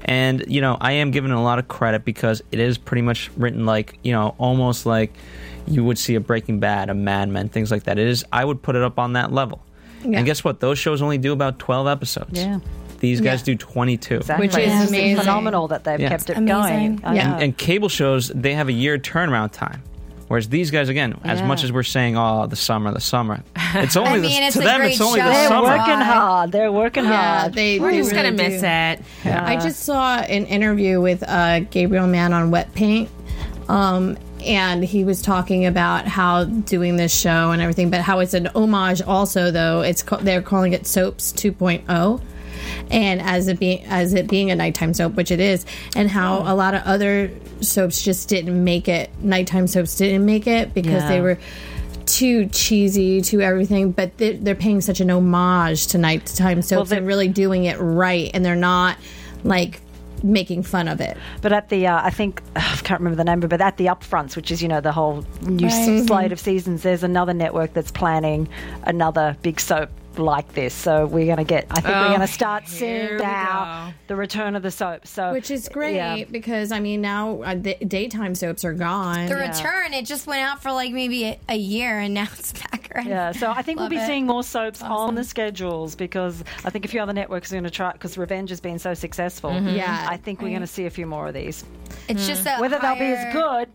And 0.05 0.45
you 0.47 0.61
know, 0.61 0.77
I 0.81 0.93
am 0.93 1.11
giving 1.11 1.31
it 1.33 1.37
a 1.37 1.41
lot 1.41 1.59
of 1.59 1.67
credit 1.67 2.05
because 2.05 2.41
it 2.53 2.61
is 2.61 2.79
pretty 2.79 3.03
much 3.03 3.31
written 3.37 3.67
like 3.67 3.99
you 4.05 4.13
know, 4.13 4.35
almost 4.39 4.87
like 4.87 5.13
you 5.67 5.83
would 5.85 5.99
see 5.99 6.15
a 6.15 6.21
Breaking 6.21 6.61
Bad, 6.61 6.89
a 6.89 6.95
Mad 6.95 7.29
Men, 7.31 7.49
things 7.49 7.71
like 7.71 7.83
that. 7.85 7.99
It 7.99 8.07
is. 8.07 8.25
I 8.33 8.45
would 8.45 8.63
put 8.63 8.77
it 8.77 8.83
up 8.83 8.99
on 8.99 9.15
that 9.15 9.33
level. 9.33 9.61
Yeah. 10.05 10.19
And 10.19 10.27
guess 10.27 10.45
what? 10.45 10.61
Those 10.61 10.79
shows 10.79 11.03
only 11.03 11.19
do 11.19 11.33
about 11.33 11.59
12 11.59 11.89
episodes. 11.89 12.39
Yeah. 12.41 12.61
These 13.01 13.21
guys 13.21 13.41
Yeah. 13.41 13.55
do 13.55 13.57
22. 13.57 14.15
exactly. 14.19 14.47
Which 14.47 14.57
is 14.57 14.83
It's 14.83 14.89
amazing. 14.91 15.17
phenomenal 15.19 15.67
that 15.69 15.83
they've 15.85 15.99
Yeah. 16.01 16.09
kept 16.11 16.31
it 16.31 16.37
Amazing. 16.39 16.97
going. 16.97 17.01
I 17.05 17.15
Yeah. 17.15 17.31
know. 17.33 17.37
and 17.39 17.57
cable 17.59 17.89
shows 17.89 18.29
they 18.35 18.55
have 18.55 18.69
a 18.69 18.73
year 18.73 18.99
turnaround 18.99 19.51
time 19.53 19.83
whereas 20.29 20.49
these 20.49 20.71
guys 20.71 20.89
again 20.89 21.19
as 21.25 21.43
much 21.43 21.65
as 21.65 21.73
we're 21.73 21.83
saying 21.83 22.17
oh 22.17 22.47
the 22.47 22.57
summer 22.57 22.93
the 22.93 23.01
summer 23.01 23.43
it's 23.75 23.97
only 23.97 24.11
I 24.11 24.19
the, 24.21 24.29
it's 24.29 24.57
to 24.57 24.61
them 24.63 24.83
it's 24.83 25.01
only 25.01 25.21
show. 25.21 25.27
the 25.27 25.33
They're 25.33 25.49
summer 25.49 25.69
working 25.69 25.95
hard. 26.01 26.53
They're 26.53 26.73
working 26.73 27.05
Yeah, 27.05 27.41
hard. 27.41 27.55
they, 27.55 27.79
We're 27.81 27.91
they 27.91 27.97
just 27.99 28.13
really 28.13 28.31
gonna 28.31 28.37
miss 28.49 28.61
do. 28.61 28.67
it. 29.29 29.35
I 29.35 29.57
just 29.57 29.81
saw 29.85 30.19
an 30.19 30.47
interview 30.47 31.01
with 31.01 31.23
uh, 31.27 31.61
Gabriel 31.61 32.07
Mann 32.07 32.33
on 32.33 32.51
Wetpaint, 32.51 33.09
um, 33.69 34.17
and 34.45 34.85
he 34.85 35.05
was 35.05 35.21
talking 35.21 35.67
about 35.67 36.07
how 36.07 36.45
doing 36.45 36.97
this 36.97 37.15
show 37.15 37.51
and 37.51 37.61
everything, 37.61 37.91
but 37.91 38.01
how 38.01 38.21
it's 38.21 38.35
an 38.35 38.47
homage. 38.55 39.03
Also, 39.03 39.51
though, 39.51 39.81
it's 39.83 40.03
ca- 40.03 40.19
they're 40.19 40.43
calling 40.43 40.73
it 40.73 40.87
Soaps 40.87 41.33
2.0. 41.33 42.21
And 42.91 43.21
as 43.21 43.49
it 43.49 43.59
being 43.59 43.85
as 43.87 44.15
it 44.15 44.29
being 44.29 44.51
a 44.51 44.57
nighttime 44.57 44.95
soap, 44.95 45.15
which 45.15 45.31
it 45.31 45.41
is, 45.41 45.65
and 45.97 46.11
how 46.11 46.39
a 46.41 46.55
lot 46.55 46.75
of 46.75 46.83
other 46.85 47.31
soaps 47.61 48.03
just 48.03 48.29
didn't 48.29 48.63
make 48.65 48.89
it. 48.89 49.11
Nighttime 49.23 49.67
soaps 49.67 49.97
didn't 49.97 50.25
make 50.25 50.47
it 50.47 50.75
because 50.75 51.03
Yeah. 51.03 51.09
they 51.09 51.21
were 51.21 51.39
too 52.07 52.47
cheesy, 52.47 53.21
to 53.21 53.41
everything. 53.43 53.93
But 53.93 54.17
they're, 54.19 54.33
they're 54.35 54.55
paying 54.55 54.81
such 54.81 55.01
an 55.01 55.11
homage 55.11 55.89
to 55.89 55.99
nighttime 55.99 56.63
soaps 56.63 56.91
they- 56.91 56.97
and 56.97 57.07
really 57.07 57.29
doing 57.29 57.65
it 57.65 57.79
right, 57.79 58.31
and 58.33 58.45
they're 58.45 58.57
not 58.57 58.97
like 59.45 59.81
making 60.23 60.63
fun 60.65 60.89
of 60.89 61.01
it. 61.01 61.17
But 61.43 61.53
at 61.53 61.69
the, 61.69 61.87
uh, 61.87 62.01
I 62.03 62.11
think 62.11 62.43
I 62.57 62.61
can't 62.83 63.01
remember 63.01 63.17
the 63.17 63.25
name, 63.25 63.41
but 63.41 63.61
at 63.61 63.77
the 63.77 63.87
upfronts, 63.87 64.35
which 64.37 64.51
is 64.51 64.63
you 64.63 64.69
know 64.69 64.81
the 64.81 64.91
whole 64.93 65.25
new 65.43 65.67
Right. 65.69 66.07
slate 66.07 66.33
of 66.33 66.41
seasons, 66.41 66.83
there's 66.83 67.03
another 67.05 67.35
network 67.35 67.73
that's 67.75 67.91
planning 67.93 68.49
another 68.85 69.37
big 69.43 69.61
soap 69.61 69.91
like 70.19 70.53
this. 70.55 70.75
So 70.75 71.07
we're 71.07 71.27
going 71.27 71.39
to 71.39 71.45
get. 71.45 71.67
I 71.71 71.81
think 71.81 71.87
we're 71.95 72.05
Oh, 72.05 72.09
going 72.09 72.21
to 72.21 72.27
start 72.27 72.65
here 72.65 73.09
seeing 73.09 73.19
now 73.19 73.93
the 74.07 74.17
return 74.17 74.55
of 74.57 74.63
the 74.63 74.71
soap. 74.71 75.07
So 75.07 75.33
Which 75.33 75.51
is 75.51 75.69
great 75.69 75.97
yeah. 75.97 76.25
because 76.31 76.73
I 76.73 76.81
mean 76.81 77.01
now 77.01 77.43
uh, 77.43 77.55
the 77.55 77.75
daytime 77.77 78.35
soaps 78.35 78.65
are 78.65 78.73
gone. 78.75 79.27
The 79.27 79.37
return, 79.37 79.95
it 79.95 80.07
just 80.07 80.27
went 80.27 80.41
out 80.43 80.63
for 80.63 80.73
like 80.73 80.93
maybe 80.93 81.25
a, 81.25 81.41
a 81.49 81.57
year, 81.57 81.99
and 81.99 82.15
now 82.15 82.27
it's 82.39 82.53
back 82.53 82.91
around. 82.95 83.07
Yeah, 83.09 83.33
so 83.33 83.51
I 83.51 83.63
think 83.63 83.79
we'll 83.79 83.89
be 83.89 83.97
it. 83.97 84.07
seeing 84.07 84.27
more 84.27 84.43
soaps 84.43 84.83
on 84.83 85.15
the 85.15 85.25
schedules 85.25 85.95
because 85.95 86.43
I 86.65 86.71
think 86.71 86.85
a 86.85 86.89
few 86.89 87.01
other 87.01 87.13
networks 87.13 87.53
are 87.53 87.57
going 87.57 87.65
to 87.65 87.71
try 87.71 87.93
because 87.93 88.17
Revenge 88.19 88.51
has 88.51 88.61
been 88.61 88.79
so 88.79 88.95
successful. 88.95 89.53
Yeah. 89.61 90.07
I 90.09 90.17
think 90.17 90.41
we're 90.43 90.49
going 90.51 90.61
to 90.61 90.67
see 90.67 90.87
a 90.87 90.91
few 90.91 91.07
more 91.07 91.29
of 91.29 91.35
these. 91.35 91.65
It's 92.09 92.27
just 92.27 92.47
a 92.47 92.57
Whether 92.59 92.79
they'll 92.79 92.95
be 92.95 93.05
as 93.07 93.33
good, 93.33 93.69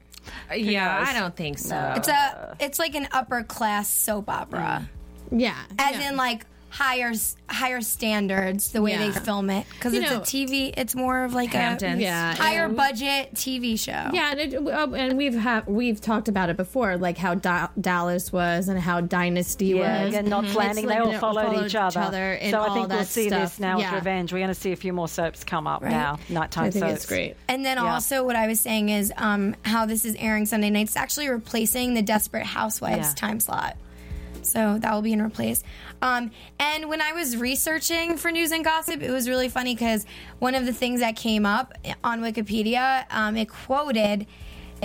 Yeah, 0.55 0.99
knows? 0.99 1.09
I 1.09 1.13
don't 1.19 1.35
think 1.35 1.59
so. 1.59 1.93
It's 1.97 2.07
a, 2.07 2.55
it's 2.59 2.79
like 2.79 2.95
an 2.95 3.07
upper 3.11 3.43
class 3.43 3.89
soap 3.89 4.29
opera, 4.29 4.89
yeah, 5.33 5.55
as 5.79 5.97
yeah. 5.97 6.09
in 6.09 6.15
like 6.17 6.45
higher 6.69 7.13
higher 7.47 7.81
standards 7.81 8.71
the 8.71 8.81
way 8.81 8.93
Yeah. 8.93 9.09
they 9.09 9.11
film 9.11 9.51
it 9.51 9.67
because 9.75 9.93
it's 9.93 10.09
know- 10.09 10.17
a 10.17 10.21
TV. 10.21 10.73
It's 10.75 10.95
more 10.95 11.23
of 11.23 11.31
like 11.35 11.51
Hamptons. 11.53 11.99
a 11.99 12.01
Yeah, 12.01 12.33
higher 12.33 12.65
and- 12.65 12.75
budget 12.75 13.35
TV 13.35 13.77
show. 13.77 14.09
Yeah, 14.11 14.31
and, 14.31 14.39
it, 14.39 14.55
uh, 14.55 14.87
and 14.95 15.15
we've 15.15 15.35
have 15.35 15.67
we've 15.67 16.01
talked 16.01 16.29
about 16.29 16.49
it 16.49 16.57
before, 16.57 16.97
like 16.97 17.19
how 17.19 17.35
Da- 17.35 17.67
Dallas 17.79 18.33
was 18.33 18.69
and 18.69 18.79
how 18.79 19.01
Dynasty 19.01 19.67
yeah, 19.67 20.05
was. 20.05 20.15
again, 20.15 20.25
not 20.29 20.45
It's 20.45 20.55
landing. 20.55 20.87
like 20.87 20.97
they 20.97 21.03
all 21.03 21.11
it 21.11 21.19
followed, 21.19 21.63
each 21.63 21.75
other. 21.75 22.31
and 22.33 22.49
so 22.51 22.59
I 22.61 22.67
all 22.67 22.73
think 22.73 22.89
we'll 22.89 23.03
see 23.05 23.27
stuff. 23.27 23.41
this 23.51 23.59
now 23.59 23.77
yeah. 23.77 23.91
with 23.91 23.99
Revenge. 23.99 24.33
We're 24.33 24.39
going 24.39 24.47
to 24.47 24.55
see 24.59 24.71
a 24.71 24.75
few 24.75 24.93
more 24.93 25.07
soaps 25.07 25.43
come 25.43 25.67
up 25.67 25.83
Right. 25.83 25.91
now, 25.91 26.17
nighttime 26.27 26.65
I 26.65 26.69
think 26.71 26.85
soaps. 26.85 26.95
it's 26.95 27.05
great. 27.05 27.35
And 27.47 27.63
then 27.63 27.77
Yeah. 27.77 27.93
also, 27.93 28.23
what 28.25 28.35
I 28.35 28.47
was 28.47 28.59
saying 28.59 28.89
is 28.89 29.13
um, 29.17 29.55
how 29.63 29.85
this 29.85 30.05
is 30.05 30.15
airing 30.17 30.47
Sunday 30.47 30.71
nights, 30.71 30.93
it's 30.93 30.97
actually 30.97 31.29
replacing 31.29 31.93
the 31.93 32.01
Desperate 32.01 32.47
Housewives 32.47 33.09
Yeah. 33.09 33.13
time 33.13 33.39
slot. 33.39 33.77
So 34.43 34.77
that 34.79 34.93
will 34.93 35.01
be 35.01 35.13
in 35.13 35.21
replace. 35.21 35.63
Um, 36.01 36.31
and 36.59 36.89
when 36.89 37.01
I 37.01 37.13
was 37.13 37.37
researching 37.37 38.17
for 38.17 38.31
news 38.31 38.51
and 38.51 38.63
gossip, 38.63 39.01
it 39.01 39.11
was 39.11 39.27
really 39.27 39.49
funny 39.49 39.75
because 39.75 40.05
one 40.39 40.55
of 40.55 40.65
the 40.65 40.73
things 40.73 40.99
that 40.99 41.15
came 41.15 41.45
up 41.45 41.73
on 42.03 42.21
Wikipedia, 42.21 43.05
um, 43.11 43.37
it 43.37 43.49
quoted 43.49 44.27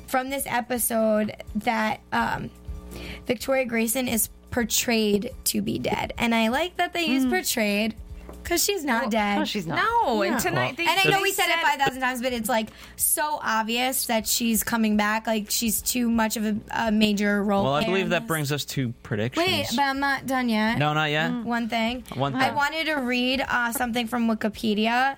from 0.07 0.31
this 0.31 0.45
episode 0.47 1.35
that 1.57 2.01
um, 2.13 2.51
Victoria 3.27 3.65
Grayson 3.65 4.09
is 4.09 4.29
portrayed 4.51 5.33
to 5.45 5.61
be 5.61 5.79
dead. 5.79 6.15
And 6.19 6.35
I 6.35 6.49
like 6.49 6.77
that 6.77 6.93
they 6.93 7.05
use 7.05 7.27
portrayed 7.27 7.95
because 8.49 8.65
she's 8.65 8.83
not 8.83 9.11
dead. 9.11 9.39
No, 9.39 9.45
she's 9.45 9.67
not. 9.67 9.77
no, 9.77 10.23
Yeah. 10.23 10.33
and 10.33 10.41
tonight 10.41 10.77
they, 10.79 10.87
And 10.87 10.99
I 10.99 11.05
know 11.11 11.17
they 11.19 11.23
we 11.23 11.33
said 11.33 11.49
it 11.49 11.61
5,000 11.61 12.01
times, 12.01 12.23
but 12.23 12.33
it's 12.33 12.49
like 12.49 12.69
so 12.97 13.39
obvious 13.43 14.07
that 14.07 14.27
she's 14.27 14.65
coming 14.65 14.97
back. 14.97 15.27
Like 15.27 15.51
she's 15.51 15.83
too 15.83 16.09
much 16.09 16.39
of 16.39 16.47
a, 16.47 16.57
a 16.71 16.91
major 16.91 17.45
role. 17.45 17.65
well 17.65 17.75
i 17.75 17.85
believe 17.85 18.09
that 18.11 18.27
brings 18.27 18.51
us 18.51 18.65
to 18.65 18.93
predictions 19.03 19.47
Wait, 19.47 19.67
but 19.77 19.83
I'm 19.83 20.01
not 20.01 20.27
done 20.27 20.49
yet. 20.49 20.79
no 20.79 20.95
not 20.95 21.11
yet 21.11 21.31
One 21.45 21.69
thing. 21.69 22.05
One 22.15 22.35
I 22.35 22.51
wanted 22.53 22.87
to 22.87 22.95
read 22.95 23.45
uh, 23.47 23.73
something 23.73 24.07
from 24.07 24.29
Wikipedia. 24.29 25.17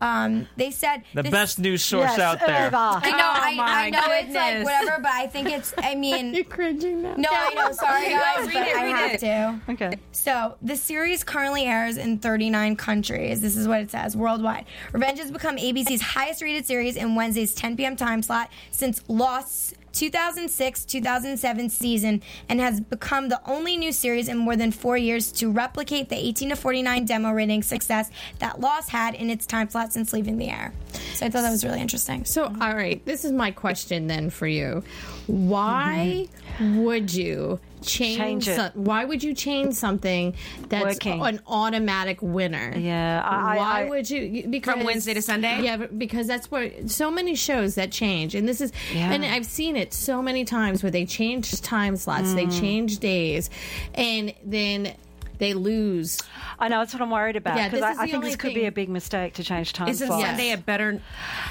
Um, 0.00 0.46
they 0.56 0.70
said 0.70 1.02
the 1.14 1.22
this- 1.22 1.30
best 1.32 1.58
news 1.58 1.82
source 1.82 2.10
Yes, 2.10 2.18
out 2.18 2.40
there 2.40 2.66
ever. 2.66 2.76
I 2.76 3.10
know, 3.10 3.16
I, 3.18 3.50
Oh, 3.52 3.56
my 3.56 3.64
I 3.64 3.90
know 3.90 4.00
it's 4.10 4.34
like 4.34 4.64
whatever, 4.64 5.00
but 5.02 5.10
I 5.12 5.26
think 5.26 5.48
it's. 5.48 5.72
I 5.78 5.94
mean, 6.06 6.34
You're 6.34 6.44
cringing 6.44 7.02
now. 7.02 7.14
no, 7.16 7.28
I 7.32 7.54
know. 7.54 7.72
Sorry, 7.72 8.08
guys, 8.10 8.46
read 8.46 8.52
but 8.54 8.68
it, 8.68 8.76
I 8.76 8.84
read 8.84 8.96
have 8.96 9.10
it. 9.12 9.20
to. 9.20 9.60
Okay. 9.72 9.98
So, 10.12 10.56
the 10.60 10.76
series 10.76 11.24
currently 11.24 11.64
airs 11.64 11.96
in 11.96 12.18
39 12.18 12.76
countries. 12.76 13.40
This 13.40 13.56
is 13.56 13.66
what 13.66 13.80
it 13.80 13.90
says 13.90 14.16
worldwide. 14.16 14.66
Revenge 14.92 15.18
has 15.18 15.30
become 15.30 15.56
ABC's 15.56 16.02
highest 16.02 16.42
rated 16.42 16.66
series 16.66 16.96
in 16.96 17.14
Wednesday's 17.14 17.54
10 17.54 17.76
p.m. 17.76 17.96
time 17.96 18.22
slot 18.22 18.50
since 18.70 19.00
Lost's 19.08 19.72
2006 19.96 20.84
2007 20.84 21.70
season 21.70 22.22
and 22.48 22.60
has 22.60 22.80
become 22.80 23.28
the 23.28 23.40
only 23.46 23.76
new 23.76 23.92
series 23.92 24.28
in 24.28 24.36
more 24.36 24.56
than 24.56 24.70
four 24.70 24.96
years 24.96 25.32
to 25.32 25.50
replicate 25.50 26.08
the 26.08 26.16
18 26.16 26.50
to 26.50 26.56
49 26.56 27.04
demo 27.06 27.32
rating 27.32 27.62
success 27.62 28.10
that 28.38 28.60
Lost 28.60 28.90
had 28.90 29.14
in 29.14 29.30
its 29.30 29.46
time 29.46 29.68
slot 29.70 29.92
since 29.92 30.12
leaving 30.12 30.36
the 30.36 30.48
air. 30.48 30.72
So 31.14 31.26
I 31.26 31.30
thought 31.30 31.42
that 31.42 31.50
was 31.50 31.64
really 31.64 31.80
interesting. 31.80 32.24
So, 32.24 32.44
all 32.44 32.74
right, 32.74 33.04
this 33.06 33.24
is 33.24 33.32
my 33.32 33.50
question 33.50 34.06
then 34.06 34.28
for 34.30 34.46
you. 34.46 34.84
Why 35.26 36.28
mm-hmm. 36.58 36.82
would 36.84 37.12
you 37.12 37.58
change? 37.86 38.18
Change 38.18 38.48
it. 38.48 38.56
some- 38.56 38.72
why 38.74 39.04
would 39.04 39.22
you 39.22 39.32
change 39.34 39.74
something 39.74 40.34
that's 40.68 40.84
Working. 40.84 41.22
an 41.24 41.40
automatic 41.46 42.18
winner? 42.20 42.74
Yeah, 42.76 43.22
I- 43.24 43.54
I- 43.54 43.56
why 43.56 43.80
I- 43.82 43.88
would 43.88 44.10
you? 44.10 44.46
Because 44.48 44.74
From 44.74 44.84
Wednesday 44.84 45.14
to 45.14 45.22
Sunday? 45.22 45.62
Yeah, 45.62 45.76
because 45.76 46.26
that's 46.26 46.50
what 46.50 46.90
so 46.90 47.10
many 47.10 47.34
shows 47.34 47.74
that 47.76 47.90
change, 47.92 48.34
and 48.34 48.48
this 48.48 48.60
is, 48.60 48.72
Yeah. 48.94 49.12
and 49.12 49.24
I've 49.24 49.46
seen 49.46 49.76
it 49.76 49.94
so 49.94 50.20
many 50.20 50.44
times 50.44 50.82
where 50.82 50.90
they 50.90 51.04
change 51.06 51.60
time 51.62 51.96
slots, 51.96 52.34
they 52.34 52.46
Mm. 52.46 52.60
change 52.60 52.98
days, 52.98 53.50
and 53.94 54.32
then 54.44 54.92
they 55.38 55.52
lose. 55.52 56.18
I 56.58 56.68
know 56.68 56.78
that's 56.78 56.94
what 56.94 57.02
I'm 57.02 57.10
worried 57.10 57.36
about 57.36 57.58
Yeah, 57.58 57.68
because 57.68 57.80
this 57.82 57.90
is 57.90 57.98
I, 57.98 58.02
I 58.02 58.06
think 58.06 58.16
only 58.16 58.28
this 58.28 58.36
could 58.36 58.48
thing- 58.48 58.62
be 58.62 58.64
a 58.64 58.72
big 58.72 58.88
mistake 58.88 59.34
to 59.34 59.44
change 59.44 59.74
time 59.74 59.86
slots. 59.88 59.96
Isn't 59.98 60.06
slots. 60.08 60.24
Sunday 60.24 60.52
a 60.52 60.56
better? 60.56 60.98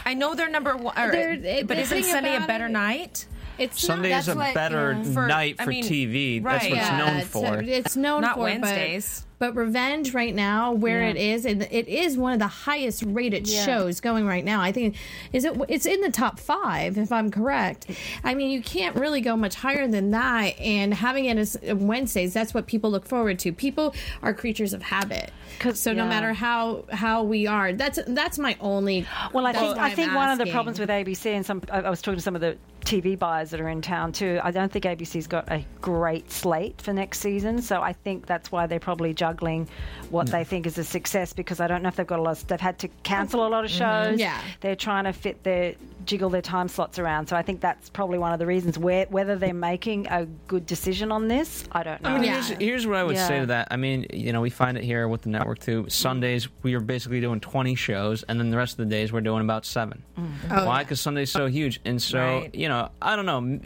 I 0.06 0.16
know 0.16 0.34
they're 0.34 0.50
number 0.50 0.76
one, 0.76 0.98
or- 0.98 1.12
They're- 1.12 1.64
but 1.66 1.78
isn't 1.78 2.04
Sunday 2.04 2.36
a 2.36 2.42
better 2.48 2.66
it- 2.66 2.72
night? 2.72 3.28
It's 3.58 3.82
Sunday 3.82 4.10
not, 4.12 4.20
is 4.20 4.28
a 4.30 4.36
what- 4.36 4.54
better 4.54 4.94
yeah. 4.94 5.14
For- 5.14 5.28
night 5.28 5.56
I 5.60 5.64
for 5.66 5.70
mean, 5.70 5.84
TV. 5.84 6.44
That's 6.44 6.64
right. 6.64 6.72
what 6.72 6.80
it's 6.80 6.90
known 6.92 7.08
it's- 7.18 7.28
for. 7.28 7.62
It's 7.62 7.96
known 7.96 8.22
Not 8.22 8.34
for 8.36 8.40
but- 8.40 8.62
Wednesdays. 8.62 9.26
But, 9.38 9.54
Revenge 9.54 10.14
right 10.14 10.34
now, 10.34 10.72
where 10.72 11.02
Yeah. 11.04 11.10
it 11.10 11.18
is, 11.18 11.46
and 11.46 11.64
it 11.70 11.90
is 11.90 12.18
one 12.18 12.32
of 12.32 12.40
the 12.40 12.48
highest 12.48 13.04
rated 13.06 13.48
Yeah. 13.50 13.66
shows 13.66 14.00
going 14.00 14.26
right 14.26 14.46
now. 14.46 14.62
I 14.62 14.72
think 14.72 14.96
is 15.34 15.44
it. 15.44 15.54
It's 15.68 15.86
in 15.86 16.00
the 16.00 16.10
top 16.10 16.40
five, 16.40 16.98
if 16.98 17.12
I'm 17.12 17.30
correct. 17.30 17.86
I 18.24 18.34
mean, 18.34 18.50
you 18.50 18.62
can't 18.62 18.96
really 18.96 19.20
go 19.20 19.36
much 19.36 19.56
higher 19.56 19.88
than 19.90 20.12
that. 20.12 20.58
And 20.58 20.94
having 20.94 21.26
it 21.26 21.38
as 21.38 21.58
Wednesdays, 21.62 22.34
that's 22.34 22.54
what 22.54 22.66
people 22.66 22.90
look 22.90 23.06
forward 23.06 23.38
to. 23.40 23.52
People 23.52 23.94
are 24.24 24.34
creatures 24.34 24.74
of 24.74 24.82
habit. 24.82 25.32
So 25.74 25.92
no 25.92 26.06
matter 26.08 26.32
how 26.34 26.86
how 26.92 27.24
we 27.24 27.46
are, 27.46 27.74
that's 27.74 28.00
that's 28.08 28.40
my 28.40 28.56
only. 28.62 29.06
Well, 29.34 29.46
I 29.46 29.52
think 29.52 29.76
why 29.76 29.84
I 29.84 29.90
I'm 29.90 29.96
think 29.96 30.16
one 30.16 30.30
of 30.30 30.38
the 30.38 30.46
problems 30.48 30.80
with 30.80 30.90
ABC 30.90 31.32
and 31.36 31.46
some 31.46 31.62
I 31.70 31.82
I 31.82 31.90
was 31.90 32.02
talking 32.02 32.18
to 32.18 32.24
some 32.24 32.36
of 32.36 32.42
the 32.42 32.58
TV 32.86 33.18
buyers 33.18 33.50
that 33.50 33.60
are 33.60 33.70
in 33.70 33.82
town 33.82 34.12
too. 34.12 34.40
I 34.44 34.52
don't 34.52 34.72
think 34.72 34.86
ABC's 34.86 35.28
got 35.28 35.52
a 35.52 35.66
great 35.82 36.32
slate 36.32 36.82
for 36.82 36.94
next 36.94 37.20
season, 37.20 37.62
so 37.62 37.82
I 37.82 37.94
think 37.94 38.26
that's 38.26 38.52
why 38.52 38.68
they're 38.68 38.80
probably 38.80 39.14
juggling 39.14 39.68
what 40.10 40.28
they 40.28 40.44
mm. 40.44 40.48
think 40.48 40.66
is 40.66 40.78
a 40.78 40.84
success 40.84 41.34
because 41.34 41.60
I 41.60 41.68
don't 41.68 41.82
know 41.82 41.90
if 41.90 41.96
they've 41.96 42.08
got 42.08 42.20
a 42.20 42.22
lot. 42.22 42.42
Of, 42.42 42.48
they've 42.48 42.60
had 42.60 42.80
to 42.80 42.88
cancel 43.04 43.46
a 43.46 43.50
lot 43.50 43.66
of 43.66 43.72
mm-hmm. 43.72 44.12
shows. 44.12 44.20
Yeah. 44.20 44.40
they're 44.62 44.76
trying 44.76 45.06
to 45.06 45.14
fit 45.14 45.44
their 45.44 45.76
jiggle 46.06 46.30
their 46.30 46.42
time 46.42 46.68
slots 46.68 47.00
around. 47.00 47.28
So 47.28 47.36
I 47.36 47.42
think 47.42 47.62
that's 47.62 47.90
probably 47.90 48.18
one 48.18 48.32
of 48.34 48.40
the 48.40 48.46
reasons. 48.46 48.78
Where 48.78 49.06
whether 49.10 49.36
they're 49.36 49.54
making 49.54 50.08
a 50.08 50.26
good 50.48 50.66
decision 50.66 51.12
on 51.12 51.28
this, 51.28 51.66
I 51.72 51.84
don't 51.84 52.02
know. 52.02 52.10
I 52.10 52.14
mean, 52.16 52.24
Yeah. 52.26 52.34
here's, 52.44 52.48
here's 52.62 52.88
what 52.88 52.98
I 52.98 53.04
would 53.04 53.18
say 53.18 53.40
to 53.42 53.46
that. 53.48 53.68
I 53.72 53.78
mean, 53.78 54.06
you 54.14 54.32
know, 54.34 54.42
we 54.42 54.50
find 54.50 54.78
it 54.78 54.84
here 54.84 55.08
with 55.08 55.24
the 55.24 55.30
network 55.30 55.60
too. 55.60 55.86
Sundays 55.90 56.48
we 56.64 56.74
are 56.76 56.80
basically 56.80 57.22
doing 57.22 57.40
20 57.40 57.76
shows, 57.76 58.24
and 58.24 58.40
then 58.40 58.50
the 58.50 58.58
rest 58.58 58.74
of 58.74 58.78
the 58.78 58.86
days 58.86 59.12
we're 59.12 59.22
doing 59.22 59.42
about 59.42 59.66
seven. 59.66 60.04
Mm. 60.18 60.30
Oh, 60.52 60.66
Why? 60.66 60.78
yeah. 60.78 60.84
Because 60.84 61.02
Sunday's 61.02 61.32
so 61.32 61.48
huge, 61.48 61.80
and 61.86 62.02
so 62.02 62.20
Right. 62.20 62.56
you 62.56 62.70
know, 62.70 62.90
I 63.02 63.16
don't 63.16 63.26
know. 63.26 63.60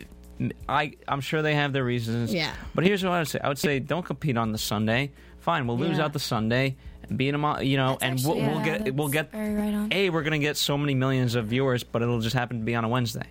I 0.70 0.94
I'm 1.08 1.22
sure 1.22 1.42
they 1.42 1.56
have 1.56 1.74
their 1.74 1.84
reasons. 1.84 2.34
Yeah. 2.34 2.52
But 2.74 2.86
here's 2.86 3.04
what 3.04 3.12
I 3.14 3.20
would 3.20 3.28
say. 3.28 3.40
I 3.44 3.48
would 3.50 3.58
say 3.58 3.80
don't 3.80 4.06
compete 4.06 4.38
on 4.38 4.52
the 4.52 4.58
Sunday. 4.58 5.12
Fine, 5.40 5.68
we'll 5.68 5.78
lose 5.78 5.98
Yeah. 5.98 6.06
out 6.06 6.14
the 6.14 6.20
Sunday, 6.20 6.76
and 7.10 7.20
a 7.22 7.32
them 7.32 7.46
all. 7.46 7.62
You 7.62 7.78
know, 7.78 7.98
That's 8.00 8.04
and 8.04 8.14
actually- 8.14 8.42
we'll, 8.42 8.52
we'll 8.52 8.66
yeah, 8.66 8.78
get 8.80 8.96
we'll 8.96 9.08
get. 9.10 9.32
very 9.32 9.56
right 9.56 9.74
on. 9.74 9.94
A, 9.94 10.10
we're 10.10 10.24
gonna 10.24 10.40
get 10.40 10.58
so 10.58 10.78
many 10.78 10.94
millions 10.94 11.36
of 11.36 11.48
viewers, 11.48 11.84
but 11.84 12.02
it'll 12.02 12.20
just 12.22 12.36
happen 12.36 12.60
to 12.60 12.66
be 12.66 12.76
on 12.76 12.84
a 12.84 12.90
Wednesday. 12.90 13.26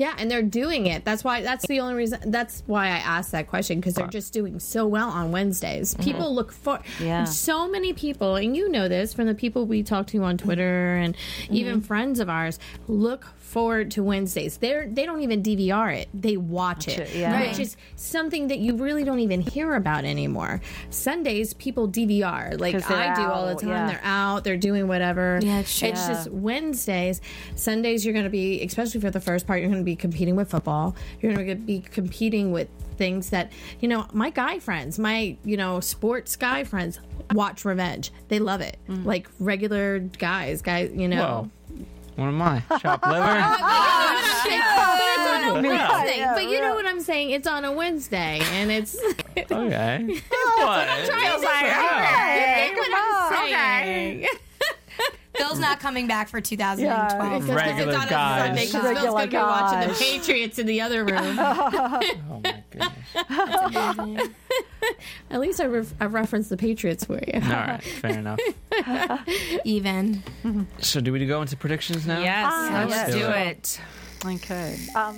Yeah, 0.00 0.14
and 0.16 0.30
they're 0.30 0.42
doing 0.42 0.86
it. 0.86 1.04
That's 1.04 1.22
why. 1.22 1.42
That's 1.42 1.66
the 1.66 1.80
only 1.80 1.92
reason. 1.92 2.30
That's 2.30 2.62
why 2.66 2.86
I 2.86 2.98
asked 3.00 3.32
that 3.32 3.48
question 3.48 3.80
because 3.80 3.92
they're 3.92 4.06
just 4.06 4.32
doing 4.32 4.58
so 4.58 4.86
well 4.86 5.10
on 5.10 5.30
Wednesdays. 5.30 5.92
Mm-hmm. 5.92 6.02
People 6.02 6.34
look 6.34 6.52
for. 6.52 6.80
Yeah. 6.98 7.24
So 7.24 7.68
many 7.68 7.92
people, 7.92 8.36
and 8.36 8.56
you 8.56 8.70
know 8.70 8.88
this 8.88 9.12
from 9.12 9.26
the 9.26 9.34
people 9.34 9.66
we 9.66 9.82
talk 9.82 10.06
to 10.08 10.22
on 10.22 10.38
Twitter 10.38 10.96
and 10.96 11.14
mm-hmm. 11.14 11.54
even 11.54 11.80
friends 11.82 12.18
of 12.18 12.30
ours, 12.30 12.58
look 12.88 13.26
forward 13.50 13.90
to 13.90 14.02
Wednesdays. 14.02 14.58
They're 14.58 14.86
they 14.86 15.04
don't 15.04 15.20
even 15.22 15.42
DVR 15.42 15.94
it; 16.02 16.08
they 16.14 16.36
watch 16.36 16.86
it, 16.86 17.00
it, 17.00 17.14
yeah. 17.16 17.48
which 17.48 17.58
is 17.58 17.76
something 17.96 18.48
that 18.48 18.58
you 18.58 18.76
really 18.76 19.02
don't 19.02 19.18
even 19.18 19.40
hear 19.40 19.74
about 19.74 20.04
anymore. 20.04 20.60
Sundays, 20.90 21.52
people 21.54 21.88
DVR 21.88 22.58
like 22.60 22.78
they're 22.86 22.96
I 22.96 23.14
do 23.14 23.22
all 23.22 23.46
the 23.48 23.56
time. 23.56 23.70
yeah. 23.70 23.86
They're 23.88 24.00
out. 24.04 24.44
They're 24.44 24.56
doing 24.56 24.86
whatever. 24.86 25.40
Yeah, 25.42 25.60
it's 25.60 25.78
true. 25.78 25.88
It's 25.88 26.06
just 26.06 26.30
Wednesdays, 26.30 27.20
Sundays. 27.56 28.04
You're 28.04 28.14
going 28.14 28.24
to 28.24 28.30
be, 28.30 28.62
especially 28.62 29.00
for 29.00 29.10
the 29.10 29.20
first 29.20 29.46
part, 29.46 29.60
you're 29.60 29.68
going 29.68 29.82
to 29.82 29.84
be 29.84 29.96
competing 29.96 30.36
with 30.36 30.50
football. 30.50 30.94
You're 31.20 31.34
going 31.34 31.48
to 31.48 31.54
be 31.56 31.80
competing 31.80 32.52
with 32.52 32.68
things 32.96 33.30
that 33.30 33.50
you 33.80 33.88
know. 33.88 34.06
My 34.12 34.30
guy 34.30 34.60
friends, 34.60 34.98
my 34.98 35.36
you 35.44 35.56
know 35.56 35.80
sports 35.80 36.36
guy 36.36 36.62
friends, 36.62 37.00
watch 37.32 37.64
Revenge. 37.64 38.12
They 38.28 38.38
love 38.38 38.60
it. 38.60 38.78
Mm. 38.88 39.04
Like 39.04 39.28
regular 39.40 39.98
guys, 39.98 40.62
guys. 40.62 40.92
You 40.94 41.08
know. 41.08 41.42
Whoa. 41.42 41.50
What 42.20 42.26
am 42.26 42.42
I? 42.42 42.60
Chop 42.80 43.06
liver? 43.06 43.24
Oh 44.52 44.96
but 44.98 45.08
it's 45.08 45.26
on 45.30 45.44
a 45.44 45.54
Wednesday. 45.54 46.18
Yeah, 46.18 46.34
but 46.34 46.44
you 46.50 46.60
know 46.60 46.74
what 46.74 46.84
I'm 46.84 47.00
saying? 47.00 47.30
It's 47.30 47.46
on 47.46 47.64
a 47.64 47.72
Wednesday, 47.72 48.40
and 48.52 48.70
it's. 48.70 48.94
okay. 49.38 49.48
what? 49.48 50.88
Feels 50.88 51.42
like, 51.42 51.64
Hey, 51.64 52.72
what 52.74 52.90
I'm 52.94 53.14
on. 53.14 53.48
saying. 53.48 54.26
Bill's 55.38 55.58
not 55.60 55.78
coming 55.80 56.06
back 56.06 56.28
for 56.28 56.40
2012. 56.40 57.42
Because 57.42 57.54
Regular 57.56 57.92
it's 57.92 58.00
on 58.02 58.06
a 58.06 58.10
guys. 58.10 58.46
Sunday, 58.46 58.62
'cause 58.62 58.72
Bill's 58.72 58.84
Regular 58.84 59.26
gonna 59.26 59.30
be 59.30 59.36
watching 59.36 59.88
the. 59.88 59.94
Patriots 59.94 60.58
in 60.58 60.66
the 60.66 60.80
other 60.80 61.04
room. 61.06 61.38
Oh 61.38 62.40
my 62.42 62.62
goodness. 62.70 64.28
At 65.30 65.40
least 65.40 65.60
I, 65.60 65.66
ref- 65.66 65.94
I 66.00 66.06
referenced 66.06 66.50
the 66.50 66.56
Patriots 66.56 67.04
for 67.04 67.14
you. 67.26 67.34
All 67.34 67.40
right, 67.50 67.82
fair 67.82 68.18
enough. 68.18 68.40
Even. 69.64 70.22
So, 70.78 71.00
do 71.00 71.12
we 71.12 71.24
go 71.26 71.40
into 71.42 71.56
predictions 71.56 72.06
now? 72.06 72.20
Yes, 72.20 72.50
Ah, 72.52 72.84
let's 72.88 73.14
yes. 73.14 73.14
do 73.14 73.30
it. 73.30 73.80
Okay. 74.36 74.76
Um, 74.96 75.16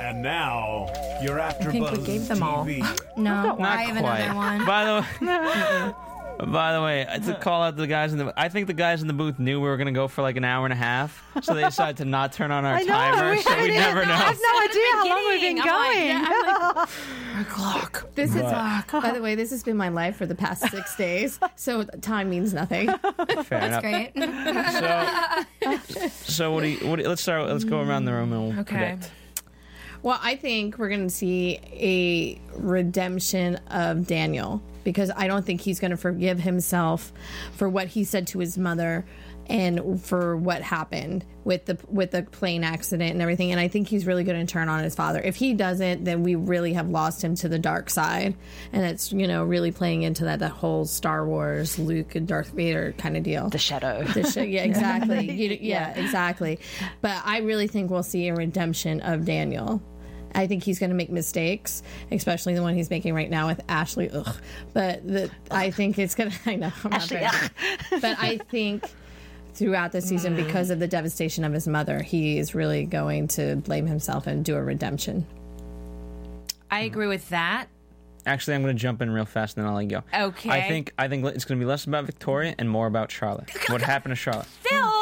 And 0.00 0.22
now, 0.22 0.86
you're 1.22 1.38
after 1.40 1.68
I 1.68 1.72
think 1.72 1.90
we 1.90 1.98
gave 2.04 2.28
them 2.28 2.42
all. 2.42 2.64
TV. 2.64 2.78
No, 3.16 3.42
Not 3.56 3.60
I 3.60 3.82
have 3.82 3.98
quite. 3.98 4.20
another 4.20 4.34
one. 4.36 4.64
By 4.64 4.84
the 4.84 5.26
way, 5.26 5.94
by 6.38 6.72
the 6.72 6.82
way, 6.82 7.06
to 7.24 7.34
call 7.34 7.62
out 7.62 7.76
the 7.76 7.86
guys 7.86 8.12
in 8.12 8.18
the, 8.18 8.32
I 8.36 8.48
think 8.48 8.66
the 8.66 8.72
guys 8.74 9.00
in 9.02 9.08
the 9.08 9.14
booth 9.14 9.38
knew 9.38 9.60
we 9.60 9.68
were 9.68 9.76
going 9.76 9.86
to 9.86 9.92
go 9.92 10.06
for 10.08 10.22
like 10.22 10.36
an 10.36 10.44
hour 10.44 10.66
and 10.66 10.72
a 10.72 10.76
half, 10.76 11.22
so 11.42 11.54
they 11.54 11.62
decided 11.62 11.96
to 11.98 12.04
not 12.04 12.32
turn 12.32 12.50
on 12.50 12.64
our 12.64 12.78
know. 12.80 12.86
timer, 12.86 13.30
we 13.32 13.40
so 13.40 13.50
we 13.62 13.70
haven't 13.70 13.74
never 13.74 13.98
even- 13.98 14.08
know. 14.08 14.14
I 14.14 14.18
have 14.18 14.38
no 14.42 14.60
idea 14.64 14.84
how 14.92 15.08
long 15.08 15.28
we've 15.28 15.40
been 15.40 15.58
I'm 15.60 15.66
like, 15.66 15.94
going. 15.94 16.06
yeah, 16.08 17.44
Clock. 17.48 18.14
This 18.14 18.30
is, 18.34 18.42
uh, 18.42 18.82
by 18.92 19.12
the 19.12 19.20
way, 19.22 19.34
this 19.34 19.50
has 19.50 19.62
been 19.62 19.76
my 19.76 19.88
life 19.88 20.16
for 20.16 20.26
the 20.26 20.34
past 20.34 20.68
six 20.70 20.94
days, 20.98 21.38
so 21.56 21.84
time 21.84 22.30
means 22.30 22.52
nothing. 22.54 22.88
Fair 23.44 23.60
enough. 23.64 23.82
Great. 23.82 24.12
So, 24.72 26.08
so 26.08 26.52
what 26.52 26.62
do 26.62 26.68
you? 26.68 26.86
What 26.88 26.96
do 26.96 27.02
you- 27.02 27.08
let's 27.08 27.22
start. 27.22 27.46
Let's 27.48 27.64
go 27.64 27.80
around 27.80 28.04
the 28.04 28.12
room 28.12 28.32
and 28.32 28.48
we'll 28.48 28.60
Okay. 28.60 28.76
predict. 28.76 29.10
Well, 30.02 30.18
I 30.22 30.36
think 30.36 30.78
we're 30.78 30.88
going 30.88 31.06
to 31.08 31.10
see 31.14 31.58
a 31.72 32.40
redemption 32.58 33.56
of 33.70 34.06
Daniel 34.06 34.62
because 34.86 35.10
I 35.16 35.26
don't 35.26 35.44
think 35.44 35.60
he's 35.60 35.80
going 35.80 35.90
to 35.90 35.96
forgive 35.96 36.38
himself 36.38 37.12
for 37.56 37.68
what 37.68 37.88
he 37.88 38.04
said 38.04 38.28
to 38.28 38.38
his 38.38 38.56
mother 38.56 39.04
and 39.48 40.00
for 40.00 40.36
what 40.36 40.62
happened 40.62 41.24
with 41.42 41.64
the 41.66 41.76
with 41.88 42.12
the 42.12 42.22
plane 42.22 42.62
accident 42.62 43.10
and 43.10 43.20
everything. 43.20 43.50
And 43.50 43.58
I 43.58 43.66
think 43.66 43.88
he's 43.88 44.06
really 44.06 44.22
going 44.22 44.46
to 44.46 44.50
turn 44.50 44.68
on 44.68 44.84
his 44.84 44.94
father. 44.94 45.20
If 45.20 45.34
he 45.34 45.54
doesn't, 45.54 46.04
then 46.04 46.22
we 46.22 46.36
really 46.36 46.74
have 46.74 46.88
lost 46.88 47.22
him 47.22 47.34
to 47.36 47.48
the 47.48 47.58
dark 47.58 47.90
side, 47.90 48.36
and 48.72 48.84
it's 48.84 49.12
you 49.12 49.26
know 49.26 49.42
really 49.42 49.72
playing 49.72 50.02
into 50.02 50.24
that 50.24 50.38
that 50.38 50.52
whole 50.52 50.84
Star 50.84 51.26
Wars 51.26 51.80
Luke 51.80 52.14
and 52.14 52.28
Darth 52.28 52.50
Vader 52.50 52.94
kind 52.96 53.16
of 53.16 53.24
deal. 53.24 53.50
The 53.50 53.58
shadow. 53.58 54.04
The 54.04 54.22
sh- 54.22 54.36
yeah, 54.36 54.62
exactly. 54.64 55.26
You, 55.36 55.58
yeah, 55.60 55.90
exactly. 55.96 56.60
But 57.00 57.20
I 57.24 57.38
really 57.40 57.66
think 57.66 57.90
we'll 57.90 58.04
see 58.04 58.28
a 58.28 58.34
redemption 58.34 59.00
of 59.00 59.24
Daniel. 59.24 59.82
I 60.36 60.46
think 60.46 60.62
he's 60.62 60.78
going 60.78 60.90
to 60.90 60.96
make 60.96 61.10
mistakes, 61.10 61.82
especially 62.12 62.54
the 62.54 62.62
one 62.62 62.74
he's 62.74 62.90
making 62.90 63.14
right 63.14 63.30
now 63.30 63.46
with 63.46 63.60
Ashley. 63.68 64.10
Ugh. 64.10 64.36
But 64.74 65.06
the, 65.06 65.30
I 65.50 65.70
think 65.70 65.98
it's 65.98 66.14
going 66.14 66.30
to. 66.44 66.50
I 66.50 66.56
know. 66.56 66.72
I'm 66.84 66.90
not 66.90 67.02
Ashley, 67.02 67.16
very- 67.18 68.00
but 68.00 68.18
I 68.20 68.38
think 68.50 68.84
throughout 69.54 69.92
the 69.92 70.02
season, 70.02 70.34
mm. 70.34 70.44
because 70.44 70.70
of 70.70 70.78
the 70.78 70.86
devastation 70.86 71.42
of 71.42 71.52
his 71.52 71.66
mother, 71.66 72.02
he 72.02 72.38
is 72.38 72.54
really 72.54 72.84
going 72.84 73.28
to 73.28 73.56
blame 73.56 73.86
himself 73.86 74.26
and 74.26 74.44
do 74.44 74.54
a 74.54 74.62
redemption. 74.62 75.26
I 76.70 76.80
agree 76.80 77.06
with 77.06 77.28
that. 77.30 77.68
Actually, 78.26 78.56
I'm 78.56 78.62
going 78.62 78.76
to 78.76 78.80
jump 78.80 79.00
in 79.00 79.10
real 79.10 79.24
fast, 79.24 79.56
and 79.56 79.64
then 79.64 79.70
I'll 79.70 79.76
let 79.76 79.84
you 79.84 79.90
go. 79.90 80.26
Okay. 80.26 80.50
I 80.50 80.68
think 80.68 80.92
I 80.98 81.08
think 81.08 81.24
it's 81.24 81.44
going 81.44 81.58
to 81.58 81.64
be 81.64 81.68
less 81.68 81.84
about 81.84 82.04
Victoria 82.04 82.54
and 82.58 82.68
more 82.68 82.86
about 82.86 83.10
Charlotte. 83.10 83.50
What 83.68 83.82
happened 83.82 84.12
to 84.12 84.16
Charlotte? 84.16 84.46
Phil, 84.46 84.92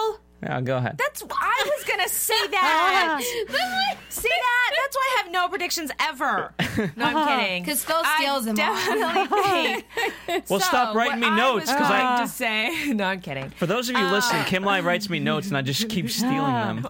Yeah, 0.44 0.60
go 0.60 0.76
ahead. 0.76 0.98
that's 0.98 1.22
I 1.22 1.70
was 1.76 1.84
gonna 1.88 2.08
say 2.08 2.46
that. 2.50 3.20
See 4.10 4.28
that? 4.28 4.70
That's 4.82 4.96
why 4.96 5.14
I 5.16 5.22
have 5.22 5.32
no 5.32 5.48
predictions 5.48 5.90
ever. 6.00 6.52
No, 6.96 7.04
I'm 7.06 7.16
uh-huh. 7.16 7.36
kidding. 7.40 7.64
'Cause 7.64 7.84
Phil 7.84 8.02
steals 8.16 8.46
I 8.48 8.52
them 8.52 8.60
all. 8.68 8.74
Definitely 8.74 9.84
think. 10.26 10.50
Well, 10.50 10.58
So, 10.60 10.66
stop 10.66 10.94
writing 10.96 11.20
me 11.20 11.28
what 11.28 11.36
notes, 11.36 11.70
I 11.70 11.72
'cause 11.74 11.80
was 11.82 11.90
I- 11.90 12.16
going 12.16 12.26
to 12.28 12.32
say. 12.34 12.92
No, 12.92 13.04
I'm 13.04 13.20
kidding. 13.20 13.50
For 13.50 13.66
those 13.66 13.88
of 13.88 13.96
you 13.96 14.04
listening, 14.04 14.42
uh, 14.42 14.44
Kim 14.46 14.64
Lai 14.64 14.80
writes 14.80 15.08
me 15.08 15.20
notes, 15.20 15.46
and 15.48 15.56
I 15.56 15.62
just 15.62 15.88
keep 15.88 16.10
stealing 16.10 16.34
them. 16.52 16.86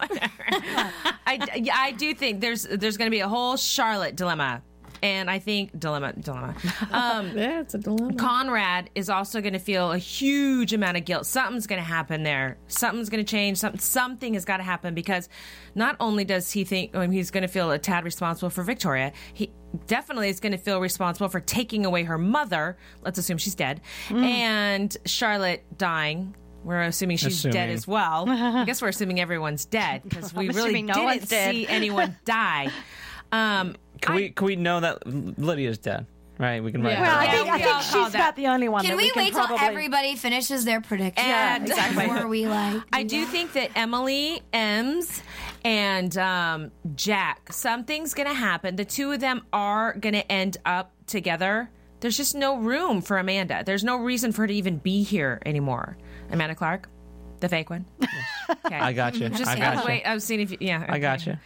I, 1.27 1.39
yeah, 1.57 1.75
I 1.77 1.93
do 1.93 2.15
think 2.15 2.41
there's 2.41 2.63
there's 2.65 2.97
going 2.97 3.07
to 3.07 3.15
be 3.15 3.21
a 3.21 3.29
whole 3.29 3.57
Charlotte 3.57 4.17
dilemma, 4.17 4.63
and 5.05 5.31
I 5.31 5.39
think 5.39 5.79
dilemma 5.79 6.15
dilemma. 6.15 6.55
Um, 6.91 7.37
yeah, 7.37 7.61
it's 7.61 7.75
a 7.75 7.79
dilemma. 7.79 8.15
Conrad 8.15 8.89
is 8.95 9.11
also 9.11 9.41
going 9.41 9.53
to 9.53 9.59
feel 9.59 9.93
a 9.93 9.99
huge 9.99 10.73
amount 10.73 10.97
of 10.97 11.05
guilt. 11.05 11.27
Something's 11.27 11.67
going 11.67 11.81
to 11.81 11.87
happen 11.87 12.23
there. 12.23 12.57
Something's 12.69 13.11
going 13.11 13.25
to 13.25 13.31
change. 13.31 13.59
Something 13.59 13.81
something 13.81 14.35
has 14.35 14.45
got 14.45 14.57
to 14.59 14.63
happen 14.63 14.95
because 14.95 15.29
not 15.75 15.97
only 16.01 16.25
does 16.25 16.51
he 16.51 16.65
think 16.65 16.95
I 16.97 17.01
mean, 17.01 17.13
he's 17.13 17.31
going 17.31 17.43
to 17.43 17.49
feel 17.49 17.71
a 17.71 17.79
tad 17.79 18.05
responsible 18.05 18.51
for 18.51 18.63
Victoria, 18.63 19.13
he 19.35 19.51
definitely 19.87 20.29
is 20.31 20.41
going 20.41 20.53
to 20.53 20.59
feel 20.59 20.81
responsible 20.81 21.29
for 21.29 21.41
taking 21.41 21.85
away 21.85 22.05
her 22.05 22.17
mother. 22.19 22.79
Let's 23.03 23.19
assume 23.19 23.37
she's 23.39 23.55
dead, 23.55 23.83
and 24.09 24.97
Charlotte 25.05 25.65
dying. 25.77 26.35
We're 26.63 26.81
assuming 26.81 27.19
she's 27.19 27.43
dead 27.43 27.69
as 27.69 27.87
well. 27.87 28.27
I 28.29 28.65
guess 28.65 28.81
we're 28.81 28.89
assuming 28.89 29.21
everyone's 29.21 29.67
dead 29.67 30.03
because 30.03 30.33
we 30.33 30.49
I'm 30.49 30.57
really 30.57 30.69
assuming 30.71 30.87
no 30.87 30.95
didn't 30.95 31.07
one's 31.07 31.29
dead. 31.29 31.51
see 31.51 31.67
anyone 31.67 32.17
die. 32.25 32.71
Um, 33.33 33.75
Can 34.05 34.15
we 34.17 34.31
can 34.31 34.47
we 34.47 34.57
know 34.57 34.81
that 34.81 35.07
Lydia's 35.07 35.79
dead? 35.79 36.07
Right, 36.37 36.61
we 36.65 36.73
can 36.73 36.83
write 36.83 36.95
Yeah. 36.95 37.03
Well, 37.03 37.17
I 37.17 37.27
down. 37.27 37.35
think, 37.37 37.49
I 37.49 37.59
think 37.59 37.71
call 37.71 37.81
she's 37.83 38.13
that- 38.13 38.15
about 38.17 38.35
the 38.37 38.49
only 38.49 38.69
one 38.69 38.83
Can 38.83 38.91
that 38.91 38.97
we, 38.97 39.05
we 39.05 39.11
can 39.11 39.23
wait 39.25 39.33
till 39.35 39.57
everybody 39.57 40.17
finishes 40.17 40.65
their 40.65 40.81
predictions 40.81 41.25
Yeah, 41.29 41.63
exactly. 41.63 42.07
before 42.09 42.27
we 42.27 42.49
like? 42.49 42.83
I 42.93 43.05
do 43.05 43.25
think 43.25 43.53
that 43.53 43.71
Emily, 43.77 44.43
Ems, 44.53 45.23
and 45.65 46.17
um, 46.19 46.73
Jack, 46.97 47.53
something's 47.53 48.15
going 48.15 48.27
to 48.27 48.35
happen. 48.35 48.75
The 48.75 48.85
two 48.85 49.13
of 49.13 49.21
them 49.21 49.43
are 49.53 49.93
going 49.95 50.15
to 50.15 50.33
end 50.33 50.57
up 50.67 50.91
together. 51.07 51.71
There's 52.01 52.17
just 52.17 52.35
no 52.35 52.59
room 52.59 53.01
for 53.01 53.17
Amanda. 53.19 53.63
There's 53.65 53.85
no 53.85 53.97
reason 53.99 54.33
for 54.33 54.43
her 54.43 54.49
to 54.49 54.55
even 54.55 54.79
be 54.79 55.05
here 55.05 55.41
anymore. 55.47 55.97
Amanda 56.33 56.57
Clarke, 56.57 56.89
the 57.39 57.49
fake 57.49 57.71
one. 57.71 57.85
Okay. 58.67 58.77
I 58.77 58.93
got 58.93 59.15
you. 59.15 59.29
Just 59.29 59.47
I 59.53 59.57
got 59.57 59.77
you. 59.77 59.83
wait. 59.87 60.03
I 60.05 60.15
was 60.15 60.25
seeing 60.25 60.41
if 60.41 60.51
you, 60.51 60.59
yeah. 60.61 60.85
I 60.89 60.99
got 60.99 61.25
you. 61.27 61.37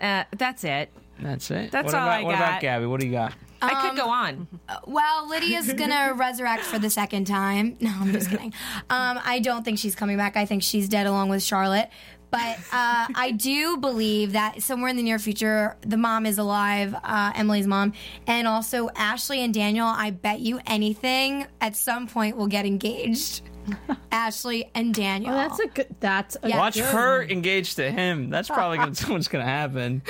Uh, 0.00 0.24
that's 0.36 0.64
it. 0.64 0.90
That's 1.22 1.50
it. 1.50 1.70
That's 1.70 1.86
what 1.86 1.94
all 1.94 2.02
about, 2.02 2.20
I 2.20 2.22
What 2.24 2.34
about. 2.34 2.60
Gabby? 2.60 2.86
What 2.86 3.00
do 3.00 3.06
you 3.06 3.12
got? 3.12 3.32
I 3.62 3.88
could 3.88 3.96
go 3.96 4.08
on. 4.10 4.48
Well, 4.86 5.28
Lydia's 5.28 5.72
gonna 5.72 6.14
resurrect 6.16 6.64
for 6.64 6.78
the 6.80 6.90
second 6.90 7.26
time. 7.26 7.76
No, 7.80 7.90
I'm 8.00 8.12
just 8.12 8.28
kidding. 8.30 8.52
Um, 8.90 9.20
I 9.24 9.38
don't 9.40 9.64
think 9.64 9.78
she's 9.78 9.94
coming 9.94 10.16
back. 10.16 10.36
I 10.36 10.46
think 10.46 10.62
she's 10.62 10.88
dead 10.88 11.06
along 11.06 11.28
with 11.28 11.42
Charlotte. 11.42 11.88
But 12.30 12.56
uh, 12.72 13.08
I 13.14 13.32
do 13.36 13.76
believe 13.76 14.32
that 14.32 14.62
somewhere 14.62 14.88
in 14.88 14.96
the 14.96 15.02
near 15.02 15.18
future, 15.18 15.76
the 15.82 15.98
mom 15.98 16.24
is 16.24 16.38
alive, 16.38 16.94
uh, 17.04 17.32
Emily's 17.34 17.66
mom, 17.66 17.92
and 18.26 18.48
also 18.48 18.88
Ashley 18.96 19.44
and 19.44 19.52
Daniel. 19.52 19.86
I 19.86 20.12
bet 20.12 20.40
you 20.40 20.58
anything, 20.66 21.46
at 21.60 21.76
some 21.76 22.06
point, 22.08 22.38
will 22.38 22.46
get 22.46 22.64
engaged. 22.64 23.42
Ashley 24.12 24.70
and 24.74 24.94
Daniel. 24.94 25.32
Oh, 25.32 25.36
that's 25.36 25.58
a 25.58 25.66
good. 25.68 25.94
That's 26.00 26.36
a 26.42 26.48
Yeah. 26.48 26.58
Watch 26.58 26.74
good 26.74 26.84
her 26.84 27.22
engaged 27.22 27.76
to 27.76 27.90
him. 27.90 28.30
That's 28.30 28.48
probably 28.48 28.78
gonna, 28.78 28.90
what's 28.90 29.28
going 29.28 29.44
to 29.44 29.50
happen. 29.50 30.02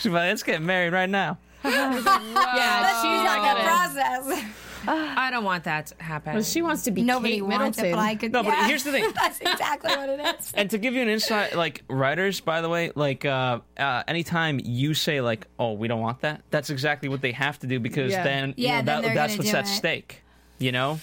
She's 0.00 0.12
like, 0.12 0.28
let's 0.28 0.42
get 0.42 0.62
married 0.62 0.92
right 0.92 1.08
now. 1.10 1.38
Yeah, 1.64 1.90
That's 1.90 3.00
she's 3.02 3.24
not 3.24 3.42
not 3.42 3.94
process. 3.94 4.44
I 4.86 5.30
don't 5.30 5.44
want 5.44 5.64
that 5.64 5.86
to 5.88 6.02
happen. 6.02 6.34
Well, 6.34 6.42
she 6.42 6.62
wants 6.62 6.84
to 6.84 6.92
be 6.92 7.02
Nobody 7.02 7.34
Kate 7.34 7.42
wants 7.42 7.78
it, 7.78 7.82
Middleton. 7.82 7.98
but 7.98 7.98
I 7.98 8.14
could. 8.14 8.32
No, 8.32 8.42
but 8.44 8.54
here's 8.66 8.84
the 8.84 8.92
thing. 8.92 9.10
That's 9.14 9.40
exactly 9.40 9.90
what 9.90 10.08
it 10.08 10.38
is. 10.38 10.52
And 10.54 10.70
to 10.70 10.78
give 10.78 10.94
you 10.94 11.02
an 11.02 11.08
insight, 11.08 11.56
like 11.56 11.82
writers, 11.88 12.40
by 12.40 12.60
the 12.60 12.68
way, 12.68 12.92
like 12.94 13.24
uh, 13.24 13.58
uh, 13.76 14.02
anytime 14.06 14.60
you 14.64 14.94
say 14.94 15.20
like, 15.20 15.46
"Oh, 15.58 15.72
we 15.72 15.88
don't 15.88 16.00
want 16.00 16.20
that," 16.20 16.42
that's 16.50 16.70
exactly 16.70 17.08
what 17.08 17.20
they 17.20 17.32
have 17.32 17.58
to 17.58 17.66
do 17.66 17.80
because 17.80 18.12
Yeah. 18.12 18.22
then 18.22 18.54
you 18.56 18.68
Yeah, 18.68 18.80
know, 18.80 18.84
then 18.84 19.02
that, 19.02 19.14
that's 19.14 19.36
what's 19.36 19.52
at 19.52 19.64
it. 19.64 19.68
stake. 19.68 20.22
You 20.60 20.70
know. 20.72 21.00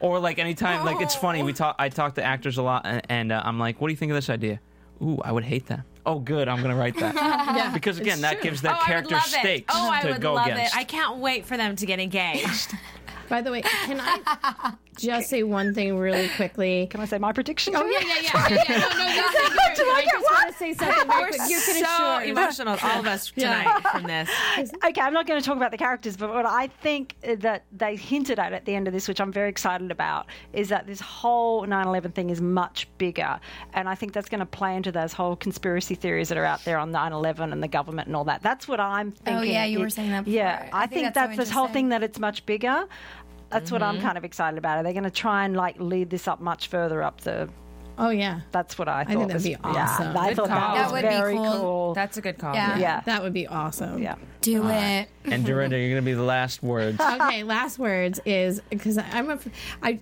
Or 0.00 0.18
like 0.18 0.38
anytime, 0.38 0.84
like 0.84 1.00
it's 1.00 1.14
funny. 1.14 1.42
We 1.42 1.52
talk. 1.52 1.76
I 1.78 1.88
talk 1.88 2.14
to 2.14 2.22
actors 2.22 2.58
a 2.58 2.62
lot, 2.62 2.82
and, 2.84 3.02
and 3.08 3.32
uh, 3.32 3.42
I'm 3.44 3.58
like, 3.58 3.80
"What 3.80 3.88
do 3.88 3.92
you 3.92 3.96
think 3.96 4.10
of 4.10 4.16
this 4.16 4.30
idea?" 4.30 4.60
Ooh, 5.02 5.20
I 5.22 5.32
would 5.32 5.44
hate 5.44 5.66
that. 5.66 5.82
Oh, 6.06 6.18
good. 6.18 6.48
I'm 6.48 6.62
gonna 6.62 6.76
write 6.76 6.96
that 7.00 7.14
Yeah, 7.56 7.72
because 7.72 7.98
again, 7.98 8.20
that 8.22 8.34
true. 8.34 8.42
gives 8.44 8.62
their 8.62 8.72
oh, 8.72 8.78
I 8.80 8.86
character 8.86 9.14
love 9.16 9.24
stakes 9.24 9.74
it. 9.74 9.78
Oh, 9.78 9.90
I 9.90 10.02
to 10.02 10.12
would 10.12 10.20
go 10.20 10.34
love 10.34 10.46
against. 10.46 10.74
it. 10.74 10.78
I 10.78 10.84
can't 10.84 11.18
wait 11.18 11.44
for 11.44 11.56
them 11.56 11.76
to 11.76 11.84
get 11.86 12.00
engaged. 12.00 12.74
By 13.28 13.42
the 13.42 13.50
way, 13.50 13.62
can 13.62 14.00
I 14.00 14.74
just 14.96 15.28
say 15.28 15.42
one 15.42 15.74
thing 15.74 15.96
really 15.96 16.28
quickly? 16.30 16.86
Can 16.90 17.00
I 17.00 17.04
say 17.04 17.18
my 17.18 17.32
prediction? 17.32 17.74
Oh 17.76 17.84
yeah, 17.86 18.00
yeah, 18.00 18.14
yeah, 18.22 18.48
yeah, 18.48 18.64
yeah. 18.68 18.78
No, 18.78 18.88
no, 18.98 19.06
you 19.14 19.22
say 19.22 19.42
yours. 19.76 19.88
I 19.96 20.02
just 20.10 20.24
want 20.24 20.52
to 20.52 20.58
say 20.58 20.74
something 20.74 21.08
very 21.08 21.22
We're 21.22 21.28
quick. 21.28 21.40
You 21.50 21.60
can 21.60 21.84
so 21.84 22.16
assure 22.16 22.22
emotional, 22.24 22.78
all 22.82 23.00
of 23.00 23.06
us 23.06 23.32
Yeah. 23.36 23.62
tonight 23.62 23.82
from 23.92 24.02
this. 24.04 24.30
Okay, 24.86 25.00
I'm 25.00 25.12
not 25.12 25.26
going 25.26 25.40
to 25.40 25.44
talk 25.46 25.56
about 25.56 25.70
the 25.70 25.78
characters, 25.78 26.16
but 26.16 26.32
what 26.32 26.46
I 26.46 26.68
think 26.68 27.16
that 27.22 27.64
they 27.72 27.96
hinted 27.96 28.38
at 28.38 28.52
at 28.52 28.64
the 28.64 28.74
end 28.74 28.86
of 28.86 28.94
this, 28.94 29.08
which 29.08 29.20
I'm 29.20 29.32
very 29.32 29.48
excited 29.48 29.90
about, 29.90 30.26
is 30.52 30.68
that 30.68 30.86
this 30.86 31.00
whole 31.00 31.66
9 31.66 31.86
11 31.86 32.12
thing 32.12 32.30
is 32.30 32.40
much 32.40 32.88
bigger. 32.98 33.38
And 33.74 33.88
I 33.88 33.94
think 33.94 34.12
that's 34.12 34.28
going 34.28 34.40
to 34.40 34.46
play 34.46 34.76
into 34.76 34.92
those 34.92 35.12
whole 35.12 35.36
conspiracy 35.36 35.94
theories 35.94 36.28
that 36.28 36.38
are 36.38 36.44
out 36.44 36.64
there 36.64 36.78
on 36.78 36.92
9 36.92 37.12
11 37.12 37.52
and 37.52 37.62
the 37.62 37.68
government 37.68 38.06
and 38.06 38.16
all 38.16 38.24
that. 38.24 38.42
That's 38.42 38.66
what 38.68 38.80
I'm 38.80 39.12
thinking. 39.12 39.36
Oh, 39.36 39.42
yeah, 39.42 39.64
you 39.64 39.80
were 39.80 39.90
saying 39.90 40.10
that 40.10 40.24
before. 40.24 40.36
Yeah, 40.36 40.68
I 40.72 40.84
I, 40.84 40.86
think 40.86 41.02
think, 41.02 41.14
that's 41.14 41.32
so 41.36 41.42
this 41.42 41.50
whole 41.50 41.68
thing 41.68 41.88
that 41.90 42.02
it's 42.02 42.18
much 42.18 42.46
bigger. 42.46 42.86
That's 43.50 43.70
what 43.70 43.82
I'm 43.82 43.96
mm-hmm. 43.96 44.04
kind 44.04 44.18
of 44.18 44.24
excited 44.24 44.58
about. 44.58 44.78
Are 44.78 44.82
they 44.82 44.92
going 44.92 45.04
to 45.04 45.10
try 45.10 45.44
and 45.44 45.56
like 45.56 45.76
lead 45.78 46.10
this 46.10 46.26
up 46.28 46.40
much 46.40 46.68
further 46.68 47.02
up 47.02 47.20
the. 47.22 47.48
Oh 47.98 48.10
yeah, 48.10 48.40
That's 48.52 48.78
what 48.78 48.88
I 48.88 49.04
thought. 49.04 49.08
think 49.08 49.20
that'd 49.20 49.34
was- 49.34 49.44
be 49.44 49.56
awesome. 49.56 50.14
Yeah, 50.14 50.20
I 50.20 50.28
Good 50.28 50.36
thought 50.36 50.48
call. 50.48 50.58
that 50.58 50.74
That 50.74 50.82
was 50.84 50.92
would 50.92 51.08
be 51.08 51.16
very 51.16 51.34
cool. 51.34 51.52
cool. 51.52 51.94
That's 51.94 52.16
a 52.18 52.20
good 52.20 52.36
call. 52.38 52.54
Yeah. 52.54 52.78
yeah. 52.78 53.00
that 53.06 53.22
would 53.22 53.32
be 53.32 53.46
awesome. 53.46 54.02
yeah. 54.02 54.16
Do 54.46 54.68
it. 54.68 55.08
and 55.24 55.44
Dorinda, 55.44 55.76
you're 55.76 55.88
gonna 55.88 56.02
be 56.02 56.12
the 56.12 56.22
last 56.22 56.62
words. 56.62 57.00
okay, 57.20 57.42
last 57.42 57.80
words 57.80 58.20
is 58.24 58.62
because 58.70 58.96
I'm 58.96 59.30
a, 59.30 59.40
I, 59.82 59.98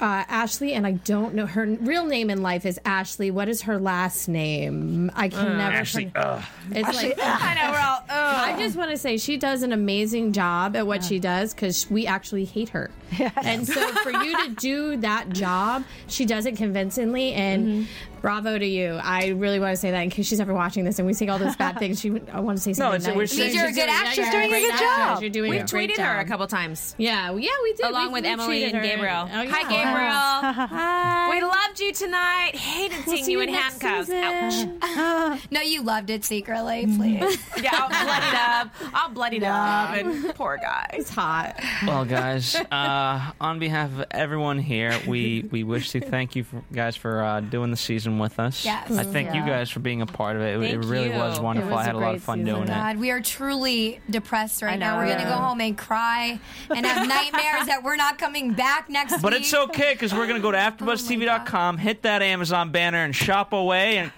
uh, 0.00 0.24
Ashley, 0.26 0.72
and 0.72 0.84
I 0.84 0.92
don't 0.92 1.32
know 1.34 1.46
her 1.46 1.64
real 1.64 2.04
name 2.04 2.28
in 2.28 2.42
life 2.42 2.66
is 2.66 2.80
Ashley. 2.84 3.30
What 3.30 3.48
is 3.48 3.62
her 3.62 3.78
last 3.78 4.26
name? 4.26 5.12
I 5.14 5.28
can 5.28 5.46
uh, 5.46 5.58
never. 5.58 5.76
Ashley, 5.76 6.06
pron- 6.06 6.24
ugh. 6.26 6.44
It's 6.72 6.96
like 6.96 7.18
uh. 7.18 7.38
I 7.40 7.54
know 7.54 7.70
we're 7.70 7.78
all. 7.78 8.04
Oh. 8.10 8.52
I 8.52 8.56
just 8.58 8.74
want 8.74 8.90
to 8.90 8.96
say 8.96 9.16
she 9.16 9.36
does 9.36 9.62
an 9.62 9.72
amazing 9.72 10.32
job 10.32 10.74
at 10.74 10.88
what 10.88 11.04
she 11.04 11.20
does 11.20 11.54
because 11.54 11.88
we 11.88 12.08
actually 12.08 12.46
hate 12.46 12.70
her. 12.70 12.90
And 13.44 13.64
so 13.64 13.80
for 14.02 14.10
you 14.10 14.44
to 14.44 14.54
do 14.56 14.96
that 14.96 15.28
job, 15.28 15.84
she 16.08 16.24
does 16.24 16.46
it 16.46 16.56
convincingly 16.56 17.32
and 17.32 17.66
mm-hmm. 17.66 18.13
Bravo 18.24 18.58
to 18.58 18.64
you. 18.66 18.98
I 19.02 19.28
really 19.36 19.60
want 19.60 19.72
to 19.72 19.76
say 19.76 19.90
that 19.90 20.00
in 20.00 20.08
case 20.08 20.26
she's 20.26 20.40
ever 20.40 20.54
watching 20.54 20.82
this 20.84 20.98
and 20.98 21.04
we 21.06 21.12
say 21.12 21.28
all 21.28 21.38
those 21.38 21.56
bad 21.56 21.78
things. 21.78 22.00
She 22.00 22.08
would, 22.08 22.26
I 22.32 22.40
want 22.40 22.56
to 22.56 22.62
say 22.62 22.72
something 22.72 22.96
it's- 23.02 23.06
nice. 23.06 23.16
we're 23.16 23.26
saying- 23.26 23.54
you're 23.54 23.66
a 23.66 23.68
good 23.68 23.74
doing- 23.84 23.90
actress. 23.90 24.14
She's 24.14 24.30
doing 24.30 24.44
a 24.46 24.48
great 24.48 24.62
good 24.70 24.78
job. 24.78 25.20
You're 25.20 25.28
doing 25.30 25.50
we 25.50 25.58
a 25.58 25.66
great 25.66 25.90
tweeted 25.90 25.98
her 26.02 26.20
a 26.20 26.24
couple 26.24 26.46
times. 26.46 26.94
Yeah, 26.96 27.36
yeah, 27.36 27.50
we 27.62 27.72
did. 27.74 27.84
Along 27.84 28.06
We- 28.08 28.12
with 28.14 28.24
we 28.24 28.30
Emily 28.30 28.64
and. 28.64 28.82
Gabriel. 28.82 29.28
Oh, 29.30 29.42
yeah. 29.42 29.50
Hi, 29.50 29.62
Gabriel. 29.68 30.68
Hi. 30.68 31.30
We 31.34 31.42
loved 31.42 31.80
you 31.80 31.92
tonight. 31.92 32.54
Hated 32.56 32.96
We'll 33.06 33.14
seeing 33.16 33.24
see 33.26 33.32
you 33.32 33.38
you 33.40 33.44
in 33.46 33.52
next 33.52 33.82
handcuffs. 33.82 34.08
season. 34.08 34.78
Ouch. 34.82 35.40
No, 35.50 35.60
you 35.60 35.82
loved 35.82 36.08
it 36.10 36.24
secretly, 36.24 36.86
please. 36.96 37.38
Yeah, 37.62 37.70
all 37.78 37.88
bloodied 37.88 38.34
up. 38.34 38.70
All 38.94 39.08
bloodied 39.10 39.42
up. 39.44 39.94
And 39.96 40.34
poor 40.34 40.56
guy. 40.56 40.86
It's 40.94 41.10
hot. 41.10 41.60
Well, 41.86 42.04
guys, 42.06 42.54
uh, 42.54 43.32
on 43.40 43.58
behalf 43.58 43.90
of 43.98 44.04
everyone 44.12 44.58
here, 44.58 44.98
we, 45.06 45.46
we 45.50 45.62
wish 45.64 45.90
to 45.90 46.00
thank 46.00 46.36
you 46.36 46.44
for, 46.44 46.62
guys 46.72 46.96
for 46.96 47.22
uh, 47.22 47.40
doing 47.40 47.70
the 47.70 47.76
season 47.76 48.13
with 48.18 48.38
us. 48.38 48.64
Yes. 48.64 48.90
I 48.90 49.04
thank 49.04 49.34
you 49.34 49.40
guys 49.42 49.70
for 49.70 49.80
being 49.80 50.02
a 50.02 50.06
part 50.06 50.36
of 50.36 50.42
it. 50.42 50.62
It, 50.62 50.74
it 50.74 50.78
really 50.78 51.10
you. 51.10 51.18
was 51.18 51.40
wonderful. 51.40 51.70
Was 51.70 51.80
I 51.80 51.84
had 51.84 51.94
a 51.94 51.98
a 51.98 52.00
lot 52.00 52.14
of 52.14 52.22
fun 52.22 52.38
season. 52.40 52.66
doing 52.66 52.68
it. 52.68 52.96
We 52.98 53.10
are 53.10 53.20
truly 53.20 54.00
depressed 54.08 54.62
right 54.62 54.78
now. 54.78 54.98
We're 54.98 55.08
gonna 55.08 55.24
go 55.24 55.36
home 55.36 55.60
and 55.60 55.76
cry 55.76 56.38
and 56.70 56.86
have 56.86 57.06
nightmares 57.08 57.66
that 57.66 57.82
we're 57.82 57.96
not 57.96 58.18
coming 58.18 58.52
back 58.52 58.88
next 58.88 59.12
But 59.12 59.16
week. 59.16 59.22
But 59.22 59.34
it's 59.34 59.54
okay 59.54 59.92
because 59.94 60.12
we're 60.12 60.26
going 60.26 60.40
to 60.40 60.42
go 60.42 60.52
to 60.52 60.58
oh 60.66 60.70
AfterBuzzTV.com, 60.70 61.78
hit 61.78 62.02
that 62.02 62.22
Amazon 62.22 62.70
banner, 62.70 63.04
and 63.04 63.14
shop 63.14 63.52
away 63.52 63.98
and, 63.98 64.12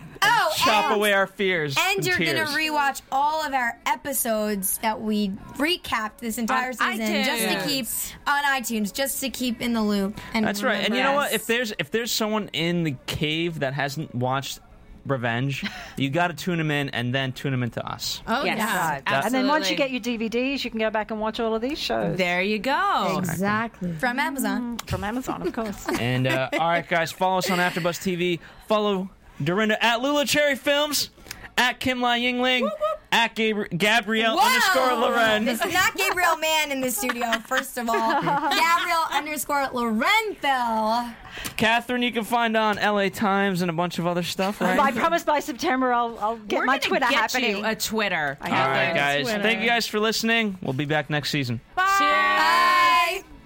and 0.66 0.70
and- 0.86 0.94
away 0.94 1.12
our 1.12 1.26
fears. 1.26 1.76
And 1.78 1.98
and 1.98 2.06
you're 2.06 2.18
gonna 2.18 2.46
rewatch 2.50 3.02
all 3.10 3.42
of 3.44 3.52
our 3.54 3.78
episodes 3.86 4.78
that 4.78 5.00
we 5.00 5.30
recapped 5.56 6.18
this 6.18 6.38
entire 6.38 6.68
On 6.68 6.74
season 6.96 7.24
just 7.24 7.42
to 7.42 7.48
iTunes. 7.48 7.66
keep 7.66 7.86
on 8.26 8.42
iTunes, 8.44 8.92
just 8.92 9.20
to 9.20 9.30
keep 9.30 9.60
in 9.60 9.72
the 9.72 9.82
loop. 9.82 10.18
And 10.34 10.46
That's 10.46 10.62
right. 10.62 10.84
And 10.84 10.94
you 10.94 11.02
know 11.02 11.12
us. 11.12 11.16
what? 11.16 11.32
If 11.32 11.46
there's 11.46 11.72
if 11.78 11.90
there's 11.90 12.12
someone 12.12 12.48
in 12.52 12.84
the 12.84 12.96
cave 13.06 13.60
that 13.60 13.74
hasn't 13.74 14.14
watched 14.14 14.60
Revenge, 15.04 15.64
you 15.96 16.10
got 16.10 16.28
to 16.28 16.34
tune 16.34 16.58
them 16.58 16.72
in 16.72 16.88
and 16.88 17.14
then 17.14 17.32
tune 17.32 17.52
them 17.52 17.62
into 17.62 17.80
us. 17.86 18.22
Oh 18.26 18.44
Yes. 18.44 18.58
yeah. 18.58 18.90
Right. 18.90 19.24
And 19.24 19.32
then 19.32 19.46
once 19.46 19.70
you 19.70 19.76
get 19.76 19.92
your 19.92 20.00
DVDs, 20.00 20.64
you 20.64 20.70
can 20.70 20.80
go 20.80 20.90
back 20.90 21.12
and 21.12 21.20
watch 21.20 21.38
all 21.38 21.54
of 21.54 21.62
these 21.62 21.78
shows. 21.78 22.16
There 22.16 22.42
you 22.42 22.58
go. 22.58 23.14
Exactly. 23.18 23.92
from 23.94 24.18
Amazon. 24.18 24.78
From 24.78 25.04
Amazon, 25.04 25.42
of 25.46 25.52
course. 25.52 25.86
And 26.00 26.26
uh, 26.26 26.48
all 26.54 26.58
right, 26.58 26.86
guys, 26.88 27.12
follow 27.12 27.38
us 27.38 27.48
on 27.50 27.58
AfterBuzz 27.58 28.00
TV. 28.02 28.40
Follow 28.66 29.08
Dorinda 29.42 29.82
at 29.84 30.00
Lula 30.00 30.24
Cherry 30.24 30.56
Films, 30.56 31.10
at 31.58 31.80
Kim 31.80 32.00
Lai 32.00 32.20
Yingling, 32.20 32.68
at 33.12 33.34
Gabri- 33.34 33.76
Gabrielle 33.76 34.38
underscore 34.38 34.94
Loren. 34.94 35.44
This 35.44 35.64
is 35.64 35.72
not 35.72 35.96
Gabriel 35.96 36.36
Mann 36.36 36.70
in 36.72 36.80
the 36.80 36.90
studio, 36.90 37.30
first 37.46 37.78
of 37.78 37.88
all. 37.88 38.12
Gabriel 38.22 39.04
underscore 39.10 39.66
Lorenthal. 39.72 41.14
Catherine, 41.56 42.02
you 42.02 42.12
can 42.12 42.24
find 42.24 42.56
on 42.56 42.76
LA 42.76 43.08
Times 43.08 43.62
and 43.62 43.70
a 43.70 43.74
bunch 43.74 43.98
of 43.98 44.06
other 44.06 44.22
stuff, 44.22 44.60
right? 44.60 44.78
I 44.78 44.92
promise 44.92 45.22
by 45.22 45.40
September 45.40 45.92
I'll, 45.92 46.18
I'll 46.18 46.36
get 46.36 46.60
We're 46.60 46.64
my 46.66 46.78
Twitter 46.78 47.06
get 47.08 47.14
happening. 47.32 47.58
you 47.58 47.64
a 47.64 47.74
Twitter. 47.74 48.36
all 48.42 48.50
right, 48.50 48.94
guys. 48.94 49.24
Twitter. 49.24 49.42
Thank 49.42 49.60
you 49.60 49.66
guys 49.68 49.86
for 49.86 50.00
listening. 50.00 50.58
We'll 50.62 50.72
be 50.72 50.84
back 50.86 51.08
next 51.10 51.30
season. 51.30 51.60
Bye. 51.74 53.22